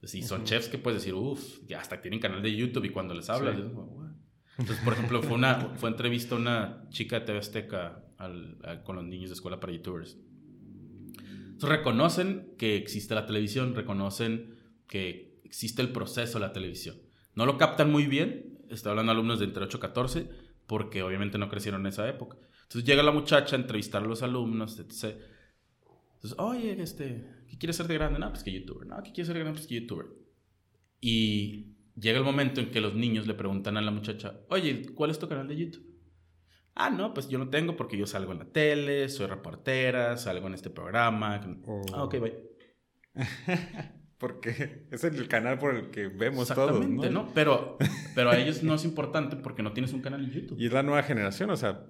Si 0.03 0.23
son 0.23 0.45
chefs 0.45 0.69
que 0.69 0.79
puedes 0.79 1.03
decir, 1.03 1.13
uff, 1.13 1.59
ya 1.67 1.79
hasta 1.79 2.01
tienen 2.01 2.21
canal 2.21 2.41
de 2.41 2.57
YouTube 2.57 2.87
y 2.87 2.89
cuando 2.89 3.13
les 3.13 3.29
hablas, 3.29 3.59
entonces, 4.57 4.83
por 4.83 4.95
ejemplo, 4.95 5.23
fue 5.23 5.35
una 5.35 5.75
fue 5.77 5.91
entrevista 5.91 6.35
a 6.35 6.39
una 6.39 6.89
chica 6.89 7.21
de 7.21 7.27
TV 7.27 7.39
Azteca 7.39 8.03
con 8.83 8.97
los 8.97 9.05
niños 9.05 9.29
de 9.29 9.35
escuela 9.35 9.61
para 9.61 9.75
youtubers. 9.75 10.17
Entonces, 11.19 11.69
reconocen 11.69 12.55
que 12.57 12.77
existe 12.79 13.15
la 13.15 13.27
televisión, 13.27 13.75
reconocen 13.75 14.57
que 14.87 15.39
existe 15.45 15.83
el 15.83 15.93
proceso 15.93 16.39
de 16.39 16.47
la 16.47 16.55
televisión. 16.55 16.97
No 17.35 17.45
lo 17.45 17.59
captan 17.59 17.93
muy 17.93 18.07
bien, 18.07 18.65
estoy 18.71 18.89
hablando 18.89 19.13
de 19.13 19.19
alumnos 19.19 19.39
de 19.39 19.45
entre 19.45 19.65
8 19.65 19.77
y 19.77 19.81
14, 19.81 20.31
porque 20.67 21.03
obviamente 21.03 21.37
no 21.37 21.51
crecieron 21.51 21.83
en 21.83 21.89
esa 21.89 22.09
época. 22.09 22.39
Entonces 22.65 22.85
llega 22.85 23.03
la 23.03 23.13
muchacha 23.13 23.57
a 23.57 23.59
entrevistar 23.61 24.03
a 24.03 24.07
los 24.07 24.23
alumnos, 24.23 24.79
etc. 24.79 25.17
Entonces, 26.15 26.39
oye, 26.39 26.83
este, 26.83 27.25
¿qué 27.49 27.59
quieres 27.59 27.77
ser 27.77 27.87
de 27.87 27.95
grande? 27.95 28.19
No, 28.19 28.31
pues 28.31 28.43
que 28.43 28.53
youtuber. 28.53 28.87
No, 28.87 28.97
¿qué 29.03 29.13
quieres 29.13 29.27
ser 29.27 29.35
de 29.35 29.41
grande? 29.41 29.59
Pues 29.59 29.69
que 29.69 29.81
youtuber. 29.81 30.07
Y 31.01 31.77
llega 31.97 32.19
el 32.19 32.25
momento 32.25 32.61
en 32.61 32.71
que 32.71 32.81
los 32.81 32.95
niños 32.95 33.27
le 33.27 33.35
preguntan 33.35 33.77
a 33.77 33.83
la 33.83 33.91
muchacha, 33.91 34.41
oye, 34.49 34.87
¿cuál 34.95 35.11
es 35.11 35.19
tu 35.19 35.29
canal 35.29 35.47
de 35.49 35.57
YouTube? 35.57 35.95
Ah, 36.75 36.91
no, 36.91 37.15
pues 37.15 37.29
yo 37.29 37.39
no 37.39 37.51
tengo 37.51 37.77
porque 37.77 37.97
yo 37.97 38.07
salgo 38.07 38.33
en 38.33 38.39
la 38.39 38.47
tele, 38.47 39.09
soy 39.09 39.27
reportera, 39.27 40.17
salgo 40.17 40.49
en 40.49 40.55
este 40.55 40.71
programa. 40.71 41.41
Ah, 41.93 42.03
ok, 42.03 42.19
bye. 42.21 42.55
porque 44.19 44.87
es 44.91 45.05
el 45.05 45.29
canal 45.29 45.59
por 45.59 45.75
el 45.75 45.91
que 45.91 46.09
vemos 46.09 46.49
todos, 46.49 46.89
¿no? 46.89 47.11
¿no? 47.11 47.29
Pero, 47.35 47.77
pero 48.15 48.31
a 48.31 48.39
ellos 48.39 48.63
no 48.63 48.75
es 48.75 48.85
importante 48.85 49.37
porque 49.37 49.63
no 49.63 49.73
tienes 49.73 49.93
un 49.93 50.01
canal 50.01 50.25
en 50.25 50.31
YouTube. 50.31 50.59
Y 50.59 50.67
es 50.67 50.73
la 50.73 50.83
nueva 50.83 51.03
generación, 51.03 51.51
o 51.51 51.57
sea, 51.57 51.85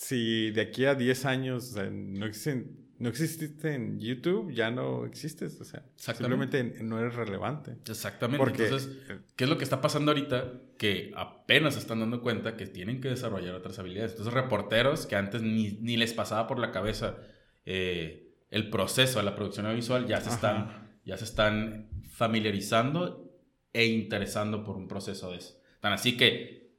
si 0.00 0.50
de 0.50 0.62
aquí 0.62 0.86
a 0.86 0.94
10 0.94 1.24
años 1.26 1.76
no 1.90 2.24
existen 2.24 2.80
no 3.00 3.08
exististe 3.08 3.74
en 3.74 3.98
YouTube, 3.98 4.52
ya 4.52 4.70
no 4.70 5.06
existes. 5.06 5.58
O 5.58 5.64
sea, 5.64 5.82
simplemente 5.96 6.62
no 6.82 7.00
eres 7.00 7.14
relevante. 7.14 7.78
Exactamente. 7.88 8.64
Entonces, 8.64 8.90
¿qué 9.36 9.44
es 9.44 9.50
lo 9.50 9.56
que 9.56 9.64
está 9.64 9.80
pasando 9.80 10.10
ahorita? 10.10 10.52
Que 10.76 11.10
apenas 11.16 11.74
se 11.74 11.80
están 11.80 12.00
dando 12.00 12.20
cuenta 12.20 12.58
que 12.58 12.66
tienen 12.66 13.00
que 13.00 13.08
desarrollar 13.08 13.54
otras 13.54 13.78
habilidades. 13.78 14.12
Entonces, 14.12 14.34
reporteros 14.34 15.06
que 15.06 15.16
antes 15.16 15.40
ni, 15.40 15.78
ni 15.80 15.96
les 15.96 16.12
pasaba 16.12 16.46
por 16.46 16.58
la 16.58 16.72
cabeza 16.72 17.16
eh, 17.64 18.34
el 18.50 18.68
proceso 18.68 19.18
de 19.18 19.24
la 19.24 19.34
producción 19.34 19.64
audiovisual, 19.64 20.06
ya 20.06 20.20
se, 20.20 20.28
están, 20.28 20.98
ya 21.06 21.16
se 21.16 21.24
están 21.24 21.88
familiarizando 22.10 23.32
e 23.72 23.86
interesando 23.86 24.62
por 24.62 24.76
un 24.76 24.88
proceso 24.88 25.30
de 25.30 25.38
eso. 25.38 25.58
Tan 25.80 25.94
así 25.94 26.18
que 26.18 26.69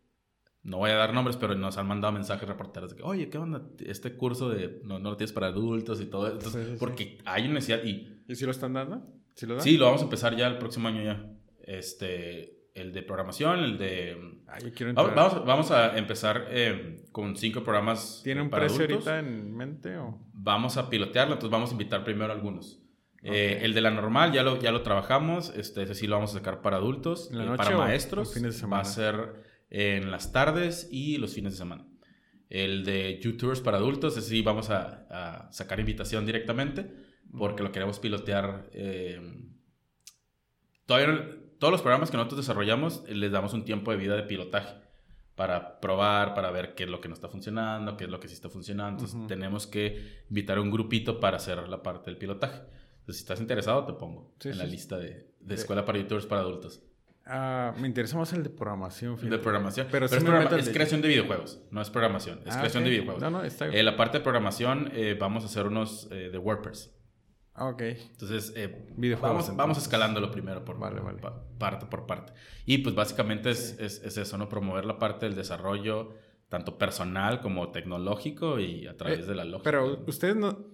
no 0.63 0.77
voy 0.77 0.91
a 0.91 0.95
dar 0.95 1.13
nombres, 1.13 1.37
pero 1.37 1.55
nos 1.55 1.77
han 1.77 1.87
mandado 1.87 2.13
mensajes 2.13 2.47
reporteros 2.47 2.91
de 2.91 2.97
que, 2.97 3.03
oye, 3.03 3.29
¿qué 3.29 3.37
onda? 3.37 3.63
Este 3.79 4.13
curso 4.13 4.49
de 4.49 4.79
no, 4.83 4.99
no 4.99 5.11
lo 5.11 5.17
tienes 5.17 5.33
para 5.33 5.47
adultos 5.47 5.99
y 6.01 6.05
todo. 6.05 6.31
Entonces, 6.31 6.77
porque 6.79 7.17
hay 7.25 7.45
una 7.45 7.55
necesidad 7.55 7.83
y... 7.83 8.21
¿Y 8.27 8.35
si 8.35 8.45
lo 8.45 8.51
están 8.51 8.73
dando? 8.73 9.03
¿Sí 9.33 9.45
lo, 9.45 9.55
dan? 9.55 9.63
sí, 9.63 9.77
lo 9.77 9.85
vamos 9.85 10.01
a 10.01 10.03
empezar 10.03 10.35
ya 10.35 10.47
el 10.47 10.57
próximo 10.57 10.87
año 10.87 11.03
ya. 11.03 11.25
Este, 11.63 12.69
el 12.75 12.93
de 12.93 13.01
programación, 13.01 13.59
el 13.59 13.77
de... 13.77 14.41
Ah, 14.47 14.59
yo 14.59 14.71
quiero 14.71 14.91
entrar. 14.91 15.15
Vamos, 15.15 15.45
vamos 15.45 15.71
a 15.71 15.97
empezar 15.97 16.47
eh, 16.49 17.05
con 17.11 17.35
cinco 17.35 17.63
programas 17.63 18.21
¿Tiene 18.23 18.41
un 18.41 18.49
precio 18.49 18.81
ahorita 18.81 19.19
en 19.19 19.55
mente 19.55 19.97
o...? 19.97 20.19
Vamos 20.33 20.77
a 20.77 20.89
pilotearlo, 20.89 21.33
entonces 21.33 21.51
vamos 21.51 21.69
a 21.69 21.73
invitar 21.73 22.03
primero 22.03 22.31
a 22.31 22.35
algunos. 22.35 22.79
Eh, 23.23 23.59
el 23.61 23.73
de 23.73 23.81
la 23.81 23.91
normal 23.91 24.31
ya 24.31 24.41
lo, 24.41 24.59
ya 24.59 24.71
lo 24.71 24.81
trabajamos, 24.81 25.53
este, 25.55 25.83
ese 25.83 25.93
sí 25.93 26.07
lo 26.07 26.15
vamos 26.15 26.31
a 26.31 26.39
sacar 26.39 26.61
para 26.61 26.77
adultos, 26.77 27.29
¿En 27.31 27.37
la 27.37 27.43
eh, 27.43 27.47
noche 27.47 27.63
para 27.63 27.75
o 27.75 27.79
maestros. 27.79 28.33
fines 28.33 28.59
de 28.59 28.67
Va 28.67 28.79
a 28.79 28.83
semana? 28.83 29.21
ser 29.21 29.50
en 29.71 30.11
las 30.11 30.31
tardes 30.31 30.87
y 30.91 31.17
los 31.17 31.33
fines 31.33 31.53
de 31.53 31.57
semana. 31.57 31.87
El 32.49 32.83
de 32.83 33.19
YouTubers 33.23 33.61
para 33.61 33.77
adultos, 33.77 34.17
ese 34.17 34.27
sí 34.29 34.41
vamos 34.41 34.69
a, 34.69 35.07
a 35.09 35.51
sacar 35.53 35.79
invitación 35.79 36.25
directamente 36.25 36.91
porque 37.37 37.63
lo 37.63 37.71
queremos 37.71 37.97
pilotear. 37.99 38.69
eh, 38.73 39.19
todavía 40.85 41.37
todos 41.59 41.71
los 41.71 41.81
programas 41.81 42.09
que 42.11 42.17
nosotros 42.17 42.39
desarrollamos 42.45 43.03
eh, 43.07 43.15
les 43.15 43.31
damos 43.31 43.53
un 43.53 43.63
tiempo 43.63 43.91
de 43.91 43.97
vida 43.97 44.15
de 44.15 44.23
pilotaje 44.23 44.75
para 45.35 45.79
probar, 45.79 46.33
para 46.33 46.51
ver 46.51 46.75
qué 46.75 46.83
es 46.83 46.89
lo 46.89 46.99
que 46.99 47.07
no 47.07 47.13
está 47.15 47.29
funcionando, 47.29 47.95
qué 47.97 48.03
es 48.03 48.09
lo 48.09 48.19
que 48.19 48.27
sí 48.27 48.33
está 48.33 48.49
funcionando. 48.49 48.99
Entonces 48.99 49.15
Ujú. 49.17 49.27
tenemos 49.27 49.65
que 49.67 50.23
invitar 50.29 50.57
a 50.57 50.61
un 50.61 50.71
grupito 50.71 51.19
para 51.19 51.37
hacer 51.37 51.67
la 51.69 51.81
parte 51.81 52.09
del 52.11 52.17
pilotaje. 52.17 52.57
Entonces, 52.99 53.15
si 53.17 53.21
estás 53.21 53.39
interesado, 53.39 53.85
te 53.85 53.93
pongo 53.93 54.35
Sí, 54.39 54.49
en 54.49 54.57
la 54.57 54.65
sí. 54.65 54.71
lista 54.71 54.97
de, 54.97 55.07
de 55.09 55.27
De- 55.39 55.55
escuela 55.55 55.85
para 55.85 55.97
youtubers 55.99 56.25
para 56.25 56.41
adultos. 56.41 56.83
Ah, 57.25 57.73
me 57.79 57.87
interesa 57.87 58.17
más 58.17 58.33
el 58.33 58.43
de 58.43 58.49
programación. 58.49 59.15
De 59.29 59.37
programación. 59.37 59.87
Pero, 59.91 60.05
es, 60.07 60.11
programa- 60.15 60.49
creación 60.73 61.01
de 61.01 61.07
videojuegos, 61.07 61.61
no 61.71 61.81
es 61.81 61.89
programación, 61.89 62.39
es 62.45 62.55
Ah, 62.55 62.59
creación 62.59 62.83
de 62.83 62.89
videojuegos. 62.89 63.21
No, 63.21 63.29
no, 63.29 63.43
está 63.43 63.67
Eh, 63.67 63.83
la 63.83 63.95
parte 63.95 64.17
de 64.17 64.23
programación, 64.23 64.89
eh, 64.93 65.15
vamos 65.19 65.43
a 65.43 65.45
hacer 65.45 65.67
unos 65.67 66.07
eh, 66.11 66.29
de 66.31 66.37
WordPress. 66.37 66.91
Ah, 67.53 67.67
ok. 67.67 67.81
Entonces, 67.81 68.53
eh, 68.55 68.87
Videojuegos, 68.97 69.21
vamos, 69.21 69.47
vamos 69.49 69.59
entonces. 69.77 69.83
escalándolo 69.83 70.31
primero 70.31 70.65
por 70.65 70.79
Vale, 70.79 70.99
vale. 71.01 71.19
pa- 71.19 71.43
parte 71.59 71.85
por 71.85 72.07
parte. 72.07 72.33
Y 72.65 72.79
pues 72.79 72.95
básicamente 72.95 73.51
es, 73.51 73.77
es, 73.79 74.01
es 74.03 74.17
eso, 74.17 74.37
¿no? 74.37 74.49
Promover 74.49 74.85
la 74.85 74.97
parte 74.97 75.25
del 75.27 75.35
desarrollo, 75.35 76.13
tanto 76.49 76.77
personal 76.77 77.39
como 77.39 77.69
tecnológico 77.71 78.59
y 78.59 78.87
a 78.87 78.97
través 78.97 79.19
Eh, 79.19 79.23
de 79.27 79.35
la 79.35 79.43
lógica. 79.45 79.63
Pero 79.69 80.03
ustedes 80.07 80.35
no. 80.35 80.65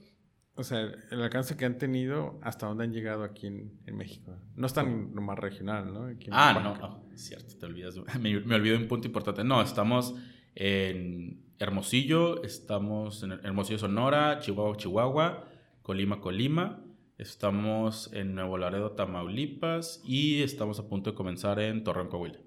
O 0.57 0.63
sea, 0.63 0.81
el 1.11 1.21
alcance 1.21 1.55
que 1.55 1.65
han 1.65 1.77
tenido, 1.77 2.39
¿hasta 2.41 2.65
dónde 2.65 2.83
han 2.83 2.91
llegado 2.91 3.23
aquí 3.23 3.45
en, 3.47 3.79
en 3.85 3.95
México? 3.95 4.35
No 4.55 4.65
es 4.65 4.73
tan 4.73 5.11
lo 5.13 5.21
más 5.21 5.37
regional, 5.37 5.93
¿no? 5.93 6.05
Aquí 6.05 6.27
en 6.27 6.33
Ah, 6.33 6.53
Baja. 6.53 6.63
no, 6.63 6.75
no, 6.77 7.13
es 7.13 7.21
cierto, 7.25 7.55
te 7.57 7.65
olvidas. 7.67 7.95
Me, 8.19 8.39
me 8.41 8.55
olvidé 8.55 8.75
de 8.75 8.81
un 8.83 8.87
punto 8.87 9.07
importante. 9.07 9.43
No, 9.43 9.61
estamos 9.61 10.15
en 10.55 11.45
Hermosillo, 11.59 12.43
estamos 12.43 13.21
en 13.23 13.33
Hermosillo, 13.33 13.77
Sonora, 13.77 14.39
Chihuahua, 14.39 14.75
Chihuahua, 14.77 15.47
Colima, 15.83 16.19
Colima. 16.19 16.83
Estamos 17.19 18.11
en 18.13 18.35
Nuevo 18.35 18.57
Laredo, 18.57 18.91
Tamaulipas 18.91 20.01
y 20.03 20.41
estamos 20.43 20.79
a 20.79 20.87
punto 20.87 21.11
de 21.11 21.15
comenzar 21.15 21.59
en 21.59 21.83
Torreón, 21.83 22.09
Coahuila. 22.09 22.39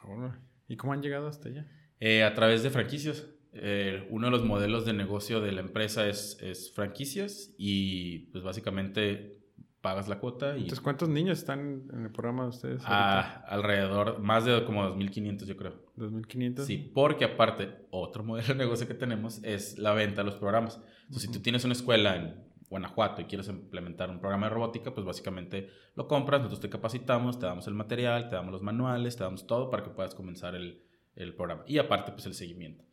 Ah. 0.00 0.38
¿Y 0.68 0.76
cómo 0.76 0.92
han 0.92 1.02
llegado 1.02 1.28
hasta 1.28 1.48
allá? 1.48 1.66
Eh, 2.00 2.22
a 2.24 2.34
través 2.34 2.62
de 2.62 2.70
franquicias. 2.70 3.26
Eh, 3.54 4.06
uno 4.10 4.28
de 4.28 4.30
los 4.30 4.44
modelos 4.44 4.86
de 4.86 4.94
negocio 4.94 5.40
de 5.40 5.52
la 5.52 5.60
empresa 5.60 6.08
es, 6.08 6.38
es 6.40 6.72
franquicias 6.72 7.54
y 7.58 8.30
pues 8.32 8.42
básicamente 8.42 9.42
pagas 9.82 10.08
la 10.08 10.18
cuota 10.20 10.56
y 10.56 10.62
Entonces, 10.62 10.80
¿cuántos 10.80 11.08
niños 11.08 11.38
están 11.38 11.88
en 11.92 12.04
el 12.04 12.10
programa 12.12 12.44
de 12.44 12.48
ustedes? 12.50 12.82
ah, 12.86 13.44
alrededor, 13.48 14.20
más 14.20 14.44
de 14.44 14.64
como 14.64 14.84
2.500 14.84 15.44
yo 15.44 15.56
creo. 15.56 15.72
ahorita? 15.98 16.28
¿2.500? 16.28 16.60
Sí, 16.64 16.90
porque 16.94 17.24
aparte, 17.26 17.86
otro 17.90 18.24
modelo 18.24 18.48
de 18.48 18.54
negocio 18.54 18.86
que 18.86 18.94
tenemos 18.94 19.42
es 19.42 19.78
la 19.78 19.92
venta 19.92 20.22
de 20.22 20.24
los 20.24 20.36
programas. 20.36 20.80
Entonces, 21.02 21.22
si 21.22 21.32
tú 21.32 21.40
tienes 21.40 21.64
una 21.64 21.74
escuela 21.74 22.16
en 22.16 22.52
Guanajuato 22.70 23.20
y 23.20 23.24
quieres 23.26 23.48
implementar 23.48 24.08
un 24.08 24.18
programa 24.18 24.46
de 24.46 24.54
robótica, 24.54 24.94
pues 24.94 25.04
básicamente 25.04 25.68
lo 25.94 26.08
compras, 26.08 26.40
nosotros 26.40 26.60
te 26.60 26.70
capacitamos, 26.70 27.38
te 27.38 27.44
damos 27.44 27.66
el 27.66 27.74
material, 27.74 28.30
te 28.30 28.36
damos 28.36 28.52
los 28.52 28.62
manuales, 28.62 29.16
te 29.16 29.24
damos 29.24 29.46
todo 29.46 29.68
para 29.68 29.82
que 29.82 29.90
puedas 29.90 30.14
comenzar 30.14 30.54
el, 30.54 30.80
el 31.16 31.34
programa. 31.34 31.64
Y 31.66 31.78
aparte, 31.78 32.12
pues 32.12 32.24
el 32.24 32.34
seguimiento. 32.34 32.84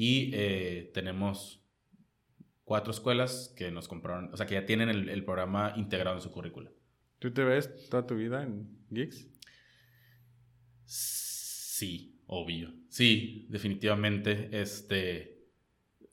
Y 0.00 0.30
eh, 0.32 0.92
tenemos 0.94 1.60
cuatro 2.64 2.92
escuelas 2.92 3.52
que 3.56 3.70
nos 3.72 3.88
compraron, 3.88 4.32
o 4.32 4.36
sea, 4.36 4.46
que 4.46 4.54
ya 4.54 4.64
tienen 4.64 4.88
el, 4.90 5.08
el 5.08 5.24
programa 5.24 5.72
integrado 5.76 6.16
en 6.16 6.22
su 6.22 6.30
currícula. 6.30 6.70
¿Tú 7.18 7.32
te 7.32 7.42
ves 7.42 7.88
toda 7.88 8.06
tu 8.06 8.14
vida 8.14 8.44
en 8.44 8.68
Geeks? 8.90 9.26
Sí, 10.84 12.20
obvio. 12.26 12.72
Sí, 12.88 13.46
definitivamente. 13.50 14.48
Este, 14.52 15.44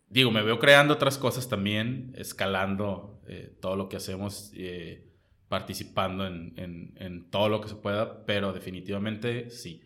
digo, 0.10 0.32
me 0.32 0.44
veo 0.44 0.60
creando 0.60 0.94
otras 0.96 1.18
cosas 1.18 1.50
también, 1.50 2.14
escalando 2.18 3.22
eh, 3.28 3.58
todo 3.62 3.76
lo 3.76 3.90
que 3.90 3.98
hacemos, 3.98 4.52
eh, 4.56 5.12
participando 5.48 6.28
en, 6.28 6.54
en- 6.58 6.94
en 6.98 7.30
todo 7.30 7.50
lo 7.50 7.62
que 7.62 7.70
se 7.70 7.76
pueda, 7.76 8.26
pero 8.26 8.54
definitivamente 8.54 9.50
sí. 9.50 9.82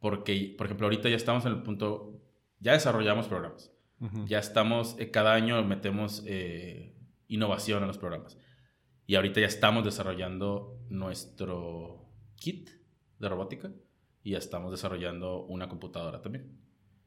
Porque, 0.00 0.54
por 0.58 0.66
ejemplo, 0.66 0.86
ahorita 0.86 1.08
ya 1.08 1.16
estamos 1.16 1.44
en 1.46 1.52
el 1.52 1.62
punto, 1.62 2.21
ya 2.62 2.72
desarrollamos 2.72 3.26
programas. 3.26 3.72
Ujú. 4.00 4.24
Ya 4.26 4.38
estamos, 4.38 4.96
eh, 4.98 5.10
cada 5.10 5.34
año 5.34 5.62
metemos 5.64 6.22
eh, 6.26 6.96
innovación 7.28 7.82
a 7.82 7.86
los 7.86 7.98
programas. 7.98 8.38
Y 9.06 9.16
ahorita 9.16 9.40
ya 9.40 9.46
estamos 9.46 9.84
desarrollando 9.84 10.80
nuestro 10.88 12.08
kit 12.36 12.70
de 13.18 13.28
robótica 13.28 13.70
y 14.22 14.30
ya 14.30 14.38
estamos 14.38 14.70
desarrollando 14.70 15.44
una 15.44 15.68
computadora 15.68 16.22
también. 16.22 16.58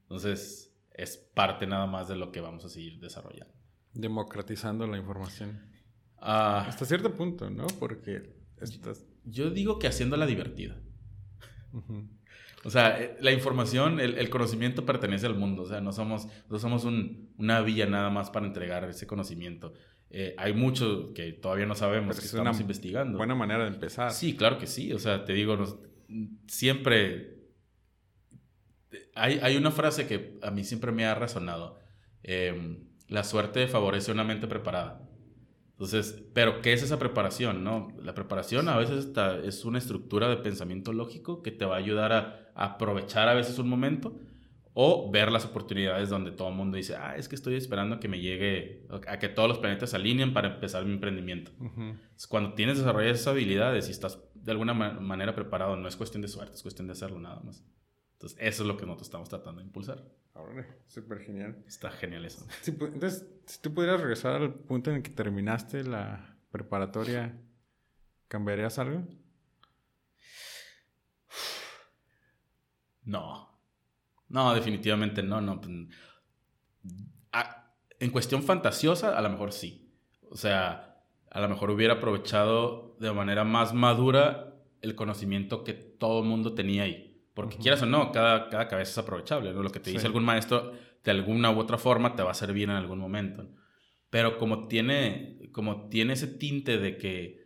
Entonces, 0.03 0.77
es 0.91 1.17
parte 1.17 1.65
nada 1.65 1.87
más 1.87 2.07
de 2.07 2.15
lo 2.15 2.31
que 2.31 2.41
vamos 2.41 2.65
a 2.65 2.69
seguir 2.69 2.99
desarrollando. 2.99 3.53
Democratizando 3.93 4.85
la 4.87 4.97
información. 4.97 5.71
Ah, 6.17 6.65
Hasta 6.67 6.85
cierto 6.85 7.13
punto, 7.13 7.49
¿no? 7.49 7.67
Porque 7.79 8.35
estás... 8.59 9.05
yo 9.23 9.49
digo 9.49 9.79
que 9.79 9.87
haciéndola 9.87 10.25
divertida. 10.25 10.77
Ujú. 11.71 12.09
O 12.65 12.69
sea, 12.71 12.99
eh, 13.01 13.15
la 13.21 13.31
información, 13.31 13.99
el, 13.99 14.17
el 14.17 14.29
conocimiento 14.29 14.85
pertenece 14.85 15.25
al 15.27 15.35
mundo. 15.35 15.61
O 15.63 15.65
sea, 15.67 15.81
no 15.81 15.91
somos, 15.93 16.27
no 16.49 16.57
somos 16.59 16.83
un- 16.83 17.29
una 17.37 17.61
vía 17.61 17.85
nada 17.85 18.09
más 18.09 18.29
para 18.31 18.47
entregar 18.47 18.83
ese 18.89 19.05
conocimiento. 19.07 19.73
Eh, 20.09 20.33
hay 20.37 20.53
mucho 20.53 21.13
que 21.13 21.31
todavía 21.33 21.65
no 21.67 21.75
sabemos, 21.75 22.15
que 22.15 22.25
es 22.25 22.33
estamos 22.33 22.55
una 22.57 22.61
investigando. 22.61 23.17
Buena 23.17 23.35
manera 23.35 23.63
de 23.65 23.69
empezar. 23.69 24.11
Sí, 24.11 24.35
claro 24.35 24.57
que 24.57 24.67
sí. 24.67 24.91
O 24.93 24.99
sea, 24.99 25.23
te 25.25 25.33
digo, 25.33 25.55
nos- 25.55 25.77
siempre... 26.47 27.35
Hay, 29.13 29.39
hay 29.41 29.57
una 29.57 29.71
frase 29.71 30.07
que 30.07 30.37
a 30.41 30.51
mí 30.51 30.63
siempre 30.63 30.91
me 30.91 31.05
ha 31.05 31.15
resonado. 31.15 31.77
Eh, 32.23 32.79
la 33.07 33.23
suerte 33.23 33.67
favorece 33.67 34.11
una 34.11 34.23
mente 34.23 34.47
preparada. 34.47 35.01
Entonces, 35.71 36.23
pero 36.33 36.61
¿qué 36.61 36.73
es 36.73 36.83
esa 36.83 36.97
preparación? 36.99 37.63
No? 37.63 37.89
La 38.01 38.13
preparación 38.13 38.69
a 38.69 38.77
veces 38.77 39.05
está- 39.05 39.37
es 39.37 39.65
una 39.65 39.77
estructura 39.77 40.29
de 40.29 40.37
pensamiento 40.37 40.93
lógico 40.93 41.41
que 41.43 41.51
te 41.51 41.65
va 41.65 41.75
a 41.75 41.79
ayudar 41.79 42.13
a 42.13 42.44
aprovechar 42.55 43.27
a 43.29 43.33
veces 43.33 43.59
un 43.59 43.69
momento 43.69 44.19
o 44.73 45.09
ver 45.11 45.31
las 45.31 45.45
oportunidades 45.45 46.09
donde 46.09 46.31
todo 46.31 46.49
el 46.49 46.55
mundo 46.55 46.75
dice, 46.77 46.95
ah, 46.97 47.15
es 47.15 47.29
que 47.29 47.35
estoy 47.35 47.55
esperando 47.55 47.95
a 47.95 47.99
que 47.99 48.07
me 48.09 48.19
llegue, 48.19 48.87
a 49.07 49.19
que 49.19 49.29
todos 49.29 49.47
los 49.47 49.59
planetas 49.59 49.91
se 49.91 49.95
alineen 49.95 50.33
para 50.33 50.55
empezar 50.55 50.83
mi 50.85 50.93
emprendimiento. 50.93 51.51
Cuando 52.27 52.53
tienes 52.55 52.77
desarrolladas 52.79 53.19
esas 53.21 53.31
habilidades 53.33 53.87
y 53.87 53.91
estás 53.91 54.19
de 54.33 54.51
alguna 54.51 54.73
ma- 54.73 54.91
manera 54.99 55.33
preparado, 55.33 55.75
no 55.77 55.87
es 55.87 55.95
cuestión 55.95 56.21
de 56.21 56.27
suerte, 56.27 56.55
es 56.55 56.61
cuestión 56.61 56.87
de 56.87 56.93
hacerlo 56.93 57.19
nada 57.19 57.39
más. 57.39 57.63
Entonces, 58.13 58.37
eso 58.41 58.63
es 58.63 58.67
lo 58.67 58.75
que 58.77 58.85
nosotros 58.85 59.07
estamos 59.07 59.29
tratando 59.29 59.61
de 59.61 59.67
impulsar. 59.67 60.03
Órale, 60.33 60.65
súper 60.87 61.19
genial. 61.19 61.63
Está 61.67 61.89
genial 61.91 62.25
eso. 62.25 62.45
Pu- 62.65 62.91
entonces, 62.93 63.25
si 63.45 63.61
tú 63.61 63.73
pudieras 63.73 64.01
regresar 64.01 64.41
al 64.41 64.53
punto 64.53 64.89
en 64.89 64.97
el 64.97 65.03
que 65.03 65.09
terminaste 65.11 65.83
la 65.85 66.37
preparatoria, 66.51 67.37
¿cambiarías 68.27 68.77
algo? 68.79 69.07
No. 73.05 73.49
No, 74.27 74.53
definitivamente 74.53 75.23
no. 75.23 75.39
no. 75.41 75.61
pues, 75.61 75.71
a- 77.31 77.71
en 77.99 78.09
cuestión 78.11 78.43
fantasiosa, 78.43 79.17
a 79.17 79.21
lo 79.21 79.29
mejor 79.29 79.51
sí. 79.53 79.93
O 80.29 80.35
sea, 80.35 81.01
a 81.31 81.39
lo 81.41 81.47
mejor 81.49 81.69
hubiera 81.71 81.95
aprovechado 81.95 82.97
de 82.99 83.11
manera 83.13 83.43
más 83.43 83.73
madura 83.73 84.53
el 84.81 84.95
conocimiento 84.95 85.63
que 85.63 85.73
todo 85.73 86.21
el 86.21 86.27
mundo 86.29 86.53
tenía 86.53 86.83
ahí. 86.83 87.23
Porque 87.33 87.57
quieras 87.57 87.81
o 87.81 87.85
no, 87.85 88.11
cada, 88.11 88.49
cada 88.49 88.67
cabeza 88.67 88.91
es 88.91 88.97
aprovechable. 88.97 89.53
¿no? 89.53 89.61
Lo 89.63 89.69
que 89.69 89.79
te 89.79 89.89
Sí. 89.89 89.95
dice 89.97 90.07
algún 90.07 90.23
maestro, 90.23 90.71
de 91.03 91.11
alguna 91.11 91.51
u 91.51 91.59
otra 91.59 91.77
forma, 91.77 92.15
te 92.15 92.23
va 92.23 92.31
a 92.31 92.35
servir 92.35 92.63
en 92.69 92.75
algún 92.75 92.99
momento. 92.99 93.47
Pero 94.09 94.37
como 94.37 94.67
tiene, 94.67 95.49
como 95.51 95.87
tiene 95.89 96.13
ese 96.13 96.27
tinte 96.27 96.77
de 96.77 96.97
que 96.97 97.44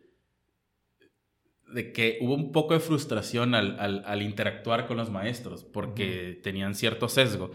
de 1.72 1.92
que 1.92 2.18
hubo 2.20 2.34
un 2.34 2.52
poco 2.52 2.74
de 2.74 2.80
frustración 2.80 3.54
al, 3.54 3.78
al- 3.78 4.02
al 4.06 4.22
interactuar 4.22 4.86
con 4.86 4.96
los 4.96 5.10
maestros 5.10 5.64
porque 5.64 6.38
tenían 6.42 6.74
cierto 6.74 7.08
sesgo. 7.08 7.50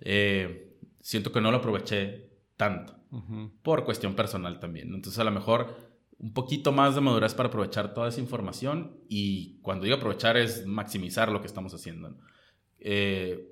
Eh, 0.00 0.76
siento 1.00 1.32
que 1.32 1.40
no 1.40 1.50
lo 1.50 1.58
aproveché 1.58 2.30
tanto 2.56 2.94
Ujú. 3.10 3.52
por 3.62 3.84
cuestión 3.84 4.14
personal 4.14 4.58
también. 4.60 4.92
Entonces 4.94 5.18
a 5.18 5.24
lo 5.24 5.30
mejor 5.30 5.76
un 6.18 6.32
poquito 6.32 6.72
más 6.72 6.94
de 6.94 7.00
madurez 7.00 7.34
para 7.34 7.48
aprovechar 7.48 7.92
toda 7.94 8.08
esa 8.08 8.20
información 8.20 8.98
y 9.08 9.58
cuando 9.62 9.84
digo 9.84 9.96
aprovechar 9.96 10.36
es 10.36 10.66
maximizar 10.66 11.30
lo 11.30 11.40
que 11.40 11.46
estamos 11.46 11.74
haciendo. 11.74 12.10
¿no? 12.10 12.16
Eh, 12.78 13.48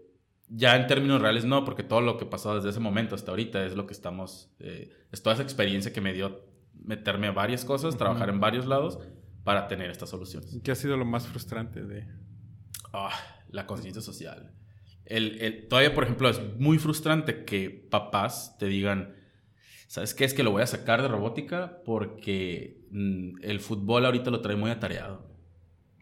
ya 0.49 0.77
en 0.77 0.87
términos 0.87 1.21
reales 1.23 1.45
no, 1.45 1.65
porque 1.65 1.83
todo 1.83 2.01
lo 2.01 2.19
que 2.19 2.27
pasó 2.27 2.55
desde 2.55 2.71
ese 2.71 2.81
momento 2.81 3.15
hasta 3.15 3.31
ahorita 3.31 3.65
es 3.65 3.75
lo 3.75 3.87
que 3.87 3.93
estamos, 3.95 4.51
eh, 4.59 4.93
es 5.11 5.23
toda 5.23 5.35
esa 5.35 5.43
experiencia 5.43 5.93
que 5.93 6.01
me 6.01 6.13
dio 6.13 6.45
meterme 6.75 7.29
a 7.29 7.33
varias 7.33 7.65
cosas, 7.65 7.91
Ujú. 7.95 7.99
trabajar 7.99 8.29
en 8.29 8.41
varios 8.41 8.67
lados 8.67 8.99
para 9.45 9.69
tener 9.69 9.91
estas 9.91 10.11
soluciones. 10.11 10.59
¿Qué 10.63 10.71
ha 10.71 10.75
sido 10.75 10.97
lo 10.97 11.05
más 11.05 11.27
frustrante 11.27 11.85
de...? 11.85 12.07
Ah, 12.93 13.11
la 13.51 13.67
conciencia 13.67 14.03
social. 14.03 14.53
El, 15.05 15.41
el- 15.41 15.69
todavía, 15.69 15.95
por 15.95 16.05
ejemplo, 16.05 16.29
es 16.29 16.41
muy 16.59 16.79
frustrante 16.79 17.45
que 17.45 17.71
papás 17.71 18.57
te 18.59 18.67
digan, 18.67 19.17
¿Sabes 19.89 20.15
qué? 20.15 20.25
Es 20.25 20.33
que 20.33 20.43
lo 20.43 20.53
voy 20.53 20.63
a 20.63 20.67
sacar 20.67 21.03
de 21.03 21.09
robótica 21.09 21.83
porque 21.85 22.81
mm, 22.93 23.43
el 23.43 23.61
fútbol 23.61 24.07
ahorita 24.07 24.31
lo 24.31 24.41
trae 24.41 24.57
muy 24.57 24.71
atareado. 24.71 25.32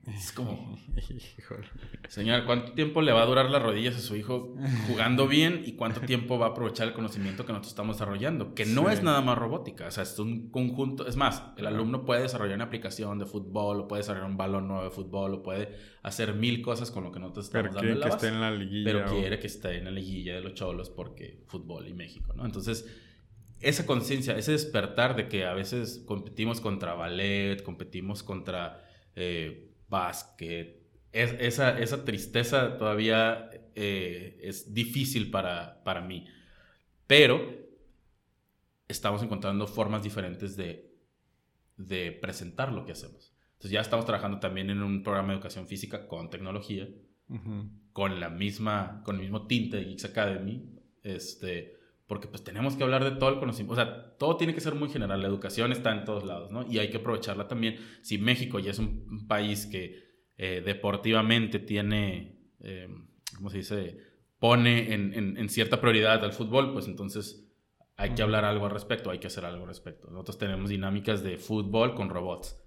Es 0.06 0.32
como, 0.32 0.78
señor, 2.08 2.44
¿cuánto 2.46 2.72
tiempo 2.72 3.02
le 3.02 3.12
va 3.12 3.22
a 3.22 3.26
durar 3.26 3.50
las 3.50 3.62
rodillas 3.62 3.96
a 3.96 4.00
su 4.00 4.16
hijo 4.16 4.56
jugando 4.88 5.28
bien 5.28 5.62
y 5.66 5.72
cuánto 5.72 6.00
tiempo 6.00 6.38
va 6.38 6.46
a 6.46 6.48
aprovechar 6.50 6.88
el 6.88 6.94
conocimiento 6.94 7.44
que 7.44 7.52
nosotros 7.52 7.72
estamos 7.72 7.96
desarrollando? 7.96 8.54
Que 8.54 8.64
no 8.64 8.88
es 8.88 9.02
nada 9.02 9.20
más 9.20 9.36
robótica, 9.36 9.86
o 9.86 9.90
sea, 9.90 10.04
es 10.04 10.18
un 10.18 10.50
conjunto. 10.50 11.06
Es 11.06 11.16
más, 11.16 11.42
el 11.58 11.66
alumno 11.66 12.06
puede 12.06 12.22
desarrollar 12.22 12.54
una 12.54 12.64
aplicación 12.64 13.18
de 13.18 13.26
fútbol, 13.26 13.80
o 13.80 13.88
puede 13.88 14.00
desarrollar 14.00 14.30
un 14.30 14.38
balón 14.38 14.68
nuevo 14.68 14.84
de 14.84 14.90
fútbol, 14.90 15.34
o 15.34 15.42
puede 15.42 15.76
hacer 16.02 16.34
mil 16.34 16.62
cosas 16.62 16.90
con 16.90 17.04
lo 17.04 17.12
que 17.12 17.20
nosotros 17.20 17.46
estamos 17.46 17.68
pero 17.70 17.74
dando 17.74 18.00
quiere 18.00 18.08
que 18.08 18.16
esté 18.16 18.28
en 18.28 18.40
la 18.40 18.50
liguilla. 18.50 18.92
Pero 18.92 19.10
quiere 19.10 19.38
que 19.38 19.46
esté 19.46 19.78
en 19.78 19.84
la 19.84 19.90
liguilla 19.90 20.34
de 20.34 20.40
los 20.40 20.54
cholos 20.54 20.88
porque 20.88 21.44
fútbol 21.46 21.86
y 21.86 21.92
México, 21.92 22.32
¿no? 22.34 22.46
Entonces 22.46 22.86
esa 23.60 23.84
conciencia, 23.84 24.38
ese 24.38 24.52
despertar 24.52 25.14
de 25.14 25.28
que 25.28 25.44
a 25.44 25.52
veces 25.52 26.02
competimos 26.06 26.62
contra 26.62 26.94
ballet, 26.94 27.62
competimos 27.62 28.22
contra 28.22 28.86
eh, 29.14 29.69
básquet, 29.90 30.80
es, 31.12 31.34
esa, 31.40 31.78
esa 31.78 32.04
tristeza 32.04 32.78
todavía 32.78 33.50
eh, 33.74 34.38
es 34.42 34.72
difícil 34.72 35.30
para, 35.30 35.82
para 35.84 36.00
mí. 36.00 36.26
Pero 37.06 37.40
estamos 38.88 39.22
encontrando 39.22 39.66
formas 39.66 40.02
diferentes 40.02 40.56
de, 40.56 40.94
de 41.76 42.12
presentar 42.12 42.72
lo 42.72 42.84
que 42.84 42.92
hacemos. 42.92 43.34
Entonces 43.52 43.72
ya 43.72 43.80
estamos 43.80 44.06
trabajando 44.06 44.38
también 44.38 44.70
en 44.70 44.82
un 44.82 45.02
programa 45.02 45.28
de 45.28 45.34
educación 45.34 45.66
física 45.66 46.06
con 46.06 46.30
tecnología, 46.30 46.88
con 47.92 48.18
la 48.18 48.30
misma, 48.30 49.02
con 49.04 49.16
el 49.16 49.22
mismo 49.22 49.46
tinte 49.46 49.76
de 49.76 49.84
Geeks 49.84 50.06
Academy, 50.06 50.78
este, 51.02 51.76
porque 52.10 52.26
pues 52.26 52.42
tenemos 52.42 52.74
que 52.74 52.82
hablar 52.82 53.04
de 53.04 53.12
todo 53.12 53.30
el 53.30 53.38
conocimiento, 53.38 53.74
o 53.74 53.76
sea, 53.76 54.16
todo 54.18 54.36
tiene 54.36 54.52
que 54.52 54.60
ser 54.60 54.74
muy 54.74 54.88
general, 54.88 55.22
la 55.22 55.28
educación 55.28 55.70
está 55.70 55.92
en 55.92 56.04
todos 56.04 56.24
lados, 56.24 56.50
¿no? 56.50 56.66
Y 56.68 56.80
hay 56.80 56.90
que 56.90 56.96
aprovecharla 56.96 57.46
también. 57.46 57.76
Si 58.02 58.18
México 58.18 58.58
ya 58.58 58.72
es 58.72 58.80
un 58.80 59.28
país 59.28 59.64
que 59.66 60.10
eh, 60.36 60.60
deportivamente 60.66 61.60
tiene, 61.60 62.36
eh, 62.64 62.88
¿cómo 63.36 63.48
se 63.48 63.58
dice? 63.58 63.98
Pone 64.40 64.92
en, 64.92 65.36
en, 65.36 65.48
cierta 65.48 65.80
prioridad 65.80 66.24
al 66.24 66.32
fútbol, 66.32 66.72
pues 66.72 66.88
entonces 66.88 67.48
hay 67.96 68.10
que 68.10 68.22
hablar 68.22 68.44
algo 68.44 68.64
al 68.64 68.72
respecto, 68.72 69.12
hay 69.12 69.20
que 69.20 69.28
hacer 69.28 69.44
algo 69.44 69.62
al 69.62 69.68
respecto. 69.68 70.10
Nosotros 70.10 70.38
tenemos 70.38 70.68
dinámicas 70.68 71.22
de 71.22 71.38
fútbol 71.38 71.94
con 71.94 72.08
robots. 72.08 72.59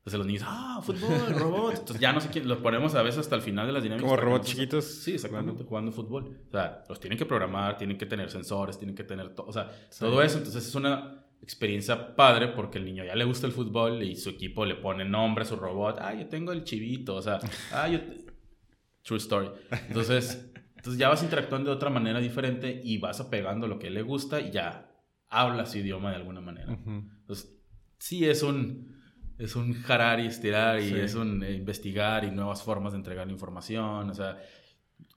Entonces 0.00 0.18
los 0.18 0.26
niños, 0.26 0.42
ah, 0.46 0.80
fútbol, 0.82 1.34
robots. 1.38 1.80
Entonces 1.80 2.00
ya 2.00 2.10
no 2.14 2.22
sé 2.22 2.30
quién, 2.30 2.48
los 2.48 2.58
ponemos 2.58 2.94
a 2.94 3.02
veces 3.02 3.20
hasta 3.20 3.36
el 3.36 3.42
final 3.42 3.66
de 3.66 3.74
las 3.74 3.82
dinámicas. 3.82 4.08
Como 4.08 4.20
robots 4.20 4.48
chiquitos. 4.48 4.82
Sí, 4.84 5.12
exactamente, 5.12 5.62
jugando. 5.62 5.92
fútbol. 5.92 6.38
O 6.48 6.50
sea, 6.50 6.82
los 6.88 6.98
tienen 6.98 7.18
que 7.18 7.26
programar, 7.26 7.76
tienen 7.76 7.98
que 7.98 8.06
tener 8.06 8.30
sensores, 8.30 8.78
tienen 8.78 8.96
que 8.96 9.04
tener 9.04 9.34
todo. 9.34 9.48
O 9.48 9.52
sea, 9.52 9.70
todo 9.98 10.22
eso. 10.22 10.38
Entonces 10.38 10.66
es 10.66 10.74
una 10.74 11.26
experiencia 11.42 12.16
padre 12.16 12.48
porque 12.48 12.78
el 12.78 12.86
niño 12.86 13.04
ya 13.04 13.14
le 13.14 13.24
gusta 13.24 13.46
el 13.46 13.52
fútbol 13.52 14.02
y 14.02 14.16
su 14.16 14.30
equipo 14.30 14.64
le 14.64 14.76
pone 14.76 15.04
nombre 15.04 15.44
a 15.44 15.46
su 15.46 15.56
robot. 15.56 15.98
Ah, 16.00 16.14
yo 16.14 16.26
tengo 16.28 16.52
el 16.52 16.64
chivito. 16.64 17.16
O 17.16 17.22
sea, 17.22 17.38
ah, 17.70 17.86
yo. 17.86 17.98
True 19.02 19.18
story. 19.18 19.50
Entonces, 19.88 20.50
entonces 20.76 20.98
ya 20.98 21.10
vas 21.10 21.22
interactuando 21.22 21.68
de 21.68 21.76
otra 21.76 21.90
manera 21.90 22.20
diferente 22.20 22.80
y 22.82 22.96
vas 22.96 23.20
apegando 23.20 23.66
lo 23.66 23.78
que 23.78 23.90
le 23.90 24.00
gusta 24.00 24.40
y 24.40 24.50
ya 24.50 24.90
hablas 25.28 25.72
su 25.72 25.78
idioma 25.78 26.08
de 26.08 26.16
alguna 26.16 26.40
manera. 26.40 26.72
Entonces, 26.72 27.54
sí 27.98 28.26
es 28.26 28.42
un 28.42 28.99
es 29.40 29.56
un 29.56 29.72
jarar 29.72 30.20
y 30.20 30.26
estirar 30.26 30.80
y 30.80 30.92
es 30.92 31.14
un 31.14 31.42
eh, 31.42 31.54
investigar 31.54 32.24
y 32.24 32.30
nuevas 32.30 32.62
formas 32.62 32.92
de 32.92 32.98
entregar 32.98 33.26
la 33.26 33.32
información. 33.32 34.10
O 34.10 34.14
sea, 34.14 34.38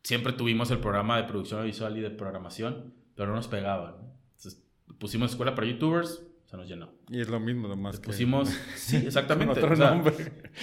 siempre 0.01 0.33
tuvimos 0.33 0.71
el 0.71 0.79
programa 0.79 1.17
de 1.17 1.23
producción 1.25 1.63
visual 1.65 1.97
y 1.97 2.01
de 2.01 2.09
programación, 2.09 2.93
pero 3.15 3.29
no 3.29 3.35
nos 3.35 3.49
pegaba. 3.49 3.99
Entonces, 4.37 4.63
pusimos 4.97 5.31
escuela 5.31 5.55
para 5.55 5.67
youtubers, 5.67 6.25
se 6.45 6.55
nos 6.55 6.67
llenó. 6.67 6.93
Y 7.09 7.19
es 7.19 7.29
lo 7.29 7.39
mismo, 7.39 7.67
nomás. 7.67 7.95
Le 7.95 8.01
pusimos, 8.01 8.49
sí, 8.75 8.95
exactamente. 8.95 9.59
otro 9.59 9.75
nombre. 9.75 10.15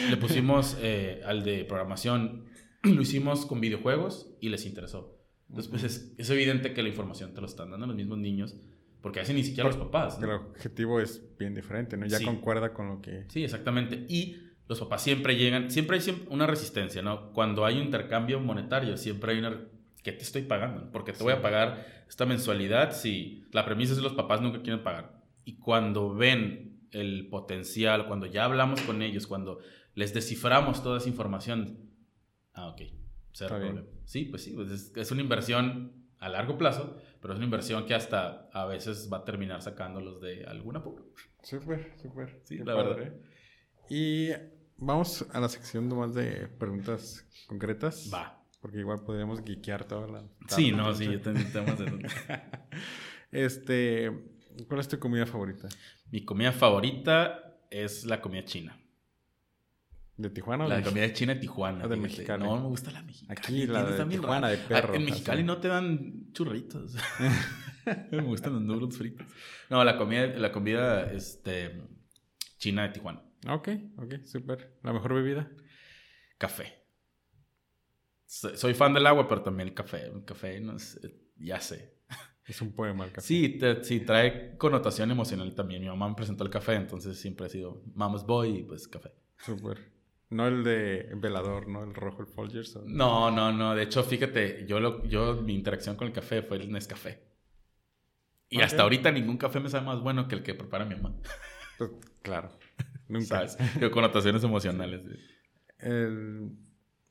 Le 0.09 0.17
pusimos 0.17 0.79
eh, 0.81 1.21
al 1.27 1.45
de 1.45 1.65
programación, 1.65 2.47
lo 2.83 3.03
hicimos 3.03 3.45
con 3.45 3.61
videojuegos 3.61 4.35
y 4.41 4.49
les 4.49 4.65
interesó. 4.65 5.19
Entonces, 5.51 5.71
pues 5.71 5.83
es, 5.83 6.15
es 6.17 6.31
evidente 6.31 6.73
que 6.73 6.83
la 6.83 6.89
información 6.89 7.35
te 7.35 7.41
lo 7.41 7.47
están 7.47 7.73
dando 7.73 7.87
los 7.87 7.97
mismos 7.97 8.19
niños 8.19 8.57
porque 9.01 9.21
a 9.21 9.23
veces 9.23 9.35
ni 9.35 9.45
siquiera 9.45 9.69
los 9.69 9.79
papás. 9.79 10.19
¿no? 10.19 10.27
El 10.27 10.33
objetivo 10.33 11.01
es 11.01 11.23
bien 11.39 11.55
diferente, 11.55 11.97
¿no? 11.97 12.07
Ya 12.07 12.23
concuerda 12.23 12.73
con 12.73 12.89
lo 12.89 13.01
que... 13.01 13.25
Sí, 13.29 13.45
exactamente. 13.45 14.05
Y 14.09 14.37
los 14.69 14.79
papás 14.81 15.03
siempre 15.03 15.37
llegan, 15.37 15.71
siempre 15.71 15.99
hay 15.99 16.27
una 16.29 16.47
resistencia, 16.47 17.03
¿no? 17.03 17.33
Cuando 17.33 17.65
hay 17.65 17.77
un 17.77 17.85
intercambio 17.85 18.41
monetario, 18.41 18.97
siempre 18.97 19.33
hay 19.33 19.39
una... 19.39 19.59
¿Qué 20.03 20.13
te 20.13 20.23
estoy 20.23 20.43
pagando? 20.43 20.91
Porque 20.93 21.13
te 21.13 21.23
voy 21.23 21.33
a 21.33 21.43
pagar 21.43 22.05
esta 22.09 22.25
mensualidad 22.25 22.93
si 22.93 23.45
la 23.53 23.65
premisa 23.65 23.93
es 23.93 23.99
que 23.99 24.05
los 24.05 24.15
papás 24.15 24.41
nunca 24.41 24.63
quieren 24.63 24.83
pagar. 24.83 25.23
Y 25.45 25.59
cuando 25.59 26.15
ven 26.15 26.87
el 26.91 27.29
potencial, 27.29 28.07
cuando 28.07 28.27
ya 28.27 28.45
hablamos 28.45 28.81
con 28.83 29.03
ellos, 29.03 29.27
cuando 29.27 29.61
les 29.95 30.15
desciframos 30.15 30.83
toda 30.83 30.99
esa 30.99 31.09
información, 31.09 31.91
ah, 32.55 32.69
ok, 32.69 32.83
cero 33.33 33.57
problema. 33.57 33.83
Sí, 34.05 34.25
pues 34.25 34.43
sí, 34.43 34.53
pues 34.53 34.71
es, 34.71 34.97
es 34.97 35.11
una 35.11 35.21
inversión 35.21 35.93
a 36.19 36.29
largo 36.29 36.57
plazo, 36.59 36.97
pero 37.21 37.35
es 37.35 37.39
una 37.39 37.45
inversión 37.45 37.87
que 37.87 37.95
hasta 37.95 38.49
a 38.53 38.67
veces 38.67 39.09
va 39.13 39.19
a 39.19 39.25
terminar 39.25 39.63
sacándolos 39.63 40.21
de 40.21 40.45
algún 40.45 40.77
apuro. 40.77 41.13
Súper, 41.43 41.93
súper. 42.01 42.41
Sí, 42.45 42.59
la 42.59 42.75
verdad. 42.75 43.15
Y 43.89 44.31
vamos 44.77 45.27
a 45.33 45.41
la 45.41 45.49
sección 45.49 45.89
más 45.89 46.15
de 46.15 46.49
preguntas 46.49 47.27
concretas. 47.47 48.11
Va. 48.13 48.43
Porque 48.61 48.79
igual 48.79 49.03
podríamos 49.05 49.43
guiquear 49.43 49.85
toda 49.85 50.07
la... 50.07 50.25
sí, 50.49 50.71
no, 50.71 50.93
sí, 50.95 51.07
yo 51.07 51.21
tengo 51.21 51.41
temas 51.53 51.79
de... 51.79 52.07
este, 53.33 54.11
¿cuál 54.69 54.81
es 54.81 54.89
tu 54.89 54.99
comida 54.99 55.25
favorita? 55.27 55.69
Mi 56.11 56.25
comida 56.25 56.53
favorita 56.53 57.59
es 57.71 58.05
la 58.05 58.21
comida 58.21 58.45
china. 58.45 58.80
¿De 60.21 60.31
Tijuana? 60.31 60.69
La 60.69 60.77
de 60.77 60.83
comida 60.83 61.13
china 61.13 61.35
de 61.35 61.41
Tijuana. 61.41 61.89
de 61.89 61.97
Mexicali. 61.97 62.45
No, 62.45 62.57
me 62.57 62.69
gusta 62.69 62.91
la 62.91 63.03
mexicana. 63.03 63.35
Aquí 63.39 63.67
la 63.67 63.85
de 63.85 64.05
Tijuana 64.05 64.49
de 64.49 64.59
perro. 64.59 64.95
En 64.95 65.05
Mexicali 65.05 65.43
no 65.43 65.59
te 65.59 65.69
dan 65.69 66.33
churritos. 66.33 66.95
me 68.11 68.23
gustan 68.23 68.55
los 68.55 68.63
noodles 68.63 68.97
fritos. 68.97 69.27
No, 69.69 69.83
la 69.85 69.97
comida, 69.97 70.27
la 70.27 70.53
comida 70.53 71.11
este, 71.11 71.81
china 72.59 72.83
de 72.83 72.89
Tijuana. 72.91 73.23
Ok, 73.49 73.69
ok, 73.97 74.25
súper. 74.25 74.79
¿La 74.83 74.93
mejor 74.93 75.15
bebida? 75.15 75.51
Café. 76.39 76.85
Soy 78.27 78.75
fan 78.75 78.95
del 78.95 79.07
agua, 79.07 79.27
pero 79.27 79.43
también 79.43 79.69
el 79.69 79.75
café. 79.75 80.07
El 80.07 80.25
café, 80.25 80.61
no 80.61 80.77
ya 81.37 81.61
sé. 81.61 81.99
Es 82.47 82.61
un 82.61 82.73
poema 82.73 83.05
el 83.05 83.13
café. 83.13 83.27
Sí, 83.27 83.59
sí, 83.83 84.01
trae 84.01 84.57
connotación 84.57 85.11
emocional 85.11 85.55
también. 85.55 85.83
Mi 85.83 85.89
mamá 85.89 86.09
me 86.09 86.15
presentó 86.15 86.45
el 86.45 86.51
café, 86.51 86.75
entonces 86.75 87.19
siempre 87.19 87.47
ha 87.47 87.49
sido 87.49 87.83
mama's 87.95 88.27
boy 88.27 88.59
y 88.59 88.63
pues 88.63 88.89
café. 88.89 89.13
Súper. 89.39 90.00
No 90.31 90.47
el 90.47 90.63
de 90.63 91.11
velador, 91.17 91.67
¿no? 91.69 91.83
El 91.83 91.93
rojo, 91.93 92.23
el 92.23 92.29
Folgers. 92.29 92.77
No, 92.87 93.31
no, 93.33 93.53
no. 93.53 93.75
De 93.75 93.83
hecho, 93.83 94.05
fíjate, 94.05 94.65
yo, 94.67 94.79
lo, 94.79 95.05
yo 95.07 95.43
mi 95.43 95.55
interacción 95.55 95.97
con 95.97 96.07
el 96.07 96.13
café 96.13 96.43
fue 96.43 96.59
el 96.59 96.71
Nescafé. 96.71 97.21
Y 98.49 98.61
hasta 98.63 98.83
ahorita 98.83 99.11
ningún 99.11 99.37
café 99.37 99.61
me 99.61 99.69
sabe 99.69 99.87
más 99.87 100.01
bueno 100.01 100.29
que 100.29 100.37
el 100.37 100.43
que 100.43 100.55
prepara 100.55 100.85
mi 100.85 100.95
mamá. 100.95 101.17
Pues, 101.79 101.91
claro. 102.23 102.51
Nunca. 103.09 103.49
¿Sabes? 103.49 103.59
Connotaciones 103.91 104.45
emocionales. 104.45 105.03
El... 105.79 106.51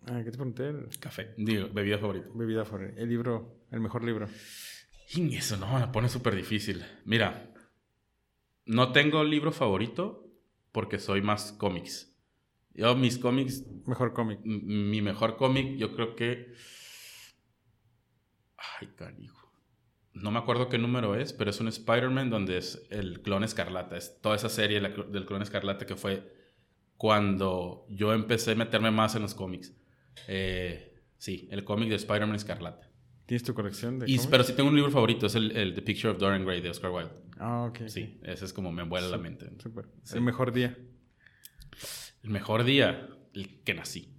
Ah, 0.05 0.21
¿Qué 0.23 0.31
te 0.31 0.37
pregunté? 0.37 0.67
El... 0.69 0.87
Café. 0.99 1.33
Digo, 1.37 1.69
bebida 1.73 1.97
favorita. 1.97 2.27
Bebida 2.33 2.65
favorita. 2.65 3.01
El 3.01 3.09
libro, 3.09 3.65
el 3.71 3.79
mejor 3.79 4.03
libro. 4.03 4.27
Y 5.11 5.35
eso 5.35 5.57
no, 5.57 5.79
me 5.79 5.87
pone 5.87 6.07
súper 6.07 6.35
difícil. 6.35 6.85
Mira, 7.03 7.51
no 8.65 8.91
tengo 8.91 9.23
libro 9.23 9.51
favorito 9.51 10.29
porque 10.71 10.99
soy 10.99 11.21
más 11.21 11.51
cómics. 11.53 12.08
Yo, 12.73 12.95
mis 12.95 13.17
cómics. 13.17 13.65
Mejor 13.85 14.13
cómic. 14.13 14.39
Mi 14.43 15.01
mejor 15.01 15.37
cómic, 15.37 15.77
yo 15.77 15.93
creo 15.93 16.15
que. 16.15 16.53
Ay, 18.57 18.87
carijo. 18.95 19.51
No 20.13 20.31
me 20.31 20.39
acuerdo 20.39 20.69
qué 20.69 20.77
número 20.77 21.15
es, 21.15 21.33
pero 21.33 21.49
es 21.49 21.59
un 21.59 21.67
Spider-Man 21.67 22.29
donde 22.29 22.57
es 22.57 22.85
el 22.89 23.21
clon 23.21 23.43
escarlata. 23.43 23.95
Es 23.95 24.19
toda 24.21 24.35
esa 24.35 24.49
serie 24.49 24.81
del 24.81 25.25
clon 25.25 25.41
escarlata 25.41 25.85
que 25.85 25.95
fue 25.95 26.33
cuando 26.97 27.85
yo 27.89 28.13
empecé 28.13 28.51
a 28.51 28.55
meterme 28.55 28.91
más 28.91 29.15
en 29.15 29.21
los 29.21 29.33
cómics. 29.33 29.73
Eh, 30.27 31.01
sí, 31.17 31.47
el 31.51 31.63
cómic 31.63 31.89
de 31.89 31.95
Spider-Man 31.95 32.35
escarlata. 32.35 32.89
¿Tienes 33.25 33.43
tu 33.43 33.53
colección 33.53 33.99
de 33.99 34.09
y, 34.09 34.17
Pero 34.29 34.43
sí 34.43 34.53
tengo 34.53 34.69
un 34.69 34.75
libro 34.75 34.91
favorito, 34.91 35.27
es 35.27 35.35
el, 35.35 35.55
el, 35.55 35.75
The 35.75 35.81
Picture 35.83 36.09
of 36.11 36.17
Dorian 36.17 36.43
Gray 36.43 36.61
de 36.61 36.71
Oscar 36.71 36.91
Wilde. 36.91 37.11
Ah, 37.37 37.65
ok. 37.69 37.87
Sí, 37.87 38.19
ese 38.23 38.43
es 38.43 38.51
como 38.51 38.71
me 38.71 38.83
vuela 38.83 39.07
la 39.07 39.17
mente. 39.17 39.49
Súper. 39.59 39.85
El 40.11 40.21
mejor 40.21 40.51
día. 40.51 40.77
El 42.23 42.31
mejor 42.31 42.63
día, 42.63 43.09
el 43.33 43.63
que 43.63 43.73
nací. 43.73 44.13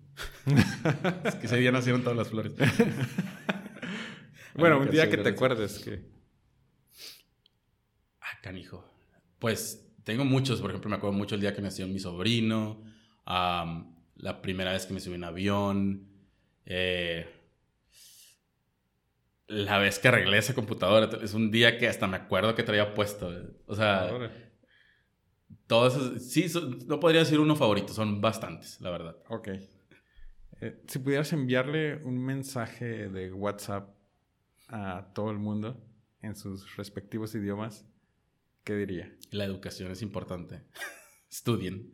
es 1.24 1.34
que 1.36 1.46
ese 1.46 1.56
día 1.56 1.72
nacieron 1.72 2.02
todas 2.02 2.16
las 2.16 2.28
flores. 2.28 2.52
bueno, 4.54 4.78
un 4.78 4.90
día 4.90 5.08
que 5.08 5.16
te 5.16 5.30
acuerdes 5.30 5.78
que... 5.78 6.02
Ah, 8.20 8.38
canijo. 8.42 8.84
Pues 9.38 9.90
tengo 10.04 10.24
muchos, 10.24 10.60
por 10.60 10.70
ejemplo, 10.70 10.90
me 10.90 10.96
acuerdo 10.96 11.16
mucho 11.16 11.34
el 11.34 11.40
día 11.40 11.54
que 11.54 11.62
nació 11.62 11.86
mi 11.86 11.98
sobrino, 11.98 12.82
la 13.26 14.42
primera 14.42 14.72
vez 14.72 14.86
que 14.86 14.94
me 14.94 15.00
subí 15.00 15.14
en 15.14 15.24
avión, 15.24 16.08
eh, 16.66 17.28
la 19.46 19.78
vez 19.78 19.98
que 19.98 20.08
arreglé 20.08 20.38
esa 20.38 20.54
computadora, 20.54 21.10
es 21.22 21.34
un 21.34 21.50
día 21.50 21.76
que 21.76 21.88
hasta 21.88 22.06
me 22.06 22.16
acuerdo 22.16 22.54
que 22.54 22.62
traía 22.62 22.94
puesto. 22.94 23.32
O 23.66 23.74
sea, 23.74 24.10
todos 25.70 26.20
sí, 26.20 26.46
no 26.88 26.98
podría 26.98 27.20
decir 27.20 27.38
uno 27.38 27.54
favorito, 27.54 27.92
son 27.92 28.20
bastantes, 28.20 28.80
la 28.80 28.90
verdad. 28.90 29.16
Ok. 29.28 29.50
Eh, 30.60 30.82
si 30.88 30.98
pudieras 30.98 31.32
enviarle 31.32 32.02
un 32.02 32.18
mensaje 32.18 33.08
de 33.08 33.32
WhatsApp 33.32 33.88
a 34.66 35.12
todo 35.14 35.30
el 35.30 35.38
mundo 35.38 35.80
en 36.22 36.34
sus 36.34 36.76
respectivos 36.76 37.36
idiomas, 37.36 37.86
¿qué 38.64 38.74
diría? 38.74 39.14
La 39.30 39.44
educación 39.44 39.92
es 39.92 40.02
importante. 40.02 40.64
Estudien. 41.30 41.92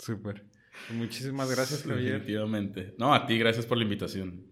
Súper. 0.00 0.44
Muchísimas 0.90 1.48
gracias, 1.48 1.84
Javier. 1.84 2.14
Definitivamente. 2.14 2.96
No, 2.98 3.14
a 3.14 3.24
ti, 3.24 3.38
gracias 3.38 3.66
por 3.66 3.78
la 3.78 3.84
invitación. 3.84 4.50